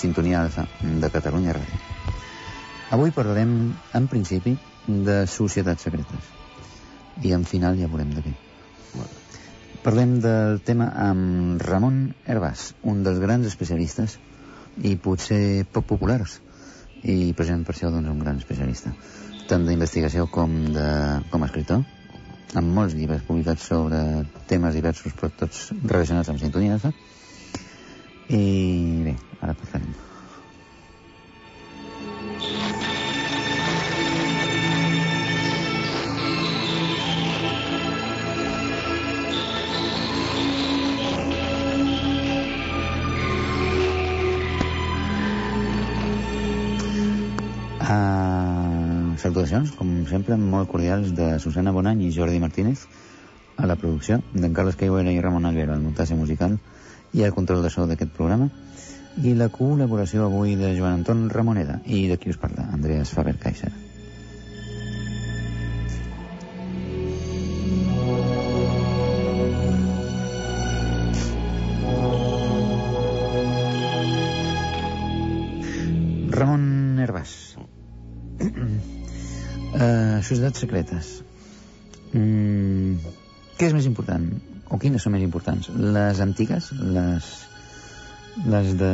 Sintonia 0.00 0.46
de 0.48 1.10
Catalunya 1.12 1.54
Ràdio. 1.56 1.80
Avui 2.96 3.12
parlarem, 3.14 3.50
en 3.94 4.06
principi, 4.10 4.56
de 4.88 5.22
societats 5.28 5.84
secretes. 5.86 6.30
I 7.22 7.34
en 7.36 7.44
final 7.44 7.76
ja 7.78 7.90
veurem 7.90 8.14
de 8.16 8.24
què. 8.24 8.32
Parlem 9.84 10.18
del 10.24 10.58
tema 10.64 10.90
amb 11.04 11.62
Ramon 11.62 12.00
Herbàs, 12.26 12.70
un 12.92 13.04
dels 13.04 13.20
grans 13.22 13.46
especialistes 13.48 14.18
i 14.84 14.96
potser 14.96 15.66
poc 15.72 15.86
populars. 15.92 16.40
I 17.00 17.32
precisament 17.36 17.64
per 17.68 17.76
això 17.76 17.92
doncs, 17.92 18.10
un 18.12 18.20
gran 18.20 18.40
especialista, 18.42 18.92
tant 19.48 19.64
d'investigació 19.68 20.26
com, 20.32 20.52
de, 20.74 20.88
com 21.30 21.44
a 21.44 21.48
escriptor, 21.48 21.84
amb 22.60 22.74
molts 22.76 22.96
llibres 22.98 23.22
publicats 23.28 23.70
sobre 23.70 24.02
temes 24.50 24.76
diversos, 24.76 25.14
però 25.16 25.30
tots 25.44 25.70
relacionats 25.84 26.32
amb 26.32 26.42
sintonia 26.42 26.76
alfa. 26.76 26.92
I 28.30 29.02
bé, 29.02 29.16
ara 29.42 29.56
parlarem. 29.58 29.90
Uh, 47.82 49.16
salutacions, 49.18 49.72
com 49.74 49.90
sempre, 50.06 50.36
molt 50.38 50.70
cordials 50.70 51.10
de 51.18 51.32
Susana 51.42 51.74
Bonany 51.74 52.04
i 52.06 52.12
Jordi 52.14 52.38
Martínez 52.38 52.86
a 53.58 53.66
la 53.66 53.74
producció, 53.74 54.20
d'en 54.36 54.54
Carles 54.54 54.78
Caiguera 54.78 55.10
i 55.10 55.18
Ramon 55.18 55.50
Alguera 55.50 55.74
al 55.74 55.82
muntatge 55.82 56.14
musical 56.14 56.60
i 57.12 57.24
al 57.24 57.34
control 57.34 57.62
de 57.62 57.70
so 57.72 57.86
d'aquest 57.90 58.12
programa 58.16 58.48
i 59.18 59.34
la 59.34 59.50
col·laboració 59.52 60.24
avui 60.26 60.54
de 60.56 60.74
Joan 60.76 61.00
Anton 61.00 61.28
Ramoneda 61.32 61.80
i 61.86 62.06
de 62.08 62.16
qui 62.20 62.30
us 62.30 62.38
parla, 62.40 62.68
Andreas 62.72 63.10
Faber-Kaiser. 63.16 63.72
Ramon 76.40 77.00
Herbàs. 77.02 77.32
uh, 78.40 80.22
societats 80.24 80.62
secretes. 80.62 81.10
Mm, 82.14 82.96
què 83.58 83.68
és 83.68 83.74
més 83.76 83.86
important? 83.90 84.30
O 84.70 84.78
quines 84.78 85.02
són 85.02 85.16
més 85.16 85.24
importants? 85.26 85.68
Les 85.74 86.20
antigues, 86.22 86.70
les, 86.78 87.28
les 88.46 88.72
de, 88.78 88.92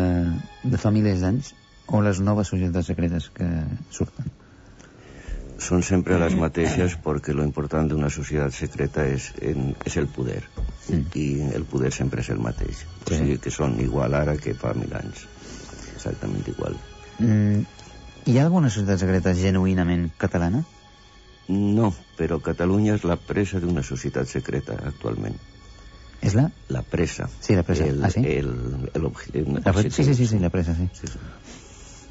de 0.65 0.81
fa 0.81 0.93
milers 0.95 1.21
d'anys, 1.25 1.53
o 1.87 2.01
les 2.03 2.21
noves 2.25 2.49
societats 2.49 2.89
secretes 2.91 3.29
que 3.37 3.47
surten? 3.93 4.33
Son 5.59 5.83
siempre 5.83 6.19
las 6.19 6.35
mateixes 6.37 6.97
porque 7.03 7.33
lo 7.33 7.45
importante 7.45 7.95
de 7.95 8.01
una 8.01 8.11
sociedad 8.11 8.51
secreta 8.51 9.07
es, 9.07 9.33
en, 9.41 9.75
es 9.85 9.97
el 9.97 10.07
poder. 10.07 10.45
Mm. 10.89 11.07
I 11.17 11.27
el 11.57 11.65
poder 11.65 11.93
sempre 11.93 12.21
és 12.21 12.29
el 12.31 12.41
mateix. 12.45 12.85
O 13.07 13.11
Sí. 13.11 13.17
sigui 13.21 13.39
que 13.39 13.51
són 13.51 13.79
igual 13.81 14.15
ara 14.15 14.37
que 14.37 14.53
fa 14.55 14.75
mil 14.77 14.93
anys. 14.95 15.25
Exactament 15.95 16.47
igual. 16.53 16.77
Mm, 17.19 17.65
hi 18.27 18.39
ha 18.39 18.45
alguna 18.45 18.69
societat 18.71 19.01
secreta 19.01 19.33
genuïnament 19.35 20.11
catalana? 20.19 20.65
No, 21.49 21.93
però 22.19 22.41
Catalunya 22.43 22.97
és 22.99 23.05
la 23.05 23.17
presa 23.17 23.61
d'una 23.63 23.83
societat 23.87 24.29
secreta 24.29 24.77
actualment. 24.85 25.37
És 26.23 26.35
la? 26.35 26.51
La 26.69 26.83
presa. 26.83 27.29
Sí, 27.41 27.55
la 27.55 27.63
presa. 27.63 27.85
El, 27.87 28.03
Ah, 28.05 28.11
sí? 28.11 28.21
El, 28.25 28.91
el, 28.95 29.03
obje- 29.05 29.31
el 29.35 29.53
la 29.65 29.73
pre... 29.73 29.91
Sí, 29.91 30.05
sí, 30.05 30.15
sí, 30.15 30.27
sí, 30.27 30.39
la 30.39 30.51
presa, 30.51 30.75
sí. 30.75 30.89
Sí, 30.93 31.07
sí. 31.07 31.19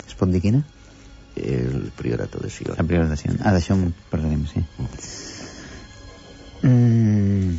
Es 0.07 0.15
pot 0.15 0.29
dir 0.31 0.41
quina? 0.41 0.63
El 1.35 1.91
priorato 1.97 2.39
de 2.39 2.49
Sion. 2.49 2.75
La 2.77 2.83
primera 2.83 3.09
de 3.09 3.17
Ah, 3.43 3.51
d'això 3.51 3.75
en 3.75 3.93
parlarem, 4.09 4.45
sí. 4.47 4.61
Mm, 6.61 7.57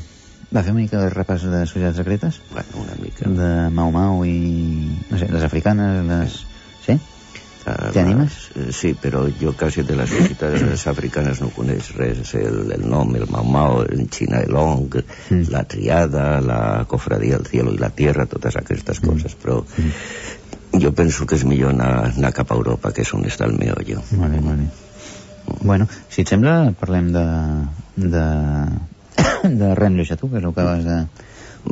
va 0.55 0.63
fer 0.63 0.73
una 0.73 0.81
mica 0.81 1.01
de 1.03 1.11
repàs 1.13 1.45
de 1.45 1.65
societats 1.67 1.99
secretes? 2.01 2.41
Bueno, 2.51 2.83
una 2.87 2.95
mica. 3.03 3.29
De 3.29 3.51
Mau 3.71 3.91
Mau 3.93 4.25
i... 4.25 4.97
No 5.11 5.19
sé, 5.19 5.29
les 5.29 5.45
africanes, 5.45 6.05
les... 6.09 6.39
Sí? 6.41 6.53
Ah, 7.67 7.91
T'hi 7.91 7.99
animes? 7.99 8.35
eh, 8.55 8.69
Sí, 8.73 8.93
però 8.95 9.25
jo 9.41 9.53
quasi 9.59 9.83
de 9.83 9.97
les 9.99 10.11
societats 10.11 10.87
africanes 10.93 11.41
no 11.43 11.49
coneix 11.51 11.89
res. 11.97 12.33
El, 12.39 12.71
el 12.77 12.85
nom, 12.89 13.11
el 13.19 13.27
Mau 13.31 13.45
Mau, 13.45 13.81
el 13.83 14.05
Xina 14.09 14.41
Elong, 14.47 15.01
Mm. 15.31 15.49
la 15.51 15.65
Triada, 15.67 16.41
la 16.41 16.85
Cofradía 16.87 17.37
del 17.41 17.47
Cielo 17.51 17.73
i 17.75 17.79
la 17.83 17.91
Tierra, 17.91 18.27
totes 18.31 18.55
aquestes 18.57 19.01
coses. 19.01 19.35
Però 19.35 19.65
jo 20.79 20.93
penso 20.95 21.27
que 21.27 21.35
és 21.35 21.45
millor 21.45 21.73
anar, 21.75 22.13
anar 22.17 22.33
cap 22.37 22.53
a 22.53 22.55
Europa, 22.55 22.93
que 22.93 23.03
és 23.03 23.13
on 23.15 23.25
està 23.27 23.47
el 23.51 23.57
meollo. 23.59 24.03
Bé, 24.13 24.41
molt 24.41 24.61
bé. 24.63 24.69
Bueno, 25.63 25.87
si 26.11 26.23
et 26.23 26.29
sembla, 26.31 26.73
parlem 26.79 27.11
de... 27.15 27.27
de... 27.97 28.25
de 29.59 29.75
Le 29.75 30.05
Chateau, 30.05 30.29
que 30.31 30.39
és 30.39 30.45
el 30.45 30.53
que 30.55 30.61
acabes 30.61 30.85
de 30.85 31.01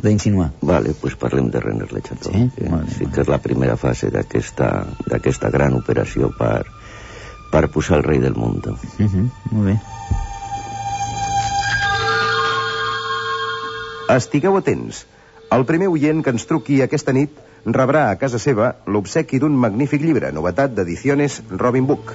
d'insinuar. 0.03 0.51
Vale, 0.61 0.93
pues 0.99 1.15
parlem 1.15 1.49
de 1.51 1.59
René 1.59 1.87
Le 1.91 2.01
Chateau. 2.01 2.33
Sí? 2.33 2.49
que 2.55 2.69
Molt 2.69 2.85
bé, 2.85 2.95
sí 2.97 3.03
molt 3.05 3.15
que 3.15 3.21
és 3.25 3.31
la 3.31 3.39
primera 3.43 3.77
fase 3.77 4.11
d'aquesta 4.11 4.69
d'aquesta 5.07 5.51
gran 5.53 5.75
operació 5.77 6.31
per, 6.37 6.65
per 7.51 7.67
posar 7.73 7.99
el 7.99 8.03
rei 8.03 8.19
del 8.19 8.35
món. 8.35 8.61
Uh 8.65 8.77
-huh, 8.99 9.29
molt 9.51 9.65
bé. 9.71 9.79
Estigueu 14.15 14.57
atents. 14.57 15.05
El 15.55 15.65
primer 15.65 15.87
oient 15.87 16.23
que 16.23 16.29
ens 16.29 16.45
truqui 16.45 16.81
aquesta 16.81 17.13
nit 17.13 17.31
rebrà 17.65 18.09
a 18.09 18.17
casa 18.21 18.39
seva 18.39 18.75
l'obsequi 18.85 19.39
d'un 19.39 19.55
magnífic 19.57 20.01
llibre, 20.01 20.31
novetat 20.31 20.75
d'ediciones 20.77 21.41
Robin 21.49 21.87
Book. 21.87 22.13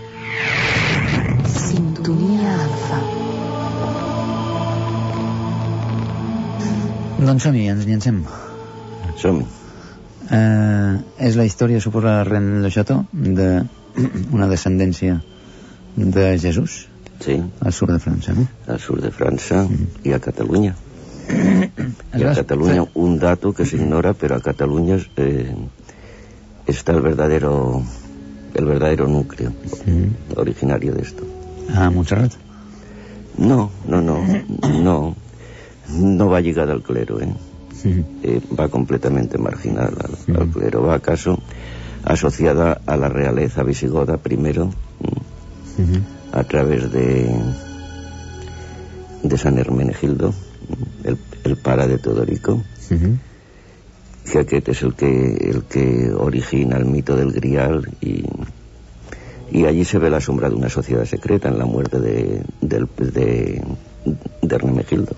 Sintonia 1.46 2.54
alfa. 2.66 3.19
Doncs 7.20 7.44
som-hi, 7.44 7.66
ens 7.68 7.86
llancem. 7.88 8.22
Som-hi. 9.20 9.46
Eh, 10.30 10.94
és 11.26 11.36
la 11.36 11.44
història, 11.44 11.80
suposa, 11.82 12.20
de 12.20 12.24
Ren 12.30 12.46
Le 12.62 12.70
Chateau, 12.70 13.02
d'una 13.12 14.46
descendència 14.54 15.20
de 15.96 16.30
Jesús, 16.38 16.86
Sí, 17.20 17.34
al 17.60 17.72
sud 17.76 17.90
de 17.92 17.98
França, 18.00 18.32
no? 18.32 18.46
al 18.72 18.78
sur 18.80 18.94
de 19.02 19.10
França 19.12 19.66
i 20.08 20.14
a 20.16 20.20
Catalunya. 20.24 20.74
Y 22.16 22.22
a 22.24 22.32
Cataluña 22.34 22.84
un 22.94 23.18
dato 23.18 23.52
que 23.52 23.66
se 23.66 23.76
ignora, 23.76 24.14
pero 24.14 24.36
a 24.36 24.40
Cataluña 24.40 24.96
eh, 25.16 25.54
está 26.66 26.92
el 26.92 27.02
verdadero 27.02 27.82
el 28.54 28.64
verdadero 28.64 29.06
núcleo 29.06 29.52
Mm. 29.86 30.38
originario 30.38 30.94
de 30.94 31.02
esto. 31.02 31.24
A 31.74 31.90
Montserrat. 31.90 32.32
No, 33.38 33.70
no, 33.86 34.00
no, 34.00 34.16
no, 34.82 35.14
no 35.92 36.28
va 36.28 36.40
lligada 36.40 36.72
al 36.72 36.82
clero, 36.82 37.20
¿eh? 37.20 37.32
Eh, 38.22 38.40
va 38.58 38.68
completamente 38.68 39.38
marginal 39.38 39.96
al, 40.00 40.36
al 40.36 40.48
clero. 40.50 40.82
Va 40.82 40.96
acaso 40.96 41.38
asociada 42.04 42.80
a 42.86 42.96
la 42.96 43.08
realeza 43.08 43.62
visigoda 43.62 44.16
primero, 44.18 44.70
a 46.32 46.44
través 46.44 46.92
de 46.92 47.30
de 49.22 49.36
San 49.38 49.58
Hermenegildo, 49.58 50.32
el, 51.04 51.18
el 51.44 51.56
para 51.56 51.86
de 51.86 51.98
Teodorico, 51.98 52.62
que 54.62 54.62
és 54.72 54.82
el 54.82 54.94
que, 54.94 55.08
el 55.50 55.64
que 55.64 56.12
origina 56.12 56.76
el 56.76 56.84
mito 56.84 57.16
del 57.16 57.32
Grial 57.32 57.88
y, 58.00 58.24
y 59.50 59.64
allí 59.66 59.84
se 59.84 59.98
ve 59.98 60.10
la 60.10 60.20
sombra 60.20 60.48
de 60.48 60.54
una 60.54 60.68
sociedad 60.68 61.04
secreta 61.04 61.48
en 61.48 61.58
la 61.58 61.64
muerte 61.64 61.98
de, 61.98 62.42
del, 62.60 62.88
de, 62.96 63.62
de 64.42 64.54
Hermenegildo. 64.54 65.16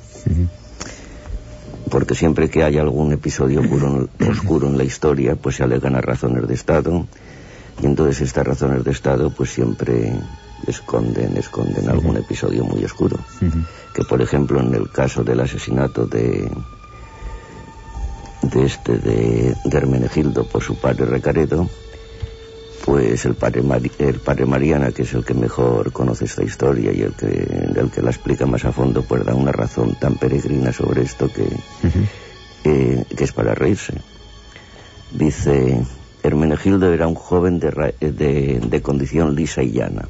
Porque 1.93 2.15
siempre 2.15 2.49
que 2.49 2.65
hay 2.65 2.79
algún 2.79 3.13
episodio 3.13 3.61
oscuro, 3.61 4.09
oscuro 4.31 4.67
en 4.67 4.79
la 4.79 4.85
historia, 4.85 5.37
pues 5.37 5.57
se 5.57 5.63
alegan 5.63 5.95
a 5.95 6.01
razones 6.01 6.49
de 6.49 6.55
Estado. 6.55 7.07
Y 7.83 7.85
entonces 7.85 8.23
estas 8.23 8.47
razones 8.47 8.83
de 8.83 8.93
Estado 8.93 9.29
pues 9.29 9.51
siempre 9.51 10.11
esconden, 10.67 11.37
esconden 11.37 11.91
algún 11.91 12.17
episodio 12.17 12.65
muy 12.65 12.83
oscuro. 12.83 13.19
Que 13.95 14.05
por 14.05 14.23
ejemplo 14.23 14.59
en 14.61 14.75
el 14.75 14.91
caso 14.91 15.23
del 15.23 15.41
asesinato 15.41 16.07
de 16.07 16.51
de 18.41 18.65
este 18.65 18.97
de, 18.97 19.55
de 19.63 19.77
Hermenegildo 19.77 20.45
por 20.45 20.63
su 20.63 20.77
padre 20.77 21.05
Recaredo, 21.05 21.69
pues 22.85 23.25
el 23.27 23.35
padre, 23.35 23.63
Mari- 23.63 23.93
el 23.99 24.19
padre 24.19 24.45
Mariana, 24.47 24.91
que 24.93 25.03
es 25.03 25.13
el 25.15 25.25
que 25.25 25.35
mejor 25.35 25.93
conoce 25.93 26.25
esta 26.25 26.43
historia 26.43 26.93
y 26.93 27.03
el 27.03 27.13
que, 27.15 27.27
el 27.77 27.91
que 27.91 28.03
la 28.03 28.11
explica 28.11 28.45
más 28.47 28.65
a 28.65 28.73
fondo, 28.73 29.03
pues 29.03 29.25
da 29.25 29.35
una 29.35 29.53
razón 29.53 29.95
tan 30.01 30.17
peregrina 30.17 30.73
sobre 30.73 31.03
esto 31.03 31.29
que, 31.33 31.47
eh, 32.65 33.05
que 33.17 33.25
es 33.25 33.33
para 33.33 33.55
reírse. 33.55 33.95
Dice, 35.13 35.83
Hermenegildo 36.23 36.93
era 36.93 37.07
un 37.07 37.15
joven 37.15 37.59
de, 37.61 37.95
de, 38.01 38.61
de 38.61 38.83
condición 38.83 39.35
lisa 39.37 39.63
y 39.63 39.73
llana, 39.73 40.09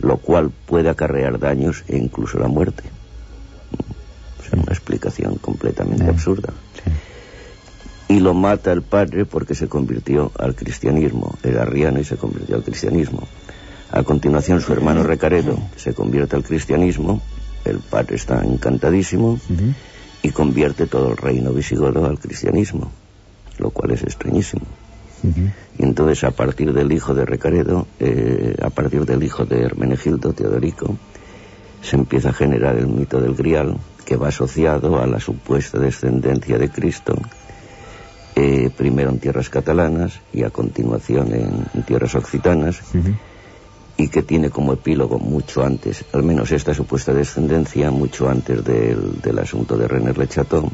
lo 0.00 0.18
cual 0.18 0.50
puede 0.66 0.88
acarrear 0.90 1.38
daños 1.38 1.84
e 1.88 1.96
incluso 1.96 2.38
la 2.38 2.48
muerte. 2.48 2.82
O 4.40 4.42
sea, 4.48 4.60
una 4.60 4.72
explicación 4.72 5.36
completamente 5.36 6.04
absurda. 6.10 6.52
Y 8.08 8.20
lo 8.20 8.34
mata 8.34 8.72
el 8.72 8.82
padre 8.82 9.24
porque 9.24 9.54
se 9.54 9.68
convirtió 9.68 10.30
al 10.38 10.54
cristianismo. 10.54 11.34
Era 11.42 11.62
arriano 11.62 12.00
y 12.00 12.04
se 12.04 12.16
convirtió 12.16 12.56
al 12.56 12.62
cristianismo. 12.62 13.26
A 13.90 14.02
continuación, 14.02 14.60
su 14.60 14.72
hermano 14.72 15.02
Recaredo 15.02 15.58
se 15.76 15.94
convierte 15.94 16.36
al 16.36 16.44
cristianismo. 16.44 17.20
El 17.64 17.78
padre 17.78 18.16
está 18.16 18.44
encantadísimo 18.44 19.40
y 20.22 20.30
convierte 20.30 20.86
todo 20.86 21.10
el 21.10 21.16
reino 21.16 21.52
visigodo 21.52 22.06
al 22.06 22.18
cristianismo, 22.18 22.90
lo 23.58 23.70
cual 23.70 23.92
es 23.92 24.02
extrañísimo. 24.02 24.66
Y 25.78 25.82
entonces, 25.82 26.22
a 26.24 26.30
partir 26.30 26.72
del 26.72 26.92
hijo 26.92 27.14
de 27.14 27.24
Recaredo, 27.24 27.86
eh, 27.98 28.56
a 28.62 28.70
partir 28.70 29.04
del 29.04 29.22
hijo 29.22 29.44
de 29.44 29.62
Hermenegildo, 29.62 30.32
Teodorico, 30.32 30.96
se 31.82 31.96
empieza 31.96 32.30
a 32.30 32.32
generar 32.32 32.76
el 32.76 32.86
mito 32.86 33.20
del 33.20 33.34
Grial, 33.34 33.76
que 34.04 34.16
va 34.16 34.28
asociado 34.28 35.00
a 35.00 35.06
la 35.06 35.18
supuesta 35.18 35.78
descendencia 35.78 36.58
de 36.58 36.68
Cristo, 36.68 37.16
eh, 38.36 38.70
primero 38.76 39.10
en 39.10 39.18
tierras 39.18 39.48
catalanas 39.48 40.20
y 40.32 40.44
a 40.44 40.50
continuación 40.50 41.34
en, 41.34 41.66
en 41.74 41.82
tierras 41.82 42.14
occitanas, 42.14 42.80
y 43.96 44.08
que 44.08 44.22
tiene 44.22 44.50
como 44.50 44.74
epílogo 44.74 45.18
mucho 45.18 45.64
antes, 45.64 46.04
al 46.12 46.22
menos 46.22 46.52
esta 46.52 46.74
supuesta 46.74 47.14
descendencia, 47.14 47.90
mucho 47.90 48.28
antes 48.28 48.62
del, 48.62 49.22
del 49.22 49.38
asunto 49.38 49.78
de 49.78 49.88
René 49.88 50.12
Le 50.12 50.28
Chateau, 50.28 50.70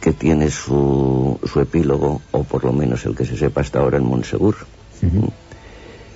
que 0.00 0.12
tiene 0.12 0.50
su, 0.50 1.38
su 1.44 1.60
epílogo, 1.60 2.22
o 2.30 2.44
por 2.44 2.64
lo 2.64 2.72
menos 2.72 3.04
el 3.04 3.14
que 3.14 3.26
se 3.26 3.36
sepa 3.36 3.60
hasta 3.60 3.80
ahora, 3.80 3.98
en 3.98 4.04
Montsegur. 4.04 4.56
Ujú. 5.02 5.30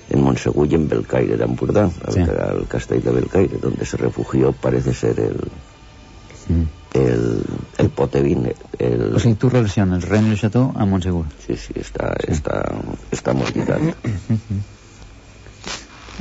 En 0.09 0.21
Montsegur 0.21 0.67
y 0.71 0.75
en 0.75 0.89
Belcaire 0.89 1.37
de 1.37 1.43
Ampurdá, 1.43 1.91
al, 2.05 2.39
al 2.39 2.67
castell 2.67 3.03
de 3.03 3.11
Belcaire, 3.11 3.57
donde 3.57 3.85
se 3.85 3.97
refugió, 3.97 4.51
parece 4.51 4.93
ser 4.93 5.19
el, 5.19 5.37
Mm. 6.47 6.65
el, 6.93 7.43
el 7.77 7.89
Potevín, 7.89 8.51
el... 8.79 9.15
O 9.15 9.19
sigui, 9.19 9.35
tu 9.39 9.49
relaciones 9.49 10.05
Rennes 10.07 10.35
Le 10.35 10.37
Chateau 10.37 10.71
amb 10.75 10.91
Montsegur. 10.93 11.25
Sí, 11.45 11.55
sí, 11.57 11.73
està, 11.79 12.11
està, 12.29 12.61
està 13.11 13.33
molt 13.33 13.55
lligat. 13.55 13.81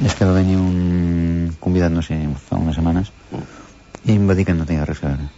És 0.02 0.14
que 0.16 0.24
va 0.24 0.32
venir 0.38 0.56
un 0.56 1.52
convidat, 1.60 1.92
no 1.92 2.02
sé, 2.02 2.16
fa 2.48 2.56
unes 2.56 2.78
setmanes, 2.78 3.12
i 4.06 4.16
em 4.16 4.24
va 4.28 4.34
dir 4.38 4.46
que 4.48 4.56
no 4.56 4.64
tenia 4.68 4.86
res 4.88 5.02
a 5.04 5.10
veure. 5.12 5.28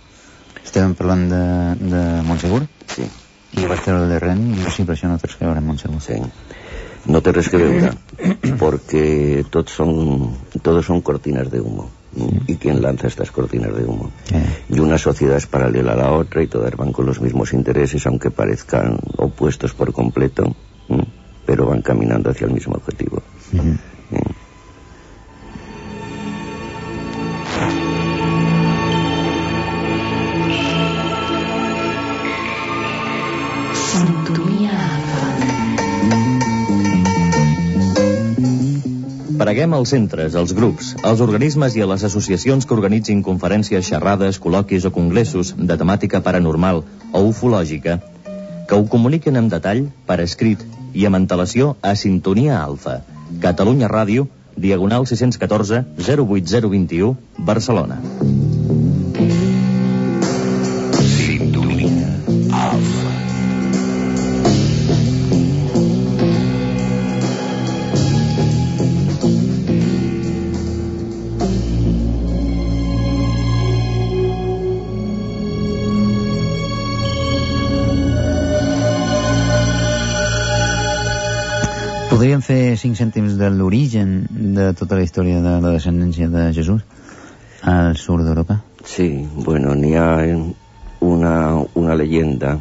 Estàvem 0.63 0.95
parlant 0.97 1.27
de, 1.33 1.43
de 1.91 2.05
Montsegur, 2.29 2.63
Sí, 2.95 3.09
i 3.59 3.67
vaig 3.67 3.83
treure 3.83 4.05
el 4.05 4.13
de 4.13 4.21
Rennes, 4.23 4.55
i 4.55 4.63
diu, 4.63 4.71
sí, 4.71 4.85
però 4.87 4.95
això 4.95 5.11
no 5.11 5.19
té 5.19 5.27
res 5.29 5.41
a 5.41 5.49
veure 5.49 5.61
amb 5.63 5.73
Montsegur. 5.73 6.01
sí. 6.05 6.21
No 7.05 7.21
té 7.21 7.35
res 7.35 7.51
que 7.53 7.59
veure, 7.61 7.91
porque 8.59 9.45
tots 9.53 9.75
son, 9.77 10.31
todos 10.63 10.87
son 10.87 11.03
cortinas 11.05 11.51
de 11.53 11.61
humo. 11.61 11.91
¿Y 12.47 12.57
quién 12.57 12.81
lanza 12.83 13.09
estas 13.09 13.31
cortinas 13.31 13.77
de 13.77 13.85
humo? 13.85 14.11
Y 14.69 14.79
una 14.79 14.99
sociedad 14.99 15.37
es 15.37 15.47
paralela 15.47 15.93
a 15.93 15.97
la 15.97 16.13
otra 16.13 16.43
y 16.43 16.47
todas 16.47 16.75
van 16.77 16.93
con 16.93 17.07
los 17.07 17.21
mismos 17.21 17.53
intereses, 17.53 18.07
aunque 18.07 18.31
parezcan 18.31 18.99
opuestos 19.17 19.75
por 19.75 19.93
completo, 19.93 20.55
pero 21.47 21.67
van 21.67 21.83
caminando 21.83 22.31
hacia 22.31 22.47
el 22.47 22.53
mismo 22.53 22.75
objetivo. 22.75 23.23
Preguem 39.45 39.75
als 39.77 39.91
centres, 39.93 40.35
als 40.41 40.55
grups, 40.57 40.95
als 41.05 41.21
organismes 41.21 41.75
i 41.77 41.83
a 41.85 41.89
les 41.91 42.01
associacions 42.09 42.65
que 42.65 42.73
organitzin 42.73 43.19
conferències, 43.27 43.85
xerrades, 43.85 44.39
col·loquis 44.41 44.87
o 44.89 44.93
congressos 44.95 45.51
de 45.59 45.77
temàtica 45.77 46.23
paranormal 46.25 46.81
o 47.13 47.23
ufològica 47.29 47.99
que 48.65 48.79
ho 48.79 48.87
comuniquen 48.95 49.37
en 49.37 49.51
detall, 49.53 49.83
per 50.09 50.17
escrit 50.25 50.65
i 50.97 51.05
amb 51.05 51.21
antelació 51.21 51.75
a 51.85 51.93
Sintonia 51.93 52.63
Alfa, 52.63 53.03
Catalunya 53.45 53.93
Ràdio, 53.93 54.31
Diagonal 54.57 55.05
614 55.13 55.85
08021, 56.01 57.13
Barcelona. 57.37 58.01
Podríem 82.25 82.41
fer 82.41 82.73
5 82.81 82.97
cèntims 82.97 83.35
de 83.37 83.51
l'origen 83.53 84.13
de 84.57 84.71
tota 84.73 84.97
la 84.97 85.03
història 85.05 85.43
de 85.45 85.51
la 85.61 85.73
descendència 85.75 86.25
de 86.33 86.45
Jesús 86.57 86.81
al 87.69 87.99
sud 88.01 88.23
d'Europa? 88.25 88.63
Sí, 88.89 89.09
bueno, 89.45 89.75
n'hi 89.77 89.91
ha 90.01 90.07
una, 91.05 91.35
una 91.77 91.93
leyenda 92.01 92.55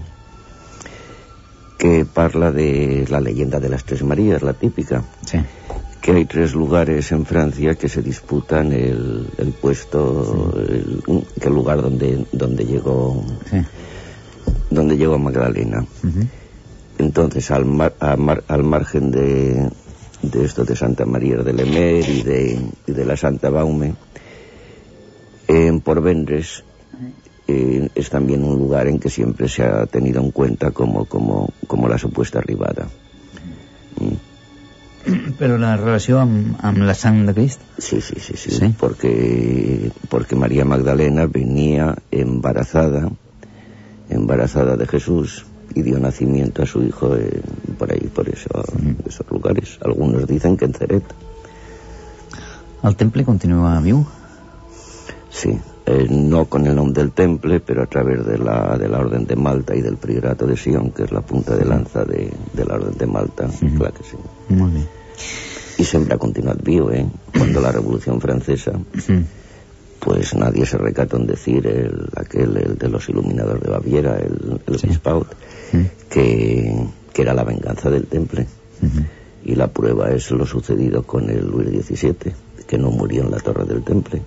que 1.80 2.04
parla 2.04 2.52
de 2.52 3.08
la 3.08 3.22
leyenda 3.24 3.62
de 3.64 3.70
las 3.72 3.86
tres 3.88 4.04
Marías, 4.04 4.44
la 4.44 4.52
típica, 4.52 5.00
Sí. 5.32 5.40
que 6.02 6.12
hay 6.12 6.26
tres 6.26 6.54
lugares 6.56 7.14
en 7.14 7.26
Francia 7.26 7.76
que 7.76 7.88
se 7.88 8.02
disputan 8.02 8.74
el, 8.74 9.30
el 9.38 9.54
puesto, 9.54 10.52
el, 10.60 11.02
que 11.40 11.48
el 11.48 11.54
lugar 11.54 11.82
donde, 11.82 12.26
donde 12.34 12.66
llegó 12.66 13.24
Sí. 13.50 13.64
donde 14.70 14.98
llegó 14.98 15.18
Magdalena. 15.18 15.86
Ujú. 16.04 16.28
Entonces, 17.04 17.52
al, 17.52 17.66
mar- 17.66 17.96
a 18.00 18.16
mar- 18.16 18.44
al 18.48 18.64
margen 18.64 19.12
de, 19.12 19.70
de 20.22 20.46
esto 20.46 20.64
de 20.64 20.76
Santa 20.76 21.06
María 21.06 21.38
de 21.38 21.54
Lemer 21.54 22.08
y 22.08 22.22
de, 22.24 22.60
y 22.88 22.92
de 22.92 23.06
la 23.06 23.18
Santa 23.18 23.50
Baume, 23.50 23.94
en 25.48 25.82
Porvendres 25.82 26.64
eh, 27.48 27.90
es 27.94 28.10
también 28.10 28.44
un 28.44 28.58
lugar 28.58 28.88
en 28.88 29.00
que 29.00 29.10
siempre 29.10 29.50
se 29.50 29.64
ha 29.64 29.86
tenido 29.86 30.22
en 30.22 30.32
cuenta 30.32 30.72
como, 30.72 31.06
como, 31.06 31.50
como 31.68 31.88
la 31.90 31.98
supuesta 31.98 32.40
arribada. 32.40 32.88
Però 35.38 35.58
la 35.60 35.74
relació 35.76 36.22
amb, 36.24 36.54
amb 36.64 36.86
la 36.88 36.94
sang 36.96 37.26
de 37.28 37.34
Crist? 37.36 37.60
Sí, 37.78 38.00
sí, 38.00 38.16
sí, 38.24 38.38
sí, 38.40 38.52
¿Sí? 38.56 38.70
Porque, 38.80 39.92
porque 40.08 40.38
María 40.40 40.64
Magdalena 40.64 41.26
venía 41.28 41.98
embarazada, 42.10 43.10
embarazada 44.10 44.78
de 44.78 44.88
Jesús 44.88 45.44
y 45.76 45.82
dio 45.82 46.00
nacimiento 46.00 46.64
a 46.64 46.66
su 46.66 46.84
hijo 46.84 47.16
eh, 47.16 47.42
por 47.78 47.92
ahí, 47.92 48.10
por 48.14 48.30
eso, 48.30 48.50
esos 49.08 49.30
lugares. 49.30 49.78
Algunos 49.82 50.28
dicen 50.28 50.58
que 50.58 50.66
en 50.66 50.74
Ceret. 50.74 51.04
El 52.84 52.96
temple 52.96 53.24
continua 53.24 53.80
viu? 53.80 54.06
Sí, 55.30 55.58
eh, 55.86 56.08
no 56.10 56.46
con 56.46 56.68
el 56.68 56.76
nombre 56.76 57.02
del 57.02 57.12
temple, 57.12 57.60
pero 57.60 57.84
a 57.84 57.88
través 57.88 58.26
de 58.26 58.38
la, 58.38 58.78
de 58.78 58.88
la 58.88 59.00
Orden 59.00 59.26
de 59.26 59.36
Malta 59.36 59.76
y 59.76 59.82
del 59.82 59.98
Priorato 59.98 60.46
de 60.46 60.56
Sion, 60.58 60.92
que 60.92 61.04
es 61.04 61.12
la 61.12 61.22
punta 61.22 61.56
de 61.56 61.66
lanza 61.66 62.04
de, 62.06 62.32
de 62.54 62.66
la 62.66 62.76
Orden 62.76 62.98
de 62.98 63.06
Malta, 63.08 63.48
claro 63.78 63.94
que 63.94 64.04
sí. 64.04 64.18
Molt 64.50 64.74
bé. 64.74 64.82
Y 65.80 65.84
siempre 65.86 66.14
ha 66.14 66.18
continuado 66.20 66.60
vivo, 66.64 66.92
¿eh? 66.92 67.06
Cuando 67.36 67.60
la 67.60 67.72
Revolución 67.72 68.22
Francesa, 68.22 68.74
pues 70.00 70.36
nadie 70.36 70.66
se 70.66 70.78
recató 70.78 71.18
en 71.18 71.26
decir 71.26 71.66
el, 71.66 72.10
aquel, 72.16 72.56
el 72.58 72.78
de 72.78 72.90
los 72.90 73.10
iluminadores 73.10 73.64
de 73.64 73.72
Baviera, 73.72 74.18
el, 74.20 74.62
el 74.68 74.80
Sí. 74.80 74.88
Bispaut, 74.88 75.28
Que, 76.10 76.86
que 77.14 77.22
era 77.22 77.34
la 77.34 77.44
venganza 77.44 77.90
del 77.90 78.06
temple. 78.08 78.48
Y 79.46 79.56
la 79.56 79.68
prueba 79.68 80.12
es 80.12 80.32
lo 80.32 80.46
sucedido 80.46 81.04
con 81.04 81.30
el 81.30 81.48
Luis 81.48 81.86
XVII, 81.86 82.34
que 82.68 82.78
no 82.78 82.92
murió 82.92 83.24
en 83.24 83.32
la 83.32 83.40
torre 83.40 83.66
del 83.66 83.84
temple, 83.84 84.22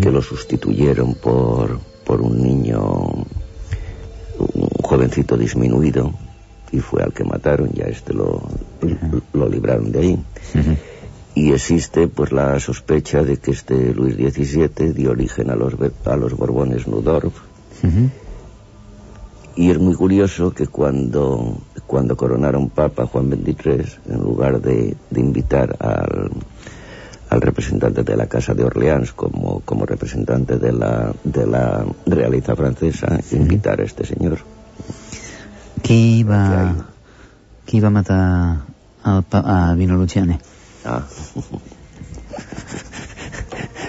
que 0.00 0.10
lo 0.10 0.20
sustituyeron 0.22 1.14
por, 1.14 1.78
por 2.04 2.20
un 2.20 2.42
niño, 2.42 2.80
un 4.38 4.68
jovencito 4.82 5.36
disminuido, 5.36 6.12
y 6.72 6.80
fue 6.80 7.02
al 7.02 7.12
que 7.12 7.22
mataron, 7.24 7.70
ya 7.72 7.84
este 7.84 8.14
lo, 8.14 8.42
lo 9.32 9.48
libraron 9.48 9.92
de 9.92 9.98
ahí. 10.00 10.18
Y 11.36 11.52
existe 11.52 12.08
pues 12.08 12.32
la 12.32 12.58
sospecha 12.60 13.22
de 13.22 13.36
que 13.36 13.50
este 13.52 13.92
Luis 13.94 14.16
XVII 14.16 14.92
dio 14.92 15.10
origen 15.10 15.50
a 15.50 15.56
los, 15.56 15.74
a 16.04 16.16
los 16.16 16.36
Borbones 16.36 16.86
Nudorf. 16.86 17.34
Y 19.56 19.70
es 19.70 19.78
muy 19.78 19.94
curioso 19.94 20.50
que 20.50 20.66
cuando, 20.66 21.58
cuando 21.86 22.16
coronaron 22.16 22.70
Papa 22.70 23.06
Juan 23.06 23.30
XXIII, 23.30 23.98
en 24.10 24.18
lugar 24.20 24.60
de, 24.60 24.96
de 25.10 25.20
invitar 25.20 25.76
al, 25.78 26.30
al 27.30 27.40
representante 27.40 28.02
de 28.02 28.16
la 28.16 28.26
Casa 28.26 28.54
de 28.54 28.64
Orleans 28.64 29.12
como, 29.12 29.60
como 29.60 29.86
representante 29.86 30.58
de 30.58 30.72
la, 30.72 31.12
de 31.22 31.46
la 31.46 31.84
realeza 32.06 32.56
francesa, 32.56 33.20
invitar 33.32 33.80
a 33.80 33.84
este 33.84 34.04
señor. 34.04 34.38
Que 35.82 36.24
hay. 36.26 36.74
Qui 37.66 37.80
va 37.80 37.90
matar 37.90 38.58
a 39.02 39.74
Vino 39.76 39.96
Luciani? 39.96 40.38
Ah. 40.84 41.02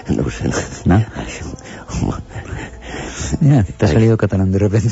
No 0.08 0.22
ho 0.22 0.30
sé. 0.30 0.48
¿No? 0.84 1.02
Mira, 3.40 3.64
te 3.64 3.84
ha 3.84 3.88
salido 3.88 4.16
catalán 4.16 4.52
de 4.52 4.58
repente. 4.58 4.90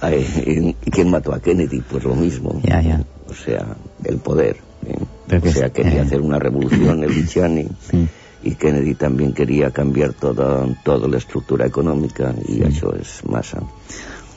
Ay, 0.00 0.74
¿Y 0.84 0.90
quién 0.90 1.10
mató 1.10 1.32
a 1.32 1.40
Kennedy? 1.40 1.80
Pues 1.80 2.04
lo 2.04 2.14
mismo. 2.14 2.60
Ya, 2.62 2.80
ya. 2.80 3.02
O 3.28 3.34
sea, 3.34 3.76
el 4.04 4.18
poder. 4.18 4.56
¿eh? 4.86 5.40
O 5.42 5.50
sea, 5.50 5.70
quería 5.70 5.96
eh. 5.96 6.00
hacer 6.00 6.20
una 6.20 6.38
revolución 6.38 7.02
el 7.02 7.14
Luciani. 7.14 7.66
Sí. 7.90 8.08
Y 8.42 8.54
Kennedy 8.54 8.94
también 8.94 9.32
quería 9.32 9.70
cambiar 9.70 10.12
toda, 10.12 10.66
toda 10.84 11.08
la 11.08 11.16
estructura 11.16 11.66
econòmica 11.66 12.30
i 12.46 12.60
això 12.62 12.92
és 12.94 13.16
massa. 13.26 13.64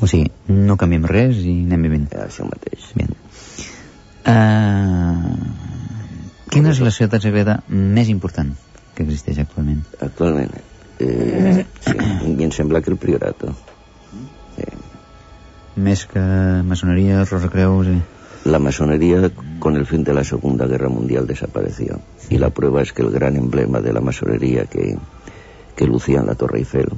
O 0.02 0.08
sigui, 0.10 0.32
no 0.48 0.80
canviem 0.82 1.06
res 1.06 1.44
i 1.44 1.54
anem 1.68 1.86
vivint. 1.86 2.08
Això 2.18 2.48
mateix. 2.48 2.88
Bien. 2.98 3.12
Uh, 4.30 5.36
quina 6.50 6.74
és 6.74 6.82
la 6.82 6.90
societat 6.90 7.22
secreta 7.28 7.60
més 7.70 8.10
important 8.10 8.56
que 8.96 9.06
existeix 9.06 9.44
actualment? 9.44 9.84
Actualment, 10.02 10.56
eh, 11.00 11.66
sí, 11.82 11.98
em 12.44 12.52
sembla 12.52 12.82
que 12.82 12.92
el 12.92 12.98
Priorato. 12.98 13.56
Eh, 14.58 14.72
Més 15.80 16.06
que 16.06 16.24
maçoneria, 16.68 17.26
Rosacreus... 17.26 17.88
I... 17.88 18.00
la 18.46 18.60
masonería 18.60 19.32
con 19.60 19.76
el 19.76 19.86
fin 19.86 20.04
de 20.04 20.14
la 20.14 20.24
Segunda 20.24 20.66
Guerra 20.66 20.90
Mundial 20.90 21.28
desapareció. 21.28 22.00
Y 22.30 22.38
la 22.38 22.50
prueba 22.50 22.82
es 22.82 22.94
que 22.94 23.02
el 23.02 23.12
gran 23.12 23.36
emblema 23.36 23.82
de 23.82 23.94
la 23.94 24.02
masonería 24.02 24.66
que, 24.66 24.98
que 25.76 25.86
lucía 25.86 26.20
en 26.20 26.28
la 26.28 26.36
Torre 26.36 26.60
Eiffel, 26.60 26.90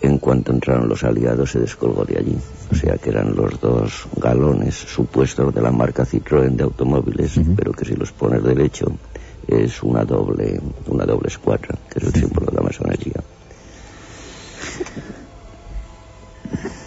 en 0.00 0.18
cuanto 0.18 0.52
entraron 0.52 0.88
los 0.88 1.04
aliados, 1.04 1.50
se 1.50 1.60
descolgó 1.60 2.04
de 2.04 2.18
allí. 2.18 2.36
O 2.70 2.74
sea 2.74 2.96
que 2.96 3.10
eran 3.10 3.34
los 3.34 3.60
dos 3.60 4.06
galones 4.16 4.74
supuestos 4.74 5.54
de 5.54 5.60
la 5.60 5.70
marca 5.70 6.04
Citroën 6.04 6.54
de 6.56 6.64
automóviles, 6.64 7.40
pero 7.56 7.72
que 7.72 7.84
si 7.84 7.94
los 7.94 8.12
pones 8.12 8.42
derecho 8.42 8.92
es 9.46 9.82
una 9.82 10.04
doble, 10.04 10.60
una 10.86 11.04
doble 11.04 11.28
escuadra, 11.28 11.76
que 11.88 11.98
es 11.98 12.04
el 12.06 12.14
símbolo 12.14 12.46
de 12.46 12.56
la 12.56 12.62
masonería. 12.62 13.22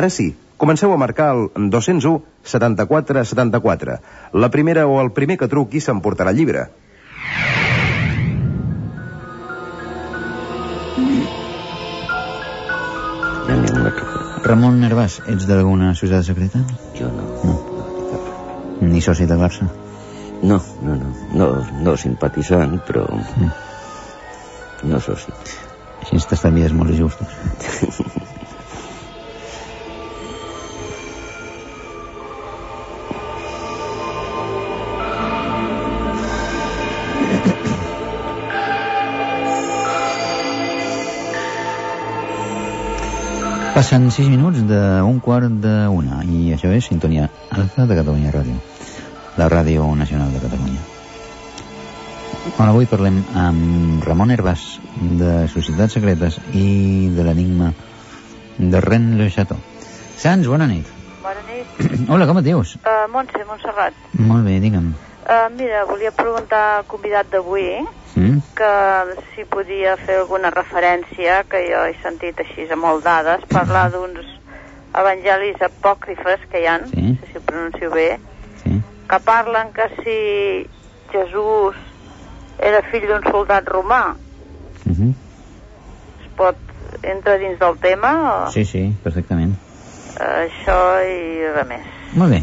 Ara 0.00 0.08
sí, 0.16 0.26
comenceu 0.62 0.92
a 0.94 0.98
marcar 1.02 1.26
el 1.36 1.68
201 1.74 2.22
74 2.52 3.24
74. 3.32 3.98
La 4.44 4.50
primera 4.54 4.86
o 4.86 5.00
el 5.04 5.12
primer 5.20 5.36
que 5.42 5.50
truqui 5.56 5.82
s'emportarà 5.86 6.32
el 6.34 6.40
llibre. 6.40 6.68
Ramon 14.50 14.80
Nervàs, 14.82 15.18
ets 15.30 15.46
d'alguna 15.48 15.92
societat 15.94 16.26
secreta? 16.28 16.60
Jo 16.98 17.08
no. 17.12 17.26
No. 17.44 17.54
Ni 18.90 19.00
soci 19.04 19.26
de 19.28 19.36
Barça? 19.40 19.68
No, 20.42 20.58
no, 20.82 20.94
no. 20.96 21.10
No, 21.36 21.48
no 21.84 21.96
simpatitzant, 22.00 22.78
però 22.88 23.06
Mm. 23.10 23.50
no 24.90 25.00
soci. 25.00 25.32
Així 26.00 26.26
t'estalvies 26.28 26.72
molts 26.72 26.96
justos. 26.96 27.28
Passen 43.80 44.10
6 44.12 44.28
minuts 44.28 44.60
d'un 44.68 45.20
quart 45.24 45.54
d'una 45.64 46.18
i 46.28 46.50
això 46.52 46.68
és 46.76 46.84
Sintonia 46.90 47.30
Alfa 47.48 47.86
de 47.88 47.96
Catalunya 47.96 48.28
Ràdio, 48.34 48.58
la 49.40 49.46
ràdio 49.48 49.86
nacional 49.96 50.34
de 50.34 50.42
Catalunya. 50.42 50.82
Bueno, 52.58 52.66
avui 52.74 52.88
parlem 52.90 53.22
amb 53.40 54.04
Ramon 54.04 54.34
Herbàs, 54.34 54.66
de 55.22 55.30
Societats 55.48 55.96
Secretes 55.96 56.36
i 56.52 57.08
de 57.16 57.24
l'enigma 57.24 57.70
de 58.58 58.82
Ren 58.84 59.14
Le 59.16 59.30
Chateau. 59.32 59.56
Sans, 60.26 60.44
bona 60.44 60.68
nit. 60.68 60.92
Bona 61.24 61.46
nit. 61.48 61.80
Hola, 62.12 62.28
com 62.28 62.42
et 62.42 62.50
dius? 62.50 62.74
Uh, 62.84 63.06
Montse, 63.14 63.46
Montserrat. 63.48 63.96
Molt 64.20 64.44
bé, 64.44 64.58
digue'm. 64.60 64.92
Uh, 65.24 65.48
mira, 65.56 65.86
volia 65.88 66.12
preguntar 66.12 66.66
al 66.82 66.84
convidat 66.92 67.32
d'avui 67.32 67.64
Mm? 68.16 68.38
que 68.56 69.14
si 69.34 69.44
podia 69.44 69.96
fer 69.96 70.18
alguna 70.18 70.50
referència, 70.50 71.44
que 71.48 71.60
jo 71.70 71.84
he 71.86 71.94
sentit 72.02 72.38
així 72.42 72.66
a 72.70 72.76
molt 72.76 73.04
dades, 73.04 73.44
parlar 73.48 73.90
d'uns 73.92 74.26
evangelis 74.98 75.60
apòcrifes 75.62 76.40
que 76.50 76.60
hi 76.60 76.66
han, 76.66 76.86
Sí. 76.90 77.00
no 77.02 77.14
sé 77.20 77.32
si 77.32 77.38
ho 77.38 77.40
pronuncio 77.46 77.90
bé, 77.90 78.18
Sí. 78.64 78.80
que 79.08 79.20
parlen 79.20 79.72
que 79.72 79.86
si 80.02 80.68
Jesús 81.12 81.76
era 82.58 82.82
fill 82.90 83.06
d'un 83.06 83.22
soldat 83.30 83.64
romà, 83.68 84.14
Uh 84.86 84.92
-huh. 84.92 85.14
es 86.20 86.28
pot 86.36 86.56
entrar 87.02 87.38
dins 87.38 87.58
del 87.58 87.78
tema? 87.78 88.44
O, 88.46 88.50
Sí, 88.50 88.64
sí, 88.64 88.92
perfectament. 89.02 89.54
uh, 90.18 90.46
això 90.46 90.78
i 91.06 91.46
res 91.54 91.66
més. 91.68 91.86
Molt 92.14 92.32
bé. 92.32 92.42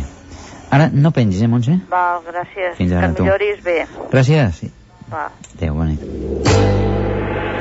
Ara 0.72 0.90
no 0.92 1.12
pengis, 1.12 1.42
eh, 1.42 1.48
Montse? 1.48 1.80
Val, 1.90 2.22
gràcies. 2.24 2.76
Fins 2.76 2.92
ara, 2.92 3.14
que 3.14 3.22
milloris 3.22 3.64
bé. 3.64 3.86
Gràcies. 4.12 4.64
Va. 5.12 5.30
Adéu, 5.56 5.76
bona 5.76 5.94
nit. 5.94 6.04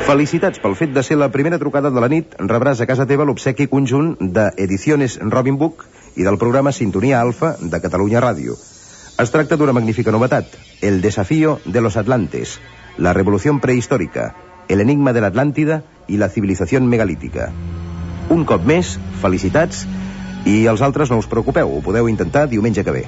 Felicitats 0.06 0.60
pel 0.62 0.76
fet 0.78 0.92
de 0.94 1.02
ser 1.02 1.16
la 1.18 1.32
primera 1.34 1.58
trucada 1.58 1.90
de 1.90 2.02
la 2.02 2.08
nit. 2.10 2.34
Rebràs 2.38 2.80
a 2.80 2.86
casa 2.86 3.08
teva 3.10 3.26
l'obsequi 3.26 3.66
conjunt 3.66 4.14
de 4.20 4.50
Ediciones 4.62 5.18
Robin 5.18 5.58
Book 5.58 5.86
i 6.16 6.26
del 6.26 6.38
programa 6.38 6.72
Sintonia 6.72 7.20
Alfa 7.20 7.56
de 7.60 7.80
Catalunya 7.82 8.22
Ràdio. 8.22 8.54
Es 9.18 9.32
tracta 9.32 9.56
d'una 9.56 9.72
magnífica 9.72 10.12
novetat, 10.12 10.46
El 10.82 11.00
desafío 11.00 11.58
de 11.64 11.80
los 11.80 11.96
Atlantes, 11.96 12.60
la 12.98 13.12
revolución 13.12 13.60
prehistórica, 13.60 14.34
el 14.68 14.80
enigma 14.80 15.12
de 15.12 15.22
l'Atlàntida 15.24 15.82
i 16.06 16.18
la 16.18 16.28
civilización 16.28 16.86
megalítica. 16.86 17.50
Un 18.30 18.44
cop 18.44 18.66
més, 18.66 18.98
felicitats, 19.22 19.86
i 20.44 20.66
els 20.66 20.82
altres 20.82 21.10
no 21.10 21.18
us 21.18 21.30
preocupeu, 21.30 21.72
ho 21.72 21.82
podeu 21.82 22.10
intentar 22.12 22.46
diumenge 22.50 22.84
que 22.84 22.94
ve. 22.94 23.06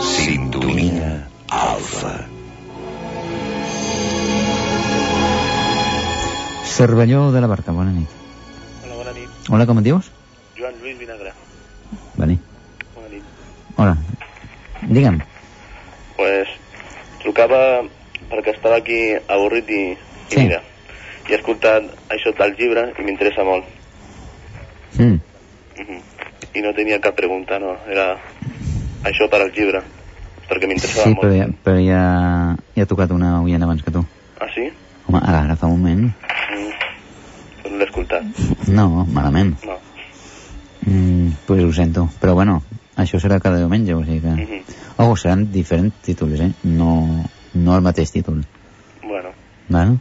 Sintonia 0.00 1.28
Alfa. 1.50 2.37
Cervelló 6.78 7.32
de 7.32 7.40
la 7.40 7.48
Barca, 7.48 7.72
bona 7.72 7.90
nit. 7.90 8.06
Hola, 8.84 8.94
bona 8.94 9.10
nit. 9.12 9.28
Hola, 9.50 9.64
com 9.66 9.80
et 9.80 9.86
dius? 9.88 10.12
Joan 10.56 10.76
Lluís 10.78 10.94
Vinagre. 11.00 11.32
Vale. 12.14 12.36
Bona 12.94 13.08
nit. 13.10 13.24
Hola. 13.76 13.96
Digue'm. 14.86 15.18
Pues 16.14 16.52
trucava 17.24 17.58
perquè 18.30 18.54
estava 18.54 18.78
aquí 18.78 19.00
avorrit 19.26 19.66
i, 19.74 19.80
i 19.90 19.98
Sí. 20.30 20.38
mira, 20.44 20.62
i 21.26 21.32
he 21.32 21.38
escoltat 21.40 21.82
això 22.14 22.30
del 22.38 22.54
llibre 22.60 22.92
i 22.94 23.02
m'interessa 23.02 23.42
molt. 23.42 23.64
Mm. 24.98 25.18
Mhm. 25.82 26.00
I 26.54 26.62
no 26.62 26.72
tenia 26.78 27.00
cap 27.00 27.16
pregunta, 27.18 27.58
no. 27.58 27.74
Era 27.90 28.12
això 29.02 29.26
per 29.28 29.42
al 29.42 29.50
llibre, 29.50 29.82
perquè 30.48 30.66
m'interessava 30.70 31.08
Sí, 31.10 31.14
molt. 31.14 31.26
però, 31.26 31.34
ja, 31.34 31.48
però 31.64 31.82
ja, 31.82 32.02
ja 32.76 32.82
ha 32.86 32.86
tocat 32.86 33.10
una 33.10 33.40
oient 33.42 33.62
abans 33.66 33.82
que 33.82 33.90
tu. 33.90 34.04
Ah, 34.40 34.46
sí? 34.54 34.70
Home, 35.08 35.20
ara, 35.22 35.42
ara 35.42 35.56
fa 35.56 35.66
un 35.66 35.80
moment. 35.80 36.04
Mm. 36.04 37.70
No 37.70 37.78
l'he 37.78 37.86
escoltat. 37.88 38.42
No, 38.68 39.06
malament. 39.08 39.54
No. 39.64 39.78
Mm, 40.84 41.30
pues 41.46 41.64
ho 41.64 41.72
sento. 41.72 42.08
Però 42.20 42.34
bueno, 42.36 42.60
això 42.96 43.20
serà 43.22 43.40
cada 43.40 43.60
diumenge, 43.62 43.94
o 43.94 44.04
sigui 44.04 44.20
que... 44.20 44.34
Mhm. 44.36 44.76
Oh, 44.98 45.14
seran 45.16 45.46
diferents 45.52 45.94
títols, 46.02 46.40
eh? 46.40 46.52
No, 46.64 47.24
no 47.54 47.76
el 47.76 47.82
mateix 47.86 48.10
títol. 48.10 48.42
Bueno, 49.04 49.30
Val? 49.68 49.98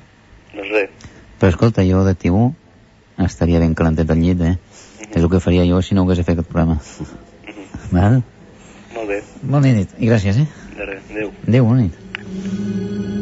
doncs 0.55 0.71
res. 0.73 0.89
Però 1.37 1.51
escolta, 1.53 1.85
jo 1.85 2.03
de 2.03 2.15
tibú 2.15 2.47
estaria 3.21 3.59
ben 3.61 3.75
calentet 3.77 4.09
al 4.09 4.23
llit, 4.23 4.41
eh? 4.41 4.55
És 5.07 5.21
el 5.21 5.29
que 5.29 5.39
faria 5.39 5.67
jo 5.69 5.83
si 5.85 5.95
no 5.95 6.03
hagués 6.03 6.23
fet 6.23 6.33
aquest 6.33 6.49
programa. 6.49 6.79
Val? 7.91 8.23
Molt 8.95 9.07
bé. 9.13 9.21
Bona 9.43 9.69
nit, 9.69 9.93
i 9.99 10.09
gràcies, 10.09 10.41
eh? 10.41 10.47
De 10.75 10.89
res. 10.89 11.05
Adéu. 11.13 11.31
Adéu, 11.47 11.69
bona 11.69 11.85
nit. 11.85 13.16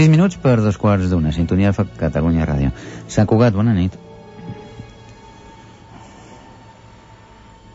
6 0.00 0.08
minuts 0.08 0.36
per 0.40 0.56
dos 0.64 0.78
quarts 0.80 1.10
d'una. 1.12 1.28
Sintonia 1.36 1.74
fa 1.76 1.84
Catalunya 1.84 2.46
Ràdio. 2.48 2.70
Sant 3.12 3.26
Cugat, 3.28 3.52
bona 3.52 3.74
nit. 3.76 3.92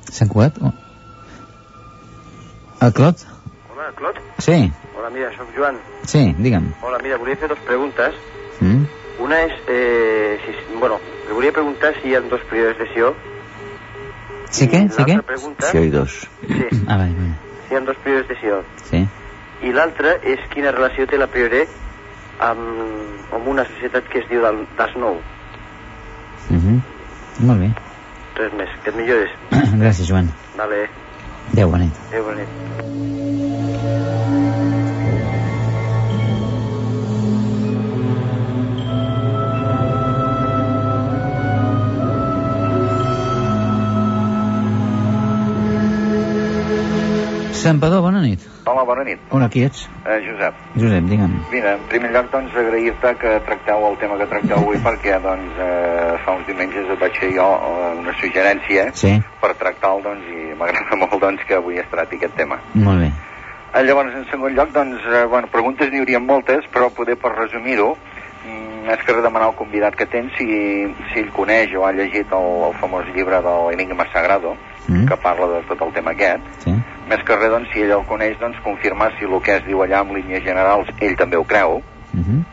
Sant 0.09 0.31
Cugat? 0.33 0.57
Oh. 0.65 0.71
El 2.81 2.93
Clot? 2.97 3.21
Hola, 3.69 3.91
Clot. 3.99 4.17
Sí, 4.41 4.57
Hola, 4.97 5.11
mira, 5.13 5.29
sóc 5.37 5.51
Joan. 5.55 5.77
sí, 6.09 6.33
digue'm. 6.39 6.71
Hola, 6.81 6.97
mira, 7.03 7.17
volia 7.21 7.35
fer 7.37 7.47
dues 7.51 7.61
preguntes. 7.67 8.15
Mm? 8.59 8.83
Una 9.21 9.41
és, 9.45 9.53
eh, 9.69 10.39
si, 10.47 10.75
bueno, 10.79 10.97
li 11.27 11.33
volia 11.33 11.51
preguntar 11.53 11.93
si 12.01 12.09
hi 12.09 12.15
ha 12.15 12.21
dos 12.21 12.41
períodes 12.49 12.77
de 12.79 12.87
Sió. 12.95 13.13
Sí 14.49 14.65
què? 14.67 14.81
I 14.85 14.89
Sí 14.89 15.03
què? 15.03 15.13
l'altra 15.13 15.27
pregunta... 15.29 15.69
Si 15.69 15.77
hay 15.77 15.89
dos. 15.91 16.11
Sí, 16.41 16.65
Ah, 16.87 16.97
vale, 16.97 17.13
vale. 17.13 17.35
si 17.67 17.73
hi 17.73 17.77
ha 17.77 17.81
dos 17.81 17.97
períodes 18.03 18.27
de 18.29 18.35
Sió. 18.41 18.63
Sí. 18.89 19.05
I 19.61 19.71
l'altra 19.77 20.17
és 20.23 20.39
quina 20.53 20.71
relació 20.71 21.05
té 21.05 21.17
la 21.21 21.27
Prioré 21.27 21.67
amb, 22.39 23.33
amb 23.33 23.47
una 23.47 23.65
societat 23.65 24.07
que 24.11 24.19
es 24.19 24.29
diu 24.29 24.41
del- 24.41 24.67
d'Asnou. 24.77 25.21
Mm 26.49 26.59
-hmm. 26.59 26.79
Molt 27.47 27.59
bé. 27.59 27.71
Res 28.35 28.53
més, 28.53 28.69
que 28.83 28.89
et 28.89 28.95
millores. 28.95 29.29
Gràcies, 29.81 30.07
Joan. 30.07 30.29
Vale, 30.57 30.89
Adéu, 31.53 31.69
bona 31.69 31.83
nit. 31.83 31.93
adéu, 32.09 32.23
bona 32.23 32.37
nit. 32.37 33.55
Santpedor, 47.53 48.01
bona 48.01 48.21
nit. 48.21 48.39
Hola, 48.67 48.81
bona 48.83 49.03
nit. 49.05 49.19
Hola, 49.29 49.47
qui 49.47 49.61
ets? 49.63 49.83
Eh, 50.09 50.17
Josep, 50.25 50.55
Josep, 50.75 51.03
digue'm. 51.05 51.33
mira, 51.51 51.75
en 51.75 51.83
primer 51.89 52.09
lloc, 52.11 52.31
doncs, 52.31 52.55
agrair-te 52.57 53.11
que 53.21 53.33
tracteu 53.45 53.85
el 53.91 53.97
tema 54.01 54.17
que 54.17 54.25
tracteu 54.31 54.57
avui 54.57 54.79
perquè, 54.87 55.19
doncs, 55.21 55.59
eh, 55.61 56.15
fa 56.25 56.33
uns 56.33 56.47
diumenges 56.47 56.89
et 56.89 56.99
vaig 56.99 57.19
fer 57.21 57.29
jo 57.35 57.45
eh, 57.45 57.91
una 58.01 58.13
suggerència 58.21 58.87
Sí, 58.97 59.13
per 59.41 59.53
tractar-lo, 59.61 60.01
doncs, 60.07 60.25
i 60.33 60.57
m'agrada 60.57 60.97
molt, 61.03 61.19
doncs, 61.21 61.45
que 61.45 61.59
avui 61.59 61.77
es 61.77 61.89
tracti 61.93 62.17
aquest 62.17 62.33
tema. 62.41 62.57
molt 62.73 63.05
bé. 63.05 63.11
Eh, 63.75 63.83
llavors, 63.85 64.13
en 64.17 64.25
segon 64.31 64.55
lloc, 64.57 64.73
doncs, 64.73 65.05
eh, 65.13 65.25
bueno, 65.29 65.47
preguntes 65.53 65.91
n'hi 65.91 66.01
haurien 66.01 66.25
moltes, 66.25 66.65
però 66.73 66.89
poder 66.89 67.19
per 67.21 67.35
resumir-ho, 67.37 67.91
mm, 68.47 68.89
és 68.97 69.05
que 69.05 69.13
demanar 69.21 69.51
al 69.51 69.59
convidat 69.61 69.93
que 69.95 70.07
tens 70.09 70.33
si, 70.39 70.47
si 71.13 71.19
ell 71.21 71.29
coneix 71.37 71.75
o 71.77 71.85
ha 71.85 71.91
llegit 71.93 72.33
el, 72.33 72.49
el 72.71 72.73
famós 72.81 73.05
llibre 73.13 73.41
de 73.45 73.53
l'Enigma 73.69 74.09
Sagrado, 74.13 74.55
Mm? 74.87 75.07
que 75.07 75.17
parla 75.17 75.47
de 75.47 75.61
tot 75.69 75.81
el 75.81 75.93
tema 75.93 76.11
aquest, 76.11 76.41
Sí. 76.63 76.73
més 77.09 77.23
que 77.25 77.35
res, 77.35 77.49
doncs, 77.49 77.69
si 77.73 77.81
ell 77.81 77.91
el 77.91 78.05
coneix, 78.05 78.39
doncs, 78.39 78.59
confirmar 78.63 79.11
si 79.17 79.25
el 79.25 79.41
que 79.41 79.55
es 79.57 79.65
diu 79.65 79.81
allà 79.81 80.01
en 80.01 80.13
línies 80.13 80.43
generals 80.43 80.89
ell 80.99 81.15
també 81.17 81.37
ho 81.37 81.43
creu, 81.43 81.81
Mm 82.13 82.21
-hmm. 82.23 82.43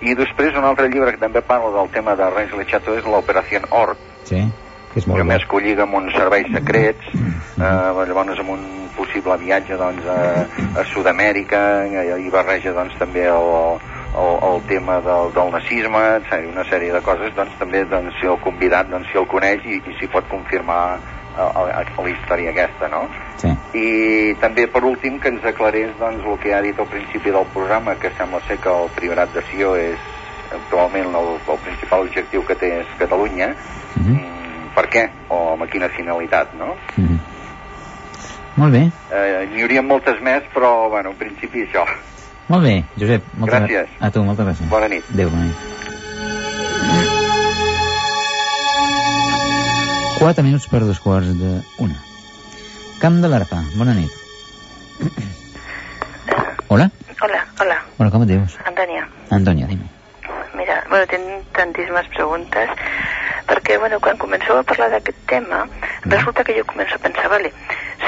i 0.00 0.14
després 0.14 0.56
un 0.56 0.64
altre 0.64 0.88
llibre 0.88 1.12
que 1.12 1.18
també 1.18 1.40
parla 1.42 1.70
del 1.70 1.88
tema 1.90 2.14
de 2.16 2.30
Rennes 2.30 2.52
Le 2.52 2.64
Chateau 2.66 2.94
és 2.94 3.04
l'Operació 3.04 3.60
Orc, 3.70 3.96
Sí, 4.24 4.52
que 4.92 4.98
és 5.00 5.06
molt 5.06 5.18
que 5.18 5.24
més 5.24 5.44
que 5.44 5.56
ho 5.56 5.60
lliga 5.60 5.82
amb 5.82 5.94
uns 5.94 6.12
serveis 6.12 6.46
secrets, 6.52 7.04
eh, 7.14 7.62
llavors 8.08 8.38
amb 8.38 8.50
un 8.50 8.88
possible 8.96 9.36
viatge 9.36 9.76
doncs, 9.76 10.04
a, 10.06 10.46
a 10.80 10.84
Sud-amèrica, 10.92 11.86
i, 11.86 12.30
barreja 12.30 12.72
doncs, 12.72 12.96
també 12.98 13.26
el, 13.28 13.50
el, 14.16 14.32
el 14.50 14.62
tema 14.68 15.00
del, 15.04 15.32
del 15.36 15.52
nazisme, 15.52 16.04
una 16.52 16.64
sèrie 16.64 16.92
de 16.92 17.02
coses, 17.04 17.34
doncs 17.36 17.52
també 17.58 17.84
doncs, 17.84 18.14
si 18.20 18.26
el 18.26 18.38
convidat 18.44 18.88
doncs, 18.88 19.10
si 19.12 19.18
el 19.18 19.26
coneix 19.26 19.64
i, 19.64 19.76
i 19.84 19.96
si 20.00 20.08
pot 20.08 20.26
confirmar 20.32 20.98
eh, 21.36 21.80
eh, 21.80 22.02
la 22.02 22.10
història 22.10 22.50
aquesta, 22.50 22.88
no? 22.88 23.06
Sí. 23.36 23.52
I 23.78 24.34
també, 24.40 24.66
per 24.66 24.84
últim, 24.84 25.18
que 25.20 25.28
ens 25.28 25.44
aclarés 25.44 25.92
doncs, 26.00 26.24
el 26.24 26.38
que 26.42 26.54
ha 26.54 26.62
dit 26.62 26.78
al 26.78 26.86
principi 26.86 27.30
del 27.30 27.46
programa, 27.54 27.94
que 27.96 28.10
sembla 28.16 28.40
ser 28.48 28.58
que 28.58 28.72
el 28.72 28.90
Priorat 28.96 29.32
de 29.34 29.42
Sió 29.50 29.76
és 29.76 29.98
actualment 30.52 31.14
el, 31.14 31.32
el 31.36 31.62
principal 31.64 32.06
objectiu 32.06 32.44
que 32.46 32.54
té 32.54 32.72
és 32.80 32.98
Catalunya. 32.98 33.48
Mm 33.96 34.02
-hmm. 34.02 34.18
Mm, 34.20 34.74
per 34.74 34.86
què? 34.88 35.08
O 35.28 35.52
amb 35.52 35.70
quina 35.70 35.88
finalitat, 35.88 36.54
no? 36.54 36.76
Mm 36.96 37.06
-hmm. 37.06 37.18
Molt 38.56 38.72
bé, 38.72 38.90
Eh, 39.12 39.46
N'hi 39.52 39.62
hauria 39.62 39.82
moltes 39.82 40.20
més, 40.20 40.42
però, 40.54 40.88
bueno, 40.88 41.10
en 41.10 41.16
principi 41.16 41.66
això. 41.66 41.84
molt 42.48 42.64
bé, 42.64 42.84
Josep. 42.98 43.22
Moltes 43.34 43.60
Gràcies. 43.60 43.86
A 44.00 44.10
tu, 44.10 44.22
moltes 44.24 44.46
gràcies. 44.46 44.68
Bona 44.68 44.88
nit. 44.88 45.04
Adéu, 45.12 45.30
bona 45.30 45.44
nit. 45.44 45.75
4 50.26 50.42
minuts 50.42 50.66
per 50.66 50.80
dos 50.82 50.98
quarts 50.98 51.28
de 51.38 51.50
una. 51.78 51.94
Camp 52.98 53.20
de 53.22 53.28
l'Arpa, 53.30 53.60
bona 53.78 53.92
nit. 53.94 54.10
Hola? 56.74 56.88
Hola, 57.22 57.44
hola, 57.62 57.76
Hola, 58.00 58.08
com 58.10 58.24
et 58.24 58.32
dius? 58.32 58.56
Antònia. 58.66 59.04
Antònia, 59.36 59.68
dime. 59.70 59.86
Mira, 60.58 60.80
bueno, 60.90 61.06
tinc 61.12 61.46
tantíssimes 61.54 62.10
preguntes, 62.16 62.74
perquè, 63.46 63.78
bueno, 63.78 64.00
quan 64.02 64.18
comenceu 64.18 64.58
a 64.58 64.64
parlar 64.66 64.90
d'aquest 64.96 65.22
tema, 65.30 65.62
resulta 66.10 66.42
que 66.42 66.58
jo 66.58 66.66
començo 66.74 66.98
a 66.98 67.04
pensar, 67.06 67.30
vale, 67.30 67.52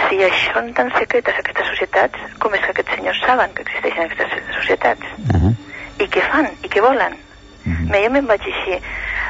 si 0.09 0.19
això 0.19 0.57
són 0.57 0.75
tan 0.75 0.91
secretes 0.99 1.39
aquestes 1.39 1.71
societats, 1.71 2.27
com 2.43 2.59
és 2.59 2.67
que 2.67 2.75
aquests 2.75 2.99
senyors 2.99 3.23
saben 3.29 3.55
que 3.55 3.63
existeixen 3.63 4.11
aquestes 4.11 4.59
societats? 4.59 5.07
Uh 5.29 5.39
-huh. 5.39 5.55
I 6.03 6.11
què 6.11 6.27
fan? 6.33 6.51
I 6.67 6.69
què 6.69 6.83
volen? 6.83 7.15
Uh 7.15 7.71
-huh. 7.71 7.87
Mira, 7.93 8.03
jo 8.09 8.11
me'n 8.11 8.27
vaig 8.27 8.43
així 8.43 8.83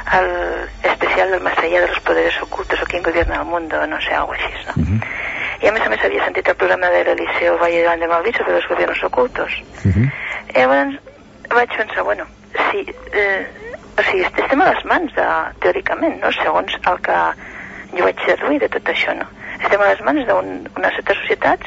al 0.05 0.69
especial 0.83 1.31
del 1.31 1.41
más 1.41 1.57
allá 1.57 1.81
de 1.81 1.87
los 1.87 1.99
poderes 2.01 2.41
ocultos 2.41 2.81
o 2.81 2.85
quién 2.85 3.03
gobierna 3.03 3.35
el 3.35 3.45
mundo, 3.45 3.85
no 3.87 4.01
sé, 4.01 4.13
algo 4.13 4.33
així, 4.33 4.53
no? 4.67 4.73
Uh 4.75 4.87
-huh. 4.87 4.99
I 5.61 5.67
a 5.67 5.71
més 5.71 5.85
a 5.85 5.89
més 5.89 6.03
havia 6.03 6.23
sentit 6.23 6.47
el 6.47 6.55
programa 6.55 6.89
de 6.89 7.03
l'Eliseo 7.03 7.57
Valle 7.57 7.83
de 7.83 8.07
Malví 8.07 8.31
sobre 8.31 8.55
els 8.55 8.67
gobiernos 8.67 9.03
ocultos. 9.03 9.51
Uh 9.83 9.91
-huh. 9.91 10.11
I 10.55 10.59
llavors 10.59 10.95
vaig 11.49 11.69
pensar, 11.77 12.03
bueno, 12.03 12.25
si, 12.71 12.85
eh, 13.13 13.45
o 13.97 14.01
sigui, 14.03 14.23
estem 14.23 14.61
a 14.61 14.73
les 14.73 14.85
mans, 14.85 15.13
de, 15.15 15.27
teòricament, 15.59 16.21
no? 16.21 16.31
segons 16.31 16.73
el 16.91 17.01
que 17.01 17.17
jo 17.97 18.03
vaig 18.03 18.25
deduir 18.25 18.59
de 18.59 18.69
tot 18.69 18.91
això, 18.91 19.15
no? 19.17 19.25
Estem 19.59 19.81
a 19.81 19.89
les 19.89 20.01
mans 20.01 20.25
d'unes 20.27 20.71
un, 20.77 20.83
certes 20.95 21.17
societats 21.17 21.65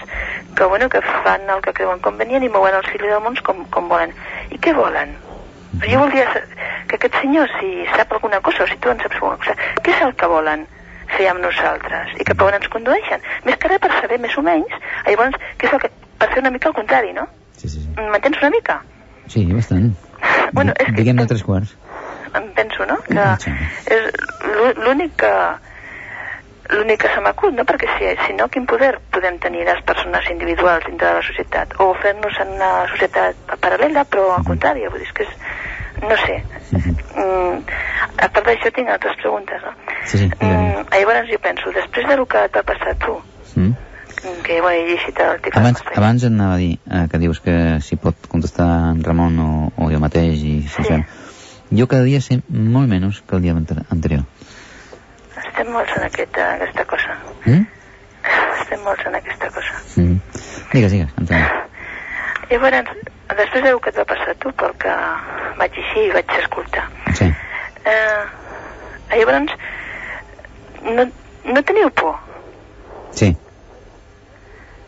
que, 0.56 0.64
bueno, 0.64 0.88
que 0.88 1.02
fan 1.02 1.42
el 1.50 1.60
que 1.60 1.72
creuen 1.72 2.00
convenient 2.00 2.44
i 2.44 2.48
mouen 2.48 2.74
els 2.74 2.88
fills 2.92 3.10
del 3.10 3.20
món 3.20 3.36
com, 3.42 3.64
com 3.74 3.88
volen. 3.88 4.14
I 4.50 4.58
què 4.58 4.72
volen? 4.72 5.16
Jo 5.80 5.98
voldria 5.98 6.26
que 6.88 6.96
aquest 6.98 7.14
senyor, 7.20 7.48
si 7.60 7.84
sap 7.96 8.12
alguna 8.12 8.40
cosa, 8.40 8.64
o 8.64 8.66
si 8.68 8.76
tu 8.76 8.90
en 8.92 8.98
saps 9.00 9.16
alguna 9.16 9.36
cosa, 9.40 9.54
què 9.82 9.94
és 9.94 10.02
el 10.04 10.14
que 10.14 10.26
volen 10.28 10.66
fer 11.16 11.26
amb 11.30 11.40
nosaltres 11.44 12.12
i 12.20 12.24
cap 12.28 12.40
a 12.40 12.44
on 12.50 12.54
ens 12.58 12.68
condueixen? 12.72 13.20
Més 13.44 13.56
que 13.60 13.68
res 13.72 13.80
per 13.80 13.90
saber 14.00 14.18
més 14.20 14.36
o 14.38 14.42
menys, 14.46 14.72
llavors, 15.08 15.36
què 15.58 15.66
és 15.68 15.72
el 15.72 15.80
que... 15.80 15.90
per 16.18 16.28
fer 16.30 16.42
una 16.44 16.50
mica 16.54 16.68
el 16.68 16.74
contrari, 16.76 17.12
no? 17.16 17.26
Sí, 17.56 17.68
sí, 17.68 17.80
sí. 17.82 17.88
M'entens 17.98 18.38
una 18.42 18.50
mica? 18.50 18.80
Sí, 19.28 19.46
bastant. 19.52 19.92
Bueno, 20.52 20.72
és 20.78 20.86
que- 20.86 20.92
Diguem-ne 21.00 21.26
tres 21.26 21.42
quarts. 21.42 21.74
em 22.34 22.46
penso, 22.56 22.84
no? 22.86 22.96
Que 23.08 23.24
és 23.92 24.12
l'ú- 24.44 24.74
l'únic 24.84 25.16
que 25.20 25.32
l'únic 26.72 27.00
que 27.04 27.08
se 27.14 27.20
m'acut, 27.20 27.52
no? 27.54 27.64
Perquè 27.68 27.88
si, 27.98 28.08
si 28.26 28.32
no, 28.38 28.48
quin 28.48 28.64
poder 28.66 28.94
podem 29.12 29.38
tenir 29.38 29.64
les 29.68 29.82
persones 29.86 30.24
individuals 30.32 30.86
dintre 30.88 31.08
de 31.08 31.14
la 31.20 31.22
societat? 31.26 31.74
O 31.84 31.92
fer-nos 32.02 32.38
en 32.44 32.54
una 32.56 32.72
societat 32.92 33.36
paral·lela, 33.60 34.04
però 34.08 34.30
al 34.36 34.44
contrari, 34.48 34.86
vull 34.88 34.98
dir, 35.02 35.08
és 35.10 35.14
que 35.16 35.28
és... 35.28 35.36
No 36.02 36.16
sé. 36.18 36.38
Mm, 36.72 37.58
a 38.16 38.28
part 38.32 38.46
d'això 38.48 38.70
tinc 38.74 38.88
altres 38.90 39.16
preguntes, 39.20 39.60
no? 39.62 39.72
Sí, 40.08 40.18
sí. 40.24 40.28
Mm, 40.40 40.86
llavors 40.96 41.28
jo 41.30 41.38
penso, 41.44 41.72
després 41.76 42.08
del 42.08 42.24
que 42.26 42.44
et 42.48 42.56
va 42.56 42.62
passar 42.72 42.94
a 42.96 43.00
tu, 43.06 43.18
Mm. 43.54 43.74
que 44.46 44.60
bueno, 44.62 44.78
he 44.78 44.86
llegit 44.88 45.18
l'article... 45.18 45.60
Abans, 45.60 45.82
abans 45.96 46.22
et 46.24 46.30
anava 46.30 46.54
a 46.54 46.58
dir 46.60 46.78
eh, 46.86 47.06
que 47.10 47.18
dius 47.18 47.40
que 47.44 47.54
si 47.82 47.96
pot 48.00 48.14
contestar 48.30 48.68
en 48.94 49.02
Ramon 49.04 49.38
o, 49.42 49.50
o 49.76 49.88
jo 49.90 49.98
mateix 50.00 50.40
i 50.46 50.54
si 50.70 50.84
Sí. 50.88 50.98
Jo 51.72 51.86
cada 51.88 52.04
dia 52.04 52.20
sé 52.20 52.38
molt 52.48 52.88
menys 52.88 53.22
que 53.26 53.34
el 53.36 53.42
dia 53.42 53.52
ante- 53.56 53.82
anterior. 53.90 54.22
Estem 55.52 55.68
molts 55.72 55.92
en 55.96 56.04
aquesta, 56.06 56.46
aquesta 56.56 56.84
cosa. 56.88 57.16
Mm? 57.44 57.64
Estem 58.62 58.80
molts 58.86 59.04
en 59.06 59.14
aquesta 59.18 59.50
cosa. 59.52 59.74
Mm. 60.00 60.16
Digues, 60.72 60.92
digues, 60.94 61.12
Antoni. 61.20 61.42
Llavors, 62.52 62.92
després 63.36 63.64
del 63.64 63.78
que 63.84 63.92
et 63.92 63.98
va 64.00 64.04
passar 64.08 64.34
tu, 64.40 64.52
pel 64.60 64.72
que 64.80 64.94
vaig 65.60 65.76
així 65.82 66.06
i 66.08 66.12
vaig 66.16 66.32
escoltar, 66.40 66.86
Sí. 67.16 67.28
eh, 67.88 68.24
llavors, 69.16 69.54
no, 70.88 71.06
no 71.44 71.62
teniu 71.68 71.90
por? 72.00 72.16
Sí. 73.16 73.30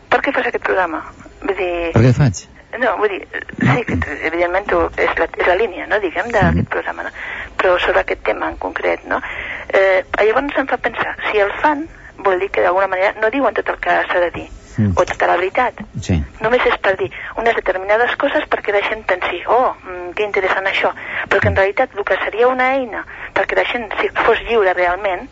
Per 0.09 0.19
què 0.21 0.33
fas 0.33 0.49
aquest 0.49 0.63
programa? 0.65 1.01
Vull 1.41 1.57
dir... 1.57 1.71
Per 1.95 2.01
què 2.05 2.13
faig? 2.17 2.43
No, 2.79 2.97
vull 2.97 3.09
dir, 3.09 3.21
sí, 3.59 3.83
que 3.87 3.95
tu- 3.97 4.17
evidentment 4.29 4.67
tu, 4.67 4.79
és, 4.97 5.11
la, 5.19 5.27
és 5.37 5.47
la 5.47 5.55
línia, 5.55 5.85
no?, 5.87 5.99
diguem, 5.99 6.27
d'aquest 6.31 6.67
programa, 6.69 7.03
no? 7.03 7.09
Però 7.57 7.77
sobre 7.79 8.01
aquest 8.01 8.23
tema 8.23 8.49
en 8.49 8.57
concret, 8.57 9.05
no? 9.05 9.21
Eh, 9.69 10.03
llavors 10.25 10.57
em 10.57 10.67
fa 10.67 10.77
pensar, 10.77 11.15
si 11.31 11.39
el 11.39 11.51
fan, 11.61 11.87
vol 12.17 12.39
dir 12.39 12.49
que 12.51 12.61
d'alguna 12.61 12.87
manera 12.87 13.13
no 13.21 13.29
diuen 13.31 13.53
tot 13.53 13.69
el 13.69 13.77
que 13.79 13.89
s'ha 14.11 14.19
de 14.19 14.31
dir, 14.31 14.47
Mm. 14.77 14.91
o 14.99 15.05
tota 15.07 15.27
la 15.27 15.37
veritat. 15.37 15.73
Sí. 16.03 16.17
Només 16.41 16.59
és 16.67 16.73
per 16.83 16.97
dir 16.99 17.07
unes 17.37 17.55
determinades 17.55 18.11
coses 18.19 18.43
perquè 18.51 18.73
la 18.75 18.81
gent 18.83 19.05
pensi, 19.07 19.39
oh, 19.47 19.69
mm, 19.85 20.09
que 20.17 20.23
interessant 20.27 20.65
això, 20.67 20.91
però 21.29 21.39
que 21.39 21.47
en 21.47 21.55
realitat 21.55 21.95
el 21.95 22.03
que 22.03 22.17
seria 22.25 22.49
una 22.49 22.73
eina 22.75 23.05
perquè 23.33 23.55
la 23.55 23.63
gent 23.71 23.87
si 24.01 24.09
fos 24.09 24.41
lliure 24.49 24.73
realment, 24.73 25.29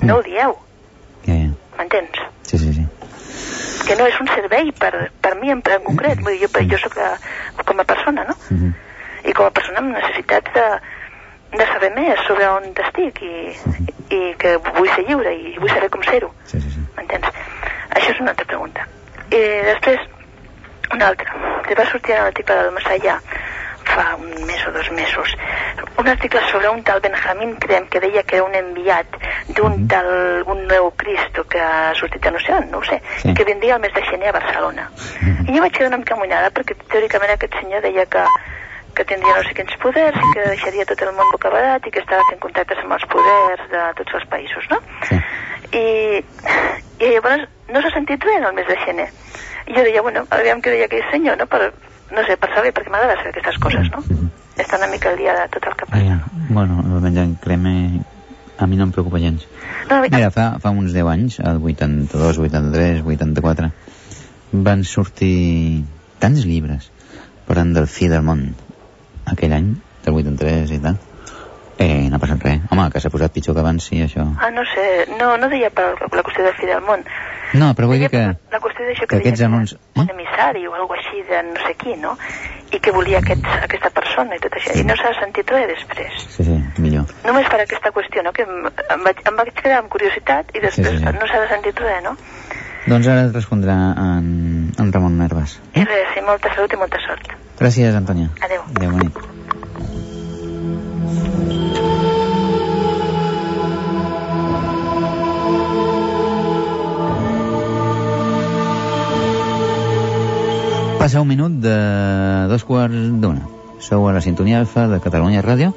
no 0.00 0.16
ho 0.16 0.22
dieu, 0.22 0.56
ja. 1.26 1.36
m'entens? 1.76 2.16
Que 3.86 3.96
no 3.98 4.06
és 4.10 4.18
un 4.20 4.28
servei 4.32 4.72
per, 4.74 4.92
per 5.22 5.34
mi 5.40 5.52
en, 5.54 5.62
en 5.62 5.84
concret, 5.86 6.20
vull 6.24 6.38
dir, 6.38 6.48
jo, 6.48 6.64
jo 6.72 6.78
sóc 6.82 6.98
com 7.64 7.80
a 7.80 7.84
persona, 7.84 8.24
no? 8.24 8.34
Mm 8.50 8.58
-hmm. 8.58 8.72
i 9.30 9.32
com 9.32 9.46
a 9.46 9.50
persona 9.50 9.78
amb 9.78 9.94
necessitats 9.94 10.52
de, 10.54 10.66
de 11.58 11.66
saber 11.66 11.90
més 11.94 12.20
sobre 12.26 12.48
on 12.48 12.64
estic 12.86 13.22
i, 13.22 13.56
i 14.10 14.34
que 14.38 14.56
vull 14.56 14.88
ser 14.94 15.04
lliure 15.08 15.32
i 15.34 15.58
vull 15.58 15.70
saber 15.70 15.90
com 15.90 16.02
ser-ho. 16.02 16.30
Sí, 16.44 16.60
sí, 16.60 16.70
sí. 16.70 16.80
M'entens? 16.96 17.26
Això 17.90 18.10
és 18.10 18.20
una 18.20 18.30
altra 18.30 18.46
pregunta. 18.46 18.86
I 19.30 19.42
després, 19.72 20.00
una 20.92 21.06
altra. 21.08 21.34
Que 21.66 21.74
va 21.74 21.90
sortir 21.90 22.14
en 22.14 22.22
l'article 22.22 22.54
del 22.54 22.74
Massallà 22.74 23.20
fa 23.86 24.16
un 24.18 24.30
mes 24.46 24.66
o 24.66 24.72
dos 24.72 24.90
mesos 24.92 25.32
un 25.98 26.08
article 26.08 26.40
sobre 26.50 26.68
un 26.68 26.82
tal 26.82 27.00
Benjamín 27.00 27.56
Crem 27.56 27.86
que 27.88 28.00
deia 28.00 28.22
que 28.22 28.36
era 28.36 28.44
un 28.44 28.54
enviat 28.54 29.06
d'un 29.56 29.86
tal 29.88 30.42
un 30.46 30.66
nou 30.68 30.90
Cristo 30.96 31.44
que 31.48 31.60
ha 31.60 31.94
sortit 31.94 32.26
a 32.26 32.30
no 32.34 32.40
sé 32.42 32.52
on, 32.52 32.68
no 32.70 32.78
ho 32.78 32.84
sé, 32.84 33.00
Sí. 33.22 33.32
que 33.34 33.44
vindria 33.44 33.76
el 33.76 33.80
mes 33.80 33.94
de 33.94 34.02
gener 34.02 34.28
a 34.28 34.32
Barcelona. 34.32 34.90
I 35.48 35.54
jo 35.54 35.62
vaig 35.62 35.72
quedar 35.72 35.88
una 35.88 35.98
mica 36.02 36.14
amunyada 36.14 36.50
perquè 36.50 36.76
teòricament 36.90 37.32
aquest 37.32 37.54
senyor 37.60 37.82
deia 37.82 38.06
que 38.06 38.24
que 38.96 39.04
tindria 39.04 39.34
no 39.36 39.42
sé 39.44 39.52
quins 39.52 39.74
poders 39.82 40.16
i 40.16 40.28
que 40.32 40.44
deixaria 40.48 40.86
tot 40.88 41.02
el 41.04 41.12
món 41.12 41.28
bocabadat 41.32 41.84
i 41.86 41.90
que 41.92 42.00
estava 42.00 42.24
fent 42.30 42.40
contactes 42.40 42.78
amb 42.80 42.94
els 42.96 43.04
poders 43.12 43.66
de 43.72 43.82
tots 43.98 44.14
els 44.16 44.24
països, 44.32 44.68
no? 44.72 44.78
Sí. 45.08 45.18
I, 45.76 45.84
i 47.04 47.10
llavors 47.12 47.44
no 47.68 47.82
s'ha 47.82 47.92
sentit 47.92 48.24
res 48.24 48.38
en 48.40 48.48
el 48.48 48.54
mes 48.56 48.66
de 48.70 48.78
gener. 48.86 49.08
I 49.66 49.74
jo 49.76 49.84
deia, 49.84 50.00
bueno, 50.00 50.24
aviam 50.30 50.62
què 50.64 50.72
deia 50.72 50.88
aquell 50.88 51.04
senyor, 51.10 51.36
no? 51.36 51.44
Per, 51.46 51.74
no 52.12 52.24
sé, 52.26 52.36
per 52.40 52.50
saber, 52.54 52.72
perquè 52.76 52.92
m'agrada 52.92 53.16
saber 53.20 53.34
aquestes 53.34 53.58
coses, 53.62 53.88
no? 53.92 54.02
Està 54.56 54.78
una 54.78 54.88
mica 54.92 55.10
al 55.10 55.18
dia 55.20 55.34
de 55.36 55.46
tot 55.54 55.66
el 55.68 55.76
que 55.76 55.88
passa. 55.90 56.04
Ja. 56.04 56.18
Bueno, 56.48 56.80
el 56.84 57.00
Benjamin 57.02 57.34
Creme 57.42 57.74
a 58.58 58.66
mi 58.66 58.76
no 58.76 58.86
em 58.86 58.92
preocupa 58.92 59.20
gens. 59.20 59.46
No, 59.90 60.00
mira, 60.00 60.16
Mira, 60.16 60.30
fa, 60.32 60.46
fa 60.62 60.72
uns 60.72 60.94
10 60.96 61.10
anys, 61.12 61.40
el 61.40 61.60
82, 61.60 62.38
83, 62.46 63.02
84, 63.04 63.70
van 64.66 64.84
sortir 64.88 65.84
tants 66.22 66.46
llibres 66.48 66.90
parlant 67.46 67.74
del 67.76 67.86
fi 67.86 68.08
del 68.10 68.24
món 68.26 68.42
aquell 69.30 69.54
any, 69.54 69.74
del 70.04 70.18
83 70.22 70.72
i 70.74 70.80
tal. 70.82 70.98
Eh, 71.78 72.08
no 72.08 72.16
ha 72.16 72.18
passat 72.22 72.40
res. 72.42 72.60
Home, 72.72 72.86
que 72.90 73.00
s'ha 73.04 73.10
posat 73.12 73.32
pitjor 73.34 73.54
que 73.54 73.60
abans, 73.60 73.84
sí, 73.84 73.98
això. 74.00 74.24
ah, 74.40 74.48
no 74.50 74.62
sé, 74.64 74.84
no, 75.20 75.36
no 75.36 75.48
deia 75.52 75.68
per 75.70 75.90
la 76.00 76.22
qüestió 76.24 76.44
del 76.46 76.54
fi 76.56 76.64
del 76.66 76.80
món. 76.80 77.02
No, 77.54 77.74
però 77.76 77.86
vull 77.90 78.00
dir 78.00 78.08
que... 78.10 78.22
La 78.50 78.58
qüestió 78.64 78.86
d'això 78.88 79.04
que 79.04 79.10
que, 79.12 79.16
aquests 79.20 79.38
deia 79.42 79.50
anuncis- 79.50 79.76
que 79.76 80.00
era 80.00 80.06
un 80.06 80.10
emissari 80.14 80.66
o 80.66 80.72
alguna 80.74 80.98
així 81.02 81.20
de 81.28 81.42
no 81.50 81.60
sé 81.66 81.74
qui, 81.76 81.94
no? 82.00 82.16
I 82.72 82.80
que 82.80 82.90
volia 82.96 83.18
aquest, 83.20 83.44
aquesta 83.62 83.90
persona 83.90 84.34
i 84.34 84.40
tot 84.42 84.56
això. 84.56 84.72
I 84.74 84.82
no 84.88 84.96
s'ha 84.96 85.12
sentit 85.20 85.52
res 85.52 85.68
després. 85.68 86.16
Sí, 86.32 86.44
sí, 86.48 86.56
millor. 86.82 87.04
Només 87.28 87.46
per 87.52 87.60
aquesta 87.60 87.92
qüestió, 87.92 88.24
no? 88.24 88.32
Que 88.32 88.42
em, 88.48 88.56
em, 88.66 89.04
vaig, 89.04 89.20
em 89.28 89.36
vaig 89.36 89.52
quedar 89.60 89.78
amb 89.84 89.92
curiositat 89.92 90.56
i 90.56 90.64
després 90.64 90.88
Sí, 90.88 90.96
sí, 90.96 91.04
sí. 91.04 91.12
no 91.20 91.28
s'ha 91.28 91.44
sentit 91.52 91.78
res, 91.84 92.02
no? 92.08 92.16
Doncs 92.88 93.06
ara 93.12 93.28
et 93.28 93.34
respondrà 93.36 93.76
en, 94.00 94.26
en 94.80 94.92
Ramon 94.96 95.16
Nervas. 95.18 95.58
I 95.74 95.84
res, 95.84 96.08
sí, 96.14 96.24
molta 96.24 96.52
salut 96.56 96.72
i 96.72 96.76
molta 96.80 96.98
sort. 97.06 97.32
Gràcies, 97.60 97.94
Antònia. 97.98 98.32
Adéu. 98.48 98.62
Adéu, 98.74 98.90
bona 98.96 99.04
nit. 99.10 99.65
Passa 111.06 111.20
un 111.22 111.28
minut 111.28 111.52
de 111.62 111.76
dos 112.50 112.64
quarts 112.66 113.12
d'una. 113.22 113.46
Sou 113.78 114.08
a 114.08 114.12
la 114.16 114.20
sintonia 114.24 114.58
alfa 114.58 114.88
de 114.90 114.98
Catalunya 115.04 115.44
Ràdio, 115.44 115.70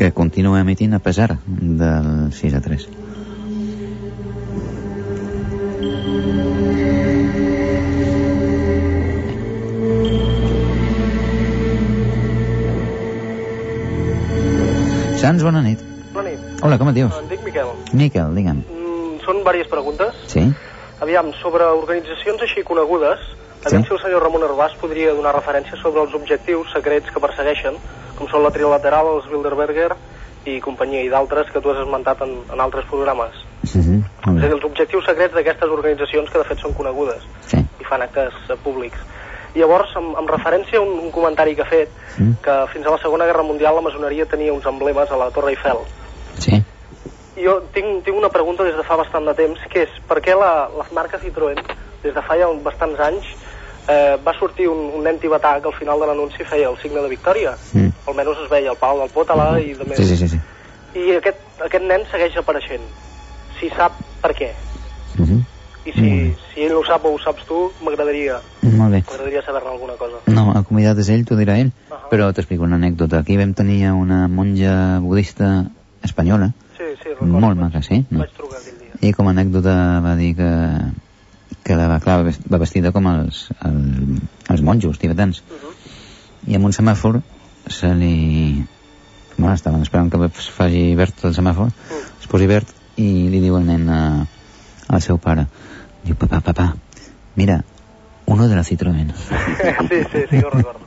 que 0.00 0.08
continua 0.16 0.62
emitint 0.64 0.96
a 0.96 1.02
pesar 1.04 1.36
del 1.46 2.32
6 2.32 2.56
a 2.56 2.62
3. 2.64 2.88
Sans, 15.16 15.42
bona 15.42 15.62
nit. 15.62 15.80
Bona 16.12 16.28
nit. 16.30 16.40
Hola, 16.62 16.78
com 16.78 16.88
et 16.90 16.96
dius? 16.98 17.14
Em 17.18 17.28
dic 17.30 17.42
Miquel. 17.44 17.70
Miquel, 17.96 18.34
digue'm. 18.36 18.60
Mm, 18.68 19.18
són 19.24 19.40
diverses 19.40 19.68
preguntes. 19.72 20.14
Sí? 20.32 20.44
Aviam, 21.04 21.32
sobre 21.42 21.64
organitzacions 21.76 22.42
així 22.42 22.62
conegudes, 22.64 23.20
aviam 23.64 23.82
Sí. 23.82 23.88
si 23.88 23.94
el 23.94 24.00
senyor 24.00 24.22
Ramon 24.22 24.42
Herbàs 24.42 24.76
podria 24.80 25.12
donar 25.14 25.34
referència 25.34 25.76
sobre 25.82 26.02
els 26.02 26.14
objectius 26.14 26.70
secrets 26.72 27.10
que 27.10 27.20
persegueixen, 27.20 27.74
com 28.16 28.28
són 28.28 28.42
la 28.42 28.50
trilateral, 28.50 29.06
els 29.16 29.26
Bilderberger 29.28 29.92
i 30.46 30.60
companyia, 30.60 31.02
i 31.02 31.08
d'altres 31.08 31.50
que 31.50 31.60
tu 31.60 31.70
has 31.70 31.78
esmentat 31.82 32.20
en, 32.22 32.38
en 32.52 32.60
altres 32.60 32.84
programes. 32.86 33.34
Uh 33.64 33.80
-huh. 33.80 34.02
És 34.38 34.44
a 34.44 34.46
dir, 34.46 34.52
els 34.52 34.64
objectius 34.64 35.04
secrets 35.04 35.34
d'aquestes 35.34 35.68
organitzacions 35.68 36.30
que 36.30 36.38
de 36.38 36.44
fet 36.44 36.58
són 36.58 36.72
conegudes 36.72 37.22
Sí. 37.40 37.56
i 37.80 37.84
fan 37.84 38.02
actes 38.02 38.32
públics. 38.62 38.98
I 39.56 39.62
llavors, 39.62 39.94
amb, 39.96 40.12
amb 40.20 40.28
referència 40.28 40.78
a 40.78 40.84
un, 40.84 40.98
un 41.06 41.12
comentari 41.14 41.56
que 41.56 41.64
ha 41.64 41.70
fet, 41.70 41.88
Mm. 42.18 42.32
que 42.42 42.52
fins 42.72 42.86
a 42.86 42.90
la 42.90 42.98
Segona 42.98 43.26
Guerra 43.28 43.42
Mundial 43.42 43.74
la 43.76 43.82
maçoneria 43.84 44.24
tenia 44.24 44.52
uns 44.52 44.64
emblemes 44.66 45.10
a 45.10 45.16
la 45.20 45.30
Torre 45.30 45.50
Eiffel. 45.52 45.82
Sí. 46.40 46.62
Jo 47.36 47.58
tinc, 47.74 48.04
tinc 48.04 48.16
una 48.16 48.30
pregunta 48.32 48.64
des 48.64 48.76
de 48.76 48.84
fa 48.84 48.96
bastant 48.96 49.26
de 49.28 49.34
temps, 49.36 49.60
que 49.72 49.82
és 49.84 49.98
per 50.08 50.22
què 50.24 50.36
la, 50.36 50.68
la 50.72 50.86
marca 50.96 51.20
Citroën, 51.20 51.60
des 52.02 52.14
de 52.14 52.22
fa 52.24 52.38
ja 52.40 52.48
bastants 52.64 53.00
anys, 53.04 53.26
eh, 53.88 54.16
va 54.24 54.32
sortir 54.38 54.68
un, 54.72 54.80
un 54.96 55.04
nen 55.04 55.18
tibetà 55.20 55.58
que 55.60 55.68
al 55.68 55.76
final 55.76 56.00
de 56.00 56.06
l'anunci 56.08 56.44
feia 56.44 56.70
el 56.70 56.78
signe 56.80 57.02
de 57.02 57.12
victòria. 57.12 57.52
Mm. 57.72 57.92
Almenys 58.08 58.44
es 58.44 58.50
veia 58.50 58.72
el 58.72 58.80
pal 58.80 59.02
del 59.04 59.12
Potala 59.12 59.50
i 59.60 59.74
de 59.74 59.84
més. 59.84 60.00
Sí, 60.00 60.08
sí, 60.08 60.16
sí. 60.16 60.28
sí. 60.28 60.40
I 60.96 61.18
aquest, 61.18 61.42
aquest 61.60 61.84
nen 61.84 62.06
segueix 62.10 62.36
apareixent. 62.40 62.88
Si 63.60 63.68
sap 63.76 63.92
per 64.22 64.32
què. 64.32 64.54
Uh 65.18 65.26
-huh. 65.26 65.42
I 65.86 65.92
si, 65.94 66.10
si 66.52 66.64
ell 66.66 66.72
no 66.74 66.80
ho 66.80 66.84
sap 66.86 67.04
o 67.06 67.12
ho 67.14 67.18
saps 67.22 67.44
tu, 67.46 67.60
m'agradaria 67.86 68.40
m'agradaria 68.62 69.42
saber-ne 69.46 69.70
alguna 69.70 69.94
cosa. 70.00 70.18
No, 70.26 70.48
el 70.58 70.64
convidat 70.66 70.98
és 70.98 71.08
ell, 71.14 71.24
t'ho 71.28 71.36
dirà 71.38 71.58
ell. 71.62 71.70
Però 72.10 72.28
t'explico 72.34 72.66
una 72.66 72.76
anècdota. 72.80 73.20
Aquí 73.22 73.36
vam 73.38 73.52
tenir 73.54 73.84
una 73.92 74.26
monja 74.28 74.98
budista 75.00 75.64
espanyola, 76.02 76.52
Sí, 76.76 76.84
sí, 77.02 77.08
recordo. 77.14 77.40
molt 77.40 77.58
maca, 77.58 77.82
sí? 77.82 78.04
No? 78.10 78.20
Vaig 78.24 78.34
trucar 78.36 78.58
aquell 78.60 78.78
dia. 78.82 78.98
I 79.00 79.12
com 79.16 79.28
a 79.28 79.32
anècdota 79.34 79.74
va 80.04 80.14
dir 80.18 80.34
que, 80.36 80.50
que 81.64 81.76
la 81.78 81.86
va, 81.88 82.00
clar, 82.04 82.18
va 82.26 82.58
vestida 82.62 82.92
com 82.92 83.06
els, 83.10 83.46
el, 83.64 84.18
els 84.52 84.62
monjos 84.62 84.98
tibetans. 85.02 85.42
I 86.46 86.58
amb 86.58 86.68
un 86.68 86.74
semàfor 86.76 87.20
se 87.68 87.94
li... 87.94 88.64
Bueno, 89.36 89.54
estaven 89.54 89.82
esperant 89.84 90.10
que 90.10 90.28
faci 90.32 90.94
verd 90.96 91.24
el 91.28 91.34
semàfor, 91.36 91.68
es 92.20 92.28
posi 92.30 92.46
verd 92.48 92.70
i 92.96 93.28
li 93.28 93.40
diu 93.42 93.58
el 93.58 93.66
nen 93.68 93.88
a, 93.92 94.02
al 94.88 95.02
seu 95.04 95.18
pare. 95.20 95.46
Diu, 96.06 96.14
papà, 96.14 96.38
papà, 96.38 96.68
mira, 97.34 97.64
uno 98.30 98.46
de 98.46 98.54
la 98.54 98.62
Citroën. 98.62 99.08
sí, 99.90 99.98
sí, 100.12 100.20
sí 100.30 100.38
que 100.38 100.44
ho 100.46 100.50
recordo. 100.50 100.86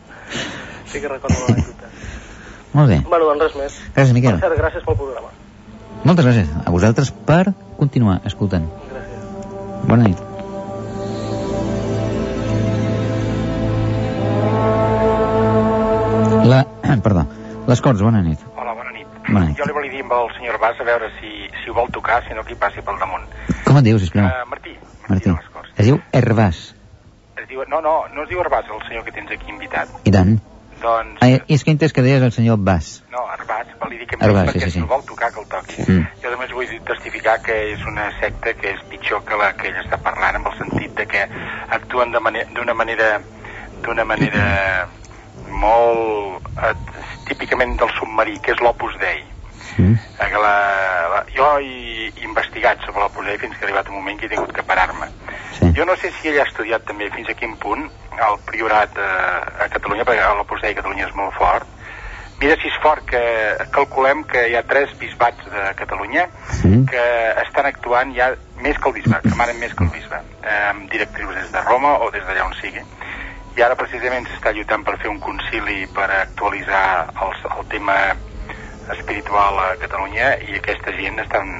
Sí 0.87 1.01
que 1.01 1.07
recordo 1.11 1.35
l'anècdota. 1.47 1.89
Molt 2.77 2.87
bé. 2.87 3.01
Bueno, 3.03 3.25
doncs 3.27 3.43
res 3.43 3.55
més. 3.59 3.75
Gràcies, 3.97 4.13
Miquel. 4.15 4.37
Per 4.39 4.47
cert, 4.47 4.59
gràcies 4.61 4.85
pel 4.85 4.95
programa. 4.95 5.33
Moltes 6.07 6.23
gràcies 6.23 6.53
a 6.63 6.71
vosaltres 6.71 7.11
per 7.27 7.51
continuar 7.81 8.21
escoltant. 8.29 8.69
Gràcies. 8.93 9.25
Bona 9.89 10.07
nit. 10.07 10.23
La... 16.47 16.63
Perdó. 17.05 17.25
Les 17.67 17.83
Corts, 17.83 18.05
bona 18.07 18.21
nit. 18.23 18.39
Hola, 18.55 18.71
bona 18.77 18.95
nit. 18.95 19.19
Bona 19.27 19.49
nit. 19.49 19.59
Jo 19.59 19.67
li 19.67 19.75
volia 19.75 19.91
dir 19.97 20.05
amb 20.07 20.15
el 20.15 20.31
senyor 20.37 20.61
Bas 20.63 20.79
a 20.79 20.87
veure 20.87 21.11
si, 21.19 21.33
si 21.59 21.73
ho 21.73 21.75
vol 21.75 21.91
tocar, 21.91 22.23
si 22.23 22.37
no 22.37 22.47
que 22.47 22.55
hi 22.55 22.61
passi 22.63 22.85
pel 22.85 23.03
damunt. 23.03 23.27
Com 23.67 23.81
et 23.81 23.89
dius, 23.89 24.05
sisplau? 24.05 24.29
Uh, 24.29 24.47
Martí. 24.47 24.79
Martí. 25.09 25.33
Es 25.77 25.85
diu 25.85 25.99
Herbàs. 26.13 26.61
Es 27.39 27.47
diu, 27.49 27.63
no, 27.67 27.81
no, 27.81 28.05
no 28.13 28.23
es 28.23 28.29
diu 28.29 28.39
Herbàs, 28.43 28.69
el 28.69 28.81
senyor 28.87 29.03
que 29.07 29.11
tens 29.15 29.31
aquí 29.31 29.49
invitat. 29.51 29.89
I 30.05 30.11
tant. 30.15 30.39
Doncs, 30.79 31.17
Ah, 31.19 31.27
és 31.51 31.63
que 31.63 31.71
he 31.71 31.75
entès 31.75 31.91
que 31.91 32.01
deies 32.01 32.21
el 32.23 32.31
senyor 32.31 32.57
Bas. 32.57 33.03
no, 33.11 33.25
em 33.27 33.33
Herbàs, 33.35 33.65
dius 33.89 34.45
perquè 34.47 34.53
sí, 34.53 34.59
sí, 34.59 34.71
sí. 34.71 34.79
el 34.79 34.85
vol 34.85 35.03
tocar 35.05 35.31
que 35.33 35.41
el 35.41 35.47
toqui. 35.51 35.81
Mm. 35.83 36.05
Jo 36.23 36.31
només 36.31 36.53
vull 36.55 36.69
testificar 36.87 37.41
que 37.43 37.57
és 37.73 37.83
una 37.85 38.05
secta 38.19 38.53
que 38.53 38.71
és 38.71 38.79
pitjor 38.89 39.25
que 39.27 39.35
la 39.35 39.51
que 39.59 39.67
ell 39.67 39.81
està 39.81 39.97
parlant, 39.97 40.39
amb 40.39 40.47
el 40.47 40.55
sentit 40.57 40.95
de 40.95 41.05
que 41.05 41.25
actuen 41.69 42.11
d'una 42.13 42.73
manera 42.73 43.19
d'una 43.83 44.05
manera 44.05 44.87
molt 45.49 46.47
eh, 46.63 46.73
típicament 47.27 47.77
del 47.79 47.91
submarí, 47.97 48.39
que 48.39 48.51
és 48.55 48.61
l'Opus 48.63 48.95
Dei. 49.01 49.23
Mm. 49.79 49.95
Que 50.19 50.43
la, 50.43 50.55
la, 51.13 51.23
jo 51.35 51.49
he 51.59 52.11
investigat 52.25 52.83
sobre 52.85 53.05
l'Opus 53.05 53.25
Dei 53.25 53.39
fins 53.41 53.57
que 53.57 53.65
ha 53.65 53.69
arribat 53.69 53.89
un 53.89 53.99
moment 54.01 54.19
que 54.19 54.27
he 54.27 54.33
tingut 54.35 54.53
que 54.55 54.63
parar-me. 54.67 55.09
Sí. 55.57 55.71
Jo 55.75 55.87
no 55.87 55.95
sé 55.97 56.11
si 56.19 56.29
ell 56.29 56.39
ha 56.41 56.47
estudiat 56.47 56.85
també 56.85 57.09
fins 57.15 57.31
a 57.31 57.37
quin 57.39 57.55
punt 57.57 57.87
el 58.19 58.39
priorat 58.45 58.97
eh, 58.99 59.65
a 59.65 59.69
Catalunya, 59.71 60.05
perquè 60.07 60.31
l'Opus 60.37 60.61
Dei 60.61 60.75
a 60.75 60.79
Catalunya 60.81 61.07
és 61.07 61.15
molt 61.15 61.35
fort. 61.39 61.67
Mira 62.39 62.55
si 62.59 62.69
és 62.69 62.77
fort 62.83 63.03
que 63.07 63.21
calculem 63.75 64.23
que 64.23 64.45
hi 64.47 64.55
ha 64.55 64.63
tres 64.67 64.93
bisbats 64.99 65.43
de 65.51 65.73
Catalunya 65.75 66.27
Mm. 66.63 66.85
que 66.91 67.03
estan 67.45 67.65
actuant 67.69 68.11
ja 68.15 68.33
més 68.59 68.77
que 68.77 68.89
el 68.89 68.95
bisbat, 68.97 69.23
que 69.23 69.35
manen 69.39 69.59
més 69.61 69.73
que 69.73 69.85
el 69.85 69.91
bisbat, 69.93 70.25
eh, 70.43 70.69
amb 70.69 70.89
directrius 70.91 71.35
des 71.35 71.51
de 71.53 71.61
Roma 71.61 71.93
o 72.03 72.09
des 72.11 72.23
d'allà 72.27 72.45
on 72.45 72.55
sigui. 72.59 72.81
I 73.57 73.61
ara 73.63 73.75
precisament 73.79 74.27
s'està 74.27 74.51
lluitant 74.53 74.83
per 74.83 74.97
fer 74.99 75.09
un 75.09 75.19
concili 75.19 75.87
per 75.95 76.09
actualitzar 76.11 77.07
els, 77.15 77.45
el 77.57 77.65
tema 77.71 77.95
espiritual 78.97 79.59
a 79.59 79.75
Catalunya 79.81 80.35
i 80.47 80.57
aquesta 80.57 80.91
gent 80.97 81.19
estan 81.19 81.51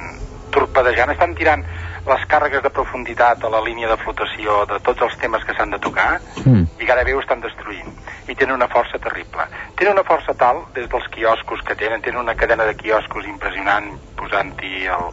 torpedejant, 0.50 1.12
estan 1.14 1.34
tirant 1.38 1.62
les 2.06 2.22
càrregues 2.26 2.62
de 2.64 2.70
profunditat 2.74 3.44
a 3.44 3.50
la 3.52 3.60
línia 3.62 3.88
de 3.88 3.96
flotació 4.00 4.64
de 4.66 4.80
tots 4.82 5.02
els 5.06 5.16
temes 5.22 5.44
que 5.44 5.54
s'han 5.54 5.70
de 5.70 5.78
tocar 5.78 6.20
Mm. 6.44 6.64
i 6.80 6.86
gairebé 6.86 7.14
ho 7.14 7.20
estan 7.20 7.40
destruint. 7.40 7.92
i 8.30 8.34
tenen 8.34 8.54
una 8.54 8.68
força 8.68 8.98
terrible. 8.98 9.42
Tenen 9.74 9.92
una 9.94 10.04
força 10.06 10.32
tal, 10.38 10.62
des 10.72 10.88
dels 10.88 11.08
quioscos 11.10 11.60
que 11.66 11.74
tenen, 11.74 12.00
tenen 12.00 12.20
una 12.20 12.34
cadena 12.36 12.64
de 12.64 12.76
quioscos 12.76 13.26
impressionant, 13.26 13.90
posant-hi 14.16 14.86
el, 14.86 15.06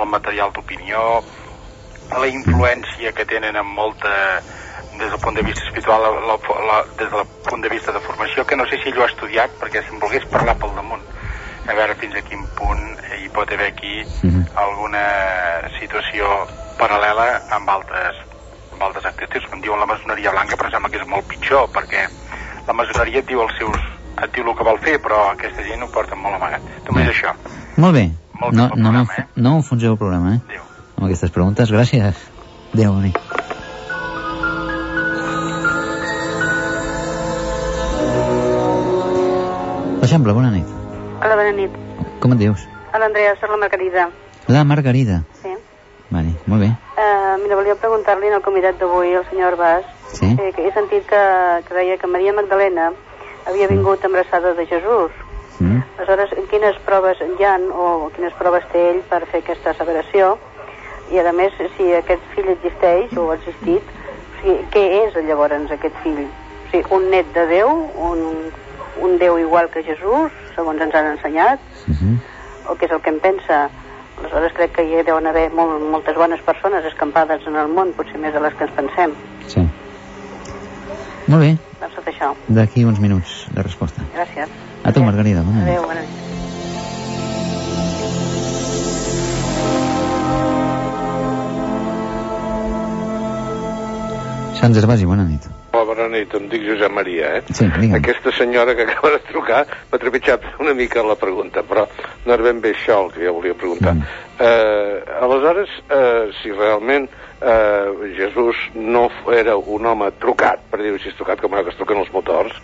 el 0.00 0.06
material 0.10 0.50
d'opinió, 0.52 1.22
la 2.10 2.26
influència 2.26 3.12
que 3.12 3.24
tenen 3.24 3.56
amb 3.56 3.70
molta 3.78 4.40
des 4.98 5.10
del 5.10 5.20
punt 5.20 5.36
de 5.36 5.42
vista 5.42 5.64
espiritual, 5.66 6.02
la, 6.02 6.10
la, 6.34 6.36
la, 6.66 6.84
des 6.98 7.10
del 7.10 7.26
punt 7.48 7.62
de 7.62 7.68
vista 7.68 7.92
de 7.92 8.00
formació, 8.00 8.44
que 8.44 8.56
no 8.56 8.66
sé 8.66 8.78
si 8.82 8.90
ell 8.90 8.98
ho 8.98 9.04
ha 9.06 9.10
estudiat, 9.12 9.54
perquè 9.60 9.82
si 9.82 9.94
em 9.94 10.00
volgués 10.02 10.26
parlar 10.30 10.56
pel 10.58 10.74
damunt, 10.74 11.02
a 11.66 11.74
veure 11.74 11.96
fins 12.00 12.16
a 12.16 12.22
quin 12.26 12.44
punt 12.58 12.84
hi 13.18 13.28
pot 13.34 13.50
haver 13.52 13.70
aquí 13.72 14.04
alguna 14.60 15.04
situació 15.78 16.28
paral·lela 16.78 17.26
amb 17.56 17.70
altres, 17.76 18.20
amb 18.72 18.82
altres 18.88 19.08
actituds. 19.10 19.48
Em 19.52 19.62
diuen 19.64 19.80
la 19.80 19.88
maçoneria 19.88 20.34
blanca, 20.34 20.56
però 20.56 20.70
em 20.70 20.76
sembla 20.76 20.92
que 20.92 21.00
és 21.00 21.08
molt 21.08 21.28
pitjor, 21.30 21.68
perquè 21.74 22.06
la 22.66 22.76
maçoneria 22.76 23.22
et 23.22 23.28
diu 23.30 23.42
els 23.42 23.56
seus 23.58 23.80
et 24.22 24.30
diu 24.34 24.46
el 24.46 24.54
que 24.56 24.66
vol 24.66 24.78
fer, 24.82 24.98
però 25.02 25.24
aquesta 25.32 25.64
gent 25.66 25.82
ho 25.82 25.88
porta 25.94 26.16
molt 26.18 26.38
amagat. 26.38 26.62
Només 26.88 27.10
això. 27.10 27.34
Molt 27.76 27.98
bé. 27.98 28.04
Molt 28.40 28.54
no, 28.54 28.68
no, 28.68 28.70
programa, 28.74 29.26
no, 29.34 29.42
no 29.48 29.56
enfonseu 29.62 29.94
el 29.94 29.98
programa, 29.98 30.36
eh? 30.36 30.60
Amb 30.94 31.08
aquestes 31.08 31.34
preguntes. 31.34 31.72
Gràcies. 31.74 32.22
Adéu, 32.74 32.94
bona 32.94 33.08
nit. 33.08 33.18
Bona 40.24 40.50
nit. 40.50 40.83
Hola, 41.22 41.36
bona 41.36 41.52
nit. 41.52 41.70
Com 42.20 42.32
et 42.34 42.38
dius? 42.40 42.64
Hola, 42.94 43.06
Andrea, 43.06 43.34
soc 43.40 43.50
la 43.50 43.56
Margarida. 43.56 44.08
La 44.48 44.64
Margarida. 44.64 45.22
Sí. 45.42 45.52
Vale, 46.10 46.34
molt 46.46 46.62
bé. 46.62 46.70
Uh, 47.00 47.34
mira, 47.42 47.56
volia 47.58 47.74
preguntar-li 47.80 48.28
al 48.30 48.42
convidat 48.44 48.78
d'avui, 48.78 49.14
el 49.18 49.24
senyor 49.30 49.56
Bas, 49.56 49.84
Sí. 50.12 50.26
eh, 50.38 50.52
que 50.54 50.66
he 50.68 50.72
sentit 50.72 51.06
que, 51.06 51.22
que 51.66 51.74
deia 51.74 51.96
que 51.98 52.06
Maria 52.06 52.32
Magdalena 52.32 52.92
havia 53.46 53.66
vingut 53.68 54.04
embarassada 54.04 54.54
de 54.54 54.66
Jesús. 54.66 55.10
Mm. 55.58 55.80
Aleshores, 55.98 56.30
quines 56.50 56.76
proves 56.86 57.18
hi 57.20 57.44
han 57.44 57.68
o 57.72 58.10
quines 58.14 58.32
proves 58.38 58.64
té 58.72 58.90
ell 58.90 59.02
per 59.10 59.24
fer 59.26 59.40
aquesta 59.42 59.70
asseveració? 59.70 60.36
I, 61.10 61.18
a 61.18 61.32
més, 61.32 61.52
si 61.76 61.92
aquest 61.94 62.22
fill 62.34 62.48
existeix 62.48 63.12
o 63.16 63.30
ha 63.30 63.34
existit, 63.36 63.82
o 63.82 64.40
sigui, 64.40 64.58
què 64.72 64.84
és 65.04 65.18
llavors 65.26 65.70
aquest 65.70 65.94
fill? 66.02 66.24
O 66.26 66.70
sigui, 66.70 66.84
un 66.90 67.10
net 67.10 67.26
de 67.34 67.46
Déu, 67.46 67.70
un, 67.96 68.22
un 69.02 69.18
Déu 69.18 69.38
igual 69.38 69.70
que 69.70 69.82
Jesús, 69.82 70.32
segons 70.54 70.80
ens 70.80 70.94
han 70.94 71.12
ensenyat, 71.14 71.60
o 72.68 72.76
què 72.76 72.86
és 72.86 72.92
el 72.92 73.00
que 73.02 73.10
em 73.10 73.20
pensa? 73.20 73.68
Aleshores 74.18 74.54
crec 74.56 74.76
que 74.76 74.84
hi 74.86 75.02
deuen 75.02 75.26
haver 75.26 75.48
molt, 75.52 75.82
moltes 75.90 76.16
bones 76.16 76.40
persones 76.46 76.84
escampades 76.86 77.46
en 77.50 77.56
el 77.56 77.68
món, 77.68 77.92
potser 77.96 78.18
més 78.22 78.32
de 78.34 78.40
les 78.40 78.54
que 78.54 78.64
ens 78.68 78.76
pensem. 78.76 79.16
Sí. 79.50 79.64
Molt 81.26 81.40
bé. 81.42 81.56
Doncs 81.80 81.96
tot 81.98 82.12
això. 82.12 82.34
D'aquí 82.48 82.84
uns 82.84 83.00
minuts 83.00 83.46
de 83.54 83.62
resposta. 83.62 84.04
Gràcies. 84.14 84.48
A 84.84 84.92
tu, 84.92 85.02
Margarida. 85.02 85.42
Bona 85.42 85.64
nit. 85.64 85.68
Adéu, 85.72 85.82
bona 85.88 86.00
nit. 86.04 86.22
Sant 94.60 94.72
Gervasi, 94.72 95.04
bona 95.04 95.24
nit. 95.28 95.53
Hola, 95.84 95.92
bona 95.92 96.06
nit, 96.08 96.32
em 96.32 96.46
dic 96.48 96.62
Josep 96.64 96.92
Maria, 96.96 97.26
eh? 97.36 97.40
Sí, 97.52 97.66
digue'm. 97.68 97.98
Aquesta 97.98 98.32
senyora 98.32 98.72
que 98.74 98.86
acaba 98.86 99.10
de 99.12 99.18
trucar 99.28 99.58
m'ha 99.90 99.98
trepitjat 100.00 100.46
una 100.64 100.72
mica 100.72 101.02
la 101.04 101.16
pregunta, 101.20 101.60
però 101.60 101.84
no 102.24 102.32
era 102.32 102.46
ben 102.46 102.62
bé 102.64 102.70
això 102.72 103.02
el 103.02 103.10
que 103.12 103.26
jo 103.26 103.34
volia 103.36 103.52
preguntar. 103.52 103.92
Mm. 103.92 104.06
Eh, 104.46 105.18
aleshores, 105.26 105.74
eh, 105.92 106.30
si 106.38 106.54
realment 106.54 107.04
eh, 107.10 108.14
Jesús 108.16 108.62
no 108.74 109.10
era 109.36 109.58
un 109.58 109.84
home 109.84 110.08
trucat, 110.24 110.64
per 110.70 110.80
dir-ho 110.80 110.96
així, 110.96 111.12
trucat 111.18 111.44
com 111.44 111.52
que 111.52 111.74
es 111.74 111.76
truquen 111.76 112.00
els 112.00 112.12
motors, 112.16 112.56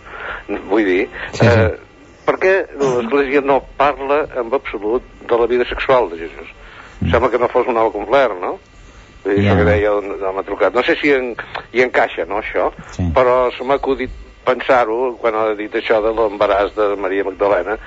vull 0.71 0.89
dir, 0.89 1.05
eh, 1.45 1.69
per 2.25 2.39
què 2.41 2.55
l'Església 2.73 3.45
no 3.45 3.61
parla 3.77 4.23
en 4.33 4.49
absolut 4.49 5.05
de 5.29 5.41
la 5.43 5.51
vida 5.51 5.69
sexual 5.69 6.09
de 6.09 6.23
Jesús? 6.25 6.49
Em 7.03 7.13
sembla 7.13 7.29
que 7.29 7.37
no 7.37 7.53
fos 7.53 7.69
un 7.69 7.77
home 7.77 7.93
complet, 7.93 8.33
no? 8.41 8.57
Vull 9.23 9.35
dir, 9.35 9.43
Ja. 9.43 9.51
yeah. 9.51 9.57
que 9.59 9.69
deia 9.69 9.93
un 9.97 10.23
home 10.23 10.43
trucat. 10.43 10.73
No 10.73 10.83
sé 10.83 10.95
si 11.01 11.13
en, 11.13 11.35
hi 11.73 11.83
encaixa, 11.85 12.25
no, 12.25 12.41
això? 12.41 12.71
Sí. 12.95 13.05
Però 13.15 13.51
se 13.57 13.63
m'ha 13.63 13.77
acudit 13.81 14.11
pensar-ho 14.45 15.15
quan 15.21 15.35
ha 15.37 15.51
dit 15.53 15.73
això 15.77 16.01
de 16.01 16.13
l'embaràs 16.17 16.73
de 16.75 16.95
Maria 16.97 17.23
Magdalena 17.27 17.77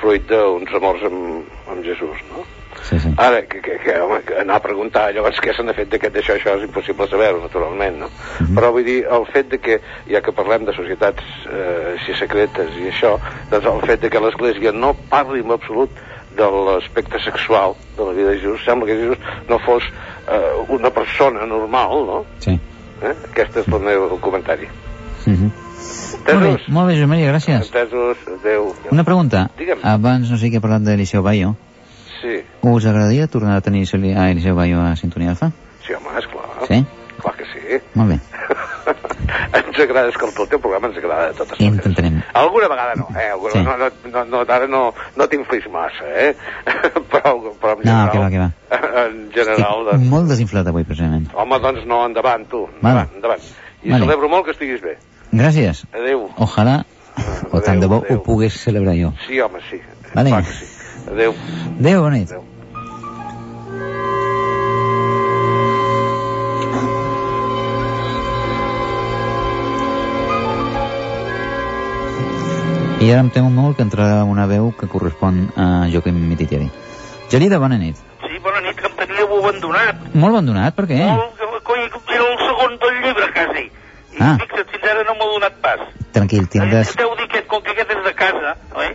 fruit 0.00 0.28
d'uns 0.28 0.74
amors 0.76 1.02
amb, 1.08 1.48
amb 1.72 1.84
Jesús, 1.84 2.20
no? 2.30 2.44
Sí, 2.84 2.98
sí. 3.00 3.10
Ara, 3.16 3.40
que, 3.48 3.60
que, 3.64 3.78
que, 3.82 3.94
home, 3.98 4.20
que 4.26 4.36
anar 4.42 4.58
a 4.58 4.62
preguntar 4.62 5.06
llavors 5.14 5.40
què 5.42 5.54
se 5.56 5.64
n'ha 5.64 5.74
fet 5.74 5.88
d'aquest 5.90 6.12
d'això, 6.14 6.36
això 6.36 6.56
és 6.58 6.66
impossible 6.66 7.08
saber-ho, 7.10 7.40
naturalment, 7.42 7.96
no? 8.04 8.10
Però 8.54 8.70
vull 8.74 8.84
dir, 8.86 8.98
el 9.16 9.24
fet 9.32 9.48
de 9.50 9.58
que, 9.62 9.78
ja 10.10 10.20
que 10.22 10.34
parlem 10.36 10.66
de 10.68 10.74
societats 10.76 11.24
eh, 11.48 11.94
així 11.94 12.14
secretes 12.20 12.76
i 12.82 12.90
això, 12.92 13.16
doncs 13.50 13.70
el 13.72 13.82
fet 13.88 14.04
de 14.04 14.12
que 14.12 14.22
l'Església 14.22 14.74
no 14.76 14.92
parli 15.10 15.42
en 15.42 15.56
absolut 15.56 16.04
de 16.36 16.46
l'aspecte 16.66 17.18
sexual 17.24 17.74
de 17.96 18.04
la 18.04 18.12
vida 18.12 18.30
de 18.30 18.38
Jesús, 18.38 18.64
sembla 18.64 18.86
que 18.86 18.96
Jesús 18.96 19.18
no 19.48 19.58
fos 19.58 19.82
eh, 20.28 20.64
una 20.68 20.90
persona 20.90 21.46
normal, 21.46 22.06
no? 22.06 22.24
Sí. 22.38 22.58
Eh? 23.02 23.14
Aquest 23.32 23.56
és 23.62 23.68
el 23.68 23.80
meu 23.80 24.18
comentari. 24.20 24.68
Mhm. 25.26 25.50
Molt 26.26 26.42
bé, 26.42 26.50
molt 26.72 26.88
bé, 26.88 26.94
Josep 26.96 27.08
Maria, 27.08 27.30
gràcies. 27.32 27.66
Entesos, 27.66 28.18
adeu. 28.40 28.72
Una 28.90 29.04
pregunta. 29.04 29.50
Digue'm. 29.58 29.80
Abans 29.82 30.30
no 30.30 30.38
sé 30.38 30.50
qui 30.50 30.56
ha 30.58 30.60
parlat 30.64 30.82
d'Eliseu 30.82 31.22
Bayo. 31.22 31.54
Sí, 32.20 32.40
Us 32.62 32.86
agradaria 32.86 33.26
tornar 33.28 33.56
a 33.56 33.60
tenir 33.60 33.84
a 34.16 34.30
Eliseu 34.30 34.54
Bayo 34.56 34.80
a 34.80 34.96
Sintonia 34.96 35.30
Alfa? 35.30 35.52
sí, 35.86 35.92
home, 35.94 36.18
esclar. 36.18 36.46
Sí? 36.66 36.84
Clar 37.20 37.36
que 37.36 37.44
sí. 37.44 37.80
Molt 37.94 38.10
bé. 38.10 38.20
ens 39.58 39.78
agrada 39.80 40.08
escoltar 40.12 40.42
el 40.44 40.48
teu 40.52 40.60
programa, 40.60 40.88
ens 40.88 40.98
agrada 40.98 41.28
de 41.30 41.34
totes 41.38 41.60
Intentarem. 41.60 42.20
Alguna 42.34 42.68
vegada 42.68 42.94
no, 42.96 43.08
eh? 43.18 43.30
Alguna, 43.32 43.52
Sí. 43.52 43.62
no, 43.64 43.76
no, 43.76 43.90
no, 44.12 44.24
no, 44.24 44.40
ara 44.54 44.66
no, 44.68 44.82
no 45.16 45.28
t'inflis 45.28 45.66
massa, 45.72 46.06
eh? 46.14 46.34
però, 47.12 47.34
però 47.60 47.76
en 47.76 47.84
No, 47.84 47.92
general... 47.92 48.10
que 48.12 48.18
va, 48.18 48.30
que 48.30 48.38
va. 48.38 48.50
En 49.06 49.30
general, 49.32 49.84
doncs, 49.90 50.06
Molt 50.08 50.28
desinflat 50.30 50.66
avui, 50.70 50.84
precisament. 50.84 51.28
home, 51.34 51.58
doncs 51.60 51.84
no, 51.86 52.04
endavant, 52.06 52.46
tu. 52.48 52.64
Endavant, 52.80 53.10
endavant. 53.16 53.42
I 53.82 53.90
Vale. 53.92 54.04
celebro 54.06 54.28
molt 54.32 54.44
que 54.46 54.54
estiguis 54.56 54.80
bé. 54.82 54.96
Gràcies. 55.32 55.84
Adéu. 55.92 56.28
Ojalà, 56.38 56.80
o 57.52 57.60
tant 57.60 57.80
de 57.80 57.86
bo, 57.90 58.00
ho 58.08 58.22
pogués 58.24 58.56
celebrar 58.62 58.94
jo. 58.96 59.12
Sí, 59.26 59.40
home, 59.40 59.60
sí. 59.70 59.80
Vale. 60.14 60.30
Clar 60.30 60.44
que 60.44 60.52
sí. 60.52 60.66
Adéu. 61.12 61.34
Adéu, 61.78 62.02
bona 62.02 62.16
nit. 62.16 62.32
I 73.00 73.10
ara 73.12 73.20
em 73.20 73.28
temo 73.30 73.50
molt 73.52 73.76
que 73.76 73.84
entrarà 73.84 74.22
una 74.24 74.46
veu 74.48 74.70
que 74.78 74.88
correspon 74.88 75.50
a 75.56 75.86
Joaquim 75.92 76.16
Mititieri. 76.30 76.68
Gelida, 77.30 77.58
bona 77.60 77.76
nit. 77.78 77.96
Sí, 78.24 78.38
bona 78.42 78.60
nit, 78.64 78.76
que 78.78 78.88
em 78.88 78.94
teníeu 78.96 79.34
abandonat. 79.38 80.00
Molt 80.14 80.32
abandonat, 80.32 80.74
per 80.78 80.86
què? 80.88 81.00
Molt, 81.04 81.42
coi, 81.66 81.82
era 81.84 82.24
el 82.30 82.38
segon 82.46 82.78
del 82.82 83.00
llibre, 83.04 83.28
quasi. 83.36 83.66
I 84.16 84.22
Ah. 84.24 84.36
fixa't, 84.40 84.70
fins 84.72 84.86
ara 84.90 85.02
no 85.04 85.14
m'ha 85.18 85.26
donat 85.34 85.58
pas. 85.60 85.80
Tranquil, 86.12 86.46
tindràs... 86.48 86.94
Deu 86.96 87.12
dir 87.20 87.28
que 87.28 87.42
com 87.46 87.60
que 87.62 87.70
aquest 87.74 87.90
és 87.92 88.02
de 88.04 88.14
casa, 88.14 88.56
oi? 88.74 88.94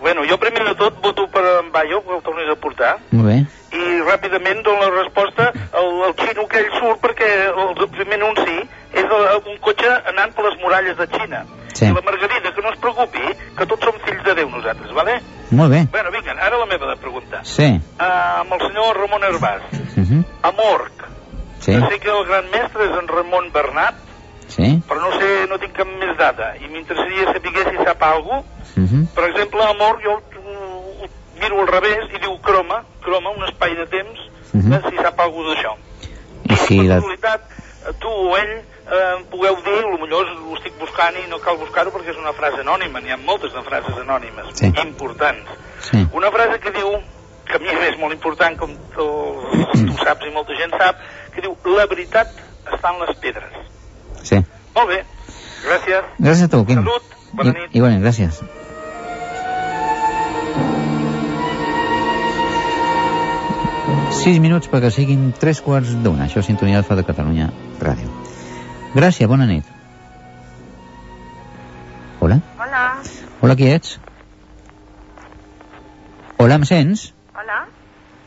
Bueno, 0.00 0.24
jo 0.26 0.36
primer 0.40 0.64
de 0.66 0.74
tot 0.74 0.96
voto 1.00 1.28
per 1.30 1.44
en 1.60 1.70
Bayo, 1.70 2.00
que 2.02 2.16
el 2.16 2.22
tornis 2.26 2.48
a 2.50 2.56
portar, 2.58 2.96
Molt 3.12 3.28
bé. 3.28 3.36
i 3.70 4.00
ràpidament 4.02 4.64
dono 4.66 4.80
la 4.88 5.02
resposta 5.04 5.52
al, 5.78 5.90
al 6.08 6.14
xino 6.18 6.48
que 6.48 6.58
ell 6.58 6.72
surt 6.80 6.98
perquè 7.04 7.28
el 7.54 7.88
primer 7.94 8.18
anunci 8.18 8.56
és 9.00 9.46
un 9.46 9.58
cotxe 9.64 9.90
anant 10.12 10.32
per 10.34 10.44
les 10.48 10.58
muralles 10.62 10.96
de 10.96 11.06
Xina. 11.06 11.44
Sí. 11.74 11.86
I 11.86 11.92
la 11.94 12.02
Margarida, 12.02 12.52
que 12.54 12.62
no 12.62 12.70
es 12.72 12.78
preocupi, 12.78 13.22
que 13.56 13.66
tots 13.66 13.84
som 13.84 13.94
fills 14.04 14.24
de 14.24 14.34
Déu 14.34 14.48
nosaltres, 14.50 14.92
vale? 14.92 15.20
Molt 15.50 15.70
bé. 15.72 15.86
Bueno, 15.90 16.10
vinga, 16.10 16.32
ara 16.32 16.58
la 16.58 16.66
meva 16.66 16.86
de 16.90 16.96
pregunta. 16.96 17.40
Sí. 17.44 17.68
Uh, 17.98 18.40
amb 18.42 18.52
el 18.52 18.60
senyor 18.66 18.96
Ramon 18.98 19.22
Herbàs. 19.22 19.62
Mhm. 19.96 20.24
A 20.42 20.50
Morc. 20.52 21.06
Sí. 21.60 21.74
Jo 21.76 21.88
sé 21.88 21.98
que 22.00 22.10
el 22.10 22.24
gran 22.26 22.44
mestre 22.50 22.84
és 22.84 22.98
en 22.98 23.08
Ramon 23.08 23.50
Bernat, 23.52 23.94
Sí. 24.48 24.82
però 24.88 25.00
no 25.00 25.12
sé, 25.18 25.46
no 25.48 25.58
tinc 25.58 25.72
cap 25.76 25.86
més 25.86 26.16
data. 26.18 26.56
I 26.58 26.66
m'interessaria 26.68 27.26
saber 27.32 27.70
si 27.70 27.84
sap 27.84 28.02
alguna 28.02 28.42
Mhm. 28.76 29.06
Per 29.14 29.24
exemple, 29.28 29.62
a 29.64 29.72
Morc 29.74 30.00
jo 30.04 30.12
uh, 30.16 31.06
miro 31.40 31.60
al 31.60 31.66
revés 31.68 32.06
i 32.14 32.18
diu 32.20 32.38
croma, 32.40 32.84
croma, 33.02 33.30
un 33.30 33.44
espai 33.44 33.74
de 33.74 33.86
temps, 33.86 34.18
Mhm. 34.52 34.72
eh, 34.72 34.80
si 34.90 34.96
sap 34.96 35.20
alguna 35.20 35.54
d'això. 35.54 35.74
I 36.50 36.56
si 36.56 36.82
la... 36.86 37.00
eh, 37.86 37.92
tu 38.00 38.08
o 38.08 38.36
ell 38.36 38.52
eh, 38.90 39.16
em 39.16 39.24
pugueu 39.30 39.56
dir, 39.64 39.80
potser 40.00 40.20
ho 40.44 40.56
estic 40.56 40.78
buscant 40.80 41.16
i 41.16 41.26
no 41.30 41.38
cal 41.40 41.58
buscar-ho 41.58 41.90
perquè 41.94 42.10
és 42.14 42.18
una 42.20 42.32
frase 42.32 42.60
anònima, 42.60 43.00
n'hi 43.00 43.12
ha 43.14 43.16
moltes 43.16 43.52
de 43.52 43.62
frases 43.62 43.96
anònimes, 44.02 44.52
Sí. 44.58 44.72
importants. 44.84 45.48
Sí. 45.90 46.06
Una 46.12 46.30
frase 46.30 46.58
que 46.60 46.70
diu, 46.72 46.90
que 47.46 47.56
a 47.56 47.58
mi 47.58 47.68
és 47.68 47.98
molt 47.98 48.12
important, 48.14 48.56
com 48.58 48.74
tu, 48.94 49.06
tu 49.72 49.96
saps 50.04 50.26
i 50.26 50.30
molta 50.30 50.54
gent 50.58 50.70
sap, 50.78 50.96
que 51.34 51.40
diu, 51.42 51.56
la 51.76 51.86
veritat 51.86 52.28
està 52.66 52.92
en 52.94 53.00
les 53.06 53.16
pedres. 53.18 53.52
Sí. 54.22 54.36
Molt 54.74 54.88
bé, 54.88 55.04
gràcies. 55.66 56.04
Gràcies 56.18 56.44
a 56.44 56.48
tu, 56.48 56.64
Quim. 56.66 56.82
Salut, 56.84 57.02
bona 57.32 57.50
I, 57.50 57.52
nit. 57.60 57.74
Igualment, 57.74 58.02
gràcies. 58.04 58.42
Sis 64.10 64.38
minuts 64.42 64.68
perquè 64.70 64.90
siguin 64.92 65.30
tres 65.40 65.60
quarts 65.64 65.92
d'una. 66.04 66.26
Això 66.26 66.42
és 66.42 66.46
Sintonia 66.50 66.80
Alfa 66.80 66.96
de 66.98 67.04
Catalunya 67.06 67.48
Ràdio. 67.80 68.10
Gràcies, 68.94 69.28
bona 69.30 69.46
nit. 69.46 69.64
Hola, 73.40 73.54
qui 73.56 73.70
ets? 73.72 73.94
Hola, 76.36 76.58
em 76.60 76.64
sents? 76.68 77.06
Hola? 77.32 77.62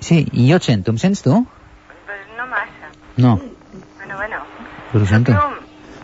Sí, 0.01 0.23
i 0.33 0.47
jo 0.49 0.57
et 0.57 0.65
sento. 0.65 0.89
Em 0.89 0.97
sents 0.97 1.21
tu? 1.21 1.35
Pues 2.07 2.23
no 2.37 2.47
massa. 2.49 2.89
No, 3.17 3.35
Bueno, 3.37 4.15
bueno. 4.17 4.39
però 4.91 5.03
ho 5.03 5.05
sento. 5.05 5.31
Llum. 5.31 5.53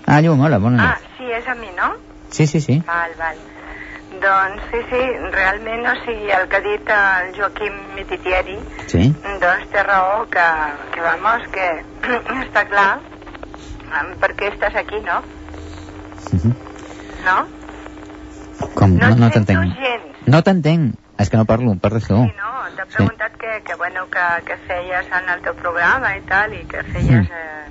Ah, 0.06 0.22
Llum, 0.22 0.40
hola, 0.46 0.60
bona 0.60 0.84
Ah, 0.92 0.96
nit. 1.00 1.10
sí, 1.18 1.24
és 1.40 1.48
a 1.48 1.56
mi, 1.56 1.68
no? 1.78 1.90
Sí, 2.30 2.46
sí, 2.46 2.62
sí. 2.62 2.84
Val, 2.86 3.12
val. 3.18 3.36
Doncs 4.20 4.64
sí, 4.72 4.80
sí, 4.90 5.02
realment, 5.32 5.86
o 5.88 5.94
sigui, 6.04 6.32
el 6.36 6.48
que 6.50 6.58
ha 6.58 6.64
dit 6.66 6.90
el 6.96 7.30
Joaquim 7.38 7.76
Mititieri, 7.96 8.58
Sí? 8.92 9.14
doncs 9.42 9.68
té 9.72 9.84
raó 9.84 10.26
que, 10.30 10.48
que 10.94 11.02
vamos, 11.02 11.46
que 11.54 11.68
està 12.46 12.66
clar 12.68 13.00
per 14.20 14.34
què 14.38 14.52
estàs 14.54 14.76
aquí, 14.76 15.00
no? 15.06 15.22
Mhm. 16.34 16.54
No? 17.26 17.38
Com? 18.76 18.98
No, 18.98 19.10
no 19.16 19.30
sento 19.32 19.54
t'entenc. 19.54 20.28
No 20.28 20.42
t'entenc. 20.44 20.96
És 21.20 21.30
que 21.30 21.38
no 21.38 21.46
parlo, 21.46 21.74
parles 21.82 22.06
tu. 22.08 22.16
Sí, 22.16 22.34
no? 22.38 22.52
T'he 22.76 22.86
preguntat 22.96 23.34
que, 23.40 23.62
que, 23.66 23.76
bueno, 23.76 24.06
que, 24.12 24.26
que 24.46 24.56
feies 24.68 25.08
en 25.18 25.28
el 25.34 25.42
teu 25.44 25.56
programa 25.56 26.14
i 26.16 26.22
tal, 26.30 26.54
i 26.54 26.62
que 26.70 26.84
feies, 26.84 27.28
Mm. 27.28 27.32
eh, 27.32 27.66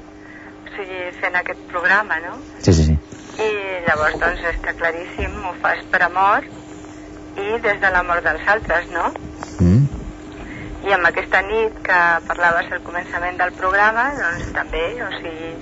o 0.66 0.74
sigui, 0.76 0.98
fent 1.20 1.37
aquest 1.37 1.61
programa, 1.70 2.18
no? 2.20 2.37
Sí, 2.61 2.72
sí, 2.74 2.84
sí. 2.84 2.98
I 3.38 3.51
llavors, 3.87 4.16
doncs, 4.18 4.42
està 4.51 4.74
claríssim, 4.79 5.37
ho 5.46 5.55
fas 5.62 5.85
per 5.92 6.03
amor 6.07 6.46
i 7.38 7.61
des 7.62 7.79
de 7.83 7.90
l'amor 7.94 8.22
dels 8.24 8.48
altres, 8.51 8.88
no? 8.90 9.12
Mm. 9.62 9.85
I 10.88 10.94
amb 10.96 11.09
aquesta 11.11 11.42
nit 11.46 11.79
que 11.87 12.01
parlaves 12.27 12.72
al 12.72 12.83
començament 12.87 13.38
del 13.38 13.55
programa, 13.59 14.09
doncs 14.18 14.51
també, 14.57 14.83
o 15.05 15.11
sigui, 15.18 15.53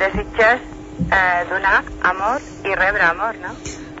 desitges 0.00 0.66
eh, 1.06 1.44
donar 1.50 1.82
amor 2.10 2.42
i 2.66 2.74
rebre 2.74 3.06
amor, 3.06 3.38
no? 3.42 3.54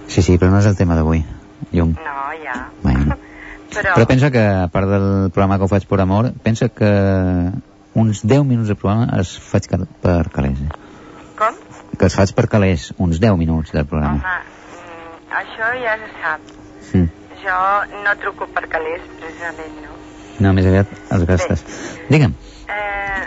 Sí, 0.08 0.22
sí, 0.22 0.38
però 0.38 0.50
no 0.50 0.62
és 0.62 0.70
el 0.70 0.78
tema 0.78 0.98
d'avui. 0.98 1.22
Llum. 1.70 1.94
No, 2.02 2.18
ja. 2.42 2.60
Bueno. 2.82 3.18
Però, 3.68 3.92
Però 3.98 4.06
pensa 4.08 4.30
que, 4.32 4.40
a 4.40 4.70
part 4.72 4.88
del 4.88 5.28
programa 5.28 5.58
que 5.60 5.66
ho 5.66 5.68
faig 5.68 5.84
per 5.84 5.98
amor, 6.00 6.30
pensa 6.40 6.70
que 6.72 6.88
uns 8.00 8.22
10 8.24 8.46
minuts 8.48 8.70
de 8.72 8.76
programa 8.80 9.10
els 9.18 9.34
faig 9.44 9.68
per 10.00 10.22
calés. 10.32 10.62
Eh? 10.64 10.87
Que 11.98 12.06
els 12.06 12.14
faig 12.14 12.32
per 12.38 12.46
calés, 12.50 12.92
uns 12.98 13.18
10 13.20 13.36
minuts 13.38 13.72
del 13.74 13.86
programa. 13.86 14.20
home, 14.22 14.38
mm, 14.78 15.32
això 15.40 15.70
ja 15.82 15.96
se 15.98 16.10
sap. 16.22 16.40
Mm. 16.94 17.08
Jo 17.42 17.58
no 18.04 18.14
truco 18.22 18.46
per 18.54 18.68
calés, 18.68 19.02
precisament, 19.18 19.74
no? 19.82 19.96
No, 20.40 20.52
més 20.54 20.66
aviat 20.66 20.86
els 21.10 21.24
gastes. 21.26 21.64
Digue'm. 22.08 22.34
Eh, 22.68 23.26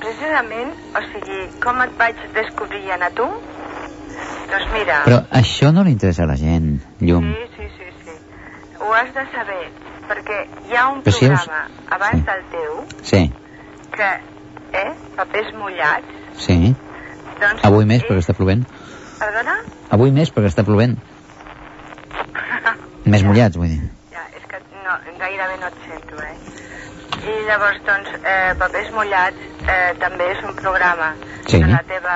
precisament, 0.00 0.72
o 0.96 1.02
sigui, 1.12 1.40
com 1.60 1.80
et 1.84 1.92
vaig 1.98 2.16
descobrir 2.34 2.90
a 2.96 3.10
tu? 3.10 3.28
Doncs 4.48 4.72
mira... 4.72 5.02
Però 5.04 5.18
això 5.42 5.72
no 5.72 5.84
li 5.84 5.92
interessa 5.92 6.24
a 6.24 6.26
la 6.30 6.36
gent, 6.40 6.78
Llum. 7.00 7.28
Sí, 7.34 7.46
sí, 7.56 7.68
sí, 7.76 7.90
sí. 8.04 8.16
Ho 8.80 8.92
has 8.94 9.12
de 9.12 9.24
saber, 9.34 9.68
perquè 10.08 10.38
hi 10.70 10.76
ha 10.76 10.88
un 10.88 11.02
Però 11.02 11.12
si 11.18 11.26
us- 11.28 11.44
programa 11.44 11.68
abans 11.98 12.24
del 12.24 12.44
teu 12.54 12.78
Sí, 13.02 13.22
que, 13.92 14.08
eh, 14.72 14.92
papers 15.16 15.52
mullats, 15.54 16.06
sí. 16.46 16.74
Doncs... 17.40 17.64
Avui 17.68 17.84
més, 17.88 18.02
perquè 18.06 18.22
està 18.24 18.34
plovent. 18.38 18.62
Perdona? 19.18 19.54
Avui 19.96 20.10
més, 20.14 20.30
perquè 20.34 20.50
està 20.52 20.64
plovent. 20.66 20.94
Més 23.08 23.22
mullats, 23.24 23.56
vull 23.56 23.70
dir. 23.72 23.80
Ja, 24.12 24.20
és 24.36 24.44
que 24.50 24.58
no, 24.84 24.92
gairebé 25.20 25.54
no 25.62 25.66
et 25.70 25.76
sento, 25.88 26.14
eh? 26.22 26.36
I 27.18 27.20
llavors, 27.48 27.78
doncs, 27.86 28.10
eh, 28.22 28.52
Papers 28.60 28.90
Mullats 28.94 29.40
eh, 29.64 29.92
també 30.00 30.26
és 30.34 30.40
un 30.46 30.54
programa 30.58 31.08
Sí. 31.48 31.56
de 31.62 31.66
la 31.72 31.80
teva 31.88 32.14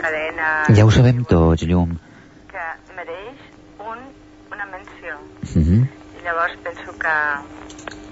cadena 0.00 0.48
Ja 0.74 0.84
ho 0.84 0.90
sabem 0.90 1.22
tots, 1.30 1.62
Llum. 1.70 1.90
que 2.50 2.64
mereix 2.96 3.38
un, 3.78 3.98
una 4.52 4.66
menció. 4.72 5.10
Mhm. 5.54 5.86
I 6.18 6.20
llavors 6.26 6.56
penso 6.64 6.90
que, 6.98 7.16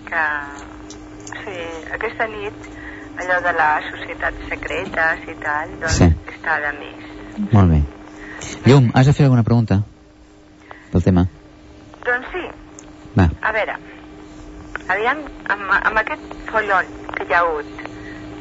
que 0.06 0.22
sí, 1.42 1.58
aquesta 1.98 2.24
nit, 2.30 2.54
allò 3.18 3.40
de 3.42 3.52
les 3.52 3.90
societats 3.90 4.48
secretes 4.48 5.28
i 5.28 5.34
tal, 5.42 5.68
doncs 5.80 5.98
Sí. 5.98 6.04
està 6.34 6.60
de 6.60 6.72
més. 6.78 7.52
Molt 7.52 7.70
bé. 7.70 7.82
Llum, 8.66 8.90
has 8.94 9.06
de 9.06 9.12
fer 9.12 9.24
alguna 9.24 9.42
pregunta? 9.42 9.82
Pel 10.92 11.02
tema? 11.02 11.26
Doncs 12.04 12.26
sí, 12.32 12.46
Va. 13.14 13.28
A 13.42 13.50
veure, 13.52 13.74
aviam, 14.88 15.18
amb, 15.48 15.70
amb 15.82 15.98
aquest 15.98 16.22
follon 16.50 16.86
que 17.16 17.24
hi 17.24 17.32
ha 17.34 17.40
hagut 17.40 17.66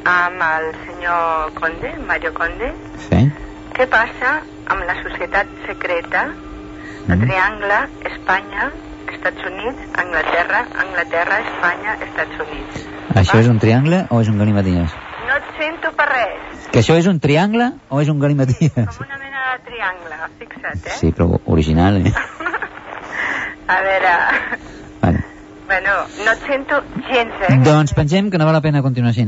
amb 0.06 0.42
el 0.46 0.68
senyor 0.86 1.52
Conde, 1.54 1.90
Mario 2.06 2.32
Conde, 2.34 2.72
Sí? 3.08 3.30
què 3.74 3.86
passa 3.88 4.40
amb 4.68 4.84
la 4.86 4.94
societat 5.02 5.46
secreta 5.66 6.28
de 7.08 7.16
Mm. 7.16 7.20
Triangle, 7.26 7.78
Espanya, 8.12 8.70
Estats 9.12 9.42
Units, 9.44 9.98
Anglaterra, 9.98 10.66
Anglaterra, 10.78 11.40
Espanya, 11.40 11.94
Estats 12.06 12.38
Units? 12.46 12.86
Això 13.14 13.40
és 13.40 13.48
un 13.50 13.58
triangle 13.58 14.04
o 14.10 14.20
és 14.22 14.28
un 14.30 14.38
galimaties? 14.38 14.92
No 15.26 15.36
et 15.36 15.48
sento 15.58 15.90
per 15.96 16.06
res, 16.10 16.68
Que 16.70 16.80
això 16.84 16.94
és 16.98 17.06
un 17.10 17.18
triangle 17.18 17.72
o 17.88 18.00
és 18.00 18.08
un 18.08 18.20
galimaties? 18.20 18.70
una 18.76 19.18
mena 19.18 19.40
de 19.56 19.64
triangle, 19.66 20.18
fixa't, 20.38 20.86
eh? 20.86 20.96
Sí, 21.00 21.10
però 21.12 21.40
original, 21.46 21.96
eh? 22.06 22.12
A 23.74 23.80
veure, 23.86 24.14
Vale. 25.02 25.24
bueno, 25.66 25.90
no 26.24 26.32
et 26.32 26.46
sento 26.46 26.80
gens, 27.08 27.34
eh? 27.48 27.58
Doncs 27.64 27.94
pensem 27.94 28.30
que 28.30 28.38
no 28.38 28.44
val 28.46 28.54
la 28.58 28.60
pena 28.62 28.82
continuar 28.82 29.10
així. 29.14 29.26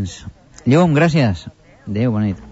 Llum, 0.66 0.95
gràcies. 0.95 1.47
Adéu, 1.89 2.12
bona 2.12 2.26
nit. 2.30 2.51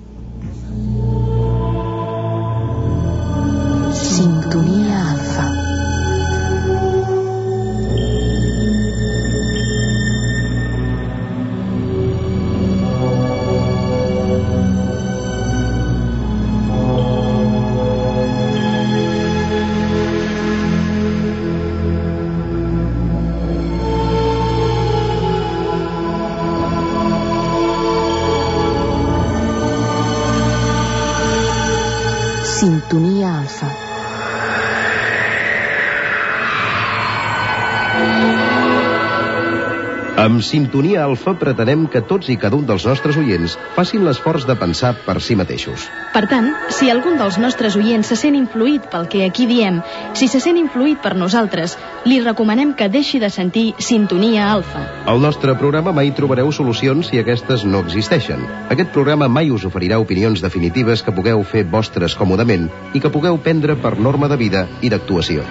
Amb 40.21 40.43
Sintonia 40.45 41.07
Alfa 41.07 41.33
pretenem 41.41 41.87
que 41.89 42.03
tots 42.05 42.29
i 42.29 42.35
cada 42.37 42.59
un 42.59 42.67
dels 42.69 42.85
nostres 42.85 43.17
oients 43.17 43.55
facin 43.73 44.03
l'esforç 44.05 44.45
de 44.45 44.57
pensar 44.61 44.91
per 45.07 45.15
si 45.25 45.33
mateixos. 45.39 45.87
Per 46.13 46.23
tant, 46.29 46.51
si 46.77 46.91
algun 46.93 47.17
dels 47.17 47.39
nostres 47.41 47.79
oients 47.81 48.11
se 48.13 48.19
sent 48.21 48.37
influït 48.37 48.91
pel 48.93 49.09
que 49.09 49.23
aquí 49.25 49.47
diem, 49.49 49.79
si 50.13 50.29
se 50.29 50.43
sent 50.45 50.61
influït 50.61 51.01
per 51.01 51.15
nosaltres, 51.17 51.79
li 52.05 52.21
recomanem 52.21 52.77
que 52.77 52.91
deixi 52.93 53.23
de 53.23 53.33
sentir 53.33 53.65
Sintonia 53.81 54.51
Alfa. 54.51 54.85
Al 55.09 55.25
nostre 55.25 55.57
programa 55.57 55.97
mai 55.97 56.13
trobareu 56.13 56.53
solucions 56.53 57.09
si 57.09 57.25
aquestes 57.25 57.65
no 57.65 57.81
existeixen. 57.87 58.45
Aquest 58.69 58.93
programa 58.93 59.33
mai 59.33 59.49
us 59.57 59.65
oferirà 59.65 60.05
opinions 60.05 60.45
definitives 60.45 61.01
que 61.01 61.17
pugueu 61.17 61.49
fer 61.49 61.65
vostres 61.65 62.13
còmodament 62.13 62.69
i 62.93 63.01
que 63.01 63.09
pugueu 63.09 63.41
prendre 63.41 63.81
per 63.81 63.97
norma 63.97 64.29
de 64.29 64.43
vida 64.45 64.69
i 64.85 64.93
d'actuació. 64.93 65.49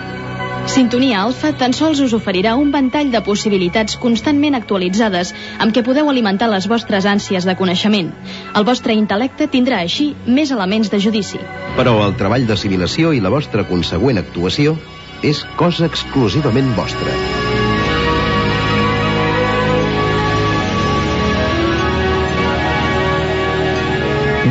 Sintonia 0.69 1.23
Alfa 1.25 1.49
tan 1.57 1.73
sols 1.73 1.97
us 2.05 2.11
oferirà 2.13 2.51
un 2.53 2.69
ventall 2.69 3.07
de 3.09 3.19
possibilitats 3.25 3.95
constantment 3.97 4.53
actualitzades 4.53 5.31
amb 5.65 5.73
què 5.73 5.81
podeu 5.81 6.11
alimentar 6.11 6.45
les 6.51 6.67
vostres 6.69 7.07
ànsies 7.09 7.47
de 7.49 7.55
coneixement. 7.57 8.11
El 8.53 8.67
vostre 8.67 8.93
intel·lecte 8.93 9.47
tindrà 9.49 9.79
així 9.81 10.11
més 10.27 10.51
elements 10.53 10.91
de 10.93 10.99
judici. 11.01 11.41
Però 11.73 11.95
el 12.05 12.13
treball 12.19 12.45
d'assimilació 12.45 13.15
i 13.17 13.21
la 13.23 13.31
vostra 13.33 13.65
consegüent 13.65 14.21
actuació 14.21 14.75
és 15.25 15.41
cosa 15.57 15.89
exclusivament 15.89 16.69
vostra. 16.77 17.17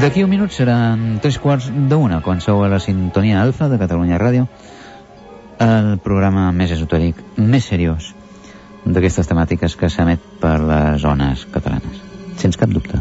D'aquí 0.03 0.27
un 0.27 0.35
minut 0.35 0.51
seran 0.55 1.23
tres 1.23 1.39
quarts 1.39 1.71
d'una, 1.71 2.19
quan 2.27 2.43
sou 2.43 2.65
a 2.67 2.73
la 2.75 2.83
sintonia 2.83 3.39
alfa 3.43 3.71
de 3.71 3.79
Catalunya 3.79 4.19
Ràdio, 4.19 4.49
el 5.59 5.99
programa 6.05 6.51
més 6.55 6.71
esotèric, 6.75 7.21
més 7.37 7.67
seriós 7.67 8.13
d'aquestes 8.87 9.27
temàtiques 9.29 9.75
que 9.77 9.91
s'emet 9.91 10.23
per 10.41 10.59
les 10.63 11.01
zones 11.03 11.45
catalanes. 11.53 11.99
Sens 12.39 12.57
cap 12.57 12.71
dubte. 12.71 13.01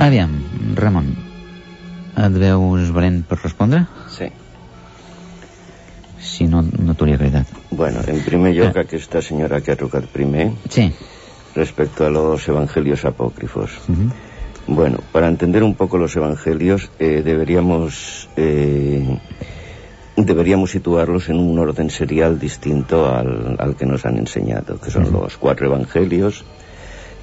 Aviam, 0.00 0.32
Ramon, 0.80 1.10
et 2.16 2.38
veus 2.40 2.88
valent 2.94 3.20
per 3.28 3.38
respondre? 3.42 3.82
Sí. 4.08 4.30
Si 6.20 6.46
no, 6.48 6.62
no 6.62 6.94
t'ho 6.94 7.04
hauria 7.04 7.18
agradat. 7.20 7.52
Bueno, 7.70 8.00
en 8.08 8.22
primer 8.24 8.54
lloc, 8.56 8.76
aquesta 8.80 9.20
senyora 9.22 9.60
que 9.60 9.72
ha 9.72 9.76
trucat 9.76 10.08
primer, 10.12 10.50
Sí. 10.68 10.90
respecto 11.54 12.06
a 12.06 12.10
los 12.10 12.48
evangelios 12.48 13.04
apócrifos. 13.04 13.78
Mhm. 13.88 14.10
Bueno, 14.70 14.98
para 15.10 15.26
entender 15.26 15.64
un 15.64 15.74
poco 15.74 15.98
los 15.98 16.14
evangelios 16.14 16.92
eh, 17.00 17.22
deberíamos 17.24 18.28
eh, 18.36 19.18
deberíamos 20.16 20.70
situarlos 20.70 21.28
en 21.28 21.40
un 21.40 21.58
orden 21.58 21.90
serial 21.90 22.38
distinto 22.38 23.12
al, 23.12 23.56
al 23.58 23.74
que 23.74 23.84
nos 23.84 24.06
han 24.06 24.16
enseñado, 24.16 24.80
que 24.80 24.92
son 24.92 25.10
los 25.10 25.36
cuatro 25.38 25.66
evangelios 25.66 26.44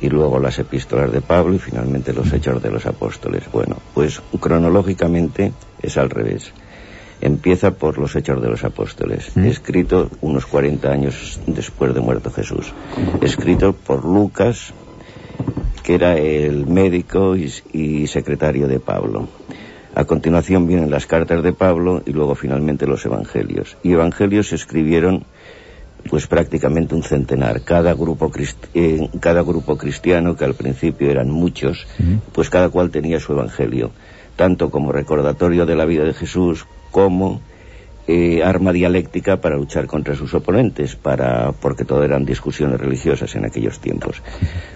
y 0.02 0.10
luego 0.10 0.40
las 0.40 0.60
epístolas 0.60 1.10
de 1.14 1.22
Pablo 1.22 1.56
y 1.56 1.60
finalmente 1.60 2.12
los 2.12 2.34
hechos 2.34 2.62
de 2.62 2.70
los 2.70 2.86
apóstoles. 2.86 3.44
Bueno, 3.50 3.78
pues 3.94 4.22
cronológicamente 4.42 5.54
es 5.82 5.96
al 5.96 6.10
revés. 6.10 6.52
Empieza 7.22 7.72
por 7.72 7.98
los 7.98 8.14
hechos 8.18 8.42
de 8.42 8.50
los 8.50 8.66
apóstoles, 8.66 9.36
escrito 9.38 10.10
unos 10.20 10.46
40 10.46 10.92
años 10.92 11.40
después 11.48 11.96
de 11.96 12.02
muerto 12.02 12.30
Jesús. 12.30 12.74
Escrito 13.22 13.72
por 13.72 14.04
Lucas, 14.04 14.74
que 15.88 15.96
era 15.96 16.18
el 16.18 16.68
médico 16.68 17.38
y, 17.38 17.50
y 17.72 18.08
secretario 18.08 18.68
de 18.68 18.82
Pablo. 18.82 19.30
A 19.96 20.04
continuación 20.04 20.68
vienen 20.68 20.92
las 20.92 21.06
cartas 21.06 21.42
de 21.42 21.54
Pablo 21.54 22.04
y 22.06 22.12
luego 22.12 22.36
finalmente 22.36 22.86
los 22.86 23.06
evangelios. 23.06 23.78
Y 23.84 23.94
evangelios 23.94 24.50
se 24.50 24.56
escribieron 24.56 25.24
pues 26.10 26.28
prácticamente 26.28 26.94
un 26.94 27.04
centenar. 27.04 27.62
Cada 27.62 27.94
grupo, 27.94 28.30
eh, 28.74 29.08
cada 29.22 29.44
grupo 29.44 29.78
cristiano, 29.78 30.36
que 30.36 30.44
al 30.44 30.56
principio 30.56 31.10
eran 31.10 31.32
muchos, 31.32 31.88
pues 32.34 32.50
cada 32.50 32.68
cual 32.68 32.90
tenía 32.90 33.22
su 33.22 33.32
evangelio, 33.32 33.92
tanto 34.36 34.70
como 34.70 34.92
recordatorio 34.92 35.66
de 35.66 35.78
la 35.78 35.86
vida 35.86 36.04
de 36.04 36.14
Jesús 36.14 36.66
como 36.92 37.40
eh, 38.08 38.42
arma 38.42 38.72
dialéctica 38.72 39.42
para 39.42 39.58
luchar 39.58 39.86
contra 39.86 40.16
sus 40.16 40.34
oponentes, 40.34 40.96
para, 40.96 41.52
porque 41.52 41.84
todo 41.84 42.04
eran 42.04 42.24
discusiones 42.24 42.80
religiosas 42.80 43.36
en 43.36 43.44
aquellos 43.44 43.80
tiempos. 43.80 44.22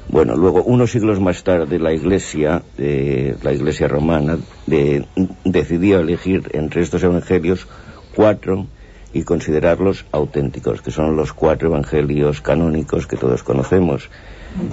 Bueno, 0.09 0.35
luego, 0.35 0.63
unos 0.63 0.91
siglos 0.91 1.21
más 1.21 1.43
tarde, 1.43 1.79
la 1.79 1.93
Iglesia, 1.93 2.61
eh, 2.77 3.35
la 3.41 3.53
Iglesia 3.53 3.87
romana, 3.87 4.37
de, 4.67 5.05
decidió 5.45 6.01
elegir 6.01 6.49
entre 6.51 6.81
estos 6.81 7.03
evangelios 7.03 7.67
cuatro 8.13 8.67
y 9.13 9.23
considerarlos 9.23 10.05
auténticos, 10.11 10.81
que 10.81 10.91
son 10.91 11.15
los 11.15 11.31
cuatro 11.31 11.69
evangelios 11.69 12.41
canónicos 12.41 13.07
que 13.07 13.15
todos 13.15 13.43
conocemos. 13.43 14.09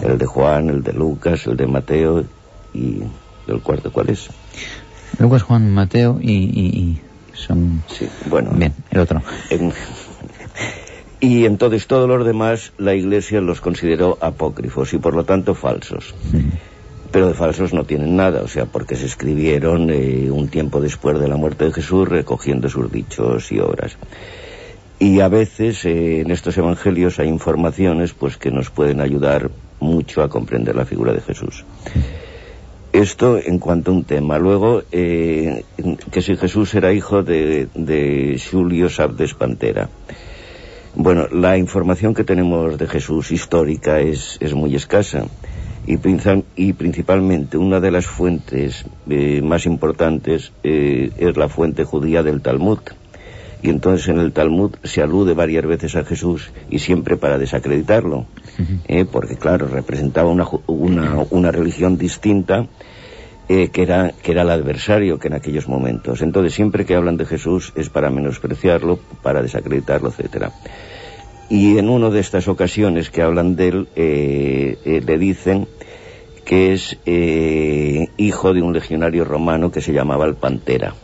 El 0.03 0.19
de 0.19 0.27
Juan, 0.27 0.69
el 0.69 0.83
de 0.83 0.93
Lucas, 0.93 1.47
el 1.47 1.57
de 1.57 1.69
Mateo 1.69 2.25
y 2.75 3.03
el 3.47 3.61
cuarto, 3.61 3.93
¿cuál 3.93 4.11
es? 4.11 4.29
Lucas, 5.21 5.43
Juan, 5.43 5.73
Mateo 5.73 6.19
y, 6.21 6.33
y 6.33 7.01
son... 7.39 7.83
Sí, 7.87 8.09
bueno. 8.29 8.51
Bien, 8.55 8.75
el 8.91 9.01
otro. 9.01 9.23
En- 9.51 9.73
y 11.21 11.47
entonces 11.47 11.87
todos 11.87 12.09
los 12.09 12.25
demás 12.25 12.73
la 12.79 12.95
Iglesia 12.95 13.41
los 13.41 13.61
consideró 13.61 14.19
apócrifos 14.21 14.93
y 14.93 14.99
por 14.99 15.15
lo 15.15 15.25
tanto 15.25 15.55
falsos. 15.55 16.15
Pero 17.11 17.29
de 17.29 17.35
falsos 17.35 17.73
no 17.73 17.85
tienen 17.85 18.17
nada, 18.17 18.43
o 18.43 18.49
sea, 18.49 18.67
porque 18.67 18.95
se 18.95 19.07
escribieron 19.07 19.89
eh, 19.91 20.31
un 20.31 20.49
tiempo 20.49 20.81
después 20.81 21.19
de 21.19 21.29
la 21.29 21.37
muerte 21.37 21.65
de 21.65 21.73
Jesús 21.73 22.09
recogiendo 22.09 22.69
sus 22.69 22.91
dichos 22.93 23.51
y 23.51 23.59
obras. 23.59 23.97
Y 25.01 25.21
a 25.21 25.29
veces 25.29 25.85
eh, 25.85 26.21
en 26.21 26.31
estos 26.31 26.57
evangelios 26.59 27.19
hay 27.19 27.29
informaciones 27.29 28.13
pues 28.13 28.37
que 28.37 28.51
nos 28.51 28.71
pueden 28.71 29.01
ayudar 29.01 29.51
mucho 29.81 30.23
a 30.23 30.29
comprender 30.29 30.75
la 30.77 30.85
figura 30.85 31.13
de 31.13 31.21
Jesús. 31.21 31.65
Esto 32.93 33.39
en 33.39 33.59
cuanto 33.59 33.91
a 33.91 33.95
un 33.95 34.05
tema. 34.05 34.39
Luego, 34.39 34.83
eh, 34.93 35.65
que 36.11 36.23
si 36.23 36.37
Jesús 36.37 36.75
era 36.75 36.93
hijo 36.93 37.23
de, 37.23 37.69
de 37.75 38.41
Julio 38.51 38.89
Sabdes 38.89 39.35
Pantera. 39.35 39.89
Bueno, 40.95 41.29
la 41.31 41.59
información 41.59 42.15
que 42.15 42.25
tenemos 42.25 42.79
de 42.79 42.87
Jesús 42.89 43.31
histórica 43.31 44.01
es, 44.01 44.39
es 44.41 44.55
muy 44.55 44.75
escasa 44.75 45.27
y, 45.89 45.99
y 46.57 46.73
principalmente 46.75 47.57
una 47.57 47.81
de 47.81 47.91
las 47.91 48.07
fuentes 48.07 48.85
eh, 49.09 49.41
más 49.43 49.65
importantes 49.65 50.53
eh, 50.63 51.11
es 51.17 51.37
la 51.37 51.49
fuente 51.49 51.85
judía 51.85 52.23
del 52.23 52.43
Talmud. 52.43 52.79
Y 53.63 53.71
entonces 53.71 54.09
en 54.09 54.19
el 54.19 54.33
Talmud 54.33 54.77
se 54.85 55.03
alude 55.03 55.35
varias 55.35 55.67
veces 55.67 55.97
a 55.97 56.05
Jesús 56.05 56.51
y 56.71 56.79
siempre 56.79 57.17
para 57.17 57.39
desacreditarlo, 57.39 58.27
eh, 58.87 59.05
porque 59.05 59.37
claro, 59.37 59.67
representaba 59.67 60.31
una, 60.31 60.47
una, 60.67 61.25
una 61.31 61.51
religión 61.51 61.99
distinta 61.99 62.67
eh, 63.49 63.71
que, 63.71 63.83
era, 63.83 64.13
que 64.23 64.33
era 64.33 64.43
el 64.43 64.51
adversario 64.51 65.19
que 65.19 65.27
en 65.27 65.35
aquellos 65.35 65.67
momentos. 65.67 66.23
Entonces 66.23 66.55
siempre 66.55 66.85
que 66.85 66.95
hablan 66.95 67.17
de 67.17 67.27
Jesús 67.27 67.73
es 67.75 67.89
para 67.89 68.11
menospreciarlo, 68.11 69.01
para 69.23 69.43
desacreditarlo, 69.43 70.11
etcétera. 70.11 70.53
Y 71.51 71.79
en 71.79 71.89
una 71.89 72.11
de 72.11 72.21
estas 72.21 72.47
ocasiones 72.47 73.11
que 73.11 73.23
hablan 73.23 73.57
de 73.57 73.69
él, 73.69 73.89
eh, 73.97 75.03
le 75.05 75.19
dicen 75.19 75.67
que 76.45 76.75
es 76.75 76.99
hijo 78.17 78.55
de 78.55 78.63
un 78.63 78.73
legionario 78.73 79.25
romano 79.25 79.71
que 79.71 79.81
se 79.81 79.93
llamaba 79.93 80.27
el 80.27 80.35
Pantera. 80.35 80.95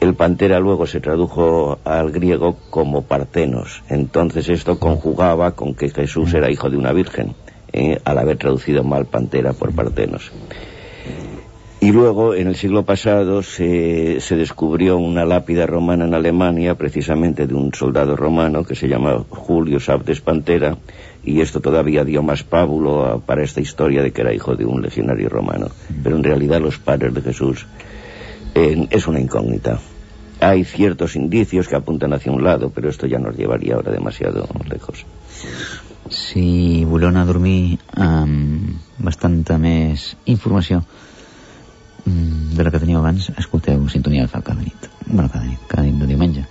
El 0.00 0.14
Pantera 0.14 0.58
luego 0.60 0.86
se 0.86 1.00
tradujo 1.00 1.78
al 1.84 2.10
griego 2.10 2.56
como 2.70 3.02
Partenos. 3.02 3.82
Entonces 3.90 4.48
esto 4.48 4.78
conjugaba 4.78 5.52
con 5.52 5.74
que 5.74 5.90
Jesús 5.90 6.32
era 6.32 6.50
hijo 6.50 6.70
de 6.70 6.78
una 6.78 6.92
virgen, 6.92 7.34
eh, 7.72 8.00
al 8.04 8.18
haber 8.18 8.38
traducido 8.38 8.82
mal 8.82 9.04
Pantera 9.06 9.52
por 9.52 9.72
Partenos. 9.74 10.32
Y 11.82 11.92
luego, 11.92 12.34
en 12.34 12.46
el 12.48 12.56
siglo 12.56 12.84
pasado, 12.84 13.42
se, 13.42 14.18
descubrió 14.30 14.98
una 14.98 15.24
lápida 15.24 15.64
romana 15.66 16.04
en 16.04 16.12
Alemania, 16.12 16.74
precisamente 16.74 17.46
de 17.46 17.54
un 17.54 17.72
soldado 17.72 18.16
romano 18.16 18.64
que 18.64 18.74
se 18.74 18.86
llama 18.86 19.24
Julio 19.30 19.80
Sabdes 19.80 20.20
Pantera, 20.20 20.76
y 21.24 21.40
esto 21.40 21.60
todavía 21.60 22.04
dio 22.04 22.22
más 22.22 22.42
pábulo 22.42 23.06
a- 23.06 23.18
para 23.20 23.42
esta 23.42 23.62
historia 23.62 24.02
de 24.02 24.12
que 24.12 24.20
era 24.20 24.34
hijo 24.34 24.56
de 24.56 24.66
un 24.66 24.82
legionario 24.82 25.30
romano. 25.30 25.68
Pero 26.02 26.16
en 26.16 26.24
realidad 26.24 26.60
los 26.60 26.78
padres 26.78 27.14
de 27.14 27.22
Jesús 27.22 27.66
eh, 28.54 28.86
es 28.90 29.06
una 29.08 29.20
incógnita. 29.20 29.78
Hay 30.40 30.64
ciertos 30.64 31.16
indicios 31.16 31.68
que 31.68 31.76
apuntan 31.76 32.12
hacia 32.12 32.32
un 32.32 32.42
lado, 32.42 32.70
pero 32.74 32.88
esto 32.88 33.06
ya 33.06 33.18
nos 33.18 33.36
llevaría 33.36 33.74
ahora 33.74 33.92
demasiado 33.92 34.48
lejos. 34.68 35.04
Si 36.10 36.84
voleu 36.88 37.12
anar 37.12 37.22
a 37.22 37.30
dormir 37.30 37.78
amb 37.94 38.80
bastanta 38.98 39.60
més 39.62 40.16
informació 40.26 40.80
mm, 40.80 42.56
de 42.56 42.64
la 42.66 42.72
que 42.72 42.80
teníeu 42.82 42.98
abans, 42.98 43.28
escolteu 43.38 43.84
Sintonia 43.92 44.24
Alfa 44.26 44.40
cada 44.42 44.58
nit. 44.58 44.88
Bueno, 45.06 45.28
cada 45.30 45.44
nit, 45.44 45.60
cada 45.68 45.84
nit 45.86 46.00
de 46.00 46.08
diumenge. 46.10 46.48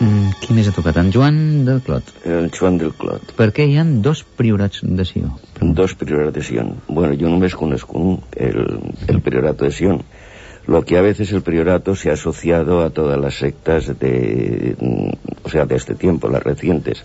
Mm, 0.00 0.30
qui 0.40 0.54
més 0.56 0.68
ha 0.68 0.72
tocat? 0.72 0.96
En 1.00 1.10
Joan 1.12 1.40
del 1.64 1.80
Clot. 1.84 2.12
El 2.24 2.50
Joan 2.56 2.78
del 2.80 2.92
Clot. 2.96 3.34
Per 3.36 3.50
què 3.56 3.66
hi 3.68 3.76
han 3.80 3.98
dos 4.04 4.22
priorats 4.36 4.80
de 4.84 5.04
Sió? 5.04 5.32
Dos 5.60 5.94
prioratos 5.94 6.34
de 6.38 6.44
Sion. 6.44 6.74
Bueno, 6.88 7.12
yo 7.14 7.28
no 7.28 7.38
me 7.38 7.50
conozco 7.50 7.98
un, 7.98 8.20
el, 8.36 8.80
el 9.06 9.20
priorato 9.20 9.64
de 9.64 9.70
Sion. 9.70 10.00
Lo 10.70 10.84
que 10.84 10.96
a 10.96 11.00
veces 11.00 11.32
el 11.32 11.42
priorato 11.42 11.96
se 11.96 12.10
ha 12.10 12.12
asociado 12.12 12.82
a 12.82 12.90
todas 12.90 13.20
las 13.20 13.34
sectas 13.34 13.98
de, 13.98 14.76
mm, 14.78 15.10
o 15.42 15.48
sea, 15.48 15.66
de 15.66 15.74
este 15.74 15.96
tiempo, 15.96 16.28
las 16.28 16.44
recientes, 16.44 17.02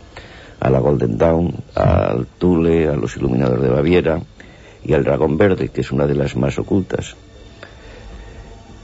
a 0.59 0.69
la 0.69 0.77
Golden 0.77 1.17
Dawn, 1.17 1.51
al 1.73 2.27
Tule, 2.37 2.87
a 2.87 2.95
los 2.95 3.17
Iluminados 3.17 3.59
de 3.59 3.69
Baviera 3.69 4.21
y 4.83 4.93
al 4.93 5.03
Dragón 5.03 5.39
Verde, 5.39 5.69
que 5.69 5.81
es 5.81 5.91
una 5.91 6.05
de 6.05 6.13
las 6.13 6.35
más 6.35 6.59
ocultas. 6.59 7.15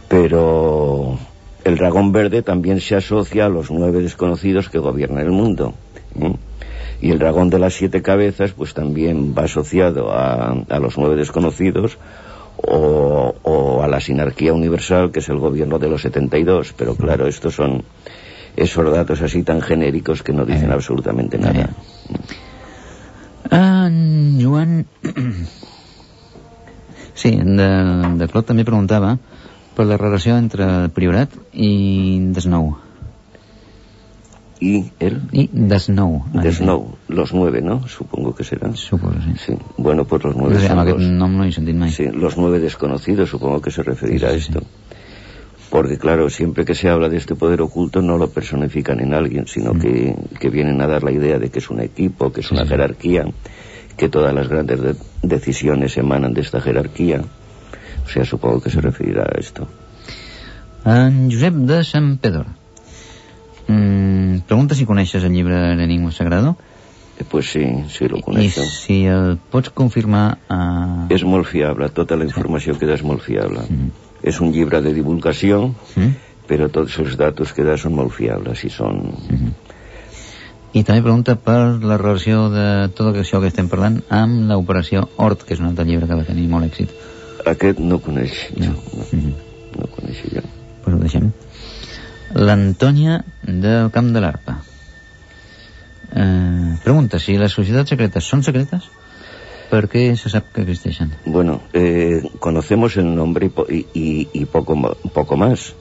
Pero 0.08 1.20
el 1.64 1.78
Dragón 1.78 2.12
Verde 2.12 2.42
también 2.42 2.82
se 2.82 2.96
asocia 2.96 3.46
a 3.46 3.50
los 3.50 3.70
nueve 3.70 4.02
desconocidos 4.02 4.68
que 4.68 4.80
gobiernan 4.80 5.24
el 5.24 5.32
mundo. 5.32 5.76
Y 7.02 7.12
el 7.12 7.20
dragón 7.20 7.52
de 7.52 7.60
las 7.60 7.76
siete 7.76 8.02
cabezas, 8.02 8.54
pues 8.54 8.74
también 8.74 9.36
va 9.38 9.44
asociado 9.44 10.12
a, 10.12 10.54
a 10.54 10.80
los 10.80 10.98
nueve 10.98 11.18
desconocidos 11.18 12.00
o, 12.68 13.36
o 13.44 13.84
a 13.84 13.88
la 13.88 14.00
sinarquía 14.00 14.54
universal, 14.54 15.12
que 15.12 15.20
es 15.20 15.30
el 15.30 15.38
gobierno 15.38 15.80
de 15.80 15.90
los 15.90 16.02
72. 16.02 16.74
Pero 16.78 16.96
claro, 16.96 17.28
estos 17.28 17.56
son 17.56 17.84
esos 18.56 18.92
datos 18.92 19.22
así 19.22 19.44
tan 19.44 19.62
genéricos 19.62 20.24
que 20.24 20.34
no 20.34 20.46
dicen 20.46 20.72
absolutamente 20.72 21.38
nada. 21.38 21.70
En 23.52 24.40
Joan... 24.42 24.86
Sí, 27.14 27.32
de, 27.36 27.68
de 28.18 28.28
Clot 28.32 28.48
també 28.48 28.64
preguntava 28.64 29.18
per 29.76 29.84
la 29.86 29.98
relació 30.00 30.38
entre 30.40 30.64
el 30.64 30.88
Priorat 30.96 31.36
i 31.52 31.72
Desnou. 32.34 32.72
¿Y 34.62 34.92
él? 35.00 35.24
I 35.32 35.50
Desnou. 35.52 36.24
De 36.34 36.52
Snow, 36.54 36.96
los 37.08 37.34
nueve, 37.34 37.62
¿no? 37.64 37.88
Supongo 37.88 38.36
que 38.36 38.44
serán. 38.44 38.76
Supongo, 38.78 39.16
sí. 39.22 39.34
Sí. 39.48 39.54
Bueno, 39.78 40.06
pues 40.06 40.24
los 40.24 40.36
nueve 40.36 40.54
No 40.54 40.60
sé, 40.62 40.68
son 40.68 40.78
los- 40.94 41.02
no. 41.02 41.90
Sí, 41.90 42.06
los 42.14 42.38
nueve 42.38 42.60
desconocidos, 42.60 43.30
supongo 43.30 43.60
que 43.60 43.72
se 43.72 43.82
referirá 43.82 44.30
a 44.30 44.34
esto. 44.34 44.62
Porque 45.72 45.98
claro, 45.98 46.30
siempre 46.30 46.64
que 46.64 46.76
se 46.76 46.90
habla 46.90 47.10
de 47.10 47.18
este 47.18 47.34
poder 47.34 47.62
oculto 47.62 48.02
no 48.04 48.18
lo 48.20 48.30
personifican 48.30 49.00
en 49.00 49.14
alguien, 49.16 49.48
sino 49.48 49.74
que, 49.74 50.16
que 50.40 50.50
vienen 50.52 50.80
a 50.82 50.86
dar 50.88 51.02
la 51.04 51.12
idea 51.12 51.40
de 51.40 51.50
que 51.50 51.58
es 51.60 51.70
un 51.72 51.80
equipo, 51.80 52.32
que 52.32 52.42
es 52.42 52.52
una 52.52 52.66
jerarquía, 52.68 53.26
que 53.98 54.10
todas 54.10 54.34
las 54.34 54.48
grandes 54.48 54.80
de- 54.82 54.96
decisiones 55.24 55.98
emanan 55.98 56.34
de 56.34 56.42
esta 56.42 56.62
jerarquía. 56.62 57.22
O 58.06 58.10
sea, 58.10 58.26
supongo 58.26 58.62
que 58.62 58.70
se 58.70 58.80
referirá 58.82 59.24
a 59.24 59.40
esto. 59.40 59.68
Josep 61.32 61.54
de 61.56 61.84
Sant 61.84 62.20
Pedor. 62.20 62.46
Mm, 63.72 64.42
pregunta 64.48 64.76
si 64.76 64.86
coneixes 64.86 65.24
el 65.24 65.32
llibre 65.34 65.76
L'Enigma 65.76 66.12
Sagrado. 66.12 66.56
Eh, 67.20 67.24
Pues 67.30 67.52
sí, 67.52 67.64
sí 67.90 68.08
lo 68.08 68.18
I 68.18 68.22
coneixo. 68.22 68.64
si 68.66 69.06
el 69.06 69.38
pots 69.52 69.70
confirmar... 69.70 70.40
Uh... 70.50 71.06
És 71.14 71.24
molt 71.24 71.46
fiable, 71.48 71.90
tota 71.94 72.16
la 72.18 72.26
informació 72.26 72.74
que 72.80 72.88
da 72.90 72.96
és 72.98 73.04
molt 73.06 73.22
fiable. 73.22 73.62
És 74.24 74.40
un 74.42 74.52
llibre 74.52 74.82
de 74.82 74.94
divulgació, 74.94 75.74
Mm. 75.96 76.16
però 76.50 76.68
tots 76.72 76.98
els 77.00 77.16
datos 77.18 77.54
que 77.54 77.64
da 77.64 77.78
són 77.78 77.94
molt 77.96 78.12
fiables 78.12 78.64
i 78.66 78.70
són... 78.74 79.04
I 80.74 80.84
també 80.88 81.02
pregunta 81.04 81.36
per 81.36 81.78
la 81.84 81.98
relació 82.00 82.46
de 82.50 82.90
tot 82.96 83.16
això 83.20 83.42
que 83.44 83.50
estem 83.52 83.68
parlant 83.70 84.02
amb 84.10 84.48
l'operació 84.50 85.10
Hort, 85.18 85.44
que 85.44 85.54
és 85.54 85.60
un 85.60 85.68
altre 85.68 85.84
llibre 85.86 86.08
que 86.08 86.16
va 86.16 86.24
tenir 86.24 86.48
molt 86.48 86.66
èxit. 86.66 86.90
Aquest 87.46 87.80
no 87.80 88.00
coneix 88.00 88.32
jo, 88.56 88.72
no, 88.72 89.06
Mhm. 89.12 89.34
no 89.78 89.88
coneix 89.96 90.22
jo. 90.32 90.42
Pues 90.84 90.96
ho 90.96 91.00
deixem. 91.00 91.32
L'Antònia 92.36 93.24
del 93.44 93.90
Camp 93.92 94.12
de 94.14 94.22
l'Arpa. 94.24 94.58
Eh, 96.16 96.78
pregunta 96.84 97.20
si 97.20 97.38
les 97.40 97.54
societats 97.56 97.90
secretes 97.94 98.28
són 98.28 98.44
secretes, 98.44 98.88
¿per 99.72 99.88
qué 99.88 100.16
se 100.20 100.30
sap 100.30 100.50
que? 100.52 101.12
Bueno, 101.26 101.62
eh, 101.74 102.22
conocemos 102.40 102.98
el 102.98 103.14
nombre 103.16 103.46
y, 103.46 103.50
po- 103.50 103.68
y- 103.70 103.86
y- 103.94 104.28
y 104.34 104.46
poco, 104.46 104.76
más. 105.38 105.74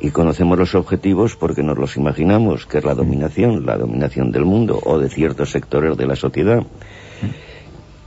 Y 0.00 0.10
conocemos 0.10 0.58
los 0.58 0.74
objetivos 0.76 1.34
porque 1.36 1.62
nos 1.64 1.76
los 1.78 1.96
imaginamos, 1.96 2.66
que 2.66 2.78
es 2.78 2.84
la 2.84 2.94
dominación, 2.94 3.66
la 3.66 3.76
dominación 3.76 4.30
del 4.30 4.44
mundo 4.44 4.80
o 4.84 4.98
de 4.98 5.08
ciertos 5.08 5.50
sectores 5.50 5.96
de 5.96 6.06
la 6.06 6.14
sociedad. 6.16 6.62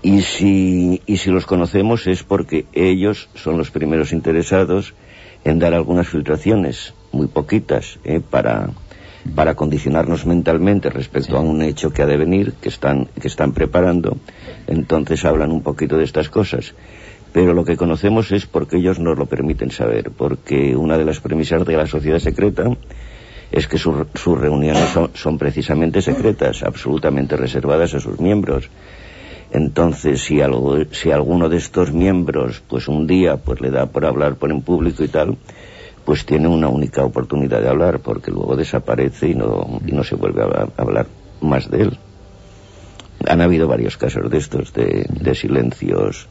Y 0.02 0.22
si, 0.22 1.02
y 1.06 1.18
si 1.18 1.30
los 1.30 1.46
conocemos 1.46 2.08
es 2.08 2.24
porque 2.24 2.66
ellos 2.74 3.30
son 3.36 3.58
los 3.58 3.72
primeros 3.72 4.14
interesados 4.14 4.94
en 5.44 5.60
dar 5.60 5.74
algunas 5.74 6.08
filtraciones, 6.08 6.94
muy 7.12 7.28
poquitas, 7.28 8.00
eh, 8.04 8.20
para, 8.22 8.70
para 9.36 9.56
condicionarnos 9.56 10.26
mentalmente 10.26 10.90
respecto 10.90 11.38
a 11.38 11.42
un 11.42 11.62
hecho 11.62 11.92
que 11.92 12.02
ha 12.02 12.08
de 12.08 12.18
venir, 12.18 12.54
que 12.62 12.70
están, 12.70 13.08
que 13.20 13.28
están 13.28 13.54
preparando. 13.54 14.18
Entonces 14.68 15.26
hablan 15.26 15.52
un 15.52 15.62
poquito 15.62 15.98
de 15.98 16.04
estas 16.04 16.30
cosas. 16.30 16.74
Pero 17.34 17.54
lo 17.54 17.64
que 17.64 17.78
conocemos 17.78 18.32
es 18.32 18.46
porque 18.46 18.78
ellos 18.78 19.00
nos 19.00 19.18
lo 19.18 19.26
permiten 19.26 19.72
saber, 19.72 20.12
porque 20.12 20.76
una 20.76 20.98
de 20.98 21.06
las 21.06 21.20
premisas 21.22 21.66
de 21.66 21.78
la 21.78 21.88
sociedad 21.88 22.20
secreta 22.20 22.66
es 23.52 23.68
que 23.68 23.78
sus- 23.78 24.08
sus 24.16 24.38
reuniones 24.40 24.90
son, 24.90 25.12
son 25.14 25.38
precisamente 25.38 26.02
secretas, 26.02 26.64
absolutamente 26.64 27.38
reservadas 27.38 27.94
a 27.94 28.00
sus 28.02 28.20
miembros. 28.20 28.70
Entonces, 29.54 30.22
si, 30.22 30.40
algo, 30.42 30.78
si 30.92 31.12
alguno 31.12 31.50
de 31.50 31.58
estos 31.58 31.92
miembros, 31.92 32.64
pues 32.68 32.88
un 32.88 33.08
día, 33.08 33.38
pues 33.38 33.60
le 33.60 33.70
da 33.70 33.86
por 33.88 34.06
hablar 34.06 34.36
por 34.36 34.50
en 34.52 34.62
público 34.62 35.04
y 35.04 35.10
tal, 35.10 35.38
pues 36.12 36.26
tiene 36.26 36.50
una 36.50 36.68
única 36.68 37.06
oportunidad 37.06 37.62
de 37.62 37.70
hablar, 37.70 38.02
porque 38.02 38.32
luego 38.32 38.58
desaparece 38.58 39.30
y 39.30 39.34
no, 39.34 39.80
y 39.88 39.94
no 39.94 40.04
se 40.04 40.16
vuelve 40.16 40.44
a, 40.44 40.68
hablar 40.76 41.08
más 41.40 41.72
de 41.72 41.84
él. 41.84 41.98
Han 43.30 43.40
habido 43.40 43.66
varios 43.66 43.96
casos 43.96 44.30
de 44.30 44.38
estos, 44.38 44.74
de, 44.74 45.06
de 45.10 45.36
silencios 45.36 46.28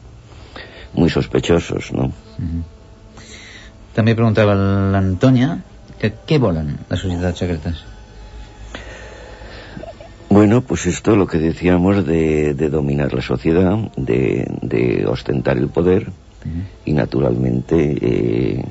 muy 0.93 1.09
sospechosos, 1.09 1.91
¿no? 1.93 2.11
També 3.97 4.13
preguntava 4.13 4.53
l'Antònia 4.53 5.55
que 5.97 6.11
què 6.29 6.37
volen 6.37 6.75
les 6.91 7.01
societats 7.01 7.41
secretes? 7.41 7.81
Bueno, 10.29 10.61
pues 10.61 10.85
esto 10.85 11.15
lo 11.15 11.25
que 11.25 11.39
decíamos 11.39 12.05
de, 12.05 12.53
de 12.53 12.69
dominar 12.69 13.15
la 13.15 13.23
sociedad, 13.23 13.79
de, 13.97 14.45
de 14.61 15.07
ostentar 15.07 15.57
el 15.57 15.69
poder 15.69 16.11
y 16.85 16.93
naturalmente 16.93 17.97
eh, 17.99 18.63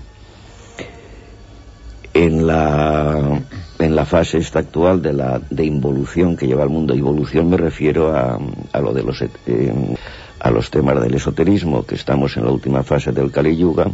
en 2.14 2.46
la 2.46 3.40
en 3.78 3.96
la 3.96 4.04
fase 4.04 4.38
esta 4.38 4.58
actual 4.58 5.00
de 5.00 5.12
la 5.12 5.40
de 5.50 5.64
involución 5.64 6.36
que 6.36 6.46
lleva 6.46 6.64
el 6.64 6.70
mundo. 6.70 6.94
Evolución 6.94 7.48
me 7.48 7.56
refiero 7.56 8.14
a, 8.14 8.38
a 8.72 8.80
lo 8.80 8.92
de 8.92 9.02
los 9.02 9.22
eh, 9.22 9.96
a 10.38 10.50
los 10.50 10.70
temas 10.70 11.00
del 11.00 11.14
esoterismo 11.14 11.84
que 11.84 11.94
estamos 11.94 12.36
en 12.36 12.44
la 12.44 12.50
última 12.50 12.82
fase 12.82 13.12
del 13.12 13.30
Kali 13.30 13.56
Yuga. 13.56 13.86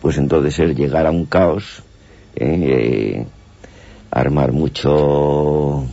Pues 0.00 0.18
entonces 0.18 0.58
es 0.58 0.76
llegar 0.76 1.06
a 1.06 1.10
un 1.10 1.26
caos 1.26 1.82
eh, 2.34 2.44
eh, 2.44 3.26
armar 4.10 4.52
mucho 4.52 5.84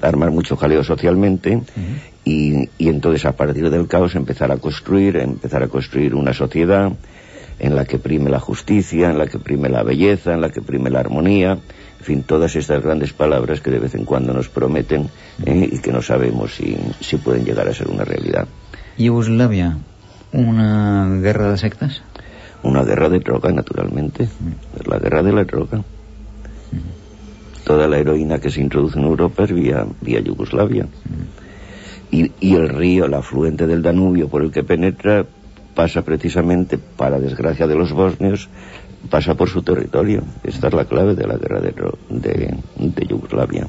armar 0.00 0.30
mucho 0.30 0.56
jaleo 0.56 0.82
socialmente 0.82 1.60
y, 2.24 2.68
y 2.78 2.88
entonces 2.88 3.24
a 3.24 3.32
partir 3.32 3.68
del 3.70 3.86
caos 3.86 4.14
empezar 4.14 4.50
a 4.50 4.56
construir 4.56 5.16
empezar 5.16 5.62
a 5.62 5.68
construir 5.68 6.14
una 6.14 6.32
sociedad 6.32 6.92
en 7.58 7.74
la 7.74 7.84
que 7.84 7.98
prime 7.98 8.30
la 8.30 8.40
justicia, 8.40 9.10
en 9.10 9.18
la 9.18 9.26
que 9.26 9.38
prime 9.38 9.68
la 9.68 9.82
belleza, 9.82 10.34
en 10.34 10.40
la 10.40 10.50
que 10.50 10.62
prime 10.62 10.90
la 10.90 11.00
armonía, 11.00 11.58
en 11.98 12.04
fin, 12.04 12.22
todas 12.22 12.54
estas 12.54 12.82
grandes 12.82 13.12
palabras 13.12 13.60
que 13.60 13.70
de 13.70 13.80
vez 13.80 13.94
en 13.94 14.04
cuando 14.04 14.32
nos 14.32 14.48
prometen 14.48 15.08
eh, 15.44 15.68
y 15.72 15.78
que 15.78 15.92
no 15.92 16.00
sabemos 16.00 16.54
si, 16.54 16.76
si 17.00 17.16
pueden 17.16 17.44
llegar 17.44 17.68
a 17.68 17.74
ser 17.74 17.88
una 17.88 18.04
realidad. 18.04 18.46
Iugoslàvia, 18.96 19.78
una 20.32 21.20
guerra 21.20 21.50
de 21.50 21.58
sectes? 21.58 22.02
Una 22.62 22.84
guerra 22.84 23.08
de 23.08 23.18
droga, 23.20 23.50
naturalmente. 23.52 24.28
La 24.86 24.98
guerra 24.98 25.22
de 25.22 25.32
la 25.32 25.44
droga. 25.44 25.82
Toda 27.64 27.86
la 27.86 27.98
heroína 27.98 28.38
que 28.38 28.50
se 28.50 28.60
introduce 28.60 28.98
en 28.98 29.04
Europa 29.04 29.44
es 29.44 29.52
vía, 29.52 29.86
vía 30.00 30.20
Yugoslavia. 30.20 30.86
Y, 32.10 32.32
y 32.40 32.54
el 32.54 32.68
río, 32.68 33.04
el 33.04 33.14
afluente 33.14 33.66
del 33.66 33.82
Danubio 33.82 34.28
por 34.28 34.42
el 34.42 34.50
que 34.50 34.62
penetra, 34.62 35.26
pasa 35.78 36.02
precisamente, 36.02 36.74
para 36.78 37.20
desgracia 37.22 37.68
de 37.70 37.76
los 37.78 37.92
bosnios, 37.94 38.48
pasa 39.10 39.34
por 39.38 39.48
su 39.48 39.62
territorio. 39.62 40.24
Esta 40.42 40.66
es 40.68 40.74
la 40.74 40.84
clave 40.90 41.14
de 41.14 41.26
la 41.26 41.36
guerra 41.38 41.60
de, 41.62 41.72
de, 42.10 42.58
de 42.76 43.06
Yugoslavia. 43.06 43.68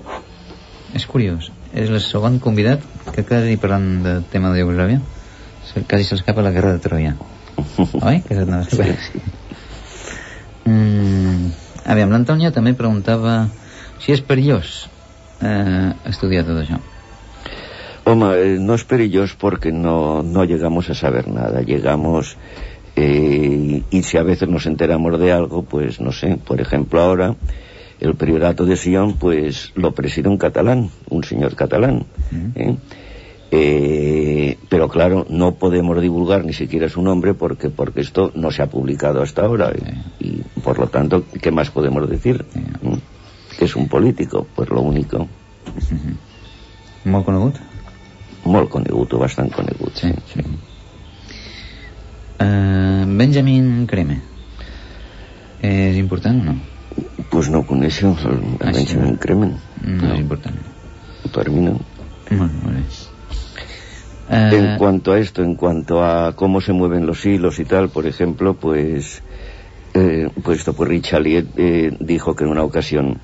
És 0.97 1.05
curiós. 1.05 1.51
És 1.69 1.91
el 1.93 1.99
segon 2.01 2.39
convidat 2.41 2.81
que 3.13 3.21
dia 3.45 3.59
parlant 3.61 3.99
del 4.01 4.23
tema 4.33 4.49
de 4.49 4.63
Iugoslàvia 4.63 5.03
se- 5.69 5.83
quasi 5.85 6.07
s'escapa 6.07 6.41
la 6.41 6.49
guerra 6.55 6.73
de 6.73 6.81
Troia. 6.81 7.13
Oi? 8.01 8.23
Que 8.27 8.41
no 8.49 8.63
sí. 8.65 8.89
Mm, 10.65 11.51
aviam, 11.93 12.09
l'Antònia 12.13 12.51
també 12.55 12.73
preguntava 12.77 13.43
si 14.01 14.13
és 14.15 14.21
perillós 14.25 14.87
eh, 15.45 15.93
estudiar 16.09 16.43
tot 16.47 16.57
això. 16.63 16.81
Oma, 18.09 18.35
eh, 18.37 18.57
no 18.59 18.73
es 18.73 18.83
perilloso 18.85 19.35
porque 19.39 19.71
no, 19.71 20.23
no 20.23 20.43
llegamos 20.43 20.89
a 20.89 20.95
saber 20.95 21.27
nada. 21.27 21.61
Llegamos 21.61 22.37
eh, 22.95 23.83
y 23.91 24.03
si 24.03 24.17
a 24.17 24.23
veces 24.23 24.49
nos 24.49 24.65
enteramos 24.65 25.19
de 25.19 25.31
algo, 25.31 25.61
pues 25.61 26.01
no 26.01 26.11
sé, 26.11 26.37
por 26.37 26.59
ejemplo 26.59 27.01
ahora 27.01 27.35
el 27.99 28.15
priorato 28.15 28.65
de 28.65 28.77
Sion 28.77 29.13
pues 29.13 29.71
lo 29.75 29.91
preside 29.91 30.27
un 30.27 30.37
catalán, 30.37 30.89
un 31.09 31.23
señor 31.23 31.55
catalán. 31.55 32.05
¿eh? 32.55 32.77
Eh, 33.51 34.57
pero 34.69 34.89
claro, 34.89 35.27
no 35.29 35.53
podemos 35.55 36.01
divulgar 36.01 36.45
ni 36.45 36.53
siquiera 36.53 36.89
su 36.89 37.03
nombre 37.03 37.35
porque 37.35 37.69
porque 37.69 38.01
esto 38.01 38.31
no 38.33 38.49
se 38.49 38.63
ha 38.63 38.71
publicado 38.71 39.21
hasta 39.21 39.43
ahora 39.43 39.71
y, 40.19 40.25
y, 40.25 40.43
por 40.63 40.79
lo 40.79 40.87
tanto, 40.87 41.25
¿qué 41.41 41.51
más 41.51 41.69
podemos 41.69 42.09
decir? 42.09 42.43
¿Mm? 42.81 42.93
Que 43.57 43.65
es 43.65 43.75
un 43.75 43.87
político, 43.87 44.47
pues 44.55 44.69
lo 44.69 44.81
único. 44.81 45.27
Molt 47.05 47.25
conegut? 47.25 47.68
Molt 48.45 48.69
conegut, 48.69 49.13
o 49.13 49.19
bastant 49.19 49.51
conegut, 49.53 49.95
sí. 49.99 50.13
sí. 50.31 50.43
Eh, 52.39 53.05
Benjamin 53.19 53.85
Creme. 53.87 54.21
És 55.61 55.97
important 55.99 56.41
o 56.41 56.51
no? 56.53 56.57
Pues 57.29 57.49
no 57.51 57.65
coneixo 57.67 58.15
el, 58.29 58.41
Ah, 58.61 58.71
sí. 58.71 58.79
Benjamin 58.79 59.17
Cremen. 59.17 59.55
No, 59.83 60.13
és 60.13 60.19
important. 60.19 60.55
Per 61.33 61.49
mi 61.49 61.65
no. 61.67 61.79
Molt 62.31 62.63
bé. 62.63 62.83
En 64.31 64.77
cuanto 64.77 65.11
a 65.11 65.19
esto, 65.19 65.41
en 65.43 65.55
cuanto 65.55 66.03
a 66.03 66.33
cómo 66.35 66.61
se 66.61 66.71
mueven 66.71 67.07
los 67.07 67.25
hilos 67.25 67.57
y 67.59 67.65
tal, 67.65 67.89
por 67.89 68.05
ejemplo, 68.05 68.53
pues, 68.53 69.23
eh, 69.95 70.29
pues 70.43 70.59
esto, 70.59 70.73
pues 70.73 70.87
Richelieu 70.87 71.47
eh, 71.57 71.91
dijo 71.99 72.35
que 72.35 72.43
en 72.43 72.51
una 72.51 72.63
ocasión, 72.63 73.17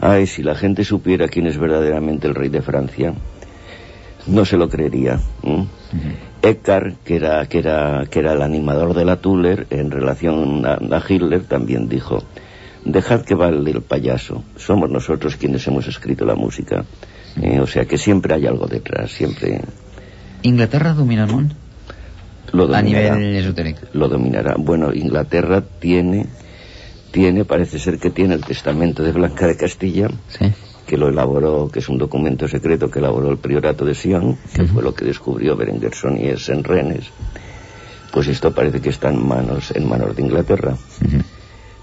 ay, 0.00 0.26
si 0.26 0.42
la 0.42 0.54
gente 0.54 0.82
supiera 0.84 1.28
quién 1.28 1.46
es 1.46 1.58
verdaderamente 1.58 2.26
el 2.26 2.34
rey 2.34 2.48
de 2.48 2.62
Francia, 2.62 3.12
no 4.26 4.44
se 4.44 4.56
lo 4.56 4.68
creería. 4.68 5.18
¿m? 5.42 5.66
Eckhart, 6.42 7.02
que 7.04 7.16
era, 7.16 7.46
que, 7.46 7.58
era, 7.58 8.06
que 8.10 8.18
era 8.20 8.32
el 8.32 8.42
animador 8.42 8.94
de 8.94 9.04
la 9.04 9.16
Tuller, 9.16 9.66
en 9.70 9.90
relación 9.90 10.64
a, 10.66 10.74
a 10.96 11.02
Hitler, 11.06 11.42
también 11.44 11.88
dijo, 11.88 12.22
dejad 12.84 13.22
que 13.22 13.34
baile 13.34 13.70
el 13.72 13.82
payaso, 13.82 14.42
somos 14.56 14.90
nosotros 14.90 15.36
quienes 15.36 15.66
hemos 15.66 15.86
escrito 15.86 16.24
la 16.24 16.34
música. 16.34 16.84
Eh, 17.40 17.60
o 17.60 17.66
sea 17.66 17.84
que 17.84 17.96
siempre 17.98 18.34
hay 18.34 18.46
algo 18.46 18.66
detrás, 18.66 19.12
siempre 19.12 19.60
Inglaterra 20.42 20.94
domina 20.94 21.24
el 21.24 21.30
món? 21.32 21.52
lo 22.52 22.64
A 22.64 22.78
dominará. 22.80 23.14
nivell 23.16 23.36
esotèric. 23.36 23.76
Lo 23.92 24.08
dominará. 24.08 24.56
Bueno, 24.58 24.92
Inglaterra 24.92 25.62
tiene, 25.78 26.26
tiene, 27.12 27.44
parece 27.44 27.78
ser 27.78 27.98
que 27.98 28.10
tiene 28.10 28.34
el 28.34 28.44
testamento 28.44 29.02
de 29.04 29.12
Blanca 29.12 29.46
de 29.46 29.56
Castilla, 29.56 30.08
Sí. 30.28 30.46
Que 30.90 30.96
lo 30.96 31.08
elaboró, 31.08 31.68
que 31.68 31.78
es 31.78 31.88
un 31.88 31.98
documento 31.98 32.48
secreto 32.48 32.90
que 32.90 32.98
elaboró 32.98 33.30
el 33.30 33.38
priorato 33.38 33.84
de 33.84 33.94
Sion, 33.94 34.36
que 34.52 34.64
fue 34.64 34.82
lo 34.82 34.92
que 34.92 35.04
descubrió 35.04 35.54
Berenguer 35.54 35.94
Sonies 35.94 36.48
en 36.48 36.64
Rennes. 36.64 37.04
Pues 38.12 38.26
esto 38.26 38.52
parece 38.52 38.80
que 38.80 38.88
está 38.88 39.08
en 39.08 39.24
manos, 39.24 39.70
en 39.70 39.88
manos 39.88 40.16
de 40.16 40.22
Inglaterra. 40.22 40.76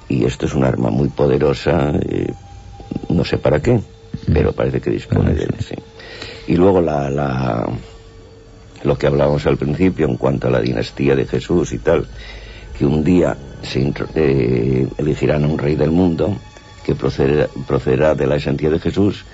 Y 0.10 0.26
esto 0.26 0.46
es 0.46 0.54
un 0.54 0.66
arma 0.66 0.90
muy 0.90 1.08
poderosa, 1.08 1.94
eh, 2.02 2.34
no 3.08 3.24
sé 3.24 3.38
para 3.38 3.62
qué, 3.62 3.80
pero 4.34 4.52
parece 4.52 4.82
que 4.82 4.90
dispone 4.90 5.34
de 5.34 5.44
él, 5.44 5.56
sí. 5.60 5.76
Y 6.48 6.58
luego 6.58 6.82
la, 6.82 7.10
la, 7.10 7.66
lo 8.84 8.98
que 8.98 9.08
hablábamos 9.08 9.46
al 9.46 9.56
principio 9.56 10.06
en 10.06 10.18
cuanto 10.18 10.50
a 10.50 10.52
la 10.52 10.60
dinastía 10.60 11.16
de 11.16 11.26
Jesús 11.26 11.72
y 11.72 11.78
tal, 11.78 12.06
que 12.78 12.86
un 12.86 13.06
día 13.06 13.38
se 13.62 13.90
eh, 14.16 14.86
elegirán 14.98 15.46
a 15.46 15.48
un 15.48 15.58
rey 15.58 15.76
del 15.76 15.92
mundo 15.92 16.36
que 16.88 16.96
procederá, 16.96 17.50
procederá 17.68 18.16
de 18.16 18.26
la 18.26 18.38
esencia 18.38 18.70
de 18.70 18.80
Jesús, 18.80 19.26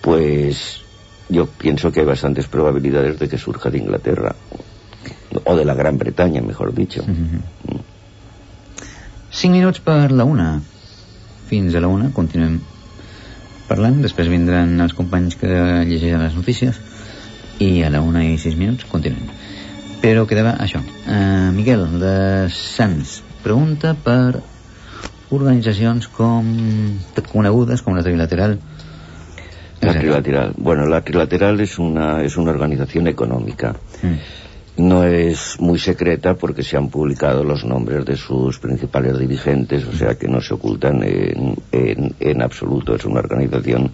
pues 0.00 0.80
yo 1.28 1.44
pienso 1.46 1.92
que 1.92 2.00
hay 2.00 2.06
bastantes 2.06 2.48
probabilidades 2.48 3.18
de 3.18 3.28
que 3.28 3.36
surja 3.36 3.68
de 3.68 3.78
Inglaterra, 3.78 4.34
o 5.44 5.56
de 5.56 5.64
la 5.66 5.74
Gran 5.74 5.98
Bretaña, 5.98 6.40
mejor 6.40 6.72
dicho. 6.74 7.04
5 9.30 9.52
minuts 9.52 9.80
per 9.80 10.10
la 10.10 10.24
una. 10.24 10.62
Fins 11.50 11.74
a 11.74 11.80
la 11.84 11.88
una 11.92 12.08
continuem 12.16 12.60
parlant, 13.68 14.00
després 14.00 14.30
vindran 14.32 14.80
els 14.80 14.94
companys 14.96 15.36
que 15.36 15.50
llegeixen 15.84 16.22
les 16.22 16.36
notícies 16.38 16.80
i 17.60 17.82
a 17.84 17.90
la 17.92 18.00
una 18.00 18.24
i 18.24 18.38
sis 18.40 18.56
minuts 18.56 18.88
continuem. 18.88 19.28
Però 20.00 20.24
quedava 20.28 20.56
això. 20.64 20.80
Uh, 20.80 21.52
Miquel, 21.52 21.84
de 22.00 22.16
Sants, 22.52 23.18
pregunta 23.44 23.92
per 23.92 24.53
organitzacions 25.30 26.08
com 26.08 26.44
conegudes 27.32 27.82
com 27.82 27.94
la 27.96 28.02
Trilateral. 28.02 28.58
La 29.80 29.92
trilateral. 29.98 30.54
Bueno, 30.56 30.86
la 30.86 31.02
trilateral 31.02 31.60
es 31.60 31.78
una, 31.78 32.22
es 32.22 32.36
una 32.38 32.52
organización 32.52 33.06
económica. 33.06 33.74
No 34.76 35.04
es 35.04 35.60
muy 35.60 35.78
secreta 35.78 36.34
porque 36.34 36.62
se 36.62 36.76
han 36.76 36.88
publicado 36.88 37.44
los 37.44 37.64
nombres 37.64 38.04
de 38.06 38.16
sus 38.16 38.58
principales 38.58 39.18
dirigentes, 39.18 39.84
o 39.86 39.92
sea 39.92 40.14
que 40.16 40.26
no 40.26 40.40
se 40.40 40.54
ocultan 40.54 41.02
en, 41.04 41.54
en- 41.70 42.14
en 42.18 42.42
absoluto. 42.42 42.94
Es 42.94 43.04
una 43.04 43.20
organización 43.20 43.90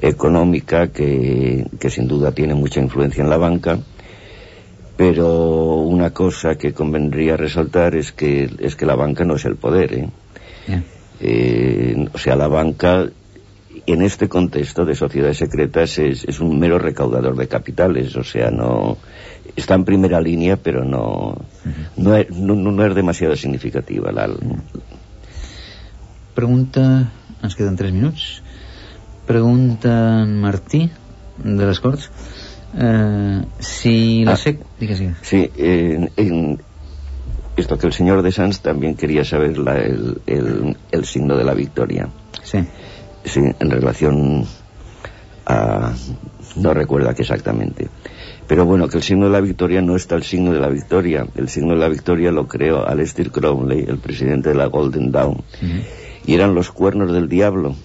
económica 0.00 0.88
que, 0.88 1.66
que 1.80 1.90
sin 1.90 2.06
duda 2.08 2.32
tiene 2.32 2.54
mucha 2.54 2.80
influencia 2.80 3.22
en 3.24 3.30
la 3.30 3.36
banca, 3.36 3.78
pero 4.96 5.76
una 5.76 6.10
cosa 6.10 6.56
que 6.56 6.72
convendría 6.72 7.36
resaltar 7.36 7.94
es 7.96 8.12
que, 8.12 8.50
es 8.58 8.76
que 8.76 8.86
la 8.86 8.94
banca 8.94 9.24
no 9.24 9.36
es 9.36 9.44
el 9.44 9.56
poder. 9.56 9.92
¿eh? 9.94 10.08
Eh, 11.20 12.08
o 12.12 12.18
sea, 12.18 12.36
la 12.36 12.48
banca 12.48 13.06
en 13.86 14.02
este 14.02 14.28
contexto 14.28 14.84
de 14.84 14.94
sociedades 14.94 15.38
secretas 15.38 15.98
es, 15.98 16.24
es 16.24 16.40
un 16.40 16.58
mero 16.58 16.78
recaudador 16.78 17.36
de 17.36 17.48
capitales, 17.48 18.14
o 18.16 18.24
sea, 18.24 18.50
no 18.50 18.96
está 19.56 19.74
en 19.74 19.84
primera 19.84 20.20
línea, 20.20 20.56
pero 20.56 20.84
no, 20.84 21.36
no, 21.96 22.16
es, 22.16 22.30
no, 22.30 22.54
no 22.54 22.84
es 22.86 22.94
demasiado 22.94 23.34
significativa. 23.36 24.12
La, 24.12 24.28
Pregunta, 26.34 27.12
ens 27.42 27.54
queden 27.56 27.76
3 27.76 27.92
minuts. 27.92 28.42
Pregunta 29.26 30.22
en 30.22 30.40
Martí, 30.40 30.88
de 31.44 31.66
les 31.66 31.78
Corts, 31.80 32.10
eh, 32.78 33.42
si 33.60 34.24
la 34.24 34.32
Ah. 34.32 34.36
SEC... 34.36 34.58
Digues, 34.80 34.98
digues. 34.98 35.16
Sí, 35.22 35.50
en- 35.56 36.10
en 36.16 36.60
esto 37.56 37.78
que 37.78 37.86
el 37.86 37.92
señor 37.92 38.22
de 38.22 38.32
Sanz 38.32 38.60
también 38.60 38.94
quería 38.96 39.24
saber 39.24 39.58
la- 39.58 39.78
el, 39.78 40.20
el- 40.26 40.76
el 40.90 41.04
signo 41.04 41.36
de 41.36 41.44
la 41.44 41.54
victoria. 41.54 42.08
Sí. 42.42 42.58
Sí, 43.24 43.40
en 43.58 43.70
relación 43.70 44.44
a... 45.46 45.92
no 46.56 46.74
recuerda 46.74 47.14
qué 47.14 47.22
exactamente. 47.22 47.88
Pero 48.48 48.64
bueno, 48.66 48.88
que 48.88 48.96
el 48.98 49.02
signo 49.02 49.26
de 49.26 49.32
la 49.32 49.40
victoria 49.40 49.80
no 49.80 49.96
está 49.96 50.16
el 50.16 50.24
signo 50.24 50.52
de 50.52 50.60
la 50.60 50.68
victoria. 50.68 51.26
El 51.36 51.48
signo 51.48 51.74
de 51.74 51.78
la 51.80 51.88
victoria 51.88 52.32
lo 52.32 52.48
creó 52.48 52.86
Aleister 52.86 53.30
Crowley, 53.30 53.84
el 53.86 53.98
presidente 53.98 54.48
de 54.50 54.54
la 54.56 54.66
Golden 54.66 55.12
Dawn. 55.12 55.42
Y 56.26 56.34
eran 56.34 56.54
los 56.54 56.70
cuernos 56.72 57.12
del 57.12 57.28
diablo. 57.28 57.76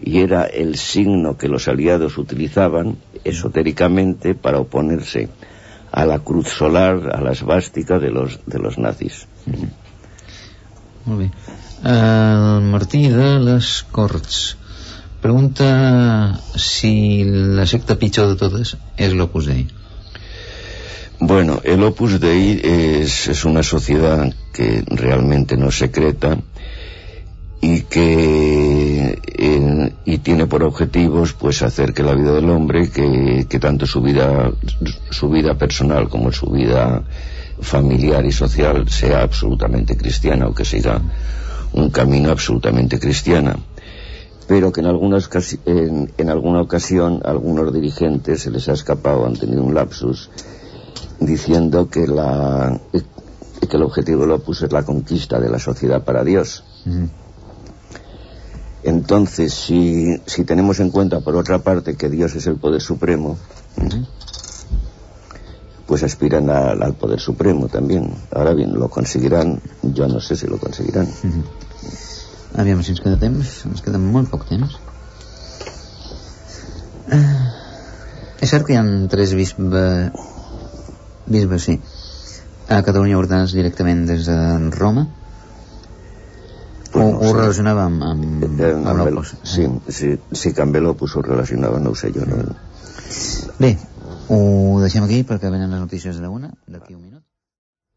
Y 0.00 0.20
era 0.20 0.44
el 0.44 0.76
signo 0.76 1.36
que 1.36 1.48
los 1.48 1.66
aliados 1.66 2.16
utilizaban 2.18 2.96
esotéricamente 3.24 4.34
para 4.34 4.60
oponerse 4.60 5.28
a 5.90 6.04
la 6.06 6.18
cruz 6.18 6.48
solar, 6.48 7.10
a 7.14 7.20
la 7.20 7.32
esvástica 7.32 7.98
de 7.98 8.10
los, 8.10 8.40
de 8.46 8.58
los 8.58 8.78
nazis. 8.78 9.26
Molt 11.06 11.20
bé. 11.20 11.30
El 11.88 12.68
Martí 12.68 13.08
de 13.08 13.38
les 13.40 13.84
Corts 13.92 14.56
pregunta 15.22 16.38
si 16.56 17.24
la 17.24 17.66
secta 17.66 17.96
pitjor 17.98 18.28
de 18.32 18.38
totes 18.38 18.76
és 18.96 19.14
l'Opus 19.14 19.48
Dei. 19.50 19.66
Bueno, 21.20 21.60
el 21.64 21.82
Opus 21.82 22.20
Dei 22.22 22.60
es, 22.62 23.26
es 23.28 23.44
una 23.44 23.62
sociedad 23.62 24.32
que 24.52 24.84
realmente 24.86 25.56
no 25.56 25.72
secreta 25.72 26.36
y 27.60 27.82
que 27.82 29.20
eh, 29.26 29.92
y 30.04 30.18
tiene 30.18 30.46
por 30.46 30.62
objetivos 30.62 31.32
pues 31.32 31.62
hacer 31.62 31.92
que 31.92 32.02
la 32.02 32.14
vida 32.14 32.32
del 32.32 32.48
hombre 32.50 32.88
que, 32.90 33.46
tanto 33.60 33.86
su 33.86 34.00
vida 34.00 34.52
su 35.10 35.28
vida 35.28 35.54
personal 35.54 36.08
como 36.08 36.30
su 36.30 36.46
vida 36.50 37.02
familiar 37.60 38.24
y 38.24 38.32
social 38.32 38.88
sea 38.88 39.22
absolutamente 39.22 39.96
cristiana 39.96 40.46
o 40.46 40.54
que 40.54 40.64
siga 40.64 41.00
un 41.72 41.90
camino 41.90 42.30
absolutamente 42.30 43.00
cristiana 43.00 43.56
pero 44.46 44.72
que 44.72 44.80
en, 44.80 44.86
algunas 44.86 45.28
en, 45.66 46.12
en 46.16 46.30
alguna 46.30 46.62
ocasión 46.62 47.20
a 47.24 47.30
algunos 47.30 47.74
dirigentes 47.74 48.42
se 48.42 48.50
les 48.50 48.68
ha 48.68 48.72
escapado, 48.72 49.26
han 49.26 49.36
tenido 49.36 49.62
un 49.62 49.74
lapsus 49.74 50.30
diciendo 51.20 51.90
que 51.90 52.06
la 52.06 52.80
que 53.68 53.76
el 53.76 53.82
objetivo 53.82 54.22
del 54.22 54.32
Opus 54.32 54.62
es 54.62 54.72
la 54.72 54.84
conquista 54.84 55.38
de 55.40 55.50
la 55.50 55.58
sociedad 55.58 56.02
para 56.04 56.24
Dios. 56.24 56.64
Entonces, 58.88 59.52
si, 59.52 60.16
si 60.26 60.44
tenemos 60.44 60.80
en 60.80 60.90
cuenta, 60.90 61.20
por 61.20 61.36
otra 61.36 61.58
parte, 61.58 61.94
que 61.96 62.08
Dios 62.08 62.34
es 62.36 62.46
el 62.46 62.56
poder 62.56 62.80
supremo, 62.80 63.36
pues 65.86 66.02
aspiran 66.02 66.48
a- 66.48 66.70
al 66.72 66.94
poder 66.94 67.20
supremo 67.20 67.68
también. 67.68 68.14
Ahora 68.34 68.54
bien, 68.54 68.72
lo 68.72 68.88
conseguirán, 68.88 69.60
yo 69.82 70.08
no 70.08 70.20
sé 70.20 70.36
si 70.36 70.46
lo 70.46 70.58
conseguirán. 70.58 71.06
Aviam 72.56 72.82
si 72.82 72.92
ens 72.96 73.00
queda 73.04 73.18
temps, 73.20 73.64
ens 73.68 73.82
queda 73.84 73.98
molt 74.00 74.30
poc 74.32 74.46
temps. 74.48 74.78
Uh, 77.08 77.44
és 78.40 78.48
cert 78.50 78.64
que 78.66 78.72
hi 78.72 78.80
ha 78.80 78.84
tres 79.12 79.34
bisbe... 79.36 79.84
bisbes, 81.28 81.62
sí, 81.68 81.76
a 82.72 82.80
Catalunya 82.84 83.20
ordenats 83.20 83.52
directament 83.52 84.06
des 84.08 84.24
de 84.28 84.38
Roma? 84.80 85.06
Pues 86.92 87.04
o 87.04 87.10
no 87.10 87.18
ho 87.18 87.24
sé. 87.32 87.32
relacionava 87.36 87.84
amb, 87.84 88.02
amb, 88.02 88.42
Eh, 88.60 88.72
amb 88.72 88.86
amb 88.86 89.00
el- 89.06 89.14
l'Opus? 89.14 89.34
sí, 89.42 89.66
sí, 90.32 90.52
també 90.54 90.80
l'Opus 90.80 91.16
ho 91.16 91.22
relacionava, 91.22 91.78
no 91.78 91.90
ho 91.90 91.94
sé 91.94 92.10
jo. 92.14 92.24
No? 92.26 92.36
Bé, 93.58 93.76
ho 94.28 94.80
deixem 94.80 95.04
aquí 95.04 95.22
perquè 95.24 95.50
venen 95.50 95.70
les 95.70 95.80
notícies 95.80 96.16
de 96.16 96.22
la 96.22 96.30
una, 96.30 96.50
d'aquí 96.66 96.94
un 96.94 97.02
minut. 97.02 97.22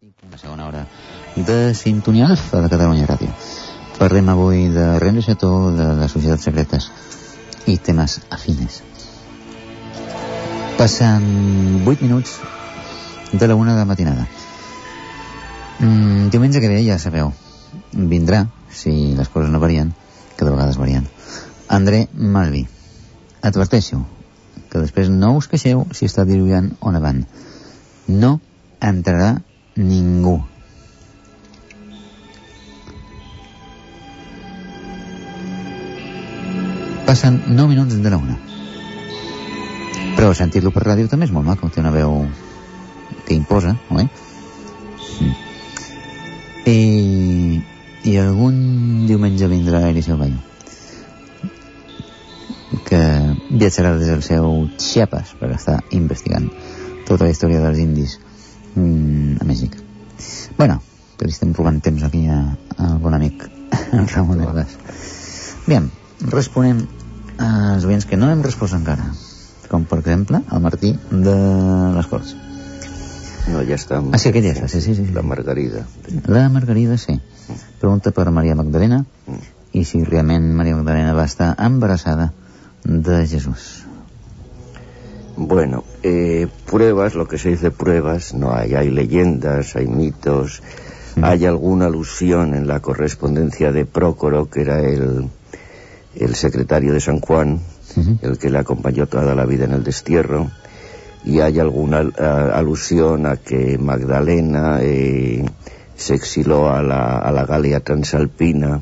I 0.01 0.11
una 0.27 0.37
segona 0.37 0.67
hora 0.67 0.87
de 1.35 1.73
Sintonia 1.75 2.27
Alfa 2.27 2.59
de 2.61 2.69
Catalunya 2.69 3.05
Ràdio. 3.07 3.29
Parlem 3.99 4.29
avui 4.29 4.67
de 4.69 4.97
René 4.99 5.21
Chateau, 5.21 5.69
de 5.77 5.93
les 5.95 6.11
societats 6.11 6.43
secretes 6.43 6.91
i 7.67 7.77
temes 7.77 8.19
afines. 8.31 8.81
Passen 10.77 11.83
8 11.85 12.01
minuts 12.01 12.39
de 13.31 13.47
la 13.47 13.55
una 13.55 13.73
de 13.73 13.79
la 13.79 13.85
matinada. 13.85 14.27
Mm, 15.79 16.29
diumenge 16.29 16.59
que 16.59 16.67
ve, 16.69 16.83
ja 16.85 16.97
sabeu, 16.99 17.31
vindrà, 17.93 18.47
si 18.74 19.13
les 19.17 19.30
coses 19.30 19.51
no 19.51 19.59
varien, 19.59 19.93
que 20.38 20.45
de 20.45 20.51
vegades 20.51 20.78
varien, 20.78 21.07
André 21.67 22.07
Malvi. 22.13 22.67
Adverteixo 23.41 24.03
que 24.72 24.80
després 24.80 25.09
no 25.11 25.34
us 25.36 25.49
queixeu 25.51 25.84
si 25.95 26.07
està 26.07 26.24
diluviant 26.28 26.69
o 26.80 26.93
nevant. 26.95 27.26
No 28.07 28.38
entrarà 28.80 29.34
ningú. 29.76 30.38
Passen 37.05 37.41
9 37.49 37.67
minuts 37.67 37.99
de 37.99 38.13
la 38.13 38.22
una. 38.22 38.38
Però 40.15 40.32
sentir-lo 40.38 40.72
per 40.72 40.86
ràdio 40.88 41.11
també 41.11 41.28
és 41.28 41.36
molt 41.36 41.47
maco, 41.47 41.67
té 41.67 41.84
una 41.84 41.91
veu 41.91 42.24
que 43.28 43.36
imposa, 43.36 43.76
oi? 43.91 44.07
Mm. 45.19 45.36
I, 46.72 46.78
i 48.03 48.15
algun 48.17 49.05
diumenge 49.05 49.47
vindrà 49.47 49.83
el 49.89 50.17
Bayo 50.17 50.39
que 52.87 53.01
viatjarà 53.49 53.93
des 53.99 54.07
del 54.07 54.23
seu 54.23 54.67
Chiapas 54.79 55.35
per 55.39 55.51
estar 55.53 55.77
investigant 55.91 56.47
tota 57.07 57.25
la 57.25 57.31
història 57.31 57.61
dels 57.61 57.79
indis 57.83 58.17
mm, 58.75 59.41
a 59.41 59.47
Mèxic. 59.47 59.75
Bueno, 60.57 60.79
que 61.17 61.27
li 61.27 61.35
estem 61.35 61.53
robant 61.53 61.81
temps 61.83 62.03
aquí 62.07 62.25
a, 62.31 62.39
al 62.77 62.97
bon 63.03 63.13
amic 63.13 63.43
Ramon 64.15 64.41
Herbàs. 64.43 64.77
Bien, 65.67 65.89
responem 66.31 66.85
als 67.37 67.85
oients 67.85 68.07
que 68.07 68.17
no 68.17 68.31
hem 68.31 68.41
respost 68.45 68.77
encara, 68.77 69.11
com 69.69 69.85
per 69.85 69.99
exemple 70.01 70.41
el 70.41 70.63
Martí 70.63 70.95
de 71.11 71.35
les 71.97 72.09
Corts. 72.09 72.35
No, 73.51 73.63
ya 73.63 73.75
está. 73.75 73.99
Ah, 73.99 74.19
sí, 74.21 74.29
aquell 74.29 74.45
ja 74.45 74.53
està, 74.53 74.67
sí, 74.69 74.81
sí, 74.85 74.93
sí. 74.95 75.07
La 75.15 75.23
Margarida. 75.25 75.85
La 76.29 76.47
Margarida, 76.53 76.97
sí. 77.01 77.17
Pregunta 77.79 78.11
per 78.11 78.29
Maria 78.31 78.55
Magdalena 78.55 79.03
i 79.73 79.83
si 79.85 80.03
realment 80.03 80.51
Maria 80.53 80.75
Magdalena 80.75 81.13
va 81.13 81.25
estar 81.25 81.55
embarassada 81.59 82.33
de 82.83 83.25
Jesús. 83.27 83.85
Bueno, 85.37 85.83
eh, 86.03 86.47
pruebas, 86.69 87.15
lo 87.15 87.27
que 87.27 87.37
se 87.37 87.49
dice 87.49 87.71
pruebas, 87.71 88.33
no 88.33 88.53
hay. 88.53 88.75
Hay 88.75 88.89
leyendas, 88.89 89.75
hay 89.75 89.87
mitos, 89.87 90.61
hay 91.21 91.45
alguna 91.45 91.85
alusión 91.87 92.53
en 92.53 92.67
la 92.67 92.79
correspondencia 92.81 93.71
de 93.71 93.85
Prócoro, 93.85 94.49
que 94.49 94.61
era 94.61 94.81
el, 94.81 95.29
el 96.15 96.35
secretario 96.35 96.93
de 96.93 96.99
San 96.99 97.19
Juan, 97.21 97.61
el 98.21 98.37
que 98.37 98.49
le 98.49 98.57
acompañó 98.59 99.07
toda 99.07 99.33
la 99.35 99.45
vida 99.45 99.65
en 99.65 99.71
el 99.73 99.83
destierro, 99.83 100.51
y 101.23 101.39
hay 101.39 101.59
alguna 101.59 102.09
a- 102.19 102.51
alusión 102.57 103.25
a 103.25 103.37
que 103.37 103.77
Magdalena 103.77 104.79
eh, 104.81 105.45
se 106.01 106.15
exiló 106.15 106.69
a 106.69 106.81
la, 106.81 107.19
a 107.19 107.31
la 107.31 107.45
Galia 107.45 107.79
Transalpina 107.79 108.81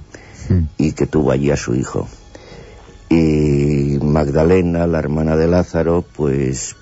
y 0.78 0.94
que 0.94 1.06
tuvo 1.06 1.32
allí 1.32 1.52
a 1.52 1.58
su 1.58 1.76
hijo. 1.76 2.08
Y 3.10 4.00
Magdalena, 4.02 4.88
la 4.88 5.00
hermana 5.00 5.36
de 5.36 5.48
Lázaro, 5.48 6.04
pues 6.16 6.76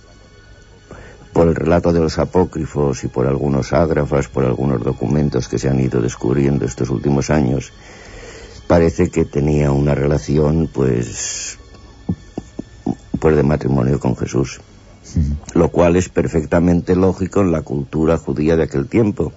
por 1.34 1.48
el 1.48 1.56
relato 1.56 1.94
de 1.94 2.00
los 2.00 2.18
apócrifos 2.18 3.04
y 3.04 3.08
por 3.08 3.28
algunos 3.28 3.72
ágrafas, 3.72 4.28
por 4.28 4.44
algunos 4.44 4.84
documentos 4.84 5.48
que 5.48 5.60
se 5.60 5.70
han 5.70 5.80
ido 5.80 6.02
descubriendo 6.02 6.66
estos 6.66 6.90
últimos 6.90 7.30
años, 7.30 7.72
parece 8.68 9.10
que 9.10 9.24
tenía 9.24 9.72
una 9.72 9.94
relación, 9.94 10.70
pues, 10.74 11.58
pues 13.20 13.36
de 13.36 13.44
matrimonio 13.44 14.00
con 14.00 14.16
Jesús. 14.16 14.62
Lo 15.54 15.70
cual 15.70 15.96
es 15.96 16.10
perfectamente 16.10 16.96
lógico 16.96 17.42
en 17.42 17.52
la 17.52 17.62
cultura 17.62 18.18
judía 18.18 18.58
de 18.58 18.64
aquel 18.64 18.88
tiempo, 18.88 19.32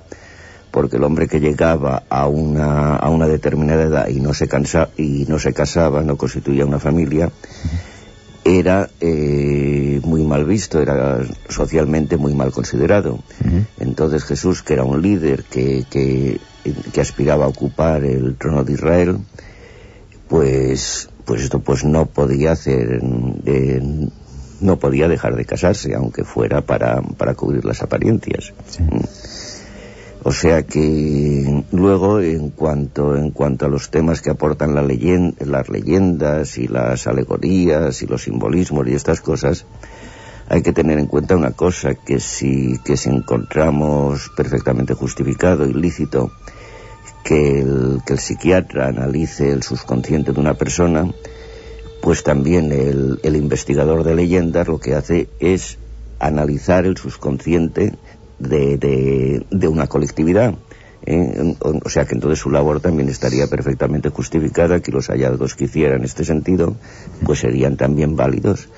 porque 0.70 0.96
el 0.96 1.04
hombre 1.04 1.28
que 1.28 1.40
llegaba 1.40 2.04
a 2.08 2.26
una, 2.26 2.96
a 2.96 3.10
una 3.10 3.26
determinada 3.26 3.82
edad 3.82 4.08
y 4.08 4.20
no 4.20 4.34
se 4.34 4.48
cansa, 4.48 4.90
y 4.96 5.26
no 5.28 5.38
se 5.38 5.52
casaba, 5.52 6.02
no 6.02 6.16
constituía 6.16 6.64
una 6.64 6.78
familia, 6.78 7.30
era 8.44 8.88
eh, 9.00 10.00
muy 10.02 10.24
mal 10.24 10.44
visto, 10.44 10.80
era 10.80 11.18
socialmente 11.48 12.16
muy 12.16 12.34
mal 12.34 12.52
considerado. 12.52 13.18
Entonces 13.78 14.24
Jesús, 14.24 14.62
que 14.62 14.74
era 14.74 14.84
un 14.84 15.02
líder 15.02 15.44
que, 15.44 15.84
que, 15.90 16.40
que 16.92 17.00
aspiraba 17.00 17.44
a 17.44 17.48
ocupar 17.48 18.04
el 18.04 18.36
trono 18.36 18.64
de 18.64 18.72
Israel, 18.72 19.18
pues, 20.28 21.10
pues 21.24 21.42
esto 21.42 21.60
pues 21.60 21.84
no 21.84 22.06
podía 22.06 22.52
hacer, 22.52 23.00
eh, 23.44 24.08
no 24.60 24.78
podía 24.78 25.08
dejar 25.08 25.36
de 25.36 25.44
casarse, 25.44 25.94
aunque 25.94 26.24
fuera 26.24 26.62
para, 26.62 27.02
para 27.02 27.34
cubrir 27.34 27.64
las 27.64 27.82
apariencias. 27.82 28.52
Mm. 28.78 29.00
O 30.22 30.32
sea 30.32 30.64
que 30.64 31.64
luego 31.72 32.20
en 32.20 32.50
cuanto 32.50 33.16
en 33.16 33.30
cuanto 33.30 33.64
a 33.64 33.68
los 33.70 33.90
temas 33.90 34.20
que 34.20 34.28
aportan 34.30 34.74
las 34.74 35.68
leyendas 35.68 36.58
y 36.58 36.68
las 36.68 37.06
alegorías 37.06 38.02
y 38.02 38.06
los 38.06 38.24
simbolismos 38.24 38.86
y 38.86 38.92
estas 38.92 39.22
cosas, 39.22 39.64
hay 40.50 40.62
que 40.62 40.72
tener 40.72 40.98
en 40.98 41.06
cuenta 41.06 41.36
una 41.36 41.52
cosa, 41.52 41.94
que 41.94 42.20
si, 42.20 42.78
que 42.84 42.98
si 42.98 43.08
encontramos 43.08 44.30
perfectamente 44.36 44.92
justificado 44.94 45.64
y 45.64 45.72
lícito 45.72 46.32
que 47.24 47.60
el, 47.60 48.00
que 48.04 48.14
el 48.14 48.18
psiquiatra 48.18 48.88
analice 48.88 49.50
el 49.50 49.62
subconsciente 49.62 50.32
de 50.32 50.40
una 50.40 50.54
persona, 50.54 51.10
pues 52.02 52.22
también 52.24 52.72
el, 52.72 53.20
el 53.22 53.36
investigador 53.36 54.04
de 54.04 54.16
leyendas 54.16 54.68
lo 54.68 54.80
que 54.80 54.94
hace 54.94 55.28
es 55.38 55.78
analizar 56.18 56.84
el 56.84 56.96
subconsciente 56.96 57.94
de, 58.40 58.76
de, 58.78 59.46
de 59.50 59.68
una 59.68 59.86
colectividad. 59.86 60.54
¿eh? 61.06 61.54
O, 61.60 61.88
sea 61.88 62.04
que 62.06 62.14
entonces 62.14 62.40
su 62.40 62.50
labor 62.50 62.80
también 62.80 63.08
estaría 63.08 63.46
perfectamente 63.46 64.08
justificada, 64.08 64.80
que 64.80 64.90
los 64.92 65.06
hallazgos 65.08 65.54
que 65.54 65.64
hiciera 65.64 65.94
en 65.96 66.02
este 66.04 66.24
sentido, 66.24 66.74
pues 67.24 67.38
serían 67.40 67.76
también 67.76 68.16
válidos. 68.16 68.68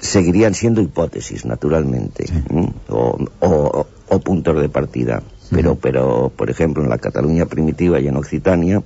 Seguirían 0.00 0.54
siendo 0.54 0.80
hipótesis, 0.80 1.44
naturalmente, 1.44 2.24
¿eh? 2.24 2.72
o, 2.88 3.18
o- 3.40 3.86
o 4.10 4.18
puntos 4.20 4.60
de 4.60 4.68
partida. 4.68 5.22
Pero, 5.50 5.76
pero, 5.76 6.32
por 6.34 6.50
ejemplo, 6.50 6.82
en 6.82 6.90
la 6.90 6.98
Cataluña 6.98 7.46
primitiva 7.46 8.00
y 8.00 8.08
en 8.08 8.16
Occitania 8.16 8.82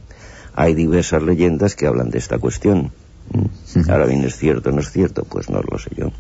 hay 0.55 0.74
diversas 0.74 1.22
leyendas 1.22 1.76
que 1.76 1.86
hablan 1.86 2.11
de 2.11 2.18
esta 2.18 2.38
cuestión. 2.38 2.92
¿eh? 3.32 3.48
Ahora 3.88 4.05
bien, 4.07 4.22
¿es 4.24 4.36
cierto 4.36 4.68
o 4.70 4.72
no 4.72 4.80
es 4.80 4.90
cierto? 4.90 5.24
Pues 5.24 5.48
no 5.48 5.61
lo 5.62 5.78
sé 5.78 5.90
yo. 5.96 6.11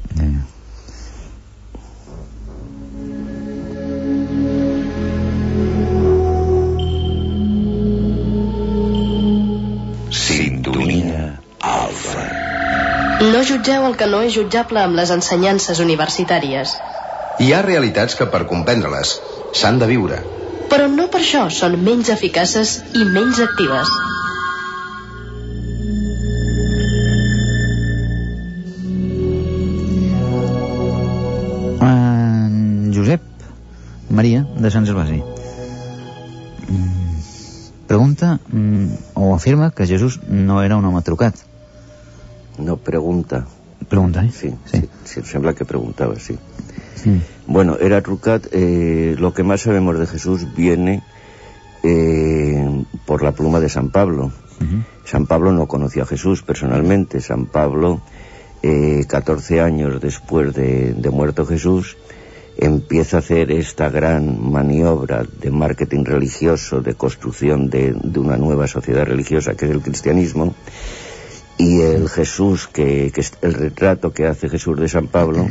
Jutgeu 13.62 13.84
el 13.86 13.94
que 13.94 14.08
no 14.10 14.18
és 14.26 14.34
jutjable 14.34 14.80
amb 14.82 14.96
les 14.98 15.10
ensenyances 15.14 15.78
universitàries. 15.78 16.70
Hi 17.38 17.52
ha 17.54 17.60
realitats 17.62 18.16
que 18.18 18.26
per 18.26 18.40
comprendre-les 18.50 19.12
s'han 19.54 19.78
de 19.78 19.86
viure. 19.86 20.18
Però 20.72 20.88
no 20.90 21.06
per 21.12 21.20
això 21.20 21.44
són 21.54 21.76
menys 21.78 22.10
eficaces 22.10 22.80
i 22.98 23.04
menys 23.06 23.38
actives. 23.44 23.92
En 31.86 32.90
Josep 32.96 33.30
Maria 34.10 34.42
de 34.58 34.74
Sant 34.74 34.90
Gervasi 34.90 35.22
Mm, 36.72 37.24
pregunta 37.86 38.38
mm, 38.48 39.14
o 39.14 39.34
afirma 39.34 39.72
que 39.72 39.86
Jesús 39.86 40.20
no 40.28 40.62
era 40.62 40.76
un 40.76 40.84
home 40.86 41.02
trucat 41.02 41.34
No, 42.58 42.76
pregunta. 42.76 43.46
Pregunta, 43.88 44.24
¿eh? 44.24 44.30
Sí, 44.32 44.54
sí. 44.66 44.88
sí, 45.04 45.20
sembla 45.22 45.54
que 45.54 45.64
preguntaba, 45.64 46.18
sí. 46.18 46.38
Sí. 46.94 47.20
Bueno, 47.46 47.76
era 47.80 48.00
trucat. 48.00 48.46
eh, 48.52 49.16
lo 49.18 49.34
que 49.34 49.42
más 49.42 49.62
sabemos 49.62 49.98
de 49.98 50.06
Jesús 50.06 50.46
viene 50.54 51.02
eh, 51.82 52.84
por 53.06 53.22
la 53.22 53.32
pluma 53.32 53.60
de 53.60 53.68
San 53.68 53.90
Pablo. 53.90 54.32
San 55.04 55.26
Pablo 55.26 55.50
no 55.50 55.66
conoció 55.66 56.04
a 56.04 56.06
Jesús 56.06 56.42
personalmente. 56.42 57.20
San 57.20 57.46
Pablo, 57.46 58.00
eh, 58.62 59.04
14 59.08 59.60
años 59.60 60.00
después 60.00 60.54
de, 60.54 60.92
de 60.94 61.10
muerto 61.10 61.44
Jesús, 61.44 61.96
empieza 62.56 63.16
a 63.16 63.20
hacer 63.20 63.50
esta 63.50 63.90
gran 63.90 64.52
maniobra 64.52 65.24
de 65.24 65.50
marketing 65.50 66.04
religioso, 66.04 66.80
de 66.80 66.94
construcción 66.94 67.68
de, 67.68 67.92
de 67.92 68.18
una 68.20 68.36
nueva 68.36 68.68
sociedad 68.68 69.04
religiosa 69.04 69.54
que 69.54 69.64
es 69.64 69.72
el 69.72 69.80
cristianismo. 69.80 70.54
Y 71.58 71.80
el 71.82 72.08
Jesús, 72.08 72.66
que, 72.66 73.12
que 73.14 73.20
es 73.20 73.32
el 73.42 73.54
retrato 73.54 74.12
que 74.12 74.26
hace 74.26 74.48
Jesús 74.48 74.80
de 74.80 74.88
San 74.88 75.06
Pablo, 75.06 75.46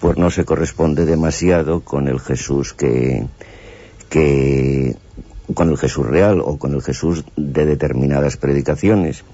pues 0.00 0.16
no 0.16 0.30
se 0.30 0.44
corresponde 0.44 1.04
demasiado 1.04 1.80
con 1.80 2.08
el 2.08 2.20
Jesús 2.20 2.72
que, 2.72 3.26
que 4.08 4.96
con 5.54 5.70
el 5.70 5.78
Jesús 5.78 6.06
real 6.06 6.40
o 6.40 6.58
con 6.58 6.74
el 6.74 6.82
Jesús 6.82 7.24
de 7.36 7.66
determinadas 7.66 8.36
predicaciones. 8.36 9.24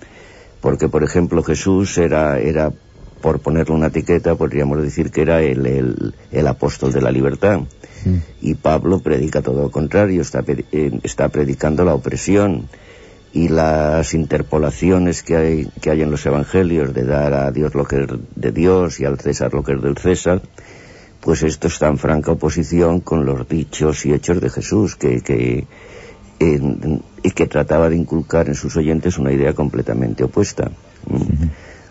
Porque, 0.61 0.89
por 0.89 1.03
ejemplo, 1.05 1.43
Jesús 1.43 1.97
era, 1.97 2.39
era 2.39 2.73
por 3.21 3.41
ponerle 3.41 3.75
una 3.75 3.89
etiqueta, 3.89 4.35
podríamos 4.35 4.83
decir 4.83 5.11
que 5.11 5.23
era 5.23 5.43
el, 5.43 5.67
el, 5.67 6.15
el 6.31 6.47
apóstol 6.47 6.93
de 6.93 7.03
la 7.03 7.11
libertad. 7.11 7.61
Y 8.41 8.55
Pablo 8.55 9.01
predica 9.01 9.43
todo 9.43 9.63
lo 9.63 9.71
contrario, 9.71 10.23
está, 10.23 10.43
eh, 10.47 11.01
está 11.03 11.29
predicando 11.29 11.85
la 11.85 11.95
opresión 11.95 12.69
y 13.33 13.49
las 13.49 14.13
interpolaciones 14.15 15.23
que 15.23 15.37
hay, 15.37 15.69
que 15.81 15.91
hay 15.91 16.03
en 16.03 16.11
los 16.11 16.25
evangelios 16.27 16.93
de 16.93 17.05
dar 17.05 17.33
a 17.35 17.51
Dios 17.53 17.75
lo 17.75 17.85
que 17.85 18.03
es 18.03 18.07
de 18.35 18.53
Dios 18.53 18.99
y 19.01 19.05
al 19.05 19.19
César 19.21 19.55
lo 19.55 19.63
que 19.63 19.73
es 19.75 19.83
del 19.83 19.97
César, 19.97 20.43
pues 21.21 21.43
esto 21.43 21.69
está 21.69 21.89
en 21.89 21.99
franca 21.99 22.33
oposición 22.33 23.01
con 23.01 23.25
los 23.25 23.49
dichos 23.49 24.05
y 24.07 24.13
hechos 24.13 24.41
de 24.41 24.51
Jesús, 24.51 24.97
que, 24.97 25.21
que, 25.21 25.67
en- 26.41 27.03
y 27.23 27.31
que 27.33 27.47
trataba 27.47 27.89
de 27.89 27.97
inculcar 27.97 28.49
en 28.49 28.55
sus 28.55 28.77
oyentes 28.77 29.19
una 29.19 29.33
idea 29.33 29.53
completamente 29.55 30.25
opuesta. 30.25 30.71
¿Mm? 31.07 31.45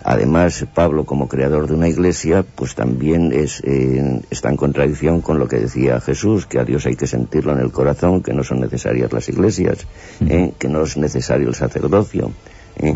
Además, 0.10 0.66
Pablo, 0.74 1.06
como 1.06 1.28
creador 1.28 1.68
de 1.68 1.76
una 1.76 1.88
iglesia, 1.88 2.44
pues 2.44 2.74
también 2.74 3.32
es, 3.32 3.62
eh, 3.64 4.20
está 4.32 4.50
en 4.50 4.58
contradicción 4.58 5.22
con 5.22 5.38
lo 5.38 5.48
que 5.48 5.58
decía 5.58 6.02
Jesús, 6.02 6.48
que 6.48 6.58
a 6.58 6.64
Dios 6.64 6.88
hay 6.88 6.96
que 6.96 7.06
sentirlo 7.06 7.52
en 7.52 7.60
el 7.60 7.72
corazón, 7.72 8.24
que 8.24 8.34
no 8.34 8.44
son 8.44 8.60
necesarias 8.60 9.14
las 9.14 9.30
iglesias, 9.30 9.86
¿eh? 10.28 10.54
que 10.58 10.68
no 10.68 10.82
es 10.82 10.98
necesario 10.98 11.48
el 11.48 11.54
sacerdocio, 11.54 12.32
¿eh? 12.78 12.96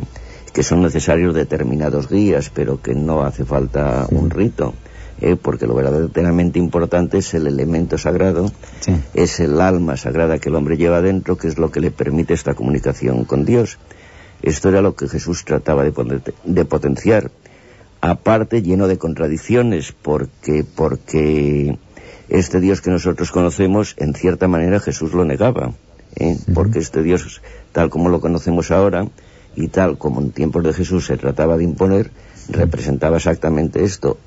que 0.54 0.64
son 0.64 0.82
necesarios 0.82 1.36
determinados 1.36 2.10
guías, 2.10 2.50
pero 2.50 2.82
que 2.82 2.96
no 2.96 3.22
hace 3.22 3.46
falta 3.46 4.08
un 4.10 4.32
rito. 4.32 4.74
¿eh? 5.22 5.36
porque 5.40 5.68
lo 5.68 5.76
verdaderamente 5.76 6.58
importante 6.58 7.20
es 7.20 7.32
el 7.36 7.46
elemento 7.46 8.00
sagrado, 8.00 8.52
es 9.14 9.40
el 9.40 9.62
alma 9.62 9.98
sagrada 9.98 10.40
que 10.40 10.50
el 10.50 10.56
hombre 10.56 10.78
lleva 10.78 11.04
dentro, 11.04 11.38
que 11.38 11.48
es 11.48 11.60
lo 11.60 11.70
que 11.70 11.80
le 11.80 11.92
permite 11.92 12.34
esta 12.34 12.56
comunicación 12.56 13.24
con 13.26 13.46
Dios. 13.46 13.78
Esto 14.44 14.70
era 14.70 14.82
lo 14.82 14.96
que 14.96 15.08
Jesús 15.08 15.44
trataba 15.46 15.84
de, 15.84 15.92
poner- 15.94 16.34
de 16.44 16.66
potenciar. 16.66 17.32
Aparte, 18.02 18.62
lleno 18.62 18.88
de 18.88 18.98
contradicciones, 18.98 19.94
porque, 19.94 20.64
porque 20.64 21.78
este 22.30 22.60
Dios 22.60 22.82
que 22.82 22.92
nosotros 22.92 23.32
conocemos, 23.32 23.96
en 23.98 24.14
cierta 24.14 24.48
manera 24.48 24.80
Jesús 24.82 25.14
lo 25.14 25.24
negaba. 25.24 25.72
¿eh? 26.18 26.38
Porque 26.54 26.80
este 26.80 27.02
Dios, 27.02 27.42
tal 27.72 27.90
como 27.90 28.10
lo 28.10 28.20
conocemos 28.20 28.70
ahora, 28.72 29.08
y 29.56 29.70
tal 29.70 29.98
como 29.98 30.20
en 30.20 30.32
tiempos 30.32 30.64
de 30.64 30.74
Jesús 30.74 31.06
se 31.06 31.16
trataba 31.18 31.56
de 31.58 31.64
imponer, 31.64 32.12
representaba 32.50 33.18
exactamente 33.18 33.84
esto, 33.86 34.18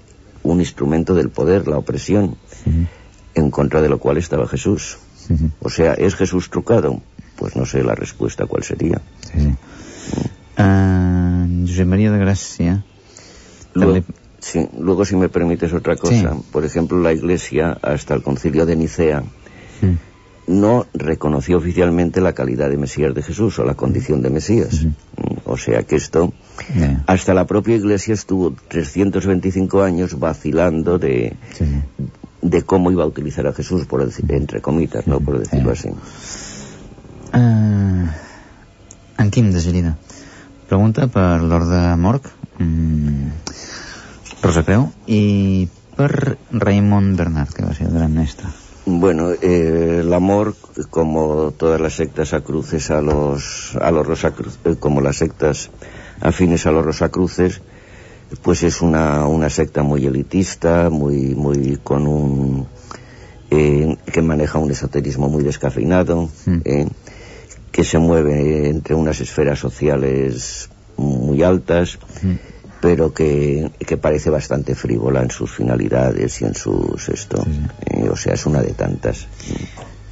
un 0.43 0.61
instrumento 0.61 1.15
del 1.15 1.29
poder, 1.29 1.69
la 1.69 1.77
opresión, 1.79 2.37
en 3.35 3.51
contra 3.51 3.83
de 3.83 3.89
lo 3.91 3.99
cual 3.99 4.17
estaba 4.17 4.47
Jesús. 4.49 4.97
O 5.61 5.69
sea, 5.69 5.93
¿es 5.95 6.15
Jesús 6.15 6.49
trucado? 6.49 7.01
Pues 7.37 7.57
no 7.57 7.67
sé 7.67 7.83
la 7.83 7.95
respuesta 7.95 8.47
cuál 8.47 8.63
sería. 8.63 9.03
Sí, 9.21 9.41
sí. 9.41 9.55
Uh, 10.59 11.67
Josep 11.67 11.87
María 11.87 12.11
de 12.11 12.19
Gracia. 12.19 12.85
Luego, 13.75 14.05
sí, 14.41 14.67
luego, 14.79 15.05
si 15.05 15.17
me 15.17 15.29
permites 15.29 15.73
otra 15.75 15.97
cosa, 15.97 16.33
Sí. 16.33 16.43
por 16.51 16.65
ejemplo, 16.65 16.99
la 17.01 17.13
Iglesia, 17.13 17.77
hasta 17.83 18.15
el 18.15 18.23
concilio 18.23 18.65
de 18.65 18.77
Nicea, 18.77 19.23
no 20.47 20.87
reconoció 20.95 21.59
oficialmente 21.59 22.21
la 22.21 22.33
calidad 22.33 22.71
de 22.71 22.77
Mesías 22.77 23.13
de 23.15 23.23
Jesús 23.23 23.59
o 23.59 23.65
la 23.65 23.75
condición 23.75 24.23
de 24.23 24.31
Mesías. 24.31 24.85
Mm, 24.85 24.91
O 25.49 25.57
sea 25.57 25.83
que 25.85 25.95
esto, 25.97 26.33
hasta 27.07 27.33
la 27.35 27.47
propia 27.47 27.77
Iglesia 27.77 28.15
estuvo 28.15 28.53
325 28.69 29.83
años 29.83 30.19
vacilando 30.19 30.99
de, 30.99 31.35
de 32.43 32.63
cómo 32.63 32.91
iba 32.91 33.05
a 33.05 33.07
utilizar 33.07 33.47
a 33.47 33.53
Jesús, 33.53 33.85
por 33.87 34.05
decir, 34.05 34.25
entre 34.33 34.61
comitas, 34.61 35.07
¿no? 35.07 35.21
Por 35.21 35.39
decirlo 35.39 35.71
así. 35.73 35.89
Uh, 37.35 37.96
en 39.19 39.31
Quim 39.31 39.53
de. 39.53 39.95
Pregunta 40.67 41.07
per 41.07 41.43
l'Orde 41.43 41.81
Morg, 41.97 42.29
mm, 42.59 43.29
Rosa 44.43 44.63
Creu, 44.65 44.91
i 45.07 45.69
per 45.97 46.37
Raimon 46.53 47.15
Bernat, 47.17 47.53
que 47.55 47.65
va 47.65 47.75
ser 47.75 47.87
el 47.87 47.95
gran 47.95 48.15
mestre. 48.15 48.49
Bueno, 48.87 49.33
eh, 49.33 50.01
el 50.03 50.13
amor, 50.15 50.55
como 50.91 51.53
todas 51.57 51.81
las 51.81 51.95
sectas 51.95 52.35
acruces 52.35 52.91
a 52.91 53.01
los, 53.01 53.77
a 53.81 53.91
los 53.91 54.07
rosacruces, 54.07 54.59
eh, 54.65 54.77
como 54.79 55.01
las 55.01 55.17
sectas 55.17 55.71
afines 56.21 56.67
a 56.67 56.71
los 56.71 56.85
rosacruces, 56.85 57.63
pues 58.43 58.63
es 58.63 58.83
una, 58.83 59.27
una 59.27 59.51
secta 59.51 59.83
muy 59.83 60.07
elitista, 60.07 60.91
muy, 60.91 61.35
muy 61.35 61.79
con 61.83 62.07
un, 62.07 62.67
eh, 63.51 63.97
que 64.13 64.23
maneja 64.23 64.59
un 64.59 64.71
esoterismo 64.71 65.29
muy 65.29 65.45
descafeinado, 65.45 66.29
eh, 66.65 66.87
que 67.77 67.85
se 67.85 67.99
mueve 67.99 68.71
entre 68.71 68.95
unas 68.95 69.21
esferas 69.21 69.59
sociales 69.59 70.71
muy 70.97 71.43
altas, 71.43 71.99
pero 72.81 73.13
que, 73.13 73.71
que 73.87 73.97
parece 73.99 74.31
bastante 74.31 74.75
frívola 74.75 75.21
en 75.23 75.31
sus 75.31 75.51
finalidades 75.53 76.41
y 76.41 76.47
en 76.47 76.55
sus 76.55 77.11
esto. 77.11 77.45
Eh, 77.91 78.09
o 78.09 78.17
sea, 78.17 78.33
es 78.33 78.47
una 78.47 78.63
de 78.63 78.73
tantas. 78.73 79.27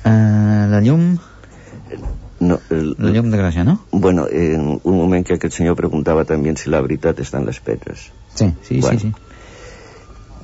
Uh, 0.04 0.68
la 0.74 0.80
llum, 0.84 1.16
No, 2.40 2.60
el- 2.68 2.96
la 2.98 3.10
llum 3.14 3.30
de 3.30 3.38
Gràcia, 3.38 3.64
no? 3.64 3.86
bueno, 3.92 4.26
en 4.28 4.78
un 4.82 4.96
moment 4.98 5.24
que 5.26 5.34
aquest 5.38 5.56
senyor 5.56 5.76
preguntava 5.78 6.26
també 6.28 6.52
si 6.60 6.68
la 6.68 6.82
veritat 6.84 7.16
està 7.24 7.38
en 7.40 7.46
les 7.48 7.60
pedres. 7.64 8.10
Sí, 8.34 8.52
sí, 8.60 8.80
Bueno. 8.82 8.98
sí, 9.00 9.08
sí. 9.08 9.14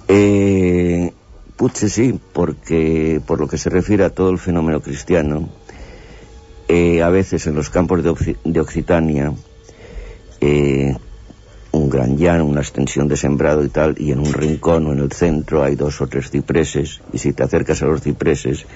Eh, 0.08 1.12
potser 1.56 1.90
sí, 1.90 2.18
porque 2.32 3.20
por 3.26 3.38
lo 3.40 3.46
que 3.48 3.58
se 3.58 3.68
refiere 3.68 4.04
a 4.04 4.10
todo 4.14 4.30
el 4.30 4.38
fenómeno 4.38 4.80
cristiano, 4.80 5.48
eh, 6.70 7.02
a 7.02 7.10
veces 7.10 7.46
en 7.48 7.54
los 7.56 7.68
campos 7.68 8.02
de, 8.04 8.10
Occi- 8.10 8.36
de 8.44 8.60
Occitania, 8.60 9.32
eh, 10.40 10.94
un 11.72 11.88
gran 11.88 12.16
llano, 12.16 12.44
una 12.46 12.60
extensión 12.60 13.08
de 13.08 13.16
sembrado 13.16 13.64
y 13.64 13.68
tal, 13.68 13.94
y 13.98 14.12
en 14.12 14.20
un 14.20 14.32
rincón 14.32 14.86
o 14.86 14.92
en 14.92 15.00
el 15.00 15.12
centro 15.12 15.62
hay 15.64 15.74
dos 15.74 16.00
o 16.00 16.06
tres 16.06 16.30
cipreses, 16.30 17.00
y 17.12 17.18
si 17.18 17.32
te 17.32 17.42
acercas 17.42 17.82
a 17.82 17.86
los 17.86 18.00
cipreses, 18.02 18.66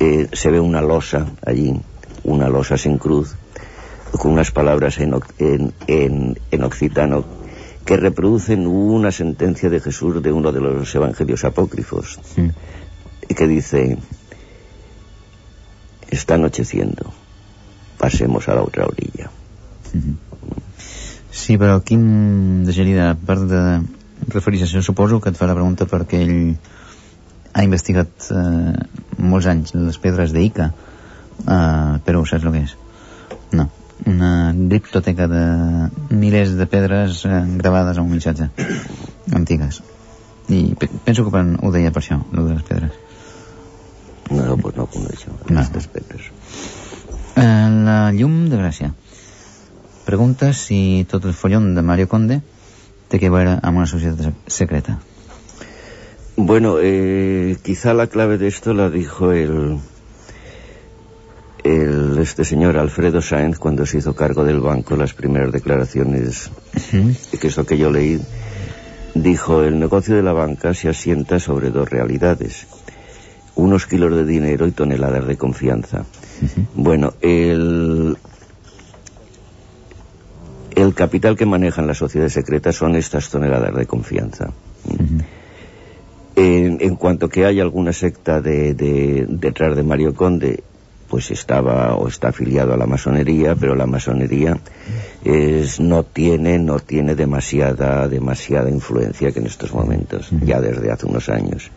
eh, 0.00 0.28
se 0.32 0.50
ve 0.50 0.60
una 0.60 0.80
losa 0.80 1.26
allí, 1.44 1.74
una 2.24 2.48
losa 2.48 2.76
sin 2.76 2.98
cruz, 2.98 3.34
con 4.18 4.32
unas 4.32 4.50
palabras 4.50 4.98
en, 4.98 5.12
oc- 5.12 5.34
en, 5.38 5.72
en, 5.86 6.38
en 6.50 6.62
occitano 6.64 7.24
que 7.84 7.96
reproducen 7.96 8.66
una 8.66 9.10
sentencia 9.10 9.68
de 9.70 9.80
Jesús 9.80 10.22
de 10.22 10.30
uno 10.30 10.52
de 10.52 10.60
los 10.60 10.94
evangelios 10.94 11.44
apócrifos, 11.44 12.18
y 13.28 13.34
que 13.34 13.46
dice, 13.46 13.98
está 16.16 16.34
anocheciendo, 16.34 17.12
pasemos 17.98 18.48
a 18.48 18.54
la 18.54 18.62
otra 18.62 18.86
orilla. 18.86 19.30
Sí, 21.32 21.56
però 21.56 21.80
Quim 21.80 22.64
de 22.66 22.72
Gerida, 22.76 23.10
a 23.10 23.16
part 23.16 23.48
de 23.48 23.62
referir-se 24.28 24.82
suposo 24.82 25.20
que 25.20 25.32
et 25.32 25.38
fa 25.38 25.48
la 25.48 25.56
pregunta 25.56 25.88
perquè 25.88 26.20
ell 26.22 26.36
ha 27.52 27.64
investigat 27.64 28.28
eh, 28.32 28.74
molts 29.18 29.48
anys 29.50 29.74
les 29.74 29.98
pedres 30.00 30.32
d'Ica, 30.32 30.70
eh, 31.42 31.94
però 32.04 32.24
saps 32.28 32.44
el 32.44 32.52
que 32.52 32.64
és? 32.66 32.76
No. 33.56 33.68
Una 34.08 34.52
criptoteca 34.52 35.28
de 35.30 35.42
milers 36.10 36.56
de 36.58 36.66
pedres 36.66 37.24
eh, 37.24 37.42
gravades 37.62 37.98
a 37.98 38.04
un 38.04 38.12
missatge 38.12 38.50
antigues. 39.32 39.82
I 40.52 40.74
pe 40.78 40.88
penso 41.04 41.24
que 41.24 41.42
ho 41.62 41.72
deia 41.72 41.92
per 41.94 42.02
això, 42.02 42.20
el 42.32 42.44
de 42.44 42.54
les 42.56 42.68
pedres. 42.68 43.01
No, 44.30 44.56
pues 44.56 44.76
no 44.76 44.86
coneixo 44.86 45.30
No. 45.48 45.60
aquestes 45.60 45.86
pedres. 45.88 46.22
Eh, 47.36 47.68
la 47.84 48.12
llum 48.12 48.48
de 48.48 48.56
Gràcia. 48.56 48.92
Pregunta 50.04 50.52
si 50.52 51.06
tot 51.10 51.24
el 51.24 51.34
follón 51.34 51.74
de 51.74 51.82
Mario 51.82 52.08
Conde 52.08 52.40
té 53.08 53.18
que 53.20 53.30
veure 53.30 53.58
amb 53.62 53.76
una 53.78 53.86
societat 53.86 54.20
sec- 54.26 54.48
secreta. 54.50 54.98
Bueno, 56.36 56.78
eh, 56.80 57.56
quizá 57.62 57.92
la 57.94 58.06
clave 58.06 58.38
de 58.38 58.48
esto 58.48 58.72
la 58.72 58.88
dijo 58.90 59.32
el, 59.32 59.78
el 61.62 62.18
este 62.18 62.44
señor 62.44 62.78
Alfredo 62.78 63.20
Sáenz 63.22 63.58
cuando 63.58 63.84
se 63.86 63.98
hizo 63.98 64.14
cargo 64.14 64.42
del 64.44 64.60
banco 64.60 64.96
las 64.96 65.12
primeras 65.14 65.52
declaraciones 65.52 66.50
que 67.40 67.46
es 67.48 67.56
lo 67.56 67.66
que 67.66 67.78
yo 67.78 67.90
leí 67.90 68.18
dijo 69.14 69.62
el 69.62 69.78
negocio 69.78 70.16
de 70.16 70.22
la 70.22 70.32
banca 70.32 70.74
se 70.74 70.88
asienta 70.88 71.38
sobre 71.38 71.70
dos 71.70 71.88
realidades 71.88 72.66
unos 73.54 73.86
kilos 73.86 74.14
de 74.16 74.24
dinero 74.24 74.66
y 74.66 74.72
toneladas 74.72 75.26
de 75.26 75.36
confianza. 75.36 76.04
Bueno 76.74 77.12
el 77.20 78.16
el 80.74 80.94
capital 80.94 81.36
que 81.36 81.44
manejan 81.46 81.86
las 81.86 81.98
sociedades 81.98 82.32
secretas 82.32 82.76
son 82.76 82.96
estas 82.96 83.28
toneladas 83.28 83.74
de 83.76 83.86
confianza. 83.86 84.50
En, 86.34 86.78
en 86.80 86.96
cuanto 86.96 87.28
que 87.28 87.44
hay 87.44 87.60
alguna 87.60 87.92
secta 87.92 88.40
de, 88.40 88.72
de- 88.72 89.26
detrás 89.28 89.76
de 89.76 89.82
Mario 89.82 90.14
Conde, 90.14 90.62
pues 91.10 91.30
estaba 91.30 91.94
o 91.96 92.08
está 92.08 92.28
afiliado 92.28 92.72
a 92.72 92.78
la 92.78 92.86
masonería, 92.86 93.54
pero 93.54 93.74
la 93.74 93.84
masonería 93.86 94.58
es, 95.24 95.78
no 95.78 96.04
tiene 96.04 96.58
no 96.58 96.78
tiene 96.80 97.14
demasiada 97.14 98.08
demasiada 98.08 98.70
influencia 98.70 99.30
que 99.30 99.40
en 99.40 99.46
estos 99.46 99.74
momentos, 99.74 100.30
ya 100.42 100.58
desde 100.62 100.90
hace 100.90 101.04
unos 101.04 101.28
años. 101.28 101.70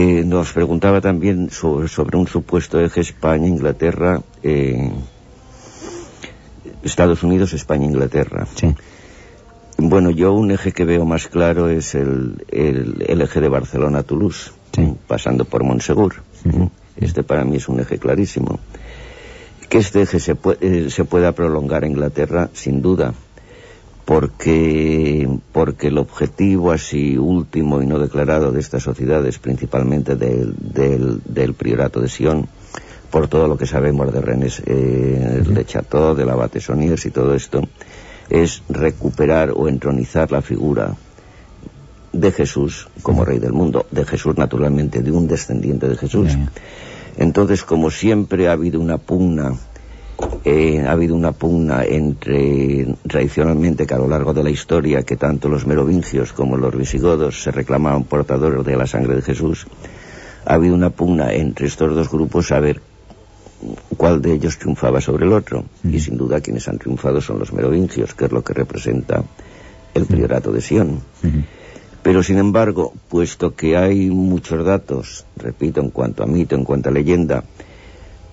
Eh, 0.00 0.24
nos 0.24 0.52
preguntaba 0.54 1.02
también 1.02 1.50
sobre, 1.50 1.86
sobre 1.88 2.16
un 2.16 2.26
supuesto 2.26 2.80
eje 2.80 3.02
España-Inglaterra, 3.02 4.22
eh, 4.42 4.90
Estados 6.82 7.22
Unidos, 7.22 7.52
España-Inglaterra. 7.52 8.46
Bueno, 9.76 10.08
yo 10.08 10.32
un 10.32 10.52
eje 10.52 10.72
que 10.72 10.86
veo 10.86 11.04
más 11.04 11.28
claro 11.28 11.68
es 11.68 11.94
el, 11.94 12.42
el, 12.48 13.04
el 13.06 13.20
eje 13.20 13.42
de 13.42 13.48
Barcelona-Toulouse, 13.50 14.52
pasando 15.06 15.44
por 15.44 15.64
Monsegur. 15.64 16.14
Este 16.96 17.22
para 17.22 17.44
mí 17.44 17.56
es 17.56 17.68
un 17.68 17.80
eje 17.80 17.98
clarísimo. 17.98 18.58
Que 19.68 19.78
este 19.78 20.00
eje 20.00 20.18
se, 20.18 20.34
pue- 20.34 20.56
eh, 20.62 20.88
se 20.88 21.04
pueda 21.04 21.32
prolongar 21.32 21.84
a 21.84 21.88
Inglaterra, 21.88 22.48
sin 22.54 22.80
duda, 22.80 23.12
porque, 24.10 25.38
porque 25.52 25.86
el 25.86 25.96
objetivo 25.96 26.72
así 26.72 27.16
último 27.16 27.80
y 27.80 27.86
no 27.86 28.00
declarado 28.00 28.50
de 28.50 28.58
estas 28.58 28.82
sociedades, 28.82 29.38
principalmente 29.38 30.16
del, 30.16 30.52
del, 30.58 31.20
del 31.24 31.54
priorato 31.54 32.00
de 32.00 32.08
Sion, 32.08 32.48
por 33.08 33.28
todo 33.28 33.46
lo 33.46 33.56
que 33.56 33.66
sabemos 33.66 34.12
de 34.12 34.20
René 34.20 34.48
eh, 34.66 35.44
de 35.48 35.64
Chateau, 35.64 36.16
del 36.16 36.28
abate 36.28 36.60
Soniers 36.60 37.06
y 37.06 37.12
todo 37.12 37.36
esto, 37.36 37.62
es 38.28 38.64
recuperar 38.68 39.52
o 39.54 39.68
entronizar 39.68 40.32
la 40.32 40.42
figura 40.42 40.96
de 42.12 42.32
Jesús 42.32 42.88
como 43.02 43.24
rey 43.24 43.38
del 43.38 43.52
mundo, 43.52 43.86
de 43.92 44.04
Jesús 44.04 44.36
naturalmente, 44.36 45.02
de 45.02 45.12
un 45.12 45.28
descendiente 45.28 45.88
de 45.88 45.96
Jesús. 45.96 46.36
Entonces, 47.16 47.62
como 47.62 47.92
siempre 47.92 48.48
ha 48.48 48.52
habido 48.54 48.80
una 48.80 48.98
pugna, 48.98 49.52
eh, 50.44 50.84
ha 50.86 50.92
habido 50.92 51.14
una 51.14 51.32
pugna 51.32 51.84
entre, 51.84 52.94
tradicionalmente, 53.06 53.86
que 53.86 53.94
a 53.94 53.98
lo 53.98 54.08
largo 54.08 54.32
de 54.32 54.42
la 54.42 54.50
historia, 54.50 55.02
que 55.02 55.16
tanto 55.16 55.48
los 55.48 55.66
merovingios 55.66 56.32
como 56.32 56.56
los 56.56 56.76
visigodos 56.76 57.42
se 57.42 57.50
reclamaban 57.50 58.04
portadores 58.04 58.64
de 58.64 58.76
la 58.76 58.86
sangre 58.86 59.16
de 59.16 59.22
Jesús, 59.22 59.66
ha 60.44 60.54
habido 60.54 60.74
una 60.74 60.90
pugna 60.90 61.32
entre 61.32 61.66
estos 61.66 61.94
dos 61.94 62.10
grupos 62.10 62.52
a 62.52 62.60
ver 62.60 62.80
cuál 63.96 64.22
de 64.22 64.32
ellos 64.32 64.58
triunfaba 64.58 65.00
sobre 65.00 65.26
el 65.26 65.32
otro. 65.32 65.64
Y 65.84 66.00
sin 66.00 66.16
duda 66.16 66.40
quienes 66.40 66.68
han 66.68 66.78
triunfado 66.78 67.20
son 67.20 67.38
los 67.38 67.52
merovingios, 67.52 68.14
que 68.14 68.24
es 68.24 68.32
lo 68.32 68.42
que 68.42 68.54
representa 68.54 69.22
el 69.94 70.06
priorato 70.06 70.52
de 70.52 70.60
Sion. 70.60 71.00
Pero 72.02 72.22
sin 72.22 72.38
embargo, 72.38 72.94
puesto 73.08 73.54
que 73.54 73.76
hay 73.76 74.08
muchos 74.08 74.64
datos, 74.64 75.26
repito, 75.36 75.80
en 75.80 75.90
cuanto 75.90 76.22
a 76.22 76.26
mito, 76.26 76.54
en 76.54 76.64
cuanto 76.64 76.88
a 76.88 76.92
leyenda, 76.92 77.44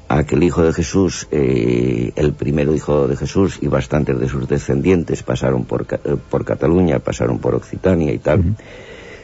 a 0.09 0.23
que 0.23 0.35
el 0.35 0.43
hijo 0.43 0.63
de 0.63 0.73
Jesús, 0.73 1.27
eh, 1.31 2.11
el 2.15 2.33
primero 2.33 2.73
hijo 2.73 3.07
de 3.07 3.17
Jesús 3.17 3.59
y 3.61 3.67
bastantes 3.67 4.19
de 4.19 4.29
sus 4.29 4.47
descendientes 4.47 5.23
pasaron 5.23 5.65
por, 5.65 5.85
eh, 5.91 6.15
por 6.29 6.45
Cataluña, 6.45 6.99
pasaron 6.99 7.39
por 7.39 7.55
Occitania 7.55 8.13
y 8.13 8.19
tal. 8.19 8.55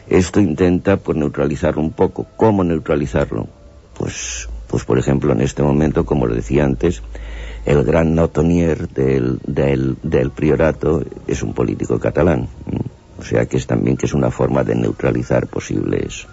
Esto 0.10 0.42
intenta 0.42 0.98
pues 0.98 1.18
neutralizarlo 1.18 1.82
un 1.82 1.92
poco. 1.92 2.28
¿Cómo 2.36 2.64
neutralizarlo? 2.64 3.48
Pues, 3.98 4.50
pues 4.68 4.84
por 4.84 5.00
ejemplo 5.00 5.32
en 5.32 5.42
este 5.42 5.64
momento, 5.64 6.06
como 6.06 6.26
lo 6.26 6.36
decía 6.36 6.66
antes, 6.66 7.02
el 7.66 7.84
gran 7.84 8.14
notonier 8.14 8.90
del, 8.90 9.40
del, 9.48 9.96
del 10.04 10.32
priorato 10.32 11.02
es 11.28 11.44
un 11.44 11.54
político 11.54 11.98
catalán. 11.98 12.50
O 13.18 13.24
sea 13.24 13.46
que 13.46 13.56
es 13.56 13.68
también 13.68 13.96
que 13.96 14.06
es 14.06 14.14
una 14.14 14.32
forma 14.32 14.64
de 14.64 14.76
neutralizar 14.76 15.48
posibles... 15.48 16.28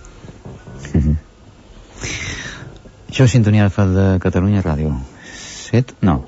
Això 3.10 3.24
és 3.26 3.32
Sintonia 3.34 3.64
Alfa 3.66 3.82
de 3.90 4.02
Catalunya 4.22 4.60
Ràdio. 4.62 4.92
7? 5.34 5.96
No. 6.06 6.20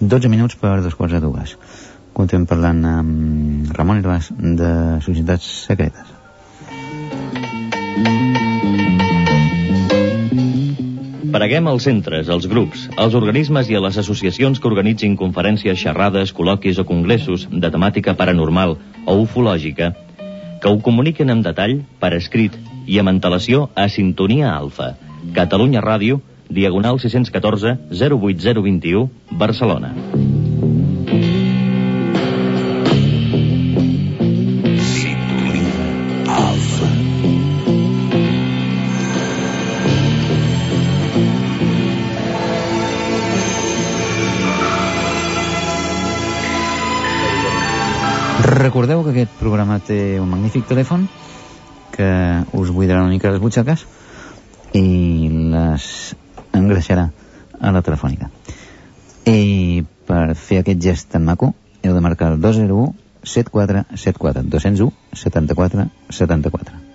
12 0.00 0.30
minuts 0.32 0.56
per 0.56 0.78
dos 0.80 0.94
quarts 0.96 1.12
de 1.12 1.18
dues. 1.20 1.50
Continuem 2.16 2.46
parlant 2.48 2.78
amb 2.88 3.74
Ramon 3.76 4.00
Herbàs 4.00 4.30
de 4.32 4.70
Societats 5.04 5.44
Secretes. 5.66 6.14
Preguem 11.34 11.68
als 11.68 11.84
centres, 11.90 12.32
als 12.32 12.48
grups, 12.48 12.86
als 12.96 13.18
organismes 13.20 13.68
i 13.68 13.76
a 13.76 13.84
les 13.84 14.00
associacions 14.00 14.56
que 14.56 14.72
organitzin 14.72 15.18
conferències, 15.20 15.76
xerrades, 15.84 16.32
col·loquis 16.32 16.80
o 16.80 16.86
congressos 16.88 17.44
de 17.52 17.72
temàtica 17.76 18.16
paranormal 18.16 18.78
o 19.04 19.18
ufològica 19.26 19.92
que 20.64 20.72
ho 20.72 20.80
comuniquen 20.80 21.36
amb 21.36 21.44
detall, 21.44 21.82
per 22.00 22.14
escrit 22.16 22.56
i 22.88 22.96
amb 23.04 23.12
antelació 23.12 23.68
a 23.76 23.90
Sintonia 23.92 24.56
Alfa, 24.56 24.94
Catalunya 25.34 25.80
Ràdio, 25.80 26.20
Diagonal 26.48 26.98
614 26.98 27.78
08021, 27.90 29.08
Barcelona. 29.30 29.94
Recordeu 48.60 49.00
que 49.04 49.10
aquest 49.14 49.32
programa 49.40 49.78
té 49.78 50.18
un 50.20 50.28
magnífic 50.28 50.66
telèfon 50.68 51.06
que 51.94 52.10
us 52.56 52.70
buidarà 52.74 53.04
una 53.04 53.14
mica 53.14 53.30
les 53.32 53.40
butxaques 53.40 53.86
i 54.76 55.28
les 55.52 55.86
engreixarà 56.56 57.08
a 57.60 57.72
la 57.74 57.82
telefònica. 57.82 58.30
I 59.26 59.84
per 60.06 60.34
fer 60.34 60.60
aquest 60.60 60.80
gest 60.82 61.10
tan 61.14 61.24
maco 61.24 61.52
heu 61.82 61.94
de 61.94 62.04
marcar 62.04 62.32
el 62.32 62.40
201 62.40 62.92
7474 63.22 64.42
201 64.48 64.92
74 65.12 65.88
74 66.08 66.90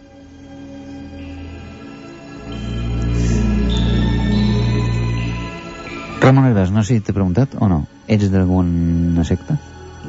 Ramon 6.26 6.48
Herbàs, 6.48 6.72
no 6.74 6.82
sé 6.82 6.96
si 6.96 7.04
t'he 7.06 7.14
preguntat 7.14 7.52
o 7.62 7.68
no. 7.70 7.84
Ets 8.10 8.32
d'alguna 8.34 9.22
secta? 9.30 9.60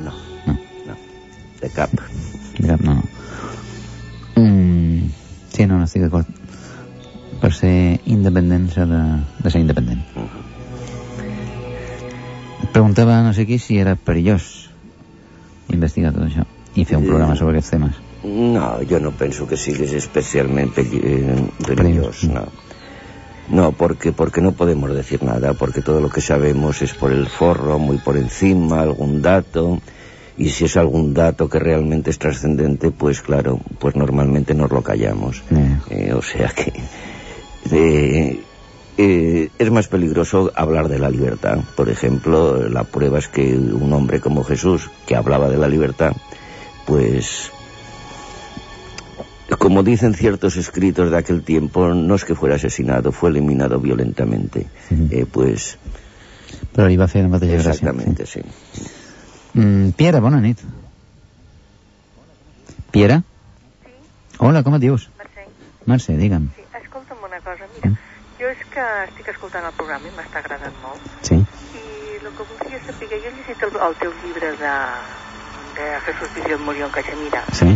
No. 0.00 0.14
No. 0.46 0.54
No. 0.86 0.94
De 1.60 1.68
cap. 1.68 1.92
De 2.56 2.70
cap, 2.70 2.80
no, 2.80 2.94
no. 2.94 3.02
Mm, 4.40 5.10
sí, 5.52 5.66
no, 5.66 5.76
no 5.76 5.84
estic 5.84 6.06
d'acord. 6.06 6.45
Per 7.46 7.52
ser 7.54 8.00
independent 8.10 8.64
s'ha 8.74 8.84
de, 8.90 9.00
de 9.38 9.50
ser 9.54 9.60
independent. 9.62 10.00
Et 12.58 12.72
preguntava 12.74 13.20
no 13.22 13.30
sé 13.36 13.44
qui 13.46 13.60
si 13.62 13.76
era 13.78 13.92
perillós 13.94 14.48
investigar 15.70 16.10
tot 16.16 16.24
això 16.26 16.42
i 16.74 16.82
fer 16.82 16.98
un 16.98 17.06
programa 17.06 17.36
sobre 17.38 17.54
aquests 17.54 17.70
temes. 17.76 18.00
No, 18.24 18.82
yo 18.82 18.98
no 18.98 19.14
pienso 19.14 19.46
que 19.46 19.54
sigues 19.56 19.94
especialmente 19.94 20.82
eh, 20.82 21.38
religioso, 21.68 22.32
no. 22.34 22.48
No, 23.48 23.70
porque, 23.70 24.10
porque 24.10 24.42
no 24.42 24.50
podemos 24.58 24.90
decir 24.92 25.22
nada, 25.22 25.54
porque 25.54 25.82
todo 25.82 26.00
lo 26.00 26.10
que 26.10 26.20
sabemos 26.20 26.82
es 26.82 26.94
por 26.94 27.12
el 27.12 27.28
forro, 27.28 27.78
muy 27.78 27.98
por 27.98 28.16
encima, 28.16 28.80
algún 28.80 29.22
dato, 29.22 29.78
y 30.36 30.48
si 30.48 30.64
es 30.64 30.76
algún 30.76 31.14
dato 31.14 31.48
que 31.48 31.60
realmente 31.60 32.10
es 32.10 32.18
trascendente, 32.18 32.90
pues 32.90 33.22
claro, 33.22 33.60
pues 33.78 33.94
normalmente 33.94 34.52
nos 34.52 34.72
lo 34.72 34.82
callamos. 34.82 35.44
Eh, 35.90 36.12
o 36.12 36.22
sea 36.22 36.48
que 36.48 36.72
eh, 37.72 38.42
eh, 38.98 39.50
es 39.58 39.70
más 39.70 39.88
peligroso 39.88 40.52
hablar 40.54 40.88
de 40.88 40.98
la 40.98 41.10
libertad. 41.10 41.58
Por 41.76 41.88
ejemplo, 41.88 42.68
la 42.68 42.84
prueba 42.84 43.18
es 43.18 43.28
que 43.28 43.54
un 43.56 43.92
hombre 43.92 44.20
como 44.20 44.44
Jesús, 44.44 44.90
que 45.06 45.16
hablaba 45.16 45.48
de 45.48 45.58
la 45.58 45.68
libertad, 45.68 46.12
pues 46.86 47.50
como 49.58 49.82
dicen 49.82 50.14
ciertos 50.14 50.56
escritos 50.56 51.10
de 51.10 51.18
aquel 51.18 51.42
tiempo, 51.42 51.88
no 51.94 52.14
es 52.14 52.24
que 52.24 52.34
fuera 52.34 52.56
asesinado, 52.56 53.12
fue 53.12 53.30
eliminado 53.30 53.78
violentamente. 53.80 54.66
Eh, 55.10 55.26
pues 55.30 55.78
Però 56.76 56.86
li 56.88 56.96
va 57.00 57.06
fer 57.08 57.22
la 57.24 57.30
mateixa 57.32 57.56
gràcia. 57.56 57.72
exactamente, 57.72 58.26
sí. 58.28 58.40
Mm, 59.56 59.94
Piera, 59.96 60.20
bona 60.20 60.40
nit. 60.44 60.60
Piera? 62.92 63.22
Hola, 64.38 64.62
com 64.62 64.76
et 64.76 64.82
dius? 64.84 65.06
Mercè. 65.16 65.46
Mercè, 65.88 66.16
digue'm. 66.20 66.50
Sí, 66.56 66.65
jo 68.40 68.48
és 68.52 68.64
que 68.72 68.86
estic 69.06 69.28
escoltant 69.32 69.64
el 69.64 69.76
programa 69.76 70.08
i 70.08 70.14
m'està 70.16 70.42
agradant 70.42 70.74
molt, 70.82 71.00
Sí. 71.22 71.36
i 71.36 71.84
el 72.20 72.32
que 72.36 72.44
voldria 72.50 72.80
saber, 72.86 73.08
jo 73.08 73.16
he 73.16 73.34
llegit 73.36 73.62
el, 73.62 73.76
el 73.88 73.94
teu 74.02 74.12
llibre 74.22 74.50
de, 74.62 74.74
de 75.78 75.86
Jesús 76.06 76.34
Visió 76.34 76.58
Murió 76.58 76.86
en 76.86 76.92
Caixemira, 76.92 77.44
Sí. 77.52 77.70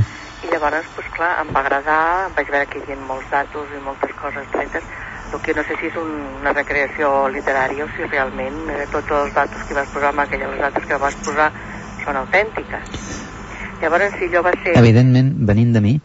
i 0.45 0.51
llavors, 0.53 0.87
doncs 0.97 1.15
clar, 1.17 1.33
em 1.45 1.55
va 1.55 1.61
agradar, 1.61 2.27
em 2.29 2.35
vaig 2.37 2.51
veure 2.51 2.67
que 2.67 2.79
hi 2.79 2.83
havia 2.83 3.07
molts 3.09 3.31
datos 3.31 3.73
i 3.77 3.81
moltes 3.85 4.13
coses 4.21 4.47
tretes, 4.53 4.85
el 5.33 5.41
que 5.41 5.55
no 5.55 5.63
sé 5.63 5.77
si 5.81 5.87
és 5.87 5.97
un, 5.97 6.11
una 6.41 6.53
recreació 6.53 7.29
literària 7.31 7.85
o 7.85 7.89
si 7.95 8.07
realment 8.09 8.57
eh, 8.69 8.87
tots 8.91 9.11
els 9.15 9.35
datos 9.35 9.63
que 9.69 9.75
vas 9.79 9.89
posar 9.95 10.11
amb 10.11 10.25
aquelles 10.25 10.57
dates 10.59 10.87
que 10.91 10.99
vas 10.99 11.15
posar 11.25 11.51
són 12.05 12.17
autèntiques. 12.17 12.97
Llavors, 13.81 14.17
si 14.19 14.27
allò 14.29 14.43
va 14.45 14.53
ser... 14.63 14.75
Evidentment, 14.77 15.31
venint 15.49 15.73
de 15.73 15.81
mi, 15.85 16.01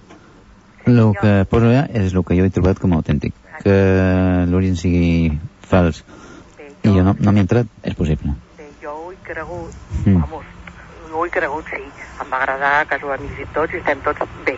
el 0.85 1.01
que 1.19 1.33
poso 1.49 1.71
allà 1.71 1.87
és 1.89 2.13
el 2.13 2.23
que 2.23 2.37
jo 2.37 2.45
he 2.45 2.53
trobat 2.53 2.79
com 2.79 2.93
a 2.93 3.01
autèntic. 3.01 3.33
Que 3.63 4.45
l'origen 4.49 4.75
sigui 4.75 5.31
fals 5.69 6.03
i 6.85 6.89
jo 6.93 7.01
no, 7.03 7.15
no 7.19 7.31
m'hi 7.31 7.39
he 7.39 7.45
entrat, 7.47 7.67
és 7.83 7.95
possible. 7.95 8.33
jo 8.81 8.91
ho 8.91 9.11
he 9.11 9.15
cregut, 9.23 9.71
Mm. 10.05 10.19
vamos, 10.21 10.45
ho 11.11 11.25
he 11.25 11.29
cregut, 11.31 11.65
sí, 11.69 11.81
em 12.21 12.31
va 12.31 12.37
agradar, 12.37 12.85
que 12.87 12.99
som 12.99 13.09
amics 13.11 13.39
i 13.39 13.45
tots, 13.53 13.73
i 13.73 13.77
estem 13.77 13.99
tots 14.05 14.21
bé. 14.45 14.57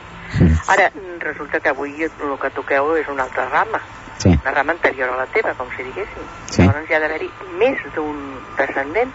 Ara, 0.68 0.90
mm, 0.94 1.22
resulta 1.22 1.60
que 1.62 1.70
avui 1.70 1.94
el 2.04 2.12
que 2.42 2.50
toqueu 2.50 2.98
és 2.98 3.08
una 3.08 3.24
altra 3.24 3.48
rama, 3.50 3.80
Sí. 4.18 4.30
una 4.30 4.52
rama 4.52 4.74
anterior 4.74 5.10
a 5.14 5.18
la 5.18 5.26
teva, 5.28 5.54
com 5.54 5.68
si 5.78 5.84
diguéssim. 5.84 6.26
Sí. 6.50 6.62
Llavors 6.64 6.90
hi 6.90 6.94
ha 6.96 7.00
d'haver-hi 7.00 7.30
més 7.60 7.78
d'un 7.96 8.18
descendent, 8.58 9.12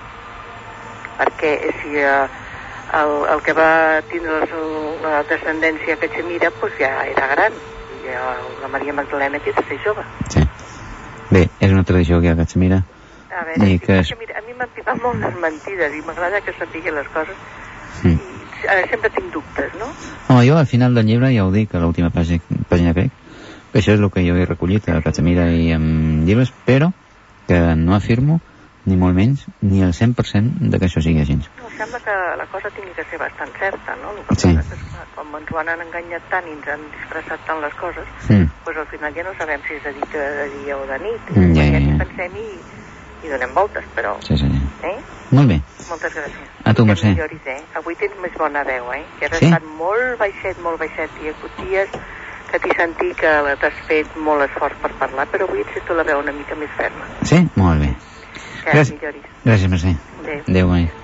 perquè 1.19 1.53
si 1.83 1.97
eh, 1.99 2.29
el, 2.95 3.13
el 3.35 3.43
que 3.43 3.53
va 3.53 4.01
tindre 4.11 4.41
la, 4.41 5.11
la 5.11 5.23
descendència 5.25 5.97
que 5.99 6.09
Xemira 6.09 6.51
pues 6.61 6.73
ja 6.79 7.05
era 7.07 7.27
gran, 7.35 7.53
la 8.05 8.69
Maria 8.69 8.93
Magdalena 8.93 9.39
aquí 9.39 9.51
de 9.51 9.65
ser 9.69 9.79
jove. 9.85 10.05
Bé, 11.33 11.49
és 11.61 11.73
una 11.73 11.85
tradició 11.85 12.21
que 12.21 12.29
hi 12.29 12.31
ha 12.31 12.35
a 12.37 12.41
Caixemira 12.43 12.83
A 13.33 13.45
veure, 13.49 13.65
i 13.65 13.79
sí, 13.79 13.79
que 13.87 13.99
és... 14.03 14.13
mira, 14.21 14.37
a 14.37 14.43
mi 14.45 14.53
m'han 14.59 14.71
pipat 14.77 15.01
molt 15.01 15.23
les 15.23 15.39
mentides 15.41 15.95
i 15.97 16.03
m'agrada 16.05 16.43
que 16.45 16.53
sapigui 16.59 16.93
les 16.93 17.09
coses. 17.15 17.39
Mm. 18.03 18.19
I 18.63 18.69
ara 18.75 18.85
sempre 18.91 19.11
tinc 19.15 19.33
dubtes, 19.33 19.73
no? 19.81 19.89
Home, 20.29 20.45
jo 20.47 20.59
al 20.59 20.69
final 20.69 20.95
del 20.95 21.09
llibre 21.09 21.33
ja 21.33 21.47
ho 21.47 21.53
dic, 21.55 21.73
a 21.75 21.81
l'última 21.81 22.13
pàgina, 22.15 22.45
pàgina 22.69 22.93
crec, 22.99 23.15
que 23.73 23.81
això 23.81 23.97
és 23.97 24.03
el 24.05 24.11
que 24.13 24.27
jo 24.27 24.37
he 24.37 24.45
recollit 24.47 24.91
a 24.93 25.01
Caixemira 25.05 25.49
i 25.51 25.73
en 25.73 26.27
llibres, 26.29 26.53
però 26.67 26.93
que 27.49 27.61
no 27.81 27.97
afirmo 27.97 28.41
ni 28.85 28.99
molt 28.99 29.17
menys, 29.17 29.47
ni 29.63 29.83
el 29.83 29.95
100% 29.95 30.69
de 30.71 30.79
que 30.79 30.89
això 30.91 31.01
sigui 31.03 31.23
així. 31.23 31.39
Sembla 31.83 31.99
que 32.01 32.15
la 32.39 32.47
cosa 32.47 32.71
tingui 32.71 32.93
que 32.95 33.03
ser 33.11 33.19
bastant 33.19 33.51
certa, 33.59 33.97
no? 34.03 34.13
El 34.15 34.23
que 34.27 34.35
Sí. 34.39 34.55
passa 34.55 34.75
és 34.75 34.83
que 34.87 35.03
com 35.17 35.35
ens 35.37 35.51
ho 35.51 35.59
han 35.59 35.69
enganyat 35.69 36.23
tant 36.31 36.47
i 36.47 36.53
ens 36.55 36.69
han 36.69 36.83
disfressat 36.95 37.41
tant 37.47 37.61
les 37.61 37.75
coses, 37.75 38.07
Mm. 38.31 38.47
pues 38.65 38.77
al 38.77 38.87
final 38.87 39.13
ja 39.15 39.23
no 39.25 39.35
sabem 39.39 39.61
si 39.67 39.75
és 39.75 39.83
de 39.83 39.93
dia, 39.93 40.07
de 40.39 40.47
dia 40.63 40.77
o 40.79 40.87
de 40.87 40.99
nit. 40.99 41.23
Mm, 41.35 41.55
ja, 41.59 41.65
ja, 41.73 41.79
I 41.79 41.91
ja. 41.91 42.05
pensem 42.05 42.37
i, 42.37 43.27
i 43.27 43.29
donem 43.29 43.53
voltes, 43.55 43.85
però... 43.97 44.15
Sí, 44.23 44.37
sí. 44.37 44.47
Eh? 44.83 44.99
Molt 45.31 45.49
bé. 45.49 45.61
Moltes 45.89 46.15
gràcies. 46.15 46.49
A 46.65 46.75
tu, 46.75 46.87
Mercè. 46.87 47.09
milloris, 47.09 47.47
eh? 47.47 47.61
Avui 47.75 47.95
tens 47.97 48.15
més 48.23 48.33
bona 48.39 48.63
veu, 48.65 48.93
eh? 48.93 49.05
Que 49.19 49.27
has 49.27 49.39
Sí? 49.39 49.47
estat 49.47 49.63
molt 49.65 50.19
baixet, 50.19 50.59
molt 50.63 50.79
baixet. 50.79 51.11
Ha 51.19 51.29
hagut 51.35 51.53
dies 51.67 51.89
que 52.51 52.59
t'he 52.61 52.75
sentit 52.79 53.17
que 53.17 53.57
t'has 53.61 53.75
fet 53.89 54.07
molt 54.17 54.43
esforç 54.49 54.75
per 54.83 54.93
parlar, 55.03 55.27
però 55.27 55.49
avui 55.49 55.61
et 55.61 55.75
sento 55.75 55.95
la 55.95 56.05
veu 56.05 56.19
una 56.21 56.33
mica 56.33 56.55
més 56.55 56.71
ferma. 56.77 57.05
Sí? 57.23 57.49
Molt 57.57 57.81
bé. 57.81 57.95
Que 58.65 58.71
Gràcies. 58.71 58.93
milloris. 58.93 59.23
Gràcies, 59.45 59.69
Mercè. 59.69 59.97
Adéu. 60.23 60.41
Adéu, 60.49 60.67
bona 60.69 61.02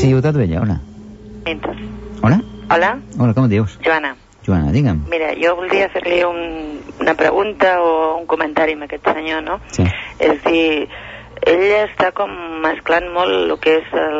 Ciutat 0.00 0.34
Vella, 0.34 0.62
hola. 0.62 0.80
Entres. 1.44 1.76
Hola? 2.22 2.40
Hola, 2.70 2.98
Hola, 3.18 3.34
com 3.34 3.44
et 3.44 3.50
dius? 3.52 3.76
Joana. 3.84 4.14
Joana, 4.46 4.72
digue'm. 4.72 5.02
Mira, 5.12 5.34
jo 5.36 5.52
voldria 5.58 5.90
fer-li 5.92 6.22
un, 6.24 6.38
una 7.02 7.12
pregunta 7.18 7.74
o 7.84 7.90
un 8.16 8.24
comentari 8.30 8.78
amb 8.78 8.86
aquest 8.86 9.04
senyor, 9.12 9.42
no? 9.44 9.58
Sí. 9.76 9.84
És 10.24 10.40
dir, 10.46 10.88
ell 11.52 11.66
està 11.82 12.14
com 12.16 12.32
mesclant 12.64 13.10
molt 13.12 13.36
el 13.36 13.54
que 13.60 13.76
és 13.82 13.92
el, 13.92 14.18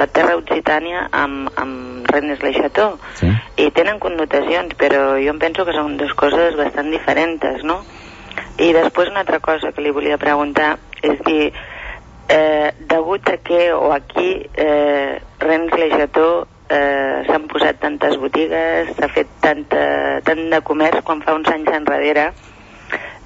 la 0.00 0.08
terra 0.08 0.38
occitània 0.40 1.04
amb, 1.12 1.52
amb 1.60 2.08
Rennes 2.08 2.40
le 2.40 2.54
Chateau. 2.56 2.96
Sí. 3.20 3.28
I 3.60 3.68
tenen 3.76 4.00
connotacions, 4.00 4.72
però 4.80 5.10
jo 5.20 5.36
em 5.36 5.44
penso 5.44 5.68
que 5.68 5.76
són 5.76 5.98
dues 6.00 6.16
coses 6.16 6.56
bastant 6.56 6.88
diferents, 6.94 7.66
no? 7.68 7.82
I 8.56 8.72
després 8.72 9.12
una 9.12 9.26
altra 9.26 9.44
cosa 9.44 9.76
que 9.76 9.84
li 9.84 9.92
volia 9.92 10.16
preguntar, 10.16 10.78
és 11.04 11.20
dir, 11.28 11.52
eh, 12.28 12.70
degut 12.90 13.28
a 13.28 13.38
què 13.44 13.72
o 13.72 13.92
aquí 13.92 14.46
eh, 14.54 15.18
Rennes 15.40 15.74
le 15.78 15.88
Chateau 15.94 16.46
eh, 16.68 17.24
s'han 17.26 17.48
posat 17.48 17.80
tantes 17.80 18.18
botigues, 18.20 18.92
s'ha 18.96 19.08
fet 19.14 19.30
tanta, 19.40 20.20
tant 20.26 20.44
de 20.52 20.60
comerç 20.60 21.02
quan 21.04 21.22
fa 21.24 21.34
uns 21.38 21.48
anys 21.52 21.72
enrere 21.72 22.30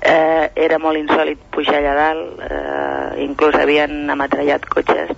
eh, 0.02 0.50
era 0.54 0.78
molt 0.82 0.98
insòlid 0.98 1.42
pujar 1.54 1.78
allà 1.80 1.94
dalt, 1.98 2.40
eh, 2.48 3.24
inclús 3.26 3.54
havien 3.58 4.10
ametrallat 4.10 4.66
cotxes, 4.70 5.12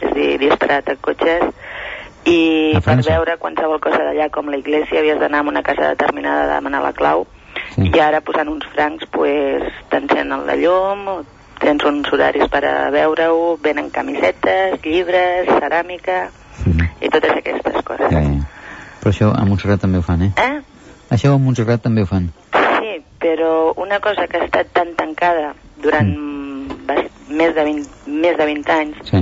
és 0.00 0.10
a 0.10 0.14
dir, 0.14 0.32
disparat 0.42 0.90
a 0.92 0.96
cotxes, 1.00 1.46
i 2.26 2.74
per 2.84 2.98
veure 3.06 3.36
qualsevol 3.38 3.80
cosa 3.80 4.02
d'allà 4.02 4.28
com 4.34 4.50
la 4.50 4.58
iglesia 4.58 4.98
havies 5.00 5.20
d'anar 5.20 5.44
a 5.44 5.48
una 5.48 5.62
casa 5.62 5.92
determinada 5.94 6.44
a 6.44 6.54
demanar 6.56 6.82
la 6.84 6.92
clau, 6.92 7.26
Sí. 7.76 7.90
i 7.92 8.00
ara 8.00 8.20
posant 8.20 8.48
uns 8.48 8.64
francs 8.72 9.04
pues, 9.10 9.64
t'encenen 9.90 10.44
la 10.46 10.54
llum, 10.60 11.24
tens 11.66 11.84
uns 11.88 12.08
horaris 12.14 12.46
per 12.52 12.62
a 12.64 12.74
veure-ho, 12.94 13.56
venen 13.62 13.90
camisetes, 13.90 14.78
llibres, 14.84 15.48
ceràmica 15.50 16.28
i 17.02 17.08
totes 17.12 17.34
aquestes 17.42 17.82
coses. 17.84 18.10
Ja, 18.12 18.22
ja. 18.22 18.46
Però 19.02 19.12
això 19.12 19.32
a 19.34 19.44
Montserrat 19.46 19.82
també 19.82 19.98
ho 19.98 20.02
fan, 20.06 20.22
eh? 20.28 20.32
Eh? 20.40 20.60
Això 21.14 21.34
a 21.34 21.38
Montserrat 21.42 21.82
també 21.84 22.02
ho 22.02 22.06
fan. 22.10 22.30
Sí, 22.78 22.96
però 23.22 23.72
una 23.82 23.98
cosa 24.00 24.26
que 24.26 24.38
ha 24.40 24.44
estat 24.46 24.70
tan 24.74 24.94
tancada 24.98 25.52
durant 25.82 26.10
bas- 26.88 27.10
més, 27.28 27.52
de 27.54 27.64
20, 27.66 27.88
més 28.06 28.36
de 28.38 28.44
20 28.46 28.72
anys, 28.72 28.96
Sí. 29.10 29.20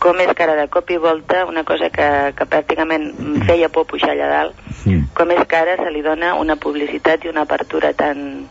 com 0.00 0.18
és 0.22 0.30
que 0.34 0.42
ara 0.44 0.54
de 0.56 0.68
cop 0.70 0.88
i 0.90 0.96
volta 0.96 1.44
una 1.46 1.64
cosa 1.64 1.90
que, 1.90 2.08
que 2.38 2.46
pràcticament 2.46 3.10
feia 3.46 3.68
por 3.68 3.86
pujar 3.86 4.10
allà 4.14 4.28
dalt, 4.30 4.54
Mm. 4.86 5.04
com 5.14 5.30
és 5.30 5.44
que 5.46 5.56
ara 5.56 5.76
se 5.76 5.90
li 5.90 6.02
dona 6.02 6.34
una 6.34 6.56
publicitat 6.56 7.24
i 7.24 7.28
una 7.28 7.42
apertura 7.42 7.92
tan, 7.92 8.48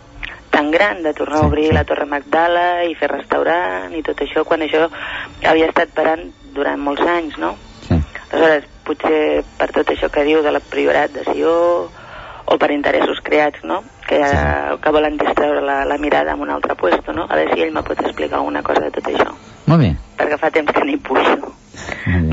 tan 0.52 0.69
gran 0.72 1.02
de 1.03 1.14
tornar 1.14 1.40
a 1.41 1.48
obrir 1.48 1.72
la 1.73 1.84
Torre 1.88 2.06
Magdala 2.06 2.84
i 2.84 2.95
fer 2.99 3.07
restaurant 3.11 3.94
i 3.95 4.03
tot 4.03 4.19
això, 4.22 4.44
quan 4.45 4.61
això 4.65 4.90
havia 5.48 5.69
estat 5.72 5.94
parant 5.95 6.28
durant 6.53 6.80
molts 6.84 7.02
anys, 7.07 7.38
no? 7.40 7.56
Sí. 7.88 7.95
Aleshores, 8.32 8.68
potser 8.86 9.44
per 9.57 9.72
tot 9.72 9.90
això 9.94 10.10
que 10.11 10.26
diu 10.28 10.44
de 10.44 10.52
la 10.52 10.60
priorat 10.60 11.11
de 11.15 11.23
Sió 11.30 11.53
o 12.52 12.57
per 12.60 12.72
interessos 12.76 13.22
creats, 13.23 13.64
no? 13.64 13.82
Que, 14.07 14.19
sí. 14.19 14.78
que 14.84 14.91
volen 14.91 15.15
distreure 15.18 15.61
la, 15.64 15.86
la 15.88 15.98
mirada 15.98 16.34
en 16.36 16.41
un 16.44 16.49
altre 16.52 16.76
puesto, 16.76 17.14
no? 17.15 17.28
A 17.30 17.36
veure 17.40 17.56
si 17.56 17.64
ell 17.64 17.72
me 17.72 17.84
pot 17.88 17.99
explicar 18.03 18.41
alguna 18.41 18.61
cosa 18.64 18.84
de 18.84 18.91
tot 18.91 19.07
això, 19.07 19.30
Molt 19.72 19.82
bé. 19.86 19.94
perquè 20.19 20.38
fa 20.41 20.52
temps 20.52 20.72
que 20.76 20.84
n'hi 20.84 20.98
pujo. 20.98 21.53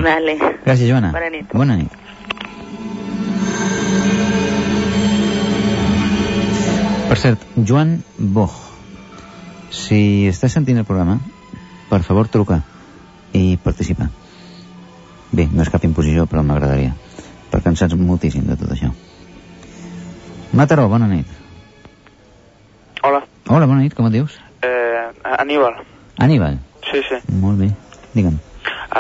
Vale. 0.03 0.35
Gràcies, 0.65 0.89
Joana. 0.89 1.12
Bona 1.15 1.31
nit. 1.31 1.53
Bona 1.55 1.77
nit. 1.78 1.93
Per 7.09 7.16
cert, 7.16 7.40
Joan 7.64 8.02
Boch, 8.18 8.55
si 9.72 10.26
estàs 10.28 10.52
sentint 10.52 10.78
el 10.80 10.86
programa, 10.89 11.18
per 11.89 12.02
favor 12.05 12.28
truca 12.28 12.60
i 13.36 13.56
participa. 13.64 14.10
Bé, 15.32 15.47
no 15.52 15.64
és 15.64 15.70
cap 15.72 15.85
imposició, 15.89 16.26
però 16.28 16.43
m'agradaria, 16.44 16.93
perquè 17.52 17.72
en 17.72 17.78
saps 17.80 17.97
moltíssim 17.97 18.44
de 18.48 18.56
tot 18.60 18.72
això. 18.74 18.90
Mataró, 20.56 20.89
bona 20.89 21.09
nit. 21.09 21.28
Hola, 23.05 23.22
Hola, 23.48 23.66
bona 23.66 23.80
nit, 23.80 23.94
com 23.97 24.06
et 24.09 24.12
dius? 24.18 24.39
eh, 24.62 25.09
Aníbal. 25.39 25.76
Aníbal. 26.18 26.59
Sí, 26.90 27.01
sí. 27.09 27.16
Molt 27.40 27.59
bé, 27.60 27.70
digue'm. 28.14 28.36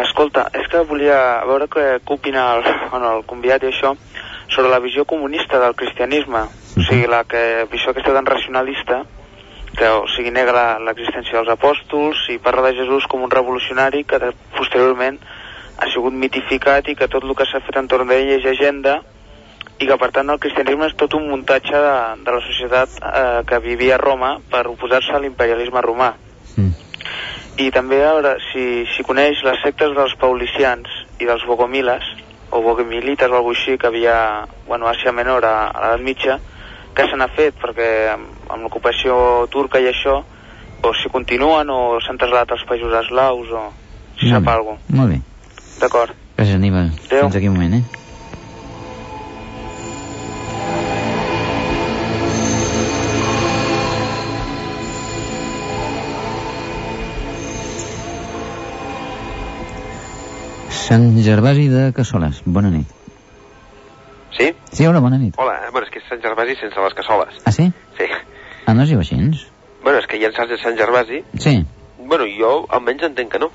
Escolta, 0.00 0.46
és 0.54 0.68
que 0.70 0.80
volia 0.88 1.44
veure 1.48 1.66
què, 1.68 1.84
què 2.04 2.14
opina 2.14 2.54
el, 2.56 2.62
bueno, 2.90 3.16
el 3.18 3.24
convidat 3.26 3.62
i 3.64 3.72
això 3.72 3.94
sobre 4.48 4.70
la 4.70 4.78
visió 4.80 5.04
comunista 5.04 5.58
del 5.60 5.74
cristianisme. 5.74 6.44
O 6.78 6.82
sigui, 6.86 7.06
la 7.10 7.24
que, 7.24 7.66
visió 7.72 7.90
aquesta 7.90 8.12
tan 8.14 8.26
racionalista 8.26 9.02
que 9.78 9.88
o 9.88 10.06
sigui, 10.14 10.30
nega 10.34 10.52
la- 10.54 10.78
l'existència 10.82 11.36
dels 11.38 11.50
apòstols 11.52 12.24
i 12.32 12.38
parla 12.38 12.68
de 12.70 12.78
Jesús 12.80 13.06
com 13.06 13.22
un 13.22 13.30
revolucionari 13.30 14.04
que 14.04 14.18
de, 14.18 14.32
posteriorment 14.56 15.18
ha 15.78 15.86
sigut 15.92 16.12
mitificat 16.14 16.88
i 16.88 16.96
que 16.98 17.06
tot 17.08 17.22
el 17.24 17.34
que 17.38 17.46
s'ha 17.46 17.60
fet 17.66 17.76
entorn 17.78 18.08
d'ell 18.08 18.30
és 18.38 18.46
agenda 18.46 19.00
i 19.78 19.86
que 19.86 19.96
per 19.96 20.08
tant 20.10 20.30
el 20.30 20.40
cristianisme 20.42 20.88
és 20.88 20.96
tot 20.98 21.14
un 21.14 21.28
muntatge 21.30 21.70
de, 21.70 21.92
de 22.26 22.32
la 22.34 22.40
societat 22.42 22.96
eh, 22.98 23.42
que 23.46 23.58
vivia 23.62 23.94
a 23.94 23.98
Roma 24.02 24.38
per 24.50 24.64
oposar-se 24.66 25.12
a 25.14 25.20
l'imperialisme 25.22 25.80
romà. 25.84 26.14
I 27.58 27.70
també 27.74 28.00
a 28.02 28.12
veure 28.14 28.36
si, 28.52 28.84
si 28.96 29.02
coneix 29.06 29.42
les 29.46 29.58
sectes 29.62 29.94
dels 29.94 30.14
paulicians 30.18 30.90
i 31.18 31.26
dels 31.26 31.44
bogomiles, 31.46 32.02
o 32.50 32.60
bogomilites 32.62 33.30
o 33.30 33.36
alguna 33.36 33.54
així, 33.58 33.76
que 33.78 33.86
havia, 33.86 34.46
bueno, 34.66 34.86
a 34.86 34.92
Àsia 34.96 35.12
Menor, 35.12 35.44
a, 35.44 35.68
a 35.70 35.80
l'edat 35.84 36.02
mitja, 36.06 36.38
que 36.98 37.06
se 37.06 37.14
n'ha 37.14 37.28
fet, 37.30 37.54
perquè 37.62 37.88
amb, 38.10 38.62
l'ocupació 38.64 39.46
turca 39.54 39.78
i 39.78 39.86
això, 39.86 40.16
o 40.82 40.90
si 40.98 41.10
continuen 41.14 41.70
o 41.70 42.00
s'han 42.02 42.18
traslladat 42.18 42.56
als 42.56 42.64
països 42.66 42.96
eslaus, 43.04 43.52
o 43.54 43.62
si 44.18 44.32
sap 44.32 44.50
alguna 44.50 44.80
cosa. 44.82 44.98
Molt 44.98 45.14
bé. 45.14 45.20
D'acord. 45.78 46.18
Gràcies, 46.34 46.58
Aníbal. 46.58 46.90
Adéu. 47.06 47.28
Fins 47.28 47.38
aquí 47.38 47.48
un 47.52 47.54
moment, 47.54 47.78
eh? 47.78 47.84
Sant 60.88 61.10
Gervasi 61.22 61.68
de 61.70 61.90
Cassoles. 61.94 62.42
Bona 62.46 62.72
nit. 62.74 62.97
Sí? 64.36 64.52
Sí, 64.72 64.86
hola, 64.86 65.00
bona 65.00 65.18
nit. 65.18 65.34
Hola, 65.38 65.54
eh? 65.66 65.70
bueno, 65.72 65.86
és 65.86 65.92
que 65.92 65.98
és 66.02 66.08
Sant 66.08 66.20
Gervasi 66.22 66.56
sense 66.60 66.80
les 66.84 66.94
cassoles. 66.94 67.38
Ah, 67.44 67.52
sí? 67.52 67.70
Sí. 67.98 68.06
Ah, 68.66 68.74
no 68.74 68.82
es 68.84 68.90
diu 68.92 69.00
així? 69.00 69.16
Bueno, 69.82 69.98
és 69.98 70.06
que 70.06 70.18
hi 70.18 70.26
ha 70.26 70.30
de 70.30 70.58
Sant 70.60 70.76
Gervasi. 70.76 71.22
Sí. 71.40 71.54
Bueno, 71.98 72.26
jo 72.38 72.66
almenys 72.68 73.02
entenc 73.08 73.32
que 73.32 73.38
no. 73.42 73.50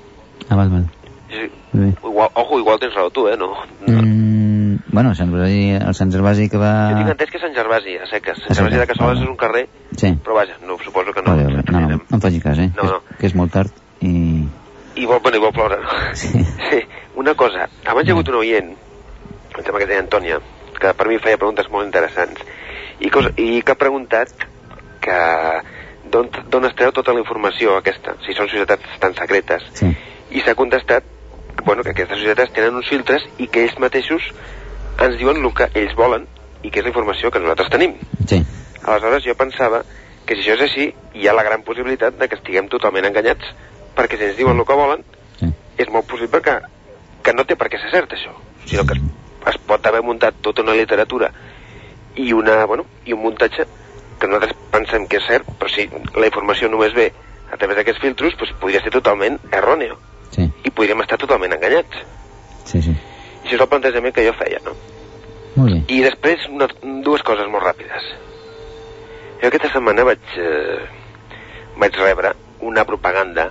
Ah, 0.48 0.56
val, 0.56 0.70
val. 0.70 0.84
Sí. 1.30 1.46
Bé. 1.72 1.92
Igual, 2.02 2.28
ojo, 2.34 2.58
igual 2.58 2.78
tens 2.78 2.94
raó 2.94 3.10
tu, 3.10 3.26
eh? 3.28 3.36
No. 3.36 3.52
Mm, 3.86 4.76
bueno, 4.92 5.14
Sant 5.14 5.30
Gervasi, 5.30 5.70
el 5.78 5.94
Sant 5.94 6.12
Gervasi 6.12 6.48
que 6.50 6.58
va... 6.60 6.72
Jo 6.92 6.98
tinc 7.00 7.14
entès 7.14 7.30
que 7.30 7.40
Sant 7.42 7.54
Gervasi, 7.54 7.96
a 7.98 8.06
seques. 8.10 8.42
Sant 8.44 8.58
Gervasi 8.58 8.82
de 8.82 8.86
Cassoles 8.90 9.22
és 9.22 9.28
un 9.28 9.36
carrer, 9.40 9.64
Sí. 9.96 10.10
però 10.24 10.34
vaja, 10.40 10.58
no, 10.66 10.76
suposo 10.82 11.12
que 11.14 11.22
no. 11.22 11.32
Vale, 11.36 11.44
vale. 11.44 11.64
No, 11.70 11.80
no, 11.80 11.88
no 12.02 12.18
em 12.18 12.20
faci 12.22 12.40
cas, 12.42 12.58
eh? 12.58 12.70
No, 12.76 12.82
que, 12.82 12.88
no. 12.90 13.00
És, 13.10 13.18
que 13.20 13.26
és 13.30 13.34
molt 13.38 13.52
tard 13.54 13.70
i... 14.02 14.44
Igual, 14.96 15.20
bueno, 15.22 15.38
igual 15.38 15.52
ploure, 15.52 15.78
no? 15.82 15.90
Sí. 16.14 16.44
sí. 16.70 16.80
Una 17.16 17.34
cosa, 17.34 17.68
abans 17.86 18.06
hi 18.06 18.10
ha 18.10 18.14
hagut 18.14 18.28
un 18.30 18.40
oient, 18.42 18.74
em 18.74 19.62
sembla 19.62 19.78
que 19.80 19.86
es 19.86 19.90
deia 19.90 20.02
Antònia, 20.02 20.38
que 20.80 20.92
per 20.94 21.08
mi 21.08 21.18
feia 21.18 21.38
preguntes 21.40 21.68
molt 21.70 21.86
interessants, 21.86 22.40
i, 23.00 23.10
cosa, 23.10 23.30
i 23.36 23.62
que 23.62 23.72
ha 23.72 23.78
preguntat 23.80 24.30
que 25.04 25.18
d'on 26.10 26.28
d'on 26.50 26.64
es 26.68 26.74
treu 26.78 26.92
tota 26.92 27.12
la 27.16 27.20
informació 27.22 27.76
aquesta, 27.78 28.14
si 28.26 28.34
són 28.36 28.48
societats 28.48 28.98
tan 29.00 29.14
secretes, 29.14 29.64
Sí. 29.74 29.90
i 30.30 30.40
s'ha 30.40 30.54
contestat 30.54 31.04
bueno, 31.64 31.82
que 31.82 31.90
aquestes 31.90 32.18
societats 32.18 32.52
tenen 32.52 32.74
uns 32.76 32.88
filtres 32.88 33.22
i 33.38 33.46
que 33.48 33.62
ells 33.64 33.78
mateixos 33.78 34.22
ens 35.00 35.16
diuen 35.18 35.38
el 35.42 35.54
que 35.54 35.68
ells 35.74 35.94
volen 35.96 36.26
i 36.62 36.70
que 36.70 36.80
és 36.80 36.84
la 36.84 36.90
informació 36.90 37.30
que 37.30 37.40
nosaltres 37.40 37.70
tenim. 37.70 37.94
Sí. 38.28 38.42
Aleshores 38.84 39.24
jo 39.24 39.34
pensava 39.34 39.82
que 40.26 40.34
si 40.36 40.42
això 40.42 40.54
és 40.56 40.62
així, 40.68 40.94
hi 41.14 41.28
ha 41.28 41.34
la 41.36 41.42
gran 41.44 41.62
possibilitat 41.62 42.18
de 42.18 42.28
que 42.28 42.36
estiguem 42.36 42.68
totalment 42.68 43.04
enganyats, 43.06 43.44
perquè 43.96 44.18
si 44.18 44.24
ens 44.24 44.36
diuen 44.36 44.58
el 44.58 44.64
que 44.66 44.74
volen, 44.76 45.04
Sí. 45.40 45.46
és 45.78 45.88
molt 45.90 46.06
possible 46.06 46.40
que, 46.42 46.58
que 47.22 47.32
no 47.32 47.44
té 47.44 47.56
per 47.56 47.68
què 47.68 47.80
ser 47.80 47.90
cert 47.90 48.12
això, 48.12 48.32
sinó 48.66 48.84
que 48.86 48.94
es, 49.50 49.58
pot 49.58 49.86
haver 49.86 50.02
muntat 50.02 50.34
tota 50.42 50.62
una 50.62 50.74
literatura 50.74 51.30
i, 52.16 52.32
una, 52.32 52.64
bueno, 52.66 52.86
i 53.04 53.12
un 53.12 53.20
muntatge 53.22 53.66
que 54.20 54.26
nosaltres 54.28 54.54
pensem 54.70 55.06
que 55.10 55.18
és 55.18 55.26
cert, 55.26 55.46
però 55.58 55.70
si 55.70 55.88
la 56.16 56.26
informació 56.28 56.68
només 56.70 56.94
ve 56.94 57.10
a 57.52 57.56
través 57.56 57.76
d'aquests 57.76 58.00
filtros, 58.02 58.36
doncs 58.38 58.54
podria 58.60 58.80
ser 58.82 58.92
totalment 58.94 59.38
erròneo 59.52 59.96
Sí. 60.34 60.48
i 60.64 60.70
podríem 60.70 61.00
estar 61.02 61.18
totalment 61.18 61.52
enganyats. 61.54 62.00
Sí, 62.64 62.80
sí. 62.82 62.90
I 62.90 63.46
això 63.46 63.54
és 63.54 63.60
el 63.60 63.68
plantejament 63.68 64.14
que 64.14 64.24
jo 64.26 64.32
feia, 64.34 64.58
no? 64.64 64.72
Molt 65.54 65.70
bé. 65.70 65.82
I 65.94 66.00
després, 66.02 66.48
una, 66.50 66.66
dues 67.04 67.22
coses 67.22 67.46
molt 67.52 67.62
ràpides. 67.62 68.08
Jo 69.42 69.50
aquesta 69.50 69.70
setmana 69.70 70.02
vaig, 70.08 70.24
eh, 70.40 70.80
vaig 71.78 71.94
rebre 72.00 72.32
una 72.66 72.84
propaganda, 72.88 73.50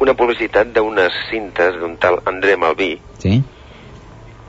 una 0.00 0.14
publicitat 0.18 0.72
d'unes 0.74 1.12
cintes 1.30 1.76
d'un 1.78 1.96
tal 2.02 2.18
André 2.26 2.56
Malví, 2.56 2.96
Sí? 3.22 3.42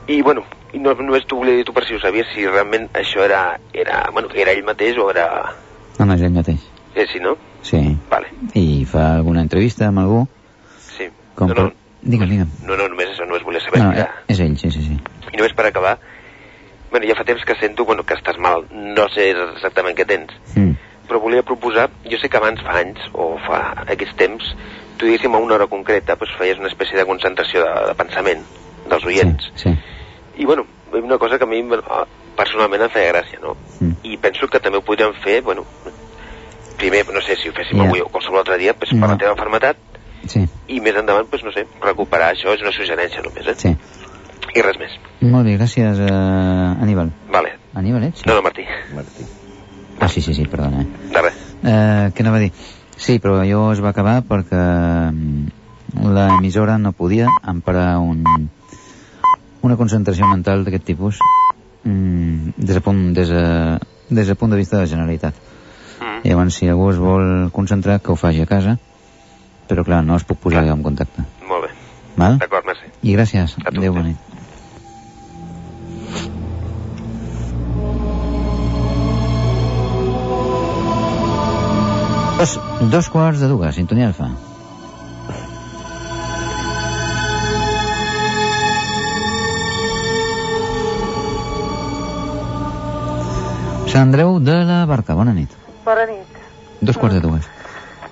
I 0.08 0.20
bueno, 0.22 0.44
i 0.72 0.78
no, 0.78 0.92
només 0.94 1.24
dir 1.26 1.64
tu 1.64 1.72
per 1.74 1.84
si 1.86 1.94
ho 1.96 2.00
sabies, 2.00 2.26
si 2.34 2.46
realment 2.46 2.88
això 2.94 3.24
era, 3.24 3.58
era, 3.72 4.04
bueno, 4.12 4.28
era 4.34 4.52
ell 4.52 4.64
mateix 4.64 4.98
o 4.98 5.10
era... 5.10 5.26
No, 5.98 6.04
no, 6.06 6.14
és 6.14 6.22
ell 6.22 6.34
mateix. 6.34 6.60
És 6.94 7.10
si 7.12 7.20
no? 7.20 7.36
Sí. 7.62 7.80
Vale, 8.10 8.28
I 8.54 8.84
fa 8.86 9.16
alguna 9.16 9.42
entrevista 9.42 9.88
amb 9.88 9.98
algú? 10.04 10.26
sí. 10.78 11.08
Com 11.34 11.48
no, 11.50 11.54
per... 11.54 11.64
no, 11.64 11.72
Digue'm, 12.06 12.28
digue'm. 12.30 12.50
no, 12.68 12.76
no, 12.78 12.86
només 12.88 13.08
això, 13.10 13.26
només 13.26 13.42
volia 13.42 13.60
saber. 13.60 13.80
No, 13.82 13.90
Mira, 13.90 14.04
eh, 14.28 14.32
és 14.32 14.38
ell, 14.40 14.54
sí, 14.60 14.70
sí, 14.70 14.82
sí. 14.84 14.94
I 15.32 15.36
només 15.40 15.52
per 15.58 15.66
acabar, 15.66 15.96
bueno, 16.92 17.06
ja 17.08 17.16
fa 17.18 17.24
temps 17.26 17.42
que 17.44 17.56
sento 17.58 17.84
bueno, 17.84 18.04
que 18.06 18.14
estàs 18.14 18.38
mal, 18.38 18.62
no 18.70 19.08
sé 19.10 19.32
exactament 19.32 19.96
què 19.98 20.06
tens, 20.06 20.30
Mm. 20.54 20.76
però 21.08 21.18
volia 21.20 21.42
proposar, 21.42 21.88
jo 22.06 22.18
sé 22.22 22.28
que 22.30 22.36
abans 22.38 22.62
fa 22.62 22.78
anys, 22.80 23.00
o 23.12 23.36
fa 23.46 23.74
aquests 23.86 24.14
temps, 24.16 24.54
tu 24.96 25.06
diguéssim 25.06 25.34
a 25.34 25.38
una 25.42 25.54
hora 25.58 25.66
concreta, 25.66 26.14
doncs 26.16 26.36
feies 26.38 26.58
una 26.62 26.68
espècie 26.70 26.96
de 26.96 27.04
concentració 27.04 27.64
de, 27.66 27.74
de 27.90 27.94
pensament 27.98 28.44
dels 28.88 29.04
oients. 29.04 29.50
Sí. 29.58 29.74
I 30.36 30.44
bueno, 30.44 30.66
una 30.92 31.18
cosa 31.18 31.38
que 31.38 31.44
a 31.44 31.46
mi 31.46 31.62
personalment 32.36 32.82
em 32.82 32.90
feia 32.92 33.12
gràcia, 33.12 33.40
no? 33.40 33.56
Mm. 33.80 33.92
I 34.04 34.16
penso 34.20 34.46
que 34.48 34.60
també 34.60 34.78
ho 34.78 34.84
podríem 34.84 35.14
fer, 35.24 35.40
bueno, 35.42 35.64
primer, 36.76 37.06
no 37.12 37.20
sé 37.24 37.36
si 37.36 37.48
ho 37.48 37.52
féssim 37.56 37.78
Ja. 37.80 37.84
avui 37.88 38.00
o 38.00 38.08
qualsevol 38.08 38.38
altre 38.40 38.58
dia, 38.58 38.74
pues, 38.74 38.90
per 38.90 39.00
No. 39.00 39.06
la 39.08 39.16
teva 39.16 39.34
malaltia, 39.34 39.74
Sí. 40.26 40.46
i 40.68 40.80
més 40.80 40.94
endavant, 40.96 41.26
pues, 41.30 41.42
no 41.44 41.52
sé, 41.52 41.66
recuperar 41.80 42.34
això 42.34 42.52
és 42.54 42.60
una 42.60 42.72
suggerència 42.72 43.22
només, 43.22 43.46
eh? 43.46 43.54
Sí. 43.56 43.76
I 44.54 44.62
res 44.62 44.78
més. 44.78 44.92
Molt 45.20 45.44
bé, 45.46 45.56
gràcies, 45.58 45.98
eh, 45.98 46.82
Aníbal. 46.82 47.10
Vale. 47.30 47.52
Aníbal 47.74 48.04
ets? 48.04 48.24
No, 48.26 48.34
no, 48.34 48.42
Martí. 48.42 48.62
Martí. 48.94 49.24
Ah, 50.00 50.08
sí, 50.08 50.20
sí, 50.20 50.34
sí, 50.34 50.44
perdona. 50.46 50.82
Eh. 50.82 50.86
De 51.12 51.22
res. 51.22 51.34
Eh, 51.62 52.12
què 52.14 52.20
anava 52.20 52.36
a 52.36 52.40
dir? 52.40 52.52
Sí, 52.96 53.18
però 53.18 53.40
allò 53.40 53.72
es 53.72 53.82
va 53.82 53.90
acabar 53.90 54.22
perquè 54.22 55.10
mm, 55.12 55.46
l'emissora 56.14 56.78
no 56.78 56.92
podia 56.92 57.26
emparar 57.46 57.98
un, 57.98 58.24
una 59.66 59.76
concentració 59.78 60.28
mental 60.30 60.64
d'aquest 60.66 60.86
tipus 60.86 61.20
mm, 61.82 62.56
des, 62.56 62.74
de 62.74 62.82
punt, 62.84 63.02
des, 63.16 63.32
de, 63.32 63.44
des 64.10 64.30
del 64.30 64.38
punt 64.38 64.54
de 64.54 64.60
vista 64.60 64.76
de 64.76 64.84
la 64.84 64.90
Generalitat. 64.90 65.34
Mm. 66.00 66.22
Llavors, 66.28 66.60
si 66.60 66.70
algú 66.70 66.90
es 66.92 67.00
vol 67.02 67.50
concentrar, 67.56 67.98
que 68.00 68.14
ho 68.14 68.20
faci 68.20 68.44
a 68.44 68.50
casa, 68.50 68.78
però 69.66 69.84
clar, 69.86 70.04
no 70.06 70.16
es 70.16 70.24
puc 70.24 70.40
posar 70.42 70.66
en 70.70 70.86
contacte. 70.86 71.26
Molt 71.48 71.66
bé. 71.66 71.74
Val? 72.16 72.40
D'acord, 72.42 72.68
merci. 72.68 72.90
I 73.02 73.18
gràcies. 73.18 73.58
Adéu, 73.66 73.92
bona 73.92 74.12
nit. 74.12 74.32
Dos, 82.36 82.58
dos 82.92 83.08
quarts 83.08 83.40
de 83.40 83.48
dues, 83.48 83.74
sintonia 83.74 84.10
alfa. 84.12 84.28
Sant 93.96 94.10
Andreu 94.10 94.40
de 94.44 94.52
la 94.68 94.84
Barca, 94.84 95.14
bona 95.16 95.32
nit. 95.32 95.48
Bona 95.82 96.02
nit. 96.04 96.40
Dos 96.84 96.98
quarts 97.00 97.14
de 97.16 97.20
dues. 97.24 97.46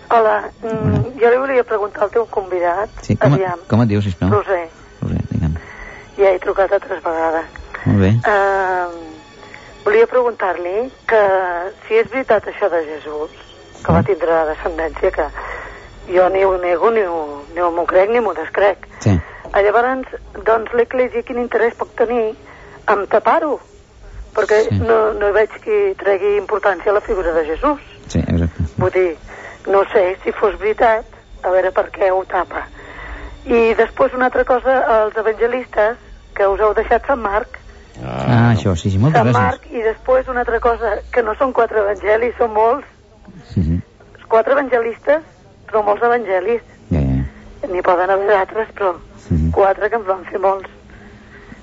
Hola, 0.09 0.39
mm, 0.63 1.11
jo 1.21 1.33
li 1.33 1.37
volia 1.37 1.65
preguntar 1.69 2.05
al 2.07 2.11
teu 2.15 2.25
convidat, 2.25 2.89
Sí, 3.03 3.17
com, 3.21 3.35
aviam, 3.35 3.61
com 3.69 3.83
et 3.83 3.91
dius, 3.91 4.05
sisplau? 4.07 4.31
Roser, 4.33 4.71
Roser, 5.03 5.21
digue'm. 5.29 5.59
ja 6.17 6.31
he 6.31 6.39
trucat 6.39 6.73
altres 6.73 7.03
vegades. 7.05 7.45
Molt 7.85 8.01
bé. 8.01 8.11
Uh, 8.25 9.85
volia 9.85 10.07
preguntar-li 10.07 10.91
que 11.07 11.21
si 11.85 12.01
és 12.01 12.09
veritat 12.09 12.49
això 12.49 12.71
de 12.71 12.81
Jesús, 12.89 13.37
que 13.85 13.93
va 13.93 14.03
tindre 14.03 14.41
descendència, 14.55 15.11
que 15.11 15.29
jo 16.09 16.31
ni 16.31 16.47
ho 16.49 16.57
nego, 16.65 16.91
ni 16.97 17.05
ho, 17.05 17.45
ni 17.53 17.61
ho 17.61 17.71
m'ho 17.71 17.85
crec, 17.85 18.09
ni 18.09 18.25
m'ho 18.25 18.33
descrec. 18.33 18.89
Sí. 19.01 19.21
Llavors, 19.53 20.17
doncs 20.49 20.73
l'Eglésia 20.73 21.23
quin 21.23 21.45
interès 21.45 21.77
pot 21.77 21.93
tenir 21.95 22.33
en 22.89 23.07
tapar-ho? 23.07 23.61
Perquè 24.35 24.69
Sí. 24.69 24.79
no, 24.81 25.13
no 25.15 25.33
veig 25.33 25.51
qui 25.63 25.95
tregui 25.99 26.37
importància 26.37 26.91
a 26.91 26.95
la 26.95 27.01
figura 27.01 27.33
de 27.33 27.45
Jesús. 27.47 27.81
Sí, 28.09 28.19
exacte. 28.19 28.65
Vull 28.77 28.91
dir, 28.91 29.17
no 29.67 29.85
sé 29.93 30.17
si 30.25 30.33
fos 30.33 30.59
veritat, 30.59 31.05
a 31.43 31.51
veure 31.51 31.71
per 31.71 31.91
què 31.91 32.11
ho 32.11 32.25
tapa. 32.25 32.67
I 33.47 33.75
després 33.75 34.13
una 34.15 34.27
altra 34.27 34.45
cosa, 34.45 35.05
els 35.05 35.17
evangelistes, 35.17 35.97
que 36.35 36.47
us 36.47 36.61
heu 36.61 36.75
deixat 36.75 37.07
Sant 37.07 37.21
Marc, 37.21 37.61
Ah, 38.03 38.51
això, 38.57 38.75
sí, 38.75 38.91
sí, 38.91 38.99
moltes 38.99 39.21
Sant 39.23 39.29
gràcies. 39.31 39.41
Marc, 39.41 39.67
i 39.71 39.81
després 39.81 40.27
una 40.29 40.41
altra 40.41 40.59
cosa, 40.59 40.97
que 41.13 41.23
no 41.23 41.35
són 41.37 41.53
quatre 41.53 41.79
evangelis, 41.79 42.35
són 42.37 42.51
molts, 42.53 42.85
Mhm. 43.57 43.83
quatre 44.29 44.53
evangelistes, 44.53 45.23
però 45.69 45.85
molts 45.85 46.03
evangelis. 46.03 46.61
Ja, 46.91 46.99
ja. 47.01 47.69
N'hi 47.69 47.83
poden 47.83 48.11
haver 48.11 48.27
d'altres, 48.27 48.69
però 48.75 48.97
Mhm. 49.31 49.53
quatre 49.53 49.89
que 49.89 49.95
en 49.97 50.05
van 50.07 50.25
fer 50.25 50.41
molts. 50.41 50.69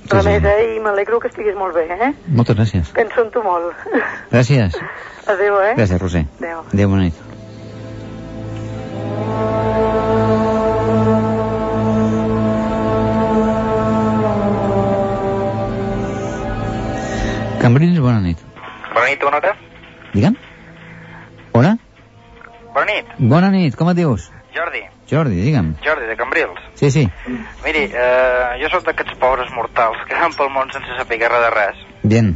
Sí. 0.10 0.28
més, 0.28 0.44
eh? 0.44 0.76
I 0.76 0.80
m'alegro 0.84 1.20
que 1.20 1.30
estiguis 1.32 1.56
molt 1.56 1.76
bé, 1.78 1.86
eh? 1.94 2.12
Moltes 2.28 2.58
gràcies. 2.58 2.92
Penso 2.96 3.22
en 3.22 3.32
tu 3.32 3.44
molt. 3.46 3.76
Gràcies. 4.32 4.76
Adéu, 5.28 5.60
eh? 5.62 5.76
Gràcies, 5.78 6.02
Roser. 6.02 6.26
Adéu. 6.40 6.64
Adéu, 6.74 6.90
bona 6.90 7.04
nit. 7.04 7.28
Cambrils, 17.62 18.00
bona 18.00 18.20
nit. 18.22 18.38
Bona 18.94 19.06
nit, 19.08 19.22
bona 19.22 19.38
hora. 19.38 19.54
Digue'm. 20.14 20.36
Hola? 21.54 21.76
Bona 22.74 22.86
nit, 22.88 23.06
Bona 23.20 23.50
nit, 23.52 23.76
com 23.76 23.90
et 23.92 23.98
dius? 24.00 24.30
Jordi. 24.56 24.82
Jordi, 25.12 25.42
digue'm. 25.44 25.74
Jordi, 25.84 26.08
de 26.08 26.16
Cambrils. 26.16 26.62
Sí, 26.80 26.90
sí. 26.92 27.04
Miri, 27.66 27.84
eh, 27.92 28.58
jo 28.62 28.70
sóc 28.72 28.86
d'aquests 28.88 29.18
pobres 29.20 29.52
mortals 29.52 30.00
que 30.08 30.16
van 30.16 30.34
pel 30.38 30.50
món 30.54 30.72
sense 30.72 30.96
saber 30.98 31.20
res 31.20 31.44
de 31.46 31.50
res. 31.52 31.84
Bien. 32.04 32.32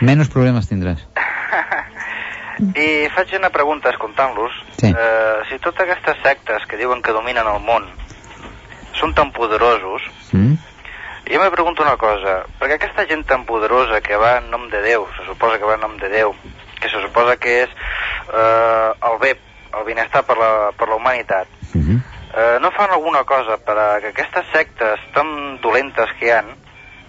Menos 0.00 0.32
problemes 0.32 0.70
tindràs. 0.70 1.04
I 2.78 3.08
faig 3.14 3.36
una 3.38 3.50
pregunta 3.50 3.90
escoltant-los. 3.90 4.56
Sí. 4.80 4.88
Eh, 4.88 5.38
si 5.50 5.58
totes 5.58 5.84
aquestes 5.84 6.16
sectes 6.24 6.66
que 6.66 6.80
diuen 6.80 7.02
que 7.02 7.12
dominen 7.12 7.46
el 7.46 7.60
món 7.60 7.86
són 8.98 9.14
tan 9.14 9.32
poderosos, 9.32 10.08
Mm? 10.32 10.54
jo 11.28 11.40
me 11.40 11.50
pregunto 11.50 11.82
una 11.82 11.96
cosa, 11.96 12.42
perquè 12.58 12.76
aquesta 12.78 13.06
gent 13.06 13.24
tan 13.28 13.44
poderosa 13.44 14.00
que 14.00 14.16
va 14.16 14.38
en 14.38 14.50
nom 14.50 14.68
de 14.70 14.80
Déu, 14.82 15.06
se 15.16 15.24
suposa 15.26 15.58
que 15.58 15.68
va 15.68 15.74
en 15.76 15.84
nom 15.84 15.96
de 16.00 16.08
Déu, 16.08 16.34
que 16.80 16.88
se 16.88 17.00
suposa 17.04 17.36
que 17.36 17.62
és 17.62 17.70
eh, 18.32 18.90
el 19.08 19.18
bé, 19.20 19.36
el 19.76 19.84
benestar 19.86 20.24
per 20.28 20.36
la, 20.40 20.50
per 20.76 20.88
la 20.88 20.96
humanitat, 20.96 21.48
Mhm. 21.74 22.02
eh, 22.36 22.58
no 22.60 22.70
fan 22.70 22.90
alguna 22.90 23.24
cosa 23.24 23.56
per 23.56 23.76
a 23.78 24.00
que 24.00 24.08
aquestes 24.08 24.46
sectes 24.52 25.00
tan 25.14 25.60
dolentes 25.60 26.10
que 26.18 26.26
hi 26.26 26.30
han 26.30 26.48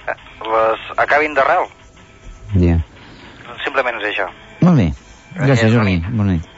eh, 0.07 0.17
les 0.53 0.79
acabin 0.97 1.33
d'arrel? 1.33 1.67
Ja. 2.55 2.77
Simplement 3.63 3.99
és 4.01 4.09
això. 4.13 4.27
Molt 4.61 4.77
bé. 4.77 4.91
Gràcies, 5.35 5.71
Jordi. 5.73 5.97
Bona 6.09 6.33
nit. 6.33 6.52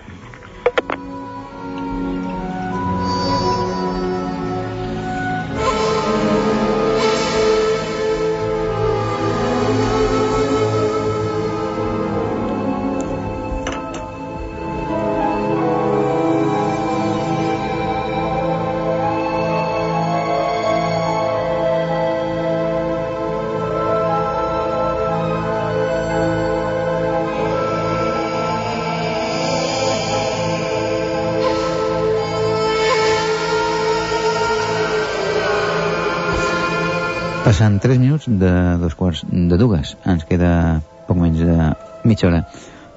Passant 37.55 37.79
3 37.79 37.99
minuts 37.99 38.25
de 38.27 38.49
dos 38.81 38.95
quarts 38.99 39.21
de 39.31 39.55
dues. 39.55 39.93
Ens 40.11 40.25
queda 40.27 40.81
poc 41.07 41.15
menys 41.15 41.39
de 41.39 41.67
mitja 42.03 42.27
hora 42.27 42.41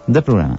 de 0.09 0.23
programa. 0.27 0.57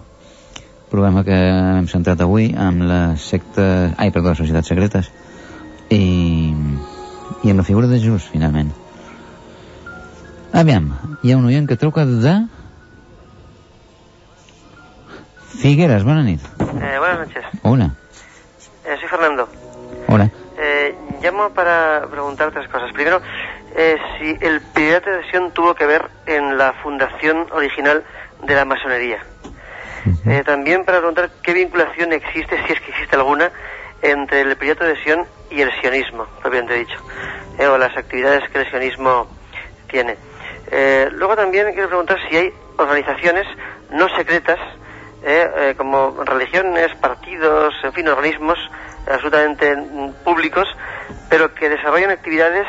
Programa 0.87 1.25
que 1.27 1.35
hem 1.35 1.89
centrat 1.91 2.23
avui 2.23 2.47
amb 2.55 2.85
les 2.87 3.25
sectes... 3.33 3.91
Ai, 3.99 4.13
perdó, 4.15 4.31
les 4.31 4.39
societats 4.39 4.71
secretes. 4.71 5.09
I, 5.91 5.99
i 7.43 7.51
amb 7.51 7.59
la 7.59 7.67
figura 7.67 7.91
de 7.91 7.99
Jesús, 7.99 8.29
finalment. 8.31 8.71
Aviam, 10.63 10.93
hi 11.19 11.35
ha 11.35 11.41
un 11.43 11.51
oient 11.51 11.67
que 11.67 11.75
truca 11.83 12.07
de... 12.07 12.37
Figueres, 15.59 16.07
bona 16.07 16.23
nit. 16.23 16.47
Eh, 16.55 16.95
buenas 17.03 17.25
noches. 17.25 17.51
Hola. 17.67 17.91
Eh, 18.85 18.95
soy 18.95 19.11
Fernando. 19.11 19.49
Hola. 20.07 20.31
Eh, 20.55 20.95
llamo 21.21 21.49
para 21.49 22.07
preguntar 22.09 22.51
tres 22.51 22.69
cosas. 22.69 22.93
Primero, 22.93 23.19
eh, 23.75 23.97
si 24.17 24.37
el 24.45 24.61
Pirata 24.61 25.11
de 25.11 25.29
Sion 25.29 25.51
tuvo 25.51 25.75
que 25.75 25.85
ver 25.85 26.09
en 26.25 26.57
la 26.57 26.73
fundación 26.73 27.47
original 27.51 28.03
de 28.43 28.55
la 28.55 28.65
masonería. 28.65 29.19
Eh, 30.25 30.43
también 30.45 30.85
para 30.85 30.99
preguntar 30.99 31.29
qué 31.43 31.53
vinculación 31.53 32.13
existe, 32.13 32.57
si 32.65 32.73
es 32.73 32.81
que 32.81 32.91
existe 32.91 33.15
alguna, 33.15 33.51
entre 34.01 34.41
el 34.41 34.55
Pirata 34.55 34.85
de 34.85 34.95
Sion 35.03 35.25
y 35.49 35.61
el 35.61 35.71
sionismo, 35.81 36.25
propiamente 36.41 36.75
dicho, 36.75 36.97
eh, 37.57 37.67
o 37.67 37.77
las 37.77 37.95
actividades 37.97 38.49
que 38.49 38.59
el 38.59 38.69
sionismo 38.69 39.27
tiene. 39.89 40.17
Eh, 40.71 41.09
luego 41.11 41.35
también 41.35 41.71
quiero 41.73 41.89
preguntar 41.89 42.17
si 42.29 42.37
hay 42.37 42.53
organizaciones 42.77 43.45
no 43.91 44.07
secretas, 44.15 44.59
como 45.75 46.23
religiones, 46.23 46.95
partidos, 46.95 47.73
en 47.83 47.91
fin, 47.91 48.07
organismos 48.07 48.57
absolutamente 49.05 49.75
mm, 49.75 50.23
públicos, 50.23 50.65
pero 51.29 51.53
que 51.53 51.67
desarrollan 51.67 52.11
actividades 52.11 52.65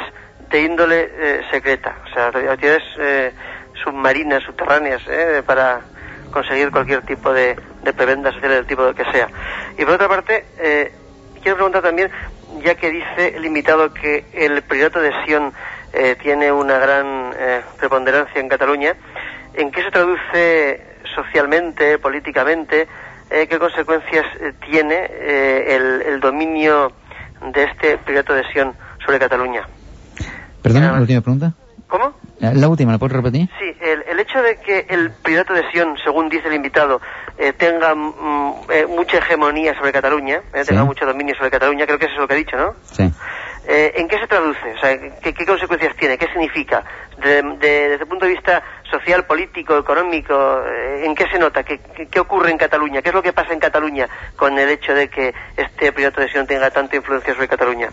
de 0.51 0.62
índole 0.62 1.10
eh, 1.12 1.40
secreta, 1.51 1.97
o 2.05 2.12
sea, 2.12 2.27
actividades 2.27 2.82
eh, 2.98 3.32
submarinas, 3.82 4.43
subterráneas, 4.43 5.01
¿eh? 5.09 5.43
para 5.47 5.81
conseguir 6.32 6.70
cualquier 6.70 7.02
tipo 7.02 7.32
de, 7.32 7.56
de 7.82 7.93
prebenda 7.93 8.32
social 8.32 8.51
del 8.51 8.66
tipo 8.66 8.93
que 8.93 9.05
sea. 9.12 9.28
Y 9.78 9.85
por 9.85 9.94
otra 9.94 10.09
parte, 10.09 10.44
eh, 10.59 10.93
quiero 11.40 11.56
preguntar 11.56 11.82
también, 11.82 12.10
ya 12.62 12.74
que 12.74 12.90
dice 12.90 13.36
el 13.36 13.44
invitado 13.44 13.94
que 13.94 14.24
el 14.32 14.62
Priorato 14.62 15.01
de 15.01 15.12
Sion 15.24 15.52
eh, 15.93 16.16
tiene 16.20 16.51
una 16.52 16.78
gran 16.78 17.32
preponderancia 17.78 18.40
en 18.40 18.48
Cataluña, 18.48 18.94
¿en 19.55 19.70
qué 19.70 19.82
se 19.82 19.90
traduce 19.90 20.85
socialmente, 21.14 21.98
políticamente? 21.98 22.89
¿Qué 23.28 23.59
consecuencias 23.60 24.27
tiene 24.68 25.05
el, 25.05 26.02
el 26.02 26.20
dominio 26.20 26.93
de 27.40 27.62
este 27.62 27.98
Priorato 27.98 28.35
de 28.35 28.43
Sion 28.52 28.74
sobre 29.05 29.20
Cataluña? 29.20 29.64
Perdona, 30.62 30.92
la 30.92 31.00
última 31.00 31.20
pregunta. 31.20 31.52
¿Cómo? 31.88 32.14
Eh, 32.40 32.52
La 32.54 32.68
última, 32.68 32.92
¿la 32.92 32.98
puedes 32.98 33.16
repetir? 33.16 33.48
Sí, 33.58 33.76
el, 33.80 34.02
el 34.08 34.20
hecho 34.20 34.40
de 34.42 34.56
que 34.60 34.86
el 34.88 35.10
Priorato 35.10 35.52
de 35.54 35.68
Sion, 35.72 35.96
según 36.04 36.28
dice 36.28 36.48
el 36.48 36.54
invitado, 36.54 37.00
eh, 37.36 37.52
tenga 37.52 37.94
mm, 37.94 38.54
eh, 38.70 38.86
mucha 38.88 39.18
hegemonía 39.18 39.74
sobre 39.76 39.92
Cataluña, 39.92 40.36
eh, 40.54 40.62
tenga 40.64 40.82
Sí. 40.82 40.86
mucho 40.86 41.04
dominio 41.06 41.34
sobre 41.34 41.50
Cataluña, 41.50 41.86
creo 41.86 41.98
que 41.98 42.04
eso 42.06 42.14
es 42.14 42.20
lo 42.20 42.28
que 42.28 42.34
ha 42.34 42.36
dicho, 42.36 42.56
¿no? 42.56 42.74
Sí. 42.92 43.10
Eh, 43.68 43.92
¿En 43.96 44.08
qué 44.08 44.18
se 44.18 44.26
traduce? 44.26 44.72
O 44.76 44.78
sea, 44.80 44.98
¿qué, 45.20 45.34
qué 45.34 45.44
consecuencias 45.46 45.94
tiene? 45.96 46.16
¿Qué 46.16 46.26
significa? 46.28 46.82
De- 47.18 47.42
de- 47.42 47.88
desde 47.90 48.02
el 48.04 48.08
punto 48.08 48.24
de 48.26 48.32
vista 48.32 48.62
social, 48.90 49.24
político, 49.24 49.78
económico, 49.78 50.62
eh, 50.66 51.02
¿en 51.04 51.14
qué 51.14 51.26
se 51.30 51.38
nota? 51.38 51.62
¿Qué, 51.62 51.78
qué, 52.10 52.20
ocurre 52.20 52.50
en 52.50 52.58
Cataluña? 52.58 53.00
¿Qué 53.02 53.10
es 53.10 53.14
lo 53.14 53.22
que 53.22 53.32
pasa 53.32 53.52
en 53.52 53.60
Cataluña 53.60 54.08
con 54.36 54.58
el 54.58 54.68
hecho 54.68 54.94
de 54.94 55.08
que 55.08 55.32
este 55.56 55.92
Priorato 55.92 56.20
de 56.20 56.28
Sion 56.28 56.46
tenga 56.46 56.70
tanta 56.70 56.96
influencia 56.96 57.32
sobre 57.34 57.48
Cataluña? 57.48 57.88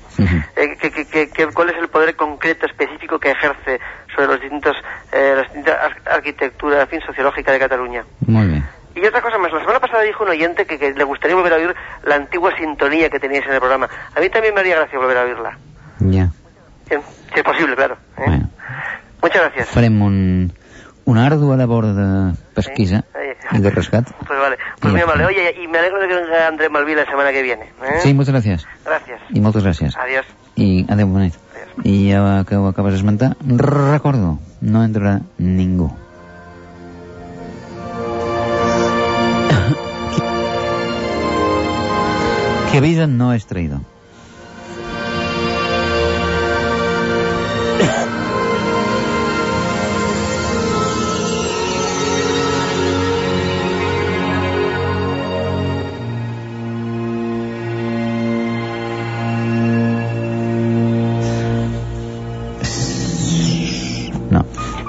Eh, 0.55 0.77
¿qué- 0.79 0.91
qué- 0.91 1.29
qué- 1.29 1.47
¿Cuál 1.47 1.69
es 1.69 1.77
el 1.77 1.87
poder 1.87 2.15
concreto, 2.15 2.65
específico 2.65 3.19
que 3.19 3.31
ejerce 3.31 3.79
sobre 4.15 4.27
los 4.27 4.41
distintos, 4.41 4.75
eh, 5.11 5.33
las 5.35 5.45
distintas 5.45 5.77
ar- 5.79 6.13
arquitecturas, 6.15 6.81
en 6.81 6.87
fin, 6.87 7.01
sociológica 7.05 7.51
de 7.51 7.59
Cataluña? 7.59 8.03
Muy 8.25 8.47
bien. 8.47 8.65
Y 8.95 9.05
otra 9.05 9.21
cosa 9.21 9.37
más, 9.37 9.51
la 9.53 9.59
semana 9.59 9.79
pasada 9.79 10.01
dijo 10.01 10.23
un 10.23 10.29
oyente 10.31 10.65
que, 10.65 10.79
que 10.79 10.91
le 10.91 11.03
gustaría 11.03 11.35
volver 11.35 11.53
a 11.53 11.57
oír 11.57 11.75
la 12.03 12.15
antigua 12.15 12.55
sintonía 12.57 13.09
que 13.11 13.19
teníais 13.19 13.45
en 13.45 13.53
el 13.53 13.59
programa. 13.59 13.87
A 14.15 14.19
mí 14.19 14.27
también 14.29 14.55
me 14.55 14.61
haría 14.61 14.77
gracia 14.77 14.97
volver 14.97 15.17
a 15.17 15.21
oírla. 15.23 15.57
Bien, 15.99 16.31
si 16.89 17.39
es 17.39 17.43
posible, 17.43 17.75
claro. 17.75 17.95
¿eh? 18.17 18.23
Bueno, 18.25 18.49
Muchas 19.21 19.41
gracias. 19.41 19.75
un, 19.75 20.51
una 21.07 21.25
ardua 21.25 21.55
labor 21.55 21.85
de 21.95 22.35
pesquisa 22.53 23.05
i 23.55 23.61
de 23.63 23.71
rescat. 23.71 24.11
Pues 24.27 24.39
vale, 24.39 24.57
pues 24.81 24.93
muy 24.93 25.01
amable. 25.01 25.25
Oye, 25.25 25.55
y 25.63 25.67
me 25.67 25.79
alegro 25.79 26.01
de 26.01 26.07
que 26.09 26.15
venga 26.15 26.47
Andrés 26.47 26.69
Malví 26.69 26.95
la 26.95 27.05
semana 27.05 27.31
que 27.31 27.41
viene. 27.41 27.63
¿eh? 27.81 27.99
Sí, 28.03 28.13
moltes 28.13 28.35
gràcies. 28.35 28.67
Gracias. 28.85 29.21
I 29.31 29.39
moltes 29.39 29.63
gràcies. 29.63 29.95
Adiós. 29.95 30.25
I 30.59 30.85
adeu, 30.91 31.07
bona 31.07 31.23
nit. 31.29 31.35
I 31.87 32.11
ja 32.11 32.43
que 32.43 32.59
ho 32.59 32.67
acabes 32.67 32.93
d'esmentar, 32.97 33.37
recordo, 33.39 34.35
no 34.59 34.83
entrarà 34.83 35.21
ningú. 35.39 35.87
que 42.71 42.77
avisa 42.83 43.07
no 43.07 43.31
és 43.33 43.47
traïdor. 43.47 43.79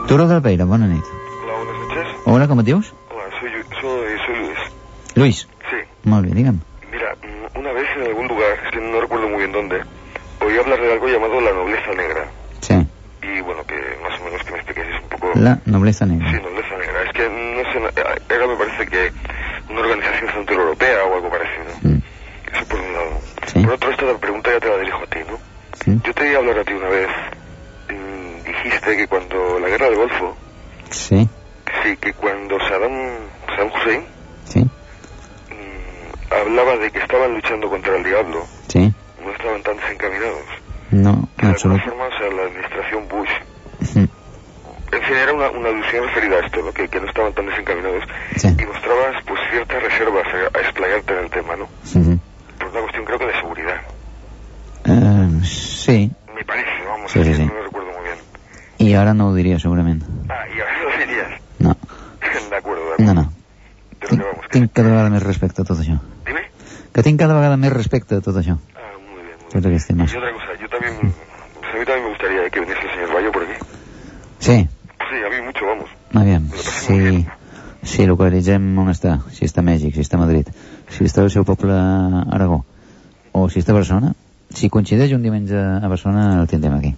Turo 0.08 0.26
del 0.26 0.40
Peira, 0.40 0.64
bona 0.64 0.86
nit. 0.86 1.04
Hola, 1.04 1.52
buenas 1.58 1.80
noches. 1.82 2.06
Hola, 2.24 2.48
com 2.48 2.60
et 2.60 2.64
dius? 2.64 2.94
Hola, 3.10 3.24
soy, 3.38 3.50
soy, 3.78 4.18
soy 4.24 4.36
Luis. 4.40 4.58
Luis. 5.16 5.48
Sí. 5.68 5.76
Molt 6.04 6.24
bé, 6.24 6.34
digue'm. 6.34 6.60
Mira, 6.90 7.14
mm, 7.20 7.58
una 7.58 7.72
vez 7.72 7.86
en 7.96 8.06
algún 8.08 8.26
lugar, 8.26 8.56
no 8.80 9.00
recuerdo 9.02 9.28
muy 9.28 9.38
bien 9.38 9.52
dónde, 9.52 9.82
oí 10.40 10.56
hablar 10.56 10.80
de 10.80 10.92
algo 10.94 11.08
llamado 11.08 11.38
la 11.42 11.52
nobleza 11.52 11.92
negra. 11.92 12.24
Sí. 12.60 12.74
Y 13.20 13.40
bueno, 13.42 13.62
que 13.66 13.76
más 14.02 14.18
o 14.18 14.24
menos 14.24 14.42
que 14.44 14.52
me 14.52 14.56
expliquéis 14.56 14.88
un 15.02 15.08
poco... 15.10 15.32
La 15.34 15.60
nobleza 15.66 16.06
negra. 16.06 16.30
Sí, 16.30 16.36
nobleza 16.42 16.78
negra. 16.78 17.02
Es 17.04 17.12
que 17.12 17.28
no 17.28 17.72
sé, 17.72 18.00
eh, 18.00 18.22
era 18.30 18.46
me 18.46 18.56
parece 18.56 18.86
que 18.86 19.12
una 19.68 19.80
organización 19.80 20.30
centroeuropea 20.32 21.04
o 21.04 21.14
algo 21.16 21.28
parecido. 21.28 21.70
Mm. 21.82 22.00
Eso 22.50 22.64
por 22.64 22.80
un 22.80 22.92
lado. 22.94 23.20
Por 23.62 23.72
otro, 23.74 23.90
esta 23.90 24.18
pregunta 24.18 24.50
ya 24.54 24.60
te 24.60 24.68
la 24.70 24.78
dirijo 24.78 25.02
a 25.02 25.06
ti, 25.06 25.18
¿no? 25.28 26.00
Yo 26.02 26.14
te 26.14 26.28
iba 26.28 26.36
a 26.36 26.40
hablar 26.40 26.58
a 26.60 26.64
ti 26.64 26.72
una 26.72 26.88
vez. 26.88 27.08
Dijiste 28.64 28.96
que 28.96 29.06
cuando 29.08 29.58
la 29.60 29.68
guerra 29.68 29.86
del 29.86 29.96
Golfo, 29.96 30.36
Sí, 30.90 31.28
sí, 31.82 31.96
que 31.98 32.12
cuando 32.14 32.58
Saddam, 32.60 32.92
Saddam 33.48 33.70
Hussein 33.74 34.04
sí, 34.44 34.60
mm, 34.60 36.32
hablaba 36.32 36.76
de 36.76 36.90
que 36.90 36.98
estaban 36.98 37.34
luchando 37.34 37.68
contra 37.68 37.96
el 37.96 38.04
diablo, 38.04 38.46
sí. 38.68 38.92
no 39.24 39.30
estaban 39.32 39.62
tan 39.62 39.76
desencaminados. 39.76 40.44
No, 40.90 41.28
en 41.38 41.48
De 41.52 41.54
alguna 41.54 41.84
forma, 41.84 42.04
o 42.06 42.10
sea, 42.18 42.28
la 42.30 42.42
administración 42.44 43.08
Bush, 43.08 43.30
Mm. 43.94 43.98
en 44.94 45.02
fin, 45.02 45.16
era 45.16 45.32
una, 45.32 45.50
una 45.50 45.68
alusión 45.68 46.04
referida 46.06 46.36
a 46.36 46.46
esto, 46.46 46.62
¿no? 46.62 46.72
que, 46.72 46.88
que 46.88 47.00
no 47.00 47.06
estaban 47.06 47.32
tan 47.34 47.46
desencaminados. 47.46 48.02
Sí. 48.36 48.48
Y 48.58 48.64
mostrabas 48.64 49.22
pues 49.26 49.38
ciertas 49.50 49.82
reservas 49.82 50.26
a, 50.26 50.58
a 50.58 50.60
explayarte 50.62 51.12
en 51.12 51.18
el 51.24 51.30
tema, 51.30 51.54
¿no? 51.56 51.64
Ujú. 51.94 52.18
Por 52.58 52.68
una 52.68 52.80
cuestión 52.80 53.04
creo 53.04 53.18
que 53.18 53.26
de 53.26 53.34
seguridad. 53.34 53.80
Eh, 54.86 55.40
sí, 55.44 56.10
Me 56.34 56.44
parece, 56.44 56.70
vamos, 56.86 57.12
Sí, 57.12 57.22
sí, 57.22 57.30
que 57.30 57.36
sí. 57.36 57.44
no 57.46 57.54
lo 57.54 57.62
recuerdo 57.64 57.92
muy 57.92 58.02
bien. 58.04 58.18
I 58.78 58.92
ara 58.94 59.14
no 59.14 59.28
ho 59.28 59.34
diria 59.34 59.58
segurament. 59.58 60.02
Ah, 60.28 60.44
lo 60.48 60.90
dirías. 60.98 61.40
No. 61.58 61.74
de 62.50 62.56
acuerdo, 62.56 62.84
de 62.88 62.92
acuerdo. 62.94 63.04
No, 63.04 63.14
no. 63.14 63.32
Tinc, 64.08 64.22
tinc 64.52 64.72
cada 64.72 64.88
vegada 64.90 65.10
més 65.10 65.22
respecte 65.22 65.62
a 65.62 65.64
tot 65.66 65.78
això. 65.82 65.98
Dime. 66.26 66.44
Que 66.94 67.02
tinc 67.02 67.18
cada 67.20 67.34
vegada 67.34 67.56
més 67.56 67.72
respecte 67.72 68.16
a 68.16 68.20
tot 68.24 68.36
això. 68.38 68.56
Ah, 68.76 68.92
muy 69.10 69.22
bien. 69.26 69.38
Tots 69.52 69.66
aquests 69.66 69.86
temes. 69.90 70.12
Y 70.12 70.16
otra 70.16 70.32
cosa, 70.32 70.54
yo 70.60 70.68
también, 70.68 70.94
pues 71.60 71.74
a 71.74 71.78
mí 71.78 71.84
también 71.84 72.04
me 72.04 72.10
gustaría 72.10 72.50
que 72.50 72.60
viniese 72.60 72.82
el 72.86 72.90
señor 72.94 73.12
Bayo 73.14 73.32
por 73.32 73.42
aquí. 73.42 73.58
Sí, 74.38 74.68
Sí, 75.08 75.16
a 75.24 75.30
mí 75.30 75.44
mucho, 75.46 75.64
vamos. 75.66 75.88
aviam, 76.14 76.50
si, 76.52 77.26
si 77.82 78.06
localitzem 78.06 78.64
on 78.78 78.90
està, 78.92 79.18
si 79.32 79.46
està 79.46 79.62
a 79.62 79.64
Mèxic, 79.64 79.94
si 79.94 80.02
està 80.04 80.18
a 80.18 80.20
Madrid, 80.20 80.48
si 80.90 81.04
està 81.04 81.22
al 81.22 81.30
seu 81.30 81.44
poble 81.48 81.72
a 81.72 82.24
Aragó, 82.34 82.64
o 83.32 83.48
si 83.48 83.60
està 83.62 83.72
a 83.72 83.78
Barcelona, 83.78 84.12
si 84.52 84.68
coincideix 84.68 85.12
un 85.16 85.22
diumenge 85.22 85.56
a 85.56 85.88
Barcelona, 85.88 86.40
el 86.42 86.48
tindrem 86.50 86.74
aquí. 86.76 86.94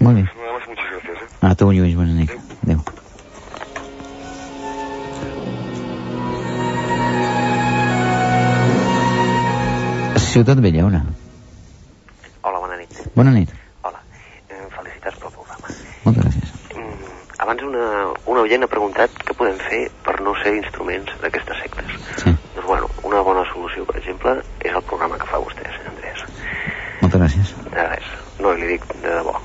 Molt 0.00 0.16
bé. 0.16 0.22
Nada 0.22 0.52
más, 0.52 0.68
muchas 0.68 0.84
gracias. 0.90 1.22
¿eh? 1.22 1.26
A 1.40 1.54
tu, 1.54 1.72
Lluís, 1.72 1.96
bona 1.96 2.12
nit. 2.12 2.30
Adéu. 2.64 2.80
Ciutat 10.18 10.60
Vella, 10.60 10.84
una. 10.84 11.04
Hola, 12.42 12.58
bona 12.58 12.76
nit. 12.76 12.92
Bona 13.14 13.30
nit. 13.30 13.50
Eh, 13.50 14.66
felicitats 14.76 15.16
pel 15.16 15.32
programa. 15.32 15.72
Moltes 16.04 16.24
gràcies. 16.26 16.52
Mm, 16.76 17.16
abans 17.38 17.62
una, 17.62 17.86
una 18.26 18.44
oient 18.44 18.62
ha 18.62 18.68
preguntat 18.68 19.16
què 19.24 19.32
podem 19.38 19.56
fer 19.64 19.86
per 20.04 20.18
no 20.20 20.36
ser 20.42 20.52
instruments 20.60 21.16
d'aquestes 21.24 21.64
sectes. 21.64 21.96
Sí. 22.20 22.36
Doncs 22.54 22.68
bueno, 22.68 22.90
una 23.02 23.24
bona 23.24 23.48
solució, 23.52 23.88
per 23.88 23.96
exemple, 24.02 24.36
és 24.60 24.76
el 24.76 24.84
programa 24.92 25.16
que 25.16 25.32
fa 25.32 25.40
vostè, 25.40 25.64
senyor 25.72 25.92
Andrés. 25.94 26.24
Moltes 27.00 27.20
gràcies. 27.20 27.56
De 27.72 27.88
res, 27.94 28.16
no 28.44 28.52
li 28.52 28.74
dic 28.76 28.84
de 29.00 29.08
debò. 29.08 29.40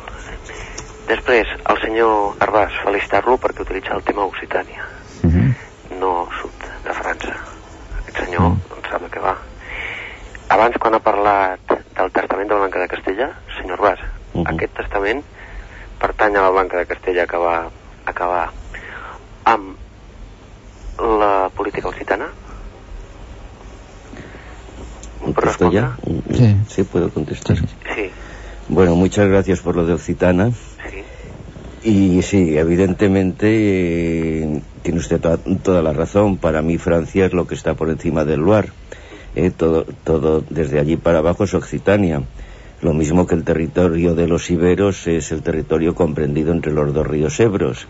Després, 1.12 1.50
el 1.68 1.80
senyor 1.84 2.38
Arbàs, 2.40 2.76
felicitar-lo 2.86 3.36
perquè 3.44 3.66
utilitza 3.66 3.98
el 3.98 4.04
tema 4.08 4.24
Occitània, 4.30 4.86
no 6.00 6.12
sud 6.40 6.68
de 6.86 6.94
França. 6.96 7.34
Aquest 8.00 8.22
senyor, 8.22 8.54
em 8.78 8.86
sembla 8.88 9.10
que 9.12 9.24
va. 9.24 9.34
Abans, 10.56 10.78
quan 10.80 10.96
ha 10.96 11.02
parlat 11.04 11.76
del 11.98 12.14
testament 12.16 12.48
de 12.48 12.60
Blanca 12.62 12.80
de 12.80 12.88
Castella, 12.94 13.28
senyor 13.58 13.82
Arbàs, 13.82 14.06
aquest 14.54 14.78
testament 14.80 15.20
pertany 16.00 16.40
a 16.40 16.46
la 16.48 16.56
Blanca 16.56 16.80
de 16.80 16.88
Castella 16.94 17.28
que 17.28 17.44
va 17.44 17.58
acabar 18.08 18.48
amb 19.52 19.76
la 21.20 21.50
política 21.58 21.92
occitana? 21.92 22.32
¿Contesto 25.22 25.72
ya? 25.72 25.98
Sí. 26.34 26.56
Sí, 26.70 26.84
puedo 26.84 27.10
contestar. 27.10 27.58
Sí. 27.58 28.12
Bueno, 28.70 28.96
muchas 28.96 29.28
gracias 29.28 29.60
por 29.60 29.76
lo 29.76 29.86
de 29.86 29.94
Occitana. 29.94 30.52
Y 31.84 32.22
sí, 32.22 32.58
evidentemente 32.58 33.48
eh, 34.44 34.62
tiene 34.84 35.00
usted 35.00 35.20
toda, 35.64 35.82
la 35.82 35.94
razón. 35.94 36.38
Para 36.38 36.62
mí 36.62 36.78
Francia 36.78 37.26
es 37.26 37.34
lo 37.34 37.48
que 37.48 37.56
está 37.56 37.74
por 37.74 37.90
encima 37.90 38.24
del 38.24 38.42
Loire. 38.42 38.70
Eh, 39.36 39.50
todo, 39.50 39.86
todo 40.04 40.44
desde 40.50 40.80
allí 40.80 40.98
para 40.98 41.20
abajo 41.20 41.46
es 41.46 41.54
Occitania. 41.54 42.22
Lo 42.82 42.94
mismo 42.94 43.26
que 43.26 43.36
el 43.36 43.44
territorio 43.44 44.14
de 44.14 44.28
los 44.28 44.50
iberos 44.50 45.08
es 45.08 45.32
el 45.32 45.42
territorio 45.42 45.96
comprendido 45.96 46.52
entre 46.52 46.72
los 46.72 46.94
dos 46.94 47.08
ríos 47.08 47.40
Ebros. 47.40 47.88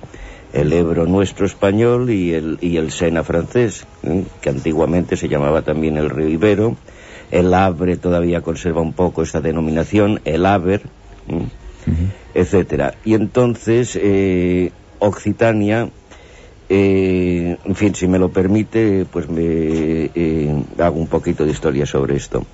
El 0.54 0.72
Ebro 0.74 1.06
nuestro 1.06 1.46
español 1.46 2.10
y 2.10 2.34
el, 2.34 2.58
y 2.62 2.78
el 2.78 2.92
Sena 2.92 3.24
francés, 3.24 3.86
¿eh? 4.04 4.24
que 4.42 4.50
antiguamente 4.50 5.16
se 5.16 5.30
llamaba 5.30 5.62
también 5.62 5.98
el 5.98 6.10
río 6.10 6.28
Ibero. 6.28 6.76
El 7.30 7.54
Abre 7.54 7.96
todavía 7.96 8.42
conserva 8.42 8.82
un 8.82 8.92
poco 8.92 9.24
esa 9.24 9.40
denominación, 9.40 10.20
el 10.26 10.46
Aber, 10.46 10.82
¿eh? 11.30 11.46
Etcétera. 12.34 12.96
Y 13.04 13.14
entonces, 13.14 13.98
eh, 14.02 14.72
Occitania, 15.00 15.90
eh, 16.70 17.58
en 17.64 17.76
fin, 17.76 17.96
si 17.96 18.08
me 18.08 18.20
lo 18.20 18.30
permite, 18.30 19.06
pues 19.12 19.30
me 19.30 19.42
eh, 19.44 20.64
hago 20.80 21.00
un 21.00 21.08
poquito 21.08 21.46
de 21.46 21.52
historia 21.52 21.86
sobre 21.86 22.16
esto. 22.16 22.46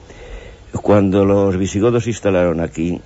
Cuando 0.81 1.25
los 1.25 1.57
visigodos 1.57 2.03
se 2.03 2.11
instalaron 2.11 2.59
aquí, 2.59 2.99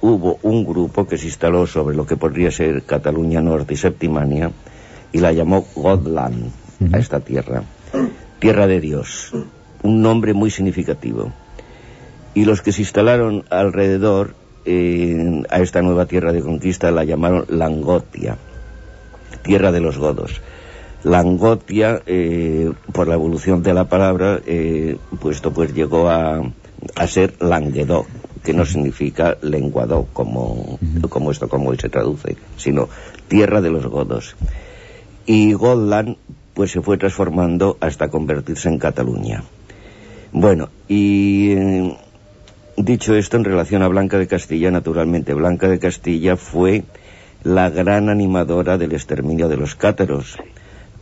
hubo 0.00 0.38
un 0.42 0.64
grupo 0.64 1.06
que 1.06 1.18
se 1.18 1.26
instaló 1.26 1.66
sobre 1.66 1.96
lo 1.96 2.06
que 2.06 2.16
podría 2.16 2.50
ser 2.50 2.82
Cataluña 2.82 3.40
Norte 3.40 3.74
y 3.74 3.76
Septimania 3.76 4.50
y 5.12 5.18
la 5.18 5.32
llamó 5.32 5.66
Godland 5.74 6.52
a 6.92 6.98
esta 6.98 7.20
tierra, 7.20 7.62
tierra 8.38 8.66
de 8.66 8.80
Dios, 8.80 9.32
un 9.82 10.02
nombre 10.02 10.34
muy 10.34 10.50
significativo. 10.50 11.32
Y 12.34 12.44
los 12.44 12.62
que 12.62 12.72
se 12.72 12.82
instalaron 12.82 13.44
alrededor 13.48 14.34
eh, 14.64 15.42
a 15.50 15.60
esta 15.60 15.82
nueva 15.82 16.06
tierra 16.06 16.32
de 16.32 16.42
conquista 16.42 16.90
la 16.90 17.04
llamaron 17.04 17.44
Langotia, 17.48 18.36
tierra 19.42 19.72
de 19.72 19.80
los 19.80 19.98
godos. 19.98 20.40
Langotia, 21.02 22.02
eh, 22.06 22.72
por 22.92 23.08
la 23.08 23.14
evolución 23.14 23.62
de 23.62 23.74
la 23.74 23.84
palabra, 23.84 24.40
eh, 24.46 24.96
puesto 25.20 25.52
pues 25.52 25.74
llegó 25.74 26.08
a, 26.08 26.42
a 26.96 27.06
ser 27.06 27.34
Languedoc, 27.40 28.06
que 28.42 28.54
no 28.54 28.64
significa 28.64 29.36
lenguadoc 29.42 30.12
como, 30.12 30.78
como 31.08 31.30
esto, 31.30 31.48
como 31.48 31.70
hoy 31.70 31.78
se 31.78 31.88
traduce, 31.88 32.36
sino 32.56 32.88
tierra 33.28 33.60
de 33.60 33.70
los 33.70 33.86
godos. 33.86 34.36
Y 35.26 35.54
Godland, 35.54 36.16
pues 36.54 36.70
se 36.70 36.82
fue 36.82 36.98
transformando 36.98 37.76
hasta 37.80 38.08
convertirse 38.08 38.68
en 38.68 38.78
Cataluña. 38.78 39.44
Bueno, 40.32 40.68
y 40.88 41.52
eh, 41.52 41.96
dicho 42.76 43.14
esto 43.14 43.36
en 43.36 43.44
relación 43.44 43.82
a 43.82 43.88
Blanca 43.88 44.18
de 44.18 44.26
Castilla, 44.26 44.70
naturalmente, 44.70 45.34
Blanca 45.34 45.68
de 45.68 45.78
Castilla 45.78 46.36
fue 46.36 46.84
la 47.42 47.70
gran 47.70 48.08
animadora 48.08 48.78
del 48.78 48.92
exterminio 48.92 49.48
de 49.48 49.56
los 49.56 49.74
cátaros 49.74 50.38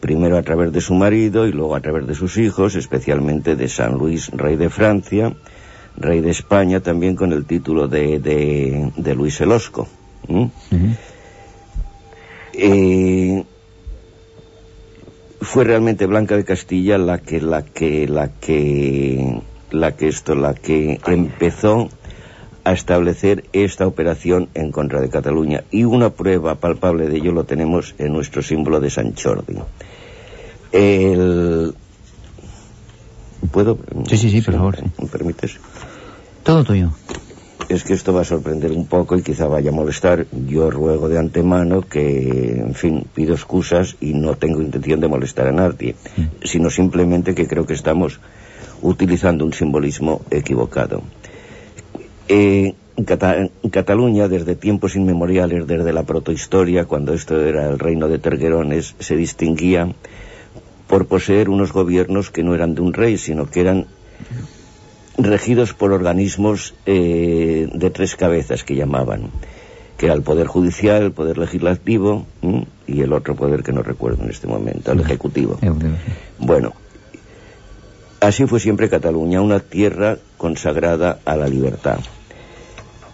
primero 0.02 0.36
a 0.36 0.42
través 0.42 0.72
de 0.72 0.80
su 0.80 0.94
marido 0.94 1.46
y 1.46 1.52
luego 1.52 1.76
a 1.76 1.80
través 1.80 2.08
de 2.08 2.16
sus 2.16 2.36
hijos, 2.36 2.74
especialmente 2.74 3.54
de 3.54 3.68
San 3.68 3.94
Luis, 3.94 4.30
rey 4.30 4.56
de 4.56 4.68
Francia, 4.68 5.32
rey 5.96 6.20
de 6.20 6.30
España, 6.30 6.80
también 6.80 7.14
con 7.14 7.32
el 7.32 7.44
título 7.44 7.86
de, 7.86 8.18
de, 8.18 9.14
Luis 9.14 9.40
el 9.40 9.52
Osco. 9.52 9.86
Eh, 12.54 13.44
fue 15.40 15.64
realmente 15.64 16.06
Blanca 16.06 16.36
de 16.36 16.44
Castilla 16.44 16.98
la 16.98 17.18
que, 17.18 17.40
la 17.40 17.62
que, 17.62 18.08
la 18.08 18.28
que, 18.28 19.40
la 19.72 19.92
que 19.92 20.08
esto, 20.08 20.34
la 20.34 20.54
que 20.54 21.00
empezó 21.06 21.88
a 22.64 22.72
establecer 22.72 23.44
esta 23.52 23.86
operación 23.86 24.48
en 24.54 24.70
contra 24.70 25.00
de 25.00 25.08
Cataluña. 25.08 25.64
Y 25.70 25.84
una 25.84 26.10
prueba 26.10 26.54
palpable 26.54 27.08
de 27.08 27.16
ello 27.16 27.32
lo 27.32 27.44
tenemos 27.44 27.94
en 27.98 28.12
nuestro 28.12 28.42
símbolo 28.42 28.80
de 28.80 28.90
San 28.90 29.14
Jordi. 29.14 29.56
El... 30.70 31.74
¿Puedo? 33.50 33.78
Sí, 34.08 34.16
sí, 34.16 34.30
sí, 34.30 34.40
por 34.40 34.54
favor. 34.54 34.76
¿Me 34.98 35.08
permites? 35.08 35.58
Todo 36.44 36.62
tuyo. 36.62 36.92
Es 37.68 37.84
que 37.84 37.94
esto 37.94 38.12
va 38.12 38.22
a 38.22 38.24
sorprender 38.24 38.70
un 38.70 38.86
poco 38.86 39.16
y 39.16 39.22
quizá 39.22 39.46
vaya 39.46 39.70
a 39.70 39.74
molestar. 39.74 40.26
Yo 40.46 40.70
ruego 40.70 41.08
de 41.08 41.18
antemano 41.18 41.82
que, 41.82 42.60
en 42.60 42.74
fin, 42.74 43.06
pido 43.14 43.34
excusas 43.34 43.96
y 44.00 44.14
no 44.14 44.36
tengo 44.36 44.60
intención 44.62 45.00
de 45.00 45.08
molestar 45.08 45.48
a 45.48 45.52
nadie, 45.52 45.96
mm. 46.16 46.22
sino 46.44 46.70
simplemente 46.70 47.34
que 47.34 47.48
creo 47.48 47.66
que 47.66 47.74
estamos 47.74 48.20
utilizando 48.82 49.44
un 49.44 49.52
simbolismo 49.52 50.20
equivocado. 50.30 51.02
Eh, 52.28 52.74
en, 52.96 53.70
Cataluña, 53.70 54.28
desde 54.28 54.54
tiempos 54.54 54.96
inmemoriales, 54.96 55.66
desde 55.66 55.92
la 55.92 56.02
protohistoria, 56.02 56.84
cuando 56.84 57.14
esto 57.14 57.40
era 57.40 57.68
el 57.68 57.78
reino 57.78 58.08
de 58.08 58.18
Terguerones, 58.18 58.94
se 58.98 59.16
distinguía 59.16 59.88
por 60.88 61.06
poseer 61.06 61.48
unos 61.48 61.72
gobiernos 61.72 62.30
que 62.30 62.42
no 62.42 62.54
eran 62.54 62.74
de 62.74 62.82
un 62.82 62.92
rey, 62.92 63.16
sino 63.16 63.46
que 63.46 63.60
eran 63.60 63.86
regidos 65.16 65.72
por 65.72 65.92
organismos 65.92 66.74
eh, 66.86 67.68
de 67.72 67.90
tres 67.90 68.16
cabezas 68.16 68.62
que 68.64 68.74
llamaban, 68.74 69.30
que 69.96 70.06
era 70.06 70.14
el 70.14 70.22
Poder 70.22 70.46
Judicial, 70.46 71.02
el 71.02 71.12
Poder 71.12 71.38
Legislativo 71.38 72.26
y 72.86 73.00
el 73.00 73.12
otro 73.12 73.34
poder 73.34 73.62
que 73.62 73.72
no 73.72 73.82
recuerdo 73.82 74.24
en 74.24 74.30
este 74.30 74.46
momento, 74.46 74.92
el 74.92 75.00
Ejecutivo. 75.00 75.58
Bueno, 76.38 76.74
así 78.22 78.46
fue 78.46 78.60
siempre 78.60 78.88
Cataluña, 78.88 79.40
una 79.40 79.60
tierra 79.60 80.18
consagrada 80.38 81.18
a 81.24 81.36
la 81.36 81.48
libertad. 81.48 81.98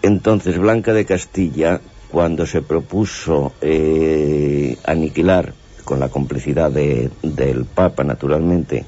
Entonces 0.01 0.57
Blanca 0.57 0.93
de 0.93 1.05
Castilla, 1.05 1.81
cuando 2.11 2.45
se 2.45 2.61
propuso 2.61 3.53
eh, 3.61 4.77
aniquilar 4.85 5.53
con 5.83 5.99
la 5.99 6.09
complicidad 6.09 6.71
del 6.71 7.65
Papa, 7.65 8.03
naturalmente, 8.03 8.85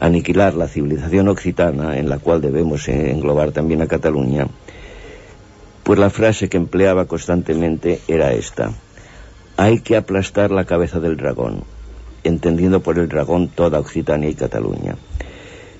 aniquilar 0.00 0.54
la 0.54 0.68
civilización 0.68 1.28
occitana, 1.28 1.98
en 1.98 2.08
la 2.08 2.18
cual 2.18 2.40
debemos 2.40 2.88
englobar 2.88 3.52
también 3.52 3.82
a 3.82 3.86
Cataluña, 3.86 4.48
pues 5.82 5.98
la 5.98 6.10
frase 6.10 6.48
que 6.48 6.56
empleaba 6.56 7.04
constantemente 7.04 8.00
era 8.08 8.32
esta. 8.32 8.72
Hay 9.56 9.80
que 9.80 9.96
aplastar 9.96 10.50
la 10.50 10.64
cabeza 10.64 11.00
del 11.00 11.16
dragón, 11.16 11.64
entendiendo 12.24 12.80
por 12.80 12.98
el 12.98 13.08
dragón 13.08 13.48
toda 13.48 13.80
Occitania 13.80 14.30
y 14.30 14.34
Cataluña. 14.34 14.96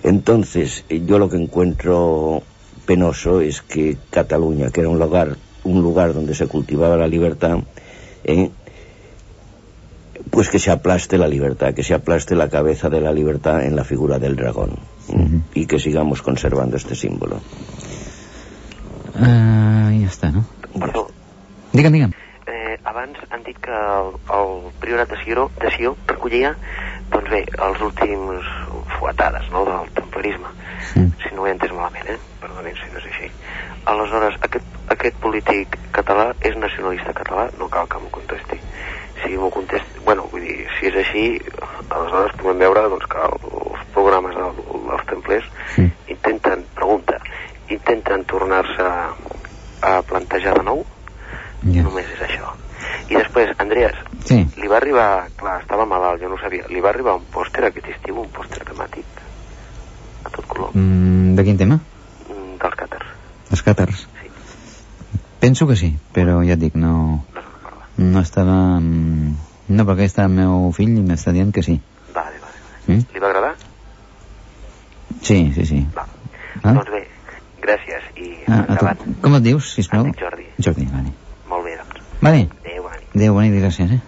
Entonces, 0.03 0.85
yo 0.89 1.19
lo 1.19 1.29
que 1.29 1.37
encuentro 1.37 2.43
penoso 2.87 3.41
es 3.41 3.63
que 3.63 3.97
Cataluña, 4.11 4.71
que 4.71 4.81
era 4.81 4.89
un 4.89 4.99
lugar, 4.99 5.37
un 5.65 5.83
lugar 5.83 6.15
donde 6.15 6.35
se 6.35 6.47
cultivaba 6.47 6.97
la 6.97 7.09
libertad, 7.09 7.59
eh, 8.25 8.51
pues 10.31 10.49
que 10.51 10.59
se 10.59 10.71
aplaste 10.71 11.19
la 11.19 11.29
libertad, 11.29 11.75
que 11.75 11.83
se 11.83 11.95
aplaste 11.95 12.35
la 12.35 12.49
cabeza 12.49 12.89
de 12.89 13.01
la 13.01 13.13
libertad 13.13 13.65
en 13.65 13.77
la 13.77 13.85
figura 13.85 14.19
del 14.19 14.37
dragón 14.37 14.79
uh 15.09 15.15
-huh. 15.15 15.43
y 15.55 15.67
que 15.67 15.79
sigamos 15.79 16.23
conservando 16.23 16.77
este 16.77 16.95
símbolo. 16.95 17.41
Uh, 19.15 19.91
ja 19.99 20.07
està, 20.07 20.31
no? 20.31 20.45
Perdó. 20.79 21.09
Digue'm, 21.73 21.93
digue'm. 21.93 22.13
Eh, 22.47 22.79
abans 22.85 23.19
han 23.31 23.43
dit 23.43 23.59
que 23.59 23.73
el, 23.73 24.15
el 24.39 24.71
priorat 24.81 25.11
de 25.11 25.17
Sió, 25.25 25.51
de 25.61 25.71
Sió 25.77 25.97
recollia 26.07 26.57
doncs 27.11 27.31
bé, 27.31 27.43
els 27.67 27.81
últims 27.81 28.47
fuetades 28.99 29.51
no, 29.55 29.65
del 29.69 29.91
templarisme 29.97 30.53
mm. 30.95 31.11
si 31.23 31.35
no 31.35 31.43
ho 31.43 31.49
he 31.49 31.55
entès 31.57 31.75
malament 31.75 32.15
eh? 32.15 32.19
perdoni 32.43 32.75
si 32.79 32.91
no 32.93 33.03
és 33.03 33.11
així 33.13 33.31
aleshores 33.89 34.39
aquest, 34.49 34.79
aquest 34.95 35.21
polític 35.25 35.79
català 35.97 36.31
és 36.45 36.59
nacionalista 36.61 37.17
català 37.17 37.49
no 37.59 37.71
cal 37.73 37.89
que 37.89 38.03
m'ho 38.03 38.13
contesti 38.21 38.61
si 39.23 39.37
m'ho 39.37 39.51
contesti, 39.51 39.99
bueno, 40.05 40.29
vull 40.33 40.45
dir, 40.47 40.67
si 40.79 40.89
és 40.91 40.99
així, 41.03 41.25
aleshores 41.91 42.37
podem 42.39 42.63
veure 42.63 42.85
doncs, 42.93 43.09
que 43.11 43.25
els 43.27 43.83
programes 43.97 44.37
del, 44.37 44.61
dels 44.87 45.05
templers 45.11 45.49
sí. 45.75 45.89
intenten, 46.15 46.65
pregunta, 46.79 47.19
intenten 47.69 48.25
tornar-se 48.31 48.87
a, 48.87 49.11
a 49.91 49.99
plantejar 50.07 50.55
de 50.61 50.65
nou, 50.71 50.85
yeah. 51.65 51.85
només 51.85 52.09
és 52.17 52.25
això. 52.29 52.55
I 53.09 53.17
després, 53.17 53.53
Andreas, 53.63 53.97
sí. 54.29 54.39
li 54.61 54.71
va 54.71 54.79
arribar, 54.81 55.09
clar, 55.41 55.59
estava 55.63 55.87
malalt, 55.89 56.21
jo 56.23 56.31
no 56.33 56.39
sabia, 56.41 56.67
li 56.69 56.83
va 56.85 56.93
arribar 56.93 57.17
un 57.19 57.27
pòster 57.33 57.69
aquest 57.69 57.89
estiu, 57.95 58.19
un 58.21 58.29
pòster 58.35 58.65
temàtic, 58.69 59.23
a 60.25 60.33
tot 60.35 60.47
color. 60.51 60.75
Mm, 60.75 61.35
de 61.39 61.45
quin 61.47 61.61
tema? 61.61 61.79
Mm, 62.29 62.57
dels 62.63 62.79
càters. 62.83 63.13
Els 63.51 63.65
càters? 63.65 64.05
Sí. 64.21 64.33
Penso 65.41 65.69
que 65.71 65.77
sí, 65.81 65.93
però 66.15 66.41
ja 66.45 66.59
et 66.59 66.65
dic, 66.65 66.77
no... 66.77 67.25
No 67.99 68.21
estava... 68.23 68.79
Mm, 68.79 69.33
no, 69.75 69.85
perquè 69.89 70.07
està 70.07 70.29
el 70.29 70.37
meu 70.37 70.69
fill 70.77 70.95
i 71.01 71.05
m'està 71.05 71.35
dient 71.35 71.51
que 71.55 71.65
sí. 71.67 71.81
Vale, 72.15 72.39
vale. 72.43 72.61
vale. 72.87 72.99
Mm? 72.99 73.15
Li 73.15 73.25
va 73.25 73.31
agradar? 73.33 73.55
Sí, 75.23 75.41
sí, 75.57 75.65
sí. 75.67 75.81
Va. 75.97 76.07
Ah? 76.63 76.75
Doncs 76.75 76.93
bé, 76.93 77.03
gràcies 77.63 78.13
i 78.17 78.29
ah, 78.47 78.65
endavant. 78.65 79.17
Com 79.25 79.39
et 79.39 79.49
dius, 79.49 79.73
sisplau? 79.77 80.07
Em 80.07 80.13
dic 80.13 80.23
Jordi. 80.25 80.47
Jordi, 80.59 80.87
vale. 80.93 81.17
Vale. 82.21 82.49
Adéu, 82.65 82.83
bona 82.83 82.97
nit. 82.97 83.15
Adéu, 83.15 83.33
bona 83.33 83.47
nit, 83.47 83.61
gràcies, 83.61 83.91
eh? 83.91 84.01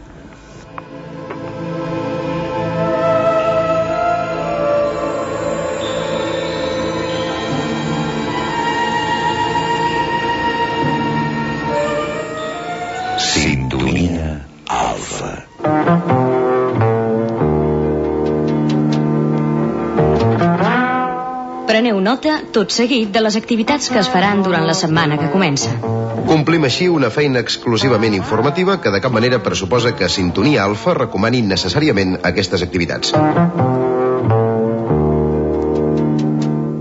Sintonia 13.19 14.41
Alfa. 14.67 15.33
Preneu 21.71 22.01
nota, 22.01 22.41
tot 22.51 22.75
seguit, 22.75 23.13
de 23.15 23.23
les 23.23 23.37
activitats 23.39 23.89
que 23.89 24.03
es 24.03 24.11
faran 24.11 24.43
durant 24.43 24.67
la 24.67 24.75
setmana 24.75 25.17
que 25.17 25.31
comença. 25.31 26.00
Complim 26.31 26.63
així 26.63 26.87
una 26.87 27.09
feina 27.11 27.41
exclusivament 27.43 28.15
informativa 28.15 28.77
que 28.79 28.91
de 28.95 29.01
cap 29.03 29.11
manera 29.11 29.41
pressuposa 29.43 29.91
que 29.99 30.09
Sintonia 30.09 30.63
Alfa 30.63 30.93
recomani 30.95 31.41
necessàriament 31.43 32.13
aquestes 32.29 32.63
activitats. 32.63 33.11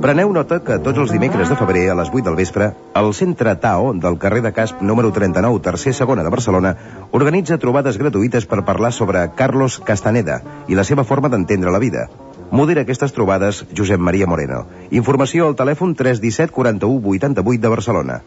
Preneu 0.03 0.30
nota 0.38 0.59
que 0.67 0.77
tots 0.85 1.01
els 1.01 1.09
dimecres 1.15 1.49
de 1.49 1.57
febrer 1.57 1.88
a 1.89 1.95
les 1.97 2.13
8 2.13 2.27
del 2.27 2.38
vespre, 2.38 2.69
el 3.01 3.09
Centre 3.17 3.55
Tao 3.63 3.89
del 4.05 4.19
carrer 4.21 4.43
de 4.45 4.53
Casp 4.53 4.84
número 4.85 5.09
39, 5.17 5.63
tercer 5.65 5.95
segona 5.97 6.21
de 6.21 6.30
Barcelona, 6.38 6.76
organitza 7.09 7.57
trobades 7.57 7.97
gratuïtes 7.97 8.45
per 8.45 8.61
parlar 8.69 8.93
sobre 8.93 9.31
Carlos 9.34 9.80
Castaneda 9.80 10.43
i 10.67 10.77
la 10.77 10.85
seva 10.85 11.03
forma 11.03 11.34
d'entendre 11.34 11.73
la 11.73 11.81
vida. 11.81 12.05
Modera 12.51 12.85
aquestes 12.85 13.17
trobades 13.17 13.65
Josep 13.73 13.97
Maria 13.97 14.30
Moreno. 14.30 14.67
Informació 14.91 15.49
al 15.49 15.57
telèfon 15.57 15.97
317 15.97 16.53
41 16.53 17.17
88 17.17 17.65
de 17.65 17.73
Barcelona. 17.73 18.21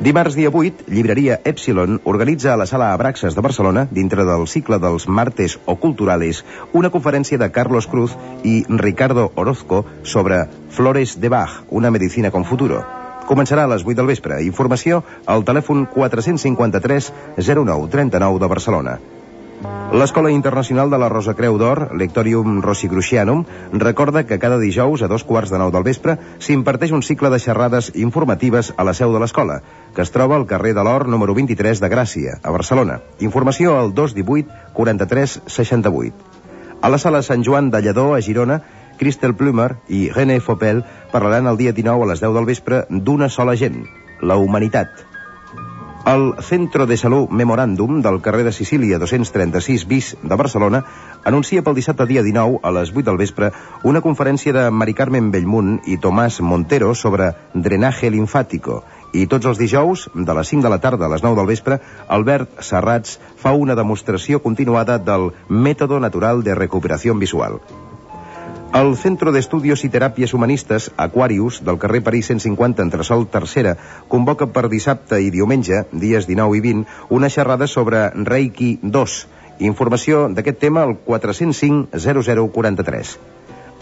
Dimarts 0.00 0.34
dia 0.34 0.50
8, 0.50 0.90
llibreria 0.90 1.40
Epsilon 1.44 2.00
organitza 2.02 2.52
a 2.52 2.56
la 2.56 2.66
sala 2.66 2.92
Abraxas 2.92 3.36
de 3.36 3.40
Barcelona, 3.40 3.86
dintre 3.92 4.24
del 4.26 4.48
cicle 4.50 4.80
dels 4.82 5.06
Martes 5.06 5.54
o 5.66 5.76
Culturales, 5.78 6.42
una 6.72 6.90
conferència 6.90 7.38
de 7.38 7.50
Carlos 7.54 7.86
Cruz 7.86 8.16
i 8.42 8.64
Ricardo 8.68 9.30
Orozco 9.36 9.84
sobre 10.02 10.48
Flores 10.70 11.20
de 11.20 11.30
Bach, 11.30 11.62
una 11.70 11.92
medicina 11.94 12.32
con 12.34 12.44
futuro. 12.44 12.82
Començarà 13.30 13.64
a 13.64 13.70
les 13.70 13.86
8 13.86 13.94
del 14.02 14.10
vespre. 14.10 14.42
Informació 14.42 15.04
al 15.26 15.46
telèfon 15.46 15.86
453 15.86 17.12
09 17.38 17.88
39 17.94 18.42
de 18.42 18.50
Barcelona. 18.50 18.98
L'Escola 19.94 20.30
Internacional 20.34 20.90
de 20.90 20.98
la 20.98 21.08
Rosa 21.08 21.36
Creu 21.38 21.54
d'Or, 21.54 21.94
Lectorium 21.94 22.56
Rosicrucianum, 22.64 23.44
recorda 23.72 24.24
que 24.26 24.40
cada 24.42 24.58
dijous 24.58 25.04
a 25.04 25.08
dos 25.08 25.22
quarts 25.22 25.52
de 25.54 25.60
nou 25.60 25.70
del 25.70 25.86
vespre 25.86 26.16
s'imparteix 26.42 26.90
un 26.96 27.04
cicle 27.06 27.30
de 27.30 27.38
xerrades 27.38 27.92
informatives 27.94 28.72
a 28.76 28.84
la 28.88 28.94
seu 28.98 29.14
de 29.14 29.22
l'escola, 29.22 29.60
que 29.94 30.02
es 30.02 30.10
troba 30.10 30.34
al 30.34 30.48
carrer 30.50 30.74
de 30.74 30.82
l'Or 30.82 31.06
número 31.06 31.36
23 31.38 31.78
de 31.78 31.92
Gràcia, 31.92 32.40
a 32.42 32.50
Barcelona. 32.50 32.98
Informació 33.20 33.78
al 33.78 33.94
218 33.94 34.74
43 34.74 35.38
68. 35.46 36.42
A 36.82 36.90
la 36.90 36.98
sala 36.98 37.22
Sant 37.22 37.46
Joan 37.46 37.70
de 37.70 37.80
Lledó, 37.80 38.10
a 38.14 38.20
Girona, 38.20 38.60
Christel 38.98 39.38
Plumer 39.38 39.76
i 39.88 40.08
René 40.10 40.40
Fopel 40.40 40.82
parlaran 41.14 41.46
el 41.46 41.56
dia 41.56 41.72
19 41.72 42.02
a 42.02 42.12
les 42.12 42.20
10 42.20 42.34
del 42.34 42.50
vespre 42.50 42.84
d'una 42.90 43.30
sola 43.30 43.54
gent, 43.54 43.84
la 44.20 44.36
humanitat. 44.36 45.13
El 46.06 46.34
Centro 46.44 46.84
de 46.84 46.98
Salut 47.00 47.30
Memoràndum 47.32 48.02
del 48.04 48.18
carrer 48.20 48.42
de 48.44 48.50
Sicília 48.52 48.98
236 49.00 49.86
bis 49.88 50.10
de 50.20 50.36
Barcelona 50.36 50.82
anuncia 51.30 51.62
pel 51.64 51.78
dissabte 51.78 52.04
dia 52.10 52.20
19 52.26 52.58
a 52.60 52.72
les 52.76 52.92
8 52.92 53.06
del 53.06 53.20
vespre 53.22 53.48
una 53.88 54.02
conferència 54.04 54.52
de 54.52 54.66
Mari 54.68 54.92
Carmen 54.98 55.30
Bellmunt 55.32 55.78
i 55.88 55.96
Tomàs 55.96 56.42
Montero 56.44 56.92
sobre 56.92 57.30
drenaje 57.54 58.12
linfàtico 58.12 58.82
i 59.16 59.24
tots 59.32 59.48
els 59.48 59.62
dijous, 59.62 60.04
de 60.12 60.36
les 60.36 60.52
5 60.52 60.66
de 60.68 60.74
la 60.74 60.80
tarda 60.84 61.08
a 61.08 61.12
les 61.14 61.24
9 61.24 61.40
del 61.40 61.48
vespre, 61.54 61.80
Albert 62.18 62.60
Serrats 62.68 63.16
fa 63.40 63.56
una 63.56 63.78
demostració 63.78 64.42
continuada 64.44 64.98
del 64.98 65.30
mètode 65.48 66.04
natural 66.04 66.44
de 66.44 66.58
recuperació 66.60 67.16
visual. 67.16 67.62
El 68.74 68.96
Centro 68.98 69.30
d'Estudios 69.30 69.84
i 69.86 69.88
Teràpies 69.94 70.32
Humanistes, 70.34 70.88
Aquarius, 70.98 71.60
del 71.66 71.76
carrer 71.78 72.00
París 72.02 72.26
150 72.32 72.82
entre 72.82 73.04
Sol 73.06 73.28
Tercera, 73.30 73.76
convoca 74.10 74.48
per 74.50 74.64
dissabte 74.72 75.20
i 75.22 75.28
diumenge, 75.30 75.84
dies 75.92 76.26
19 76.26 76.58
i 76.58 76.62
20, 76.64 76.96
una 77.14 77.30
xerrada 77.30 77.68
sobre 77.70 78.08
Reiki 78.32 78.72
2. 78.82 79.16
Informació 79.70 80.24
d'aquest 80.34 80.58
tema 80.66 80.82
al 80.88 80.96
405 81.06 82.02
0043. 82.02 83.14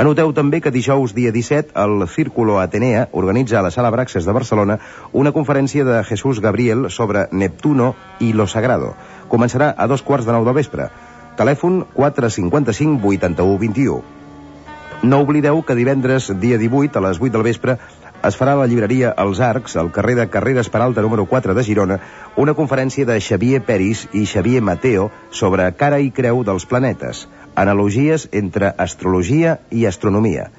Anoteu 0.04 0.36
també 0.36 0.60
que 0.60 0.76
dijous 0.76 1.16
dia 1.16 1.32
17 1.32 1.72
el 1.86 2.08
Círculo 2.12 2.60
Atenea 2.60 3.08
organitza 3.12 3.60
a 3.60 3.64
la 3.64 3.72
Sala 3.72 3.96
Braxes 3.96 4.28
de 4.28 4.36
Barcelona 4.36 4.80
una 5.12 5.32
conferència 5.32 5.88
de 5.88 6.02
Jesús 6.04 6.44
Gabriel 6.44 6.90
sobre 6.90 7.30
Neptuno 7.32 7.94
i 8.20 8.34
lo 8.36 8.44
Sagrado. 8.44 8.92
Començarà 9.32 9.72
a 9.72 9.88
dos 9.88 10.04
quarts 10.04 10.28
de 10.28 10.36
nou 10.36 10.44
de 10.44 10.60
vespre. 10.60 10.92
Telèfon 11.40 11.86
455 11.96 13.16
81 13.16 13.62
21. 13.70 14.20
No 15.02 15.18
oblideu 15.18 15.64
que 15.66 15.74
divendres, 15.74 16.28
dia 16.38 16.58
18, 16.58 16.98
a 16.98 17.02
les 17.02 17.18
8 17.18 17.34
del 17.34 17.42
vespre, 17.42 17.74
es 18.22 18.36
farà 18.38 18.52
a 18.54 18.60
la 18.60 18.68
llibreria 18.70 19.08
Els 19.18 19.40
Arcs, 19.42 19.74
al 19.80 19.90
carrer 19.90 20.14
de 20.14 20.28
Carreres 20.30 20.70
Peralta 20.70 21.02
número 21.02 21.24
4 21.26 21.56
de 21.58 21.64
Girona, 21.66 21.98
una 22.38 22.54
conferència 22.54 23.08
de 23.08 23.18
Xavier 23.18 23.64
Peris 23.66 24.04
i 24.14 24.22
Xavier 24.30 24.62
Mateo 24.62 25.10
sobre 25.42 25.66
cara 25.74 25.98
i 25.98 26.12
creu 26.14 26.44
dels 26.46 26.68
planetes, 26.70 27.26
analogies 27.58 28.28
entre 28.30 28.70
astrologia 28.86 29.58
i 29.74 29.88
astronomia. 29.90 30.52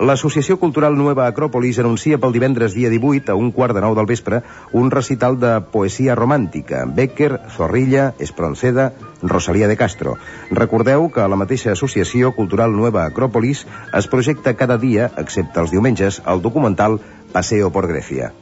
L'Associació 0.00 0.54
Cultural 0.56 0.94
Nueva 0.96 1.26
Acròpolis 1.28 1.76
anuncia 1.82 2.16
pel 2.20 2.32
divendres 2.32 2.72
dia 2.72 2.88
18 2.88 3.34
a 3.34 3.36
un 3.36 3.50
quart 3.52 3.76
de 3.76 3.82
nou 3.84 3.92
del 3.98 4.08
vespre 4.08 4.38
un 4.80 4.88
recital 4.94 5.36
de 5.42 5.50
poesia 5.74 6.16
romàntica. 6.16 6.86
Becker, 6.88 7.34
Zorrilla, 7.52 8.14
Espronceda, 8.18 8.94
Rosalía 9.20 9.68
de 9.68 9.76
Castro. 9.76 10.16
Recordeu 10.56 11.10
que 11.12 11.28
la 11.28 11.36
mateixa 11.36 11.74
Associació 11.76 12.32
Cultural 12.32 12.72
Nueva 12.72 13.04
Acròpolis 13.04 13.66
es 14.00 14.08
projecta 14.08 14.56
cada 14.56 14.80
dia, 14.80 15.10
excepte 15.20 15.60
els 15.60 15.76
diumenges, 15.76 16.22
el 16.24 16.40
documental 16.40 16.96
Paseo 17.34 17.68
por 17.68 17.86
Grecia. 17.92 18.32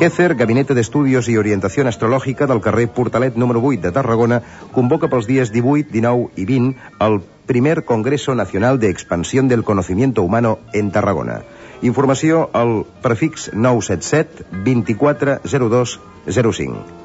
Quecer, 0.00 0.34
Gabinete 0.34 0.72
d'Estudios 0.72 1.26
i 1.28 1.34
Orientació 1.36 1.82
Astrològica 1.84 2.46
del 2.48 2.62
carrer 2.64 2.86
Portalet 2.96 3.34
número 3.36 3.60
8 3.60 3.82
de 3.82 3.90
Tarragona, 3.92 4.38
convoca 4.72 5.10
pels 5.12 5.26
dies 5.28 5.52
18, 5.52 5.92
19 5.92 6.30
i 6.40 6.46
20 6.48 7.04
el 7.06 7.18
primer 7.50 7.84
Congreso 7.84 8.34
Nacional 8.34 8.80
de 8.80 8.88
Expansión 8.88 9.52
del 9.52 9.62
Conocimiento 9.62 10.22
Humano 10.22 10.54
en 10.72 10.88
Tarragona. 10.90 11.42
Informació 11.82 12.48
al 12.54 12.86
prefix 13.04 13.50
977 13.52 14.48
2402 14.64 16.00
05. 16.32 16.99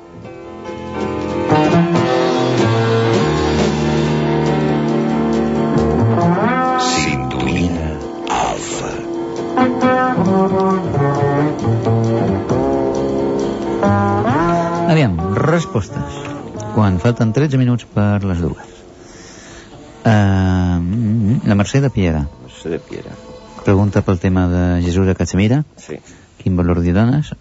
Respostes. 15.75 16.71
Quan 16.75 16.99
falten 16.99 17.33
13 17.33 17.57
minuts 17.59 17.85
per 17.91 18.23
les 18.23 18.39
dues. 18.39 18.71
Uh, 20.05 20.79
la 21.43 21.55
Mercè 21.57 21.81
de 21.83 21.89
Piera. 21.91 22.25
Mercè 22.43 22.71
de 22.71 22.79
Piera. 22.79 23.11
Pregunta 23.65 24.03
pel 24.05 24.19
tema 24.19 24.47
de 24.47 24.63
Jesús 24.85 25.07
de 25.07 25.15
Cachemira. 25.15 25.63
Sí. 25.75 25.97
Quin 26.39 26.55
valor 26.55 26.79
li 26.79 26.93
dones? 26.95 27.33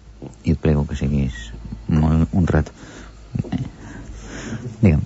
I 0.43 0.55
et 0.55 0.59
prego 0.59 0.85
que 0.89 0.97
siguis 0.97 1.51
molt 1.87 2.33
honrat. 2.33 2.71
Eh. 3.51 3.63
Digue'm. 4.81 5.03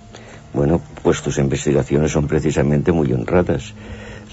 Bueno, 0.54 0.80
pues 1.04 1.22
tus 1.22 1.38
investigaciones 1.38 2.10
son 2.10 2.26
precisamente 2.26 2.90
muy 2.90 3.12
honradas, 3.12 3.74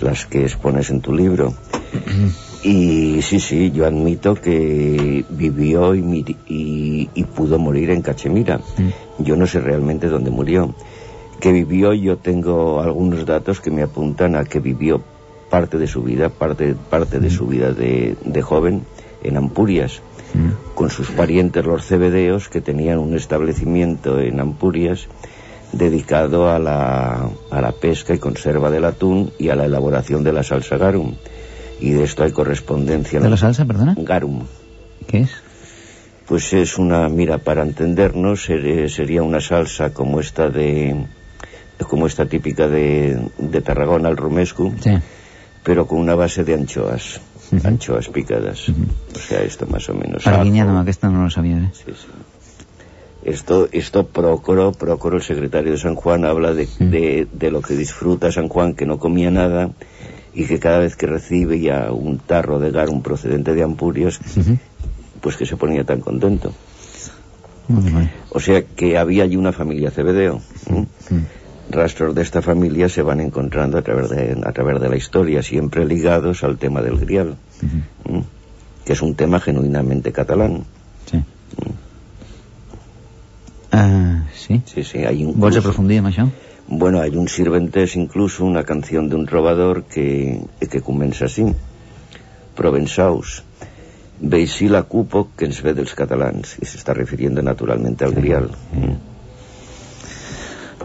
las 0.01 0.25
que 0.25 0.43
expones 0.43 0.89
en 0.89 1.01
tu 1.01 1.13
libro. 1.13 1.53
Y 2.63 3.21
sí, 3.21 3.39
sí, 3.39 3.71
yo 3.71 3.85
admito 3.85 4.35
que 4.35 5.23
vivió 5.29 5.95
y, 5.95 6.25
y- 6.47 7.09
y 7.13 7.23
pudo 7.23 7.59
morir 7.59 7.91
en 7.91 8.01
Cachemira. 8.01 8.59
Yo 9.19 9.35
no 9.35 9.45
sé 9.47 9.59
realmente 9.61 10.07
dónde 10.07 10.31
murió. 10.31 10.73
Que 11.39 11.51
vivió, 11.51 11.93
yo 11.93 12.17
tengo 12.17 12.81
algunos 12.81 13.25
datos 13.25 13.61
que 13.61 13.69
me 13.71 13.83
apuntan 13.83 14.35
a 14.35 14.43
que 14.43 14.59
vivió 14.59 15.01
parte 15.49 15.77
de 15.77 15.87
su 15.87 16.01
vida, 16.01 16.29
parte, 16.29 16.75
parte 16.89 17.19
de 17.19 17.29
su 17.29 17.45
vida 17.47 17.71
de, 17.73 18.15
de 18.25 18.41
joven 18.41 18.81
en 19.23 19.37
Ampurias, 19.37 20.01
con 20.75 20.89
sus 20.89 21.09
parientes 21.11 21.63
los 21.65 21.85
cebedeos 21.85 22.49
que 22.49 22.59
tenían 22.61 22.97
un 22.99 23.15
establecimiento 23.15 24.19
en 24.19 24.39
Ampurias 24.39 25.07
dedicado 25.71 26.49
a 26.49 26.59
la, 26.59 27.29
a 27.51 27.61
la 27.61 27.71
pesca 27.71 28.13
y 28.13 28.19
conserva 28.19 28.69
del 28.71 28.85
atún 28.85 29.31
y 29.37 29.49
a 29.49 29.55
la 29.55 29.65
elaboración 29.65 30.23
de 30.23 30.33
la 30.33 30.43
salsa 30.43 30.77
garum. 30.77 31.13
Y 31.79 31.91
de 31.91 32.03
esto 32.03 32.23
hay 32.23 32.31
correspondencia. 32.31 33.17
en 33.17 33.23
¿De 33.23 33.29
la 33.29 33.37
salsa, 33.37 33.65
perdona? 33.65 33.95
Garum. 33.97 34.43
¿Qué 35.07 35.19
es? 35.19 35.31
Pues 36.27 36.51
es 36.53 36.77
una, 36.77 37.07
mira, 37.07 37.37
para 37.37 37.61
entendernos, 37.63 38.43
ser- 38.43 38.89
sería 38.89 39.23
una 39.23 39.39
salsa 39.39 39.93
como 39.93 40.19
esta 40.19 40.49
de, 40.49 41.05
como 41.87 42.07
esta 42.07 42.25
típica 42.25 42.67
de, 42.67 43.29
de 43.37 43.61
Tarragona, 43.61 44.09
el 44.09 44.17
romesco, 44.17 44.73
Sí. 44.81 44.91
pero 45.63 45.87
con 45.87 45.99
una 45.99 46.15
base 46.15 46.43
de 46.43 46.55
anchoas, 46.55 47.21
anchoas 47.63 48.09
picadas. 48.09 48.67
O 48.69 49.19
sea, 49.19 49.41
esto 49.43 49.65
más 49.67 49.87
o 49.89 49.93
menos. 49.93 50.27
Arguiñano, 50.27 50.77
aquesta 50.79 51.09
no 51.09 51.23
lo 51.23 51.29
sabía, 51.29 51.57
¿eh? 51.59 51.69
Sí, 51.73 51.83
sí. 51.87 52.07
Esto, 53.23 53.67
esto 53.71 54.07
Prócoro, 54.07 54.71
el 55.17 55.21
secretario 55.21 55.71
de 55.73 55.77
San 55.77 55.95
Juan, 55.95 56.23
habla 56.25 56.53
de, 56.53 56.67
de, 56.79 57.27
de 57.31 57.51
lo 57.51 57.61
que 57.61 57.75
disfruta 57.75 58.31
San 58.31 58.47
Juan, 58.47 58.73
que 58.73 58.85
no 58.85 58.99
comía 58.99 59.31
nada, 59.31 59.69
y 60.37 60.45
que 60.45 60.59
cada 60.59 60.77
vez 60.77 60.95
que 60.95 61.07
recibe 61.07 61.59
ya 61.59 61.91
un 61.91 62.19
tarro 62.19 62.59
de 62.59 62.69
garum 62.69 63.01
procedente 63.01 63.55
de 63.55 63.63
Ampurias, 63.63 64.19
pues 65.19 65.35
que 65.35 65.47
se 65.47 65.57
ponía 65.57 65.83
tan 65.83 65.99
contento. 65.99 66.53
O 68.29 68.39
sea 68.39 68.61
que 68.61 68.99
había 68.99 69.23
allí 69.23 69.35
una 69.35 69.51
familia 69.51 69.89
Cebedeo. 69.89 70.39
¿eh? 70.69 70.85
Rastros 71.71 72.13
de 72.13 72.21
esta 72.21 72.43
familia 72.43 72.87
se 72.87 73.01
van 73.01 73.19
encontrando 73.19 73.79
a 73.79 73.81
través 73.81 74.11
de, 74.11 74.39
a 74.45 74.51
través 74.51 74.79
de 74.79 74.89
la 74.89 74.95
historia, 74.95 75.41
siempre 75.41 75.85
ligados 75.85 76.43
al 76.43 76.59
tema 76.59 76.83
del 76.83 76.99
grial, 76.99 77.35
¿eh? 78.05 78.21
que 78.85 78.93
es 78.93 79.01
un 79.01 79.15
tema 79.15 79.39
genuinamente 79.39 80.11
catalán. 80.11 80.65
Sí. 81.09 81.23
Ah, 83.71 84.23
sí? 84.35 84.61
Sí, 84.65 84.83
sí, 84.83 84.99
hay 84.99 85.25
un... 85.25 85.33
Vols 85.39 85.57
aprofundir 85.57 85.97
en 85.97 86.13
això? 86.13 86.29
Bueno, 86.67 86.99
hay 86.99 87.15
un 87.15 87.27
Sirventes, 87.27 87.95
incluso 87.95 88.45
una 88.45 88.63
canción 88.63 89.09
de 89.09 89.15
un 89.15 89.27
robador 89.27 89.83
que, 89.83 90.41
que 90.69 90.81
comienza 90.81 91.25
así. 91.25 91.45
provençaus. 92.57 93.43
Veixí 94.19 94.67
la 94.67 94.81
cupo 94.89 95.27
que 95.37 95.45
ens 95.45 95.61
ve 95.61 95.75
dels 95.77 95.93
catalans, 95.95 96.57
i 96.57 96.65
s'està 96.65 96.95
refiriendo 96.97 97.43
naturalment 97.45 97.99
al 98.01 98.15
grial. 98.17 98.49
Mm. 98.73 98.95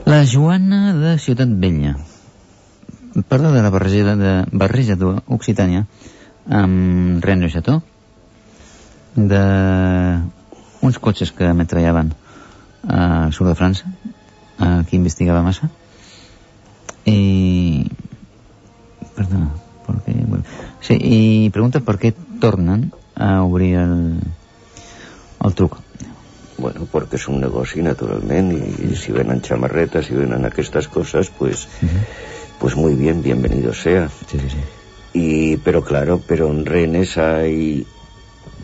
La 0.04 0.20
Joana 0.28 0.92
de 0.98 1.16
Ciutat 1.22 1.48
Vella 1.62 1.96
parla 3.28 3.52
de 3.54 3.62
la 3.64 3.70
barreja 3.72 4.16
de 4.18 4.32
barreja 4.52 4.96
d'Occitània 5.00 5.86
amb 6.60 7.24
Rennes 7.24 7.52
de 7.52 7.54
Chateau 7.54 7.80
de 9.16 9.42
uns 10.82 10.98
cotxes 10.98 11.32
que 11.36 11.46
ametrallaven 11.48 12.12
al 12.88 13.32
sud 13.36 13.52
de 13.52 13.54
França 13.54 13.92
aquí 14.58 14.96
investigava 14.96 15.42
massa 15.42 15.70
i 17.04 17.86
perdona 19.16 19.50
perquè, 19.86 20.14
bueno, 20.24 20.44
sí, 20.80 20.96
i 20.96 21.50
pregunta 21.52 21.82
per 21.82 21.98
què 21.98 22.12
tornen 22.42 22.90
a 23.14 23.42
obrir 23.44 23.74
el, 23.82 23.96
el 25.42 25.56
truc 25.58 25.80
Bueno, 26.62 26.86
porque 26.92 27.16
es 27.16 27.26
un 27.26 27.40
negoci, 27.40 27.82
naturalment, 27.82 28.52
y, 28.52 28.92
y 28.92 28.94
si 28.94 29.10
venen 29.10 29.40
chamarretas, 29.40 30.06
si 30.06 30.14
venen 30.14 30.44
aquestes 30.44 30.86
cosas, 30.86 31.28
pues, 31.30 31.64
uh 31.82 31.86
-huh. 31.86 32.04
pues 32.60 32.76
muy 32.76 32.94
bien, 32.94 33.20
bienvenido 33.20 33.72
sea. 33.74 34.08
Sí, 34.30 34.38
sí, 34.38 34.50
sí. 34.50 34.58
Y, 35.12 35.56
pero 35.56 35.82
claro, 35.82 36.20
pero 36.24 36.50
en 36.50 36.64
Rennes 36.64 37.18
hay 37.18 37.84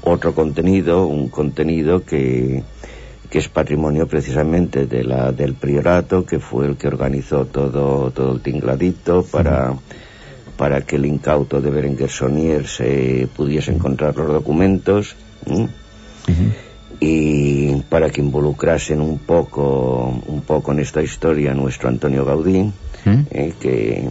otro 0.03 0.33
contenido, 0.35 1.07
un 1.07 1.29
contenido 1.29 2.05
que, 2.05 2.63
que 3.31 3.39
es 3.39 3.49
patrimonio 3.49 4.07
precisamente 4.07 4.87
de 4.87 5.05
la, 5.05 5.33
del 5.33 5.55
priorato, 5.55 6.25
que 6.25 6.39
fue 6.39 6.67
el 6.67 6.77
que 6.77 6.89
organizó 6.89 7.45
todo, 7.45 8.11
todo 8.11 8.33
el 8.33 8.41
tingladito 8.41 9.23
para, 9.23 9.75
para 10.57 10.81
que 10.83 10.97
el 10.97 11.05
incauto 11.05 11.61
de 11.61 11.71
Berenguer 11.71 12.09
Sonier 12.09 12.67
se 12.67 13.29
pudiese 13.37 13.73
encontrar 13.73 14.17
los 14.17 14.29
documentos. 14.29 15.15
Y 17.01 17.77
para 17.89 18.11
que 18.11 18.21
involucrasen 18.21 19.01
un 19.01 19.19
poco, 19.19 20.21
un 20.27 20.41
poco 20.41 20.73
en 20.73 20.81
esta 20.81 21.03
historia 21.03 21.55
nuestro 21.55 21.89
Antonio 21.89 22.25
Gaudí, 22.25 22.73
eh, 23.31 23.53
que, 23.61 24.09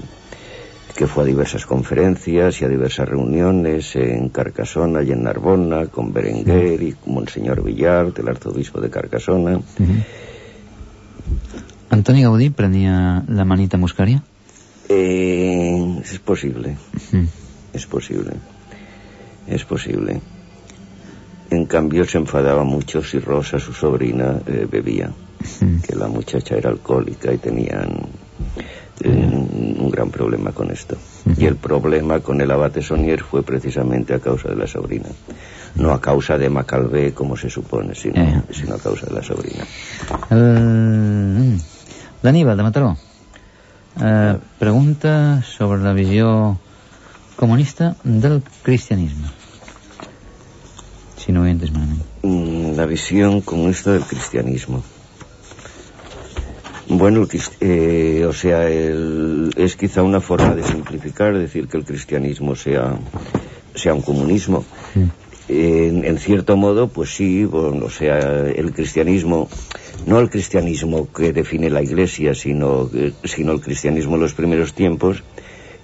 que 0.97 1.05
fue 1.05 1.23
a 1.23 1.27
diversas 1.27 1.67
conferencias 1.67 2.59
y 2.59 2.65
a 2.65 2.67
diversas 2.67 3.07
reuniones 3.07 3.95
en 3.95 4.29
Carcasona 4.29 5.03
y 5.03 5.11
en 5.11 5.23
Narbona, 5.23 5.85
con 5.85 6.11
Berenguer 6.11 6.81
y 6.81 6.95
Monseñor 7.05 7.63
Villar, 7.63 8.11
el 8.17 8.27
arzobispo 8.27 8.81
de 8.81 8.89
Carcasona. 8.89 9.61
Antoni 11.91 12.23
Gaudí 12.23 12.49
prenia 12.49 13.23
la 13.27 13.45
manita 13.45 13.77
muscaria? 13.77 14.23
Eh, 14.89 16.01
es 16.01 16.17
posible. 16.17 16.75
Es 17.73 17.85
posible. 17.85 18.31
Es 19.45 19.65
posible. 19.65 20.19
En 21.51 21.67
cambio 21.67 22.05
se 22.05 22.17
enfadaba 22.17 22.63
mucho 22.63 23.03
si 23.03 23.19
Rosa, 23.19 23.59
su 23.59 23.71
sobrina, 23.71 24.41
eh, 24.47 24.67
bebía. 24.69 25.11
Que 25.85 25.95
la 25.95 26.07
muchacha 26.07 26.55
era 26.55 26.71
alcohólica 26.71 27.31
y 27.31 27.37
tenían 27.37 28.09
eh, 29.01 29.09
un 29.09 29.89
gran 29.91 30.09
problema 30.09 30.51
con 30.51 30.71
esto. 30.71 30.97
Y 31.37 31.45
el 31.45 31.55
problema 31.55 32.19
con 32.19 32.41
el 32.41 32.49
abate 32.51 32.81
Sonier 32.81 33.21
fue 33.23 33.43
precisamente 33.43 34.13
a 34.13 34.19
causa 34.19 34.49
de 34.49 34.55
la 34.55 34.67
sobrina. 34.67 35.09
No 35.75 35.91
a 35.91 36.01
causa 36.01 36.37
de 36.37 36.49
Macalvé, 36.49 37.13
como 37.13 37.35
se 37.37 37.49
supone, 37.49 37.93
sino, 37.95 38.21
Eh. 38.21 38.41
sino 38.51 38.75
a 38.75 38.79
causa 38.79 39.05
de 39.05 39.13
la 39.13 39.23
sobrina. 39.23 39.65
El... 40.29 41.59
L'Aníbal, 42.23 42.57
de 42.57 42.63
Mataró. 42.63 42.97
Eh, 44.01 44.37
pregunta 44.59 45.43
sobre 45.43 45.81
la 45.81 45.93
visió 45.93 46.59
comunista 47.35 47.95
del 48.03 48.41
cristianisme. 48.63 49.27
Si 51.17 51.31
no 51.31 51.41
ho 51.41 51.45
he 51.45 51.51
entès 51.51 51.71
malament. 51.71 52.01
Mm, 52.23 52.75
la 52.77 52.85
visión 52.85 53.41
comunista 53.41 53.91
del 53.91 54.03
cristianismo. 54.03 54.81
Bueno, 56.89 57.27
eh, 57.59 58.25
o 58.27 58.33
sea, 58.33 58.67
el- 58.69 59.51
es 59.57 59.75
quizá 59.75 60.03
una 60.03 60.21
forma 60.21 60.55
de 60.55 60.63
simplificar, 60.63 61.37
decir 61.37 61.67
que 61.67 61.77
el 61.77 61.83
cristianismo 61.85 62.55
sea, 62.55 62.97
sea 63.75 63.93
un 63.93 64.01
comunismo. 64.01 64.65
En, 65.49 66.03
en 66.05 66.17
cierto 66.17 66.57
modo, 66.57 66.89
pues 66.89 67.09
sí, 67.15 67.45
bueno, 67.45 67.85
o 67.85 67.89
sea, 67.89 68.17
el 68.49 68.73
cristianismo, 68.73 69.47
no 70.05 70.19
el 70.19 70.29
cristianismo 70.29 71.07
que 71.11 71.31
define 71.33 71.69
la 71.69 71.81
Iglesia, 71.81 72.33
sino, 72.33 72.89
que- 72.89 73.13
sino 73.23 73.51
el 73.53 73.61
cristianismo 73.61 74.15
en 74.15 74.21
los 74.21 74.33
primeros 74.33 74.73
tiempos, 74.73 75.23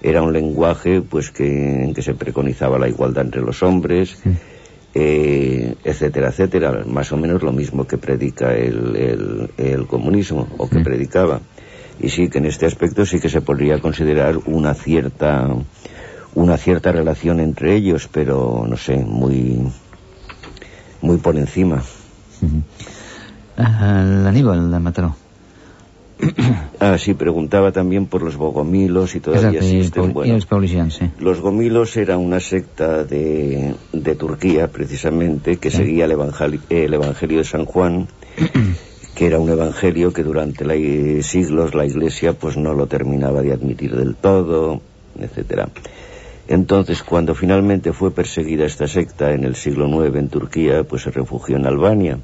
era 0.02 0.20
un 0.22 0.32
lenguaje 0.34 1.00
pues 1.00 1.30
que, 1.30 1.46
en 1.84 1.94
que 1.94 2.02
se 2.02 2.12
preconizaba 2.14 2.78
la 2.78 2.88
igualdad 2.88 3.24
entre 3.24 3.40
los 3.40 3.62
hombres, 3.62 4.18
eh, 4.94 5.74
etcétera, 5.84 6.28
etcétera, 6.28 6.84
más 6.86 7.10
o 7.12 7.16
menos 7.16 7.42
lo 7.42 7.52
mismo 7.52 7.86
que 7.86 7.98
predica 7.98 8.54
el, 8.54 8.94
el- 8.96 9.50
el 9.56 9.86
comunismo 9.86 10.46
o 10.58 10.68
que 10.68 10.80
predicaba. 10.80 11.40
Y 12.00 12.08
sí 12.10 12.28
que 12.28 12.38
en 12.38 12.46
este 12.46 12.66
aspecto 12.66 13.04
sí 13.06 13.20
que 13.20 13.28
se 13.28 13.40
podría 13.40 13.78
considerar 13.80 14.38
una 14.46 14.74
cierta 14.74 15.48
una 16.34 16.56
cierta 16.56 16.90
relación 16.90 17.38
entre 17.38 17.76
ellos, 17.76 18.08
pero 18.10 18.66
no 18.68 18.76
sé, 18.76 18.96
muy 18.96 19.58
muy 21.00 21.16
por 21.18 21.36
encima. 21.36 21.82
Eh, 23.56 24.22
L'Aníbal, 24.24 24.70
de 24.70 24.78
Mataró. 24.80 25.16
Ah, 26.80 26.98
sí, 26.98 27.14
preguntaba 27.14 27.72
también 27.72 28.06
por 28.06 28.22
los 28.22 28.36
bogomilos 28.36 29.14
y 29.14 29.20
todavía 29.20 29.60
existen. 29.76 30.02
Bueno, 30.12 30.34
sí. 30.90 31.08
Los 31.18 31.40
gomilos 31.40 31.96
era 31.96 32.18
una 32.18 32.40
secta 32.40 33.04
de, 33.04 33.74
de 33.92 34.14
Turquía, 34.16 34.68
precisamente, 34.68 35.56
que 35.56 35.70
seguía 35.70 36.04
el, 36.04 36.12
evangeli- 36.12 36.60
el 36.68 36.92
Evangelio 36.92 37.38
de 37.38 37.44
San 37.44 37.64
Juan, 37.64 38.08
que 39.14 39.26
era 39.26 39.38
un 39.38 39.48
evangelio 39.48 40.12
que 40.12 40.22
durante 40.24 40.64
la- 40.64 41.22
siglos 41.22 41.74
la 41.74 41.86
Iglesia 41.86 42.32
pues 42.34 42.56
no 42.56 42.74
lo 42.74 42.86
terminaba 42.86 43.40
de 43.40 43.52
admitir 43.52 43.94
del 43.96 44.14
todo, 44.16 44.82
etcétera. 45.18 45.68
Entonces, 46.48 47.02
cuando 47.02 47.34
finalmente 47.34 47.92
fue 47.94 48.10
perseguida 48.10 48.66
esta 48.66 48.86
secta 48.86 49.32
en 49.32 49.44
el 49.44 49.54
siglo 49.54 49.86
IX 50.04 50.16
en 50.18 50.28
Turquía, 50.28 50.84
pues 50.84 51.02
se 51.02 51.10
refugió 51.10 51.56
en 51.56 51.64
Albania. 51.66 52.18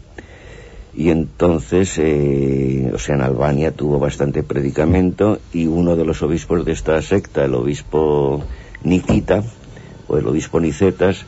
Y 0.95 1.11
entonces, 1.11 1.99
eh, 1.99 2.91
o 2.93 2.99
sea, 2.99 3.15
en 3.15 3.23
Albania 3.23 3.71
tuvo 3.71 3.99
bastante 3.99 4.43
predicamento 4.43 5.39
y 5.53 5.67
uno 5.67 5.97
de 5.97 6.05
los 6.05 6.23
obispos 6.23 6.65
de 6.65 6.73
esta 6.73 7.01
secta, 7.01 7.45
el 7.45 7.55
obispo 7.55 8.43
Nikita, 8.83 9.45
o 10.09 10.19
el 10.19 10.27
obispo 10.27 10.59
Nicetas, 10.59 11.25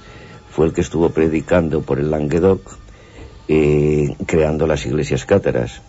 fue 0.50 0.66
el 0.66 0.72
que 0.72 0.80
estuvo 0.80 1.10
predicando 1.10 1.82
por 1.82 2.00
el 2.00 2.10
Languedoc, 2.10 2.78
eh, 3.48 4.16
creando 4.26 4.66
las 4.66 4.84
iglesias 4.86 5.24
cátaras. 5.24 5.80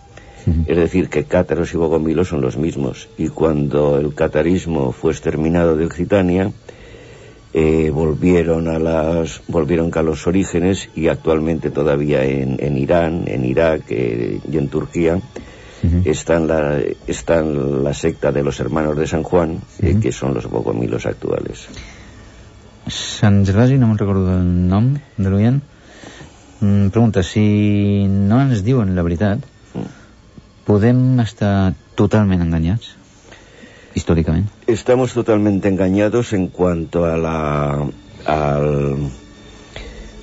Es 0.66 0.76
decir, 0.76 1.08
que 1.08 1.24
cátaros 1.24 1.72
y 1.72 1.78
bogomilos 1.78 2.28
son 2.28 2.42
los 2.42 2.58
mismos. 2.58 3.08
Y 3.16 3.28
cuando 3.28 3.98
el 3.98 4.14
catarismo 4.14 4.92
fue 4.92 5.12
exterminado 5.12 5.74
de 5.74 5.86
Occitania, 5.86 6.52
eh, 7.56 7.90
volvieron 7.90 8.66
a 8.66 8.80
las 8.80 9.40
volvieron 9.46 9.92
a 9.94 10.02
los 10.02 10.26
orígenes 10.26 10.90
y 10.96 11.06
actualmente 11.06 11.70
todavía 11.70 12.24
en, 12.24 12.56
en 12.58 12.76
Irán, 12.76 13.24
en 13.26 13.44
Irak 13.44 13.84
eh, 13.90 14.40
y 14.50 14.58
en 14.58 14.68
Turquía 14.68 15.20
están 16.04 16.48
la 16.48 16.80
están 17.06 17.84
la 17.84 17.94
secta 17.94 18.32
de 18.32 18.42
los 18.42 18.58
hermanos 18.58 18.96
de 18.98 19.06
San 19.06 19.22
Juan 19.22 19.60
eh, 19.80 19.98
que 20.02 20.10
son 20.10 20.34
los 20.34 20.50
bogomilos 20.50 21.06
actuales. 21.06 21.68
Sant 22.88 23.46
Gervasi, 23.46 23.78
no 23.78 23.86
me'n 23.88 23.96
recordo 23.96 24.34
el 24.34 24.48
nom 24.68 24.90
de 24.92 25.30
l'oient, 25.30 25.62
mm, 26.60 26.90
pregunta 26.92 27.22
si 27.24 28.04
no 28.08 28.42
ens 28.42 28.60
diuen 28.66 28.92
la 28.96 29.04
veritat, 29.06 29.46
podem 30.66 31.20
estar 31.22 31.72
totalment 31.96 32.44
enganyats, 32.44 32.96
històricament. 33.94 34.33
Estamos 34.74 35.12
totalmente 35.12 35.68
engañados 35.68 36.32
en 36.32 36.48
cuanto 36.48 37.04
a 37.04 37.16
la 37.16 37.86
al 38.26 38.96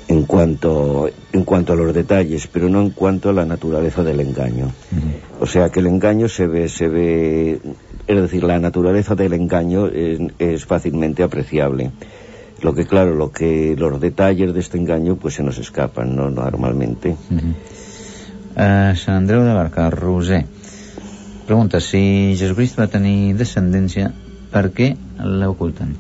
en 0.10 0.24
cuanto 0.26 1.10
en 1.32 1.46
cuanto 1.46 1.72
a 1.72 1.78
los 1.78 1.94
detalles, 1.94 2.48
pero 2.48 2.68
no 2.68 2.82
en 2.82 2.90
cuanto 2.90 3.30
a 3.30 3.34
la 3.34 3.46
naturaleza 3.46 4.04
del 4.04 4.20
engaño. 4.20 4.74
O 5.40 5.48
sea 5.48 5.70
que 5.70 5.80
el 5.80 5.88
engaño 5.88 6.28
se 6.28 6.48
ve 6.48 6.68
se 6.68 6.90
ve 6.90 7.62
es 8.06 8.22
decir, 8.22 8.44
la 8.44 8.60
naturaleza 8.60 9.16
del 9.16 9.32
engaño 9.32 9.88
es, 9.88 10.20
es 10.38 10.66
fácilmente 10.66 11.24
apreciable. 11.24 11.92
Lo 12.62 12.76
que 12.76 12.86
claro, 12.86 13.16
lo 13.16 13.32
que 13.32 13.78
los 13.78 14.02
detalles 14.02 14.54
de 14.54 14.60
este 14.60 14.78
engaño 14.78 15.16
pues 15.16 15.36
se 15.36 15.44
nos 15.44 15.60
escapan, 15.60 16.14
no 16.14 16.30
normalmente. 16.30 17.16
Uh, 18.52 18.96
Sant 19.00 19.16
Andreu 19.16 19.46
de 19.46 19.54
Barca, 19.54 19.90
Roser, 19.90 20.44
pregunta 21.48 21.80
si 21.80 22.36
Jesucrist 22.36 22.76
va 22.78 22.90
tenir 22.92 23.38
descendència, 23.40 24.12
per 24.52 24.70
què 24.76 24.94
l'oculten? 25.20 25.96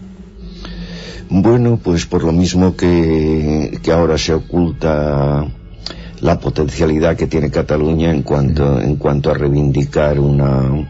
Bueno, 1.29 1.79
pues 1.81 2.05
por 2.05 2.23
lo 2.23 2.33
mismo 2.33 2.75
que, 2.75 3.79
que 3.81 3.91
ahora 3.91 4.17
se 4.17 4.33
oculta 4.33 5.47
la 6.19 6.39
potencialidad 6.39 7.15
que 7.15 7.27
tiene 7.27 7.49
Cataluña 7.49 8.11
en 8.11 8.21
cuanto, 8.21 8.79
en 8.79 8.95
cuanto 8.97 9.31
a 9.31 9.33
reivindicar 9.33 10.19
una, 10.19 10.87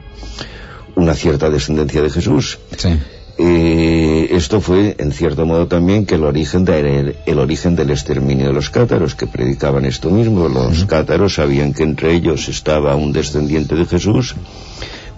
una 0.95 1.13
cierta 1.13 1.49
descendencia 1.49 2.01
de 2.01 2.09
Jesús. 2.09 2.59
Sí. 2.75 2.99
Eh, 3.37 4.27
esto 4.31 4.61
fue, 4.61 4.95
en 4.99 5.11
cierto 5.11 5.45
modo, 5.45 5.67
también 5.67 6.05
que 6.05 6.15
el 6.15 6.25
origen, 6.25 6.65
de, 6.65 7.15
el, 7.25 7.39
origen 7.39 7.75
del 7.75 7.89
exterminio 7.89 8.47
de 8.47 8.53
los 8.53 8.69
cátaros, 8.69 9.15
que 9.15 9.25
predicaban 9.25 9.85
esto 9.85 10.09
mismo. 10.09 10.47
Los 10.49 10.85
cátaros 10.85 11.35
sabían 11.35 11.73
que 11.73 11.83
entre 11.83 12.13
ellos 12.13 12.49
estaba 12.49 12.95
un 12.95 13.13
descendiente 13.13 13.75
de 13.75 13.85
Jesús, 13.85 14.35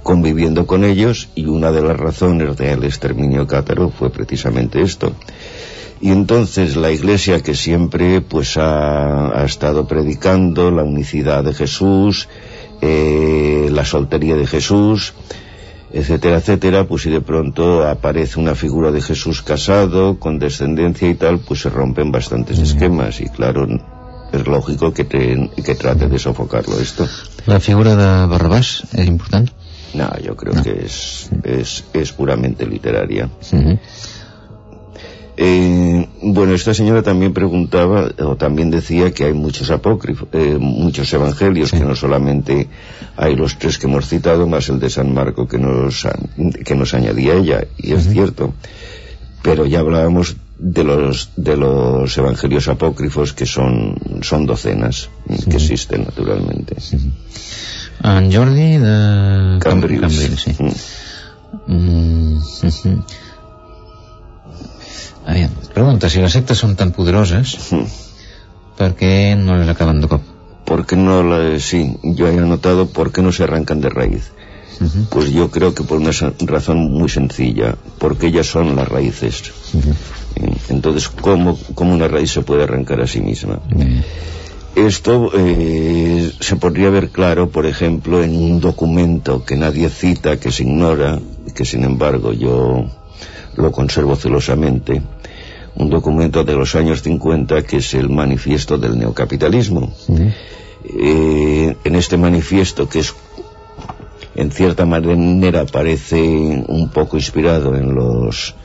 conviviendo 0.04 0.68
con 0.68 0.84
ellos, 0.84 1.30
y 1.34 1.46
una 1.46 1.72
de 1.72 1.82
las 1.82 1.98
razones 1.98 2.56
del 2.58 2.84
exterminio 2.84 3.48
cátaro 3.48 3.90
fue 3.90 4.10
precisamente 4.10 4.82
esto. 4.82 5.14
Y 6.02 6.12
entonces 6.12 6.76
la 6.76 6.92
Iglesia 6.92 7.42
que 7.42 7.56
siempre 7.56 8.20
pues 8.20 8.58
ha, 8.58 9.40
ha 9.40 9.46
estado 9.46 9.88
predicando 9.88 10.70
la 10.70 10.84
unicidad 10.84 11.44
de 11.46 11.54
Jesús, 11.54 12.28
eh, 12.82 13.70
la 13.72 13.86
soltería 13.86 14.36
de 14.36 14.46
Jesús, 14.46 15.14
etcétera, 15.94 16.38
etcétera, 16.38 16.88
pues 16.88 17.04
si 17.04 17.10
de 17.10 17.22
pronto 17.22 17.88
aparece 17.88 18.40
una 18.40 18.56
figura 18.56 18.92
de 18.92 19.02
Jesús 19.02 19.42
casado, 19.42 20.20
con 20.20 20.40
descendencia 20.40 21.08
y 21.08 21.16
tal, 21.16 21.40
pues 21.40 21.62
se 21.62 21.70
rompen 21.70 22.12
bastantes 22.12 22.60
esquemas 22.60 23.22
y 23.22 23.30
claro, 23.30 23.68
es 24.34 24.48
lógico 24.48 24.94
que, 24.94 25.06
te, 25.06 25.50
que 25.64 25.76
trate 25.76 26.10
de 26.10 26.20
sofocarlo 26.20 26.80
esto. 26.80 27.08
¿La 27.46 27.62
figura 27.62 27.96
de 27.96 28.28
Barrabás 28.28 28.84
es 28.92 29.08
importante? 29.08 29.54
No, 29.94 30.10
yo 30.20 30.36
creo 30.36 30.54
no. 30.54 30.64
que 30.64 30.86
es, 30.86 31.30
es, 31.44 31.84
es, 31.94 32.12
puramente 32.12 32.66
literaria. 32.66 33.26
Uh 33.52 33.56
-huh. 33.56 33.80
Eh, 35.36 36.08
bueno, 36.22 36.54
esta 36.54 36.74
señora 36.76 37.02
también 37.02 37.34
preguntaba, 37.34 38.12
o 38.20 38.36
también 38.36 38.70
decía 38.70 39.12
que 39.12 39.26
hay 39.26 39.34
muchos 39.34 39.72
apócrifos, 39.72 40.28
eh, 40.32 40.58
muchos 40.60 41.12
evangelios, 41.12 41.72
sí. 41.72 41.78
que 41.80 41.86
no 41.86 41.96
solamente 41.96 42.68
hay 43.18 43.36
los 43.36 43.58
tres 43.58 43.80
que 43.80 43.88
hemos 43.88 44.08
citado, 44.08 44.46
más 44.48 44.70
el 44.70 44.80
de 44.80 44.90
San 44.92 45.12
Marco 45.14 45.48
que 45.48 45.58
nos, 45.58 46.08
que 46.64 46.76
nos 46.76 46.94
añadía 46.94 47.34
ella, 47.34 47.66
y 47.78 47.94
es 47.94 48.06
uh 48.06 48.10
-huh. 48.10 48.14
cierto. 48.14 48.54
Pero 49.42 49.66
ya 49.66 49.80
hablábamos 49.80 50.38
de 50.60 50.84
los, 50.84 51.32
de 51.36 51.58
los 51.58 52.16
evangelios 52.18 52.68
apócrifos, 52.68 53.34
que 53.34 53.46
son, 53.48 53.98
son 54.22 54.46
docenas, 54.46 55.10
Sí. 55.28 55.50
que 55.50 55.58
existen 55.58 56.04
naturalmente. 56.04 56.76
En 58.04 58.32
Jordi 58.32 58.78
de... 58.78 59.60
Cambrils. 59.60 60.02
Cambrils 60.02 60.42
sí. 60.42 60.56
Mm. 61.68 62.40
Mm. 62.92 63.04
Aviam, 65.26 65.52
pregunta, 65.74 66.10
si 66.12 66.20
les 66.20 66.34
sectes 66.36 66.60
són 66.60 66.76
tan 66.76 66.92
poderoses, 66.92 67.56
¿per 68.76 68.92
qué 69.00 69.36
no 69.40 69.56
les 69.56 69.70
acaban 69.72 70.02
de 70.04 70.10
cop? 70.12 70.26
Porque 70.68 70.98
no, 71.00 71.22
la, 71.24 71.60
sí, 71.60 71.96
yo 72.04 72.28
he 72.28 72.38
anotado 72.38 72.88
por 72.90 73.12
qué 73.12 73.22
no 73.22 73.32
se 73.32 73.44
arrancan 73.44 73.80
de 73.80 73.90
raíz. 73.90 74.32
Uh 74.82 74.86
-huh. 74.86 75.06
Pues 75.10 75.32
yo 75.32 75.50
creo 75.52 75.74
que 75.74 75.84
por 75.84 76.00
una 76.00 76.12
razón 76.46 76.92
muy 76.92 77.08
sencilla, 77.08 77.76
porque 78.00 78.28
ellas 78.28 78.48
son 78.48 78.76
las 78.76 78.88
raíces. 78.88 79.54
Uh 79.74 79.80
-huh. 79.80 80.58
Entonces, 80.70 81.08
¿cómo, 81.10 81.58
¿cómo, 81.76 81.94
una 81.94 82.08
raíz 82.08 82.32
se 82.32 82.42
puede 82.42 82.64
arrancar 82.64 83.00
a 83.02 83.08
sí 83.08 83.22
misma? 83.22 83.60
Uh 83.72 83.80
-huh. 83.80 84.04
Esto 84.76 85.30
eh, 85.36 86.32
se 86.40 86.56
podría 86.56 86.90
ver 86.90 87.10
claro, 87.10 87.50
por 87.50 87.66
ejemplo, 87.68 88.24
en 88.24 88.36
un 88.36 88.60
documento 88.60 89.46
que 89.46 89.56
nadie 89.56 89.90
cita, 89.90 90.40
que 90.40 90.52
se 90.52 90.64
ignora, 90.64 91.20
que 91.54 91.64
sin 91.64 91.84
embargo 91.84 92.34
yo 92.34 92.86
lo 93.56 93.72
conservo 93.72 94.16
celosamente, 94.16 95.02
un 95.76 95.90
documento 95.90 96.44
de 96.44 96.56
los 96.56 96.74
años 96.76 97.04
50 97.04 97.62
que 97.64 97.78
es 97.78 97.94
el 97.94 98.10
manifiesto 98.10 98.78
del 98.80 98.98
neocapitalismo. 98.98 99.94
Uh 100.08 100.16
-huh. 100.16 100.34
eh, 101.00 101.76
en 101.84 101.96
este 101.96 102.18
manifiesto, 102.18 102.90
que 102.90 103.00
es 103.00 103.14
en 104.36 104.52
cierta 104.52 104.86
manera 104.86 105.66
parece 105.66 106.20
un 106.68 106.90
poco 106.90 107.18
inspirado 107.18 107.76
en 107.76 107.94
los 107.94 108.56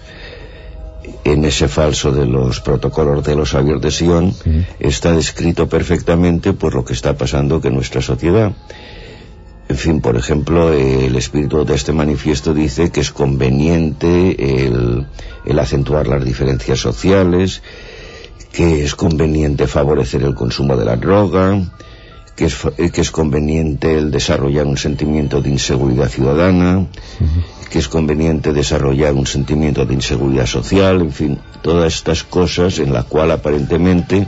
en 1.24 1.44
ese 1.44 1.68
falso 1.68 2.12
de 2.12 2.26
los 2.26 2.60
protocolos 2.60 3.24
de 3.24 3.36
los 3.36 3.50
sabios 3.50 3.80
de 3.80 3.90
Sion, 3.90 4.34
está 4.80 5.12
descrito 5.12 5.68
perfectamente 5.68 6.52
por 6.52 6.74
lo 6.74 6.84
que 6.84 6.92
está 6.92 7.16
pasando 7.16 7.60
en 7.62 7.74
nuestra 7.74 8.00
sociedad. 8.00 8.52
En 9.68 9.76
fin, 9.76 10.00
por 10.00 10.16
ejemplo, 10.16 10.72
el 10.72 11.14
espíritu 11.16 11.64
de 11.64 11.74
este 11.74 11.92
manifiesto 11.92 12.54
dice 12.54 12.90
que 12.90 13.00
es 13.00 13.10
conveniente 13.10 14.64
el, 14.64 15.06
el, 15.44 15.58
acentuar 15.58 16.08
las 16.08 16.24
diferencias 16.24 16.80
sociales, 16.80 17.60
que 18.50 18.82
es 18.82 18.94
conveniente 18.94 19.66
favorecer 19.66 20.22
el 20.22 20.34
consumo 20.34 20.74
de 20.74 20.86
la 20.86 20.96
droga, 20.96 21.60
que 22.34 22.46
es, 22.46 22.56
que 22.94 23.00
es 23.00 23.10
conveniente 23.10 23.98
el 23.98 24.10
desarrollar 24.10 24.64
un 24.64 24.78
sentimiento 24.78 25.42
de 25.42 25.50
inseguridad 25.50 26.08
ciudadana, 26.08 26.78
uh 26.78 26.82
-huh. 26.82 27.57
Que 27.70 27.78
es 27.78 27.88
conveniente 27.88 28.52
desarrollar 28.52 29.14
un 29.14 29.26
sentimiento 29.26 29.84
de 29.84 29.94
inseguridad 29.94 30.46
social, 30.46 31.00
en 31.00 31.12
fin, 31.12 31.38
todas 31.62 31.94
estas 31.94 32.24
cosas 32.24 32.78
en 32.78 32.92
la 32.92 33.02
cual 33.02 33.30
aparentemente 33.30 34.26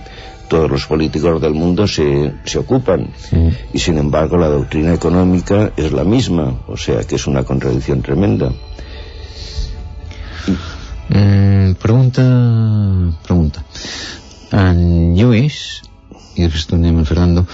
todos 0.48 0.70
los 0.70 0.86
políticos 0.86 1.40
del 1.40 1.54
mundo 1.54 1.86
se, 1.86 2.32
se 2.44 2.58
ocupan 2.58 3.08
sí. 3.16 3.50
y 3.72 3.78
sin 3.78 3.98
embargo 3.98 4.36
la 4.36 4.48
doctrina 4.48 4.92
económica 4.92 5.70
es 5.76 5.92
la 5.92 6.02
misma 6.02 6.58
o 6.66 6.76
sea 6.76 7.04
que 7.04 7.14
es 7.14 7.28
una 7.28 7.44
contradicción 7.44 8.02
tremenda 8.02 8.50
mm, 11.08 11.74
pregunta 11.74 12.24
pregunta 13.22 13.62
en 14.50 15.14
Lluís 15.14 15.82
i 16.34 16.46
després 16.46 16.66
tornem 16.70 16.98
a 16.98 17.06
Fernando 17.06 17.44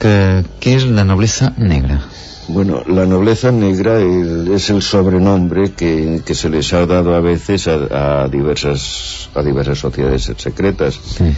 que, 0.00 0.12
què 0.60 0.76
és 0.78 0.86
la 0.88 1.04
nobleza 1.08 1.52
negra? 1.58 2.00
Bueno, 2.48 2.82
la 2.86 3.06
nobleza 3.06 3.50
negra 3.50 3.98
es 4.00 4.70
el 4.70 4.80
sobrenombre 4.82 5.72
que, 5.72 6.22
que, 6.24 6.34
se 6.34 6.48
les 6.48 6.72
ha 6.72 6.86
dado 6.86 7.14
a 7.14 7.20
veces 7.20 7.66
a, 7.66 8.22
a 8.22 8.28
diversas 8.28 9.28
a 9.34 9.42
diversas 9.42 9.78
sociedades 9.78 10.32
secretas 10.36 10.94
sí 10.94 11.34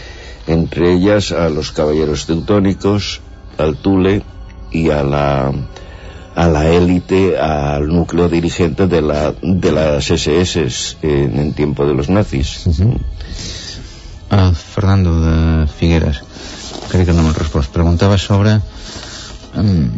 entre 0.49 0.95
ellas 0.95 1.31
a 1.31 1.49
los 1.51 1.73
caballeros 1.73 2.27
teutónicos, 2.27 3.21
al 3.59 3.77
Tule 3.77 4.25
y 4.73 4.91
a 4.91 5.05
la 5.05 5.53
a 6.35 6.47
la 6.47 6.71
élite, 6.71 7.37
al 7.37 7.89
núcleo 7.89 8.29
dirigente 8.29 8.87
de, 8.87 9.03
la, 9.03 9.35
de 9.43 9.73
las 9.73 10.09
SS 10.09 10.97
en, 11.03 11.39
en 11.39 11.53
tiempo 11.53 11.85
de 11.85 11.95
los 11.95 12.09
nazis. 12.09 12.65
Uh 12.65 12.71
-huh. 12.71 14.51
uh, 14.51 14.55
Fernando 14.55 15.21
de 15.21 15.67
Figueres, 15.67 16.23
crec 16.91 17.07
que 17.07 17.13
no 17.13 17.23
m'ha 17.23 17.33
respost. 17.33 17.73
Preguntava 17.73 18.17
sobre 18.19 18.61
um, 19.57 19.91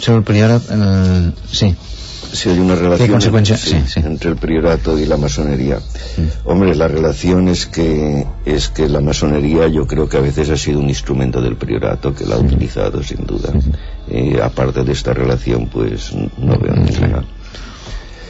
sobre 0.00 0.18
el 0.18 0.24
priorat... 0.24 0.62
Uh, 0.70 1.32
sí, 1.50 1.76
si 2.32 2.50
hay 2.50 2.58
una 2.58 2.74
relación? 2.74 3.20
Sí, 3.20 3.56
sí, 3.56 3.82
sí. 3.86 4.00
entre 4.00 4.30
el 4.30 4.36
priorato 4.36 4.98
y 4.98 5.06
la 5.06 5.16
masonería. 5.16 5.76
Mm. 5.78 6.48
Hombre, 6.48 6.74
la 6.74 6.88
relación 6.88 7.48
es 7.48 7.66
que 7.66 8.26
es 8.44 8.68
que 8.68 8.88
la 8.88 9.00
masonería 9.00 9.68
yo 9.68 9.86
creo 9.86 10.08
que 10.08 10.18
a 10.18 10.20
veces 10.20 10.50
ha 10.50 10.56
sido 10.56 10.80
un 10.80 10.88
instrumento 10.88 11.40
del 11.40 11.56
priorato 11.56 12.14
que 12.14 12.26
la 12.26 12.36
ha 12.36 12.38
mm. 12.38 12.46
utilizado 12.46 13.02
sin 13.02 13.26
duda. 13.26 13.52
Mm. 13.52 13.60
Eh, 14.10 14.40
aparte 14.42 14.84
de 14.84 14.92
esta 14.92 15.12
relación, 15.12 15.68
pues 15.68 16.12
no 16.12 16.58
veo 16.58 16.74
ninguna. 16.74 17.24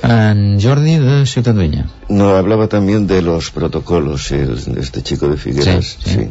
En 0.02 0.60
Jordi 0.60 0.98
de 0.98 1.26
Ciutat 1.26 1.56
Vella. 1.56 1.86
No, 2.08 2.30
hablaba 2.36 2.68
también 2.68 3.06
de 3.06 3.20
los 3.20 3.50
protocolos, 3.50 4.30
el, 4.30 4.58
este 4.78 5.02
chico 5.02 5.28
de 5.28 5.36
Figueras. 5.36 5.98
sí. 6.04 6.30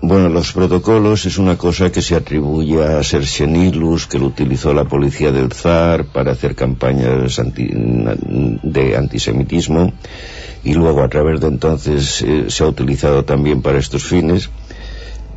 Bueno, 0.00 0.28
los 0.28 0.52
protocolos 0.52 1.26
es 1.26 1.38
una 1.38 1.58
cosa 1.58 1.90
que 1.90 2.02
se 2.02 2.14
atribuye 2.14 2.82
a 2.84 3.02
Sersenilus, 3.02 4.06
que 4.06 4.18
lo 4.18 4.26
utilizó 4.26 4.72
la 4.72 4.84
policía 4.84 5.32
del 5.32 5.52
zar 5.52 6.04
para 6.04 6.32
hacer 6.32 6.54
campañas 6.54 7.38
anti, 7.40 7.68
de 7.68 8.96
antisemitismo 8.96 9.92
y 10.62 10.74
luego 10.74 11.02
a 11.02 11.08
través 11.08 11.40
de 11.40 11.48
entonces 11.48 12.22
eh, 12.22 12.44
se 12.48 12.62
ha 12.62 12.68
utilizado 12.68 13.24
también 13.24 13.60
para 13.60 13.78
estos 13.78 14.04
fines 14.04 14.50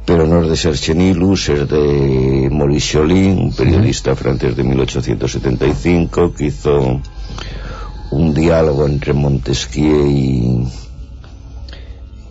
pero 0.06 0.26
no 0.26 0.42
es 0.42 0.50
de 0.50 0.58
Sersenilus, 0.58 1.50
es 1.50 1.70
de 1.70 2.50
Maurice 2.52 2.98
Joly, 2.98 3.28
un 3.28 3.54
periodista 3.54 4.16
francés 4.16 4.56
de 4.56 4.64
1875 4.64 6.34
que 6.34 6.46
hizo 6.48 7.00
un 8.12 8.34
diálogo 8.34 8.88
entre 8.88 9.14
Montesquieu 9.14 10.08
y 10.08 10.68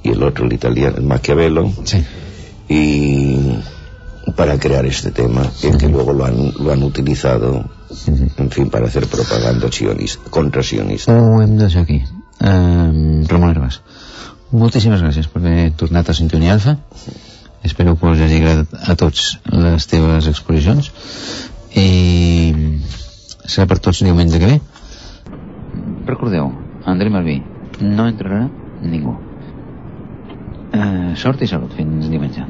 y 0.02 0.10
el 0.10 0.22
otro 0.22 0.46
el 0.46 0.52
italiano, 0.52 0.96
el 0.98 1.04
Maquiavelo 1.04 1.72
sí. 1.84 2.04
y 2.68 3.58
para 4.36 4.58
crear 4.58 4.86
este 4.86 5.10
tema 5.10 5.42
uh 5.42 5.44
-huh. 5.44 5.76
que 5.76 5.88
luego 5.88 6.12
lo 6.12 6.24
han, 6.24 6.52
lo 6.58 6.72
han 6.72 6.82
utilizado 6.82 7.64
-huh. 7.88 8.30
en 8.36 8.50
fin 8.50 8.70
para 8.70 8.86
hacer 8.86 9.06
propaganda 9.06 9.70
sionista, 9.70 10.30
contra 10.30 10.62
sionista. 10.62 11.12
Ho 11.12 11.42
hem 11.42 11.56
de 11.56 11.64
deixar 11.64 11.82
aquí. 11.82 12.02
Um, 12.40 13.24
Ramon 13.26 13.50
Herbàs 13.50 13.82
moltíssimes 14.50 15.02
gràcies 15.02 15.28
per 15.30 15.42
haver 15.42 15.72
tornat 15.76 16.08
a 16.08 16.14
Sintonia 16.14 16.52
Alfa 16.54 16.78
espero 17.62 17.96
que 17.96 18.06
us 18.06 18.20
hagi 18.20 18.40
agradat 18.40 18.88
a 18.88 18.96
tots 18.96 19.38
les 19.52 19.86
teves 19.90 20.28
exposicions. 20.30 20.90
I 21.76 22.54
serà 23.44 23.68
per 23.70 23.78
tots 23.78 24.02
diumenge 24.02 24.40
que 24.40 24.52
ve. 24.54 24.60
Recordeu 26.08 26.50
André 26.88 27.12
Malví 27.12 27.40
no 27.80 28.08
entrarà 28.08 28.46
ningú 28.82 29.18
Uh, 30.70 31.16
sort 31.18 31.40
i 31.42 31.48
salut 31.50 31.72
fins 31.74 32.06
diumenge. 32.12 32.44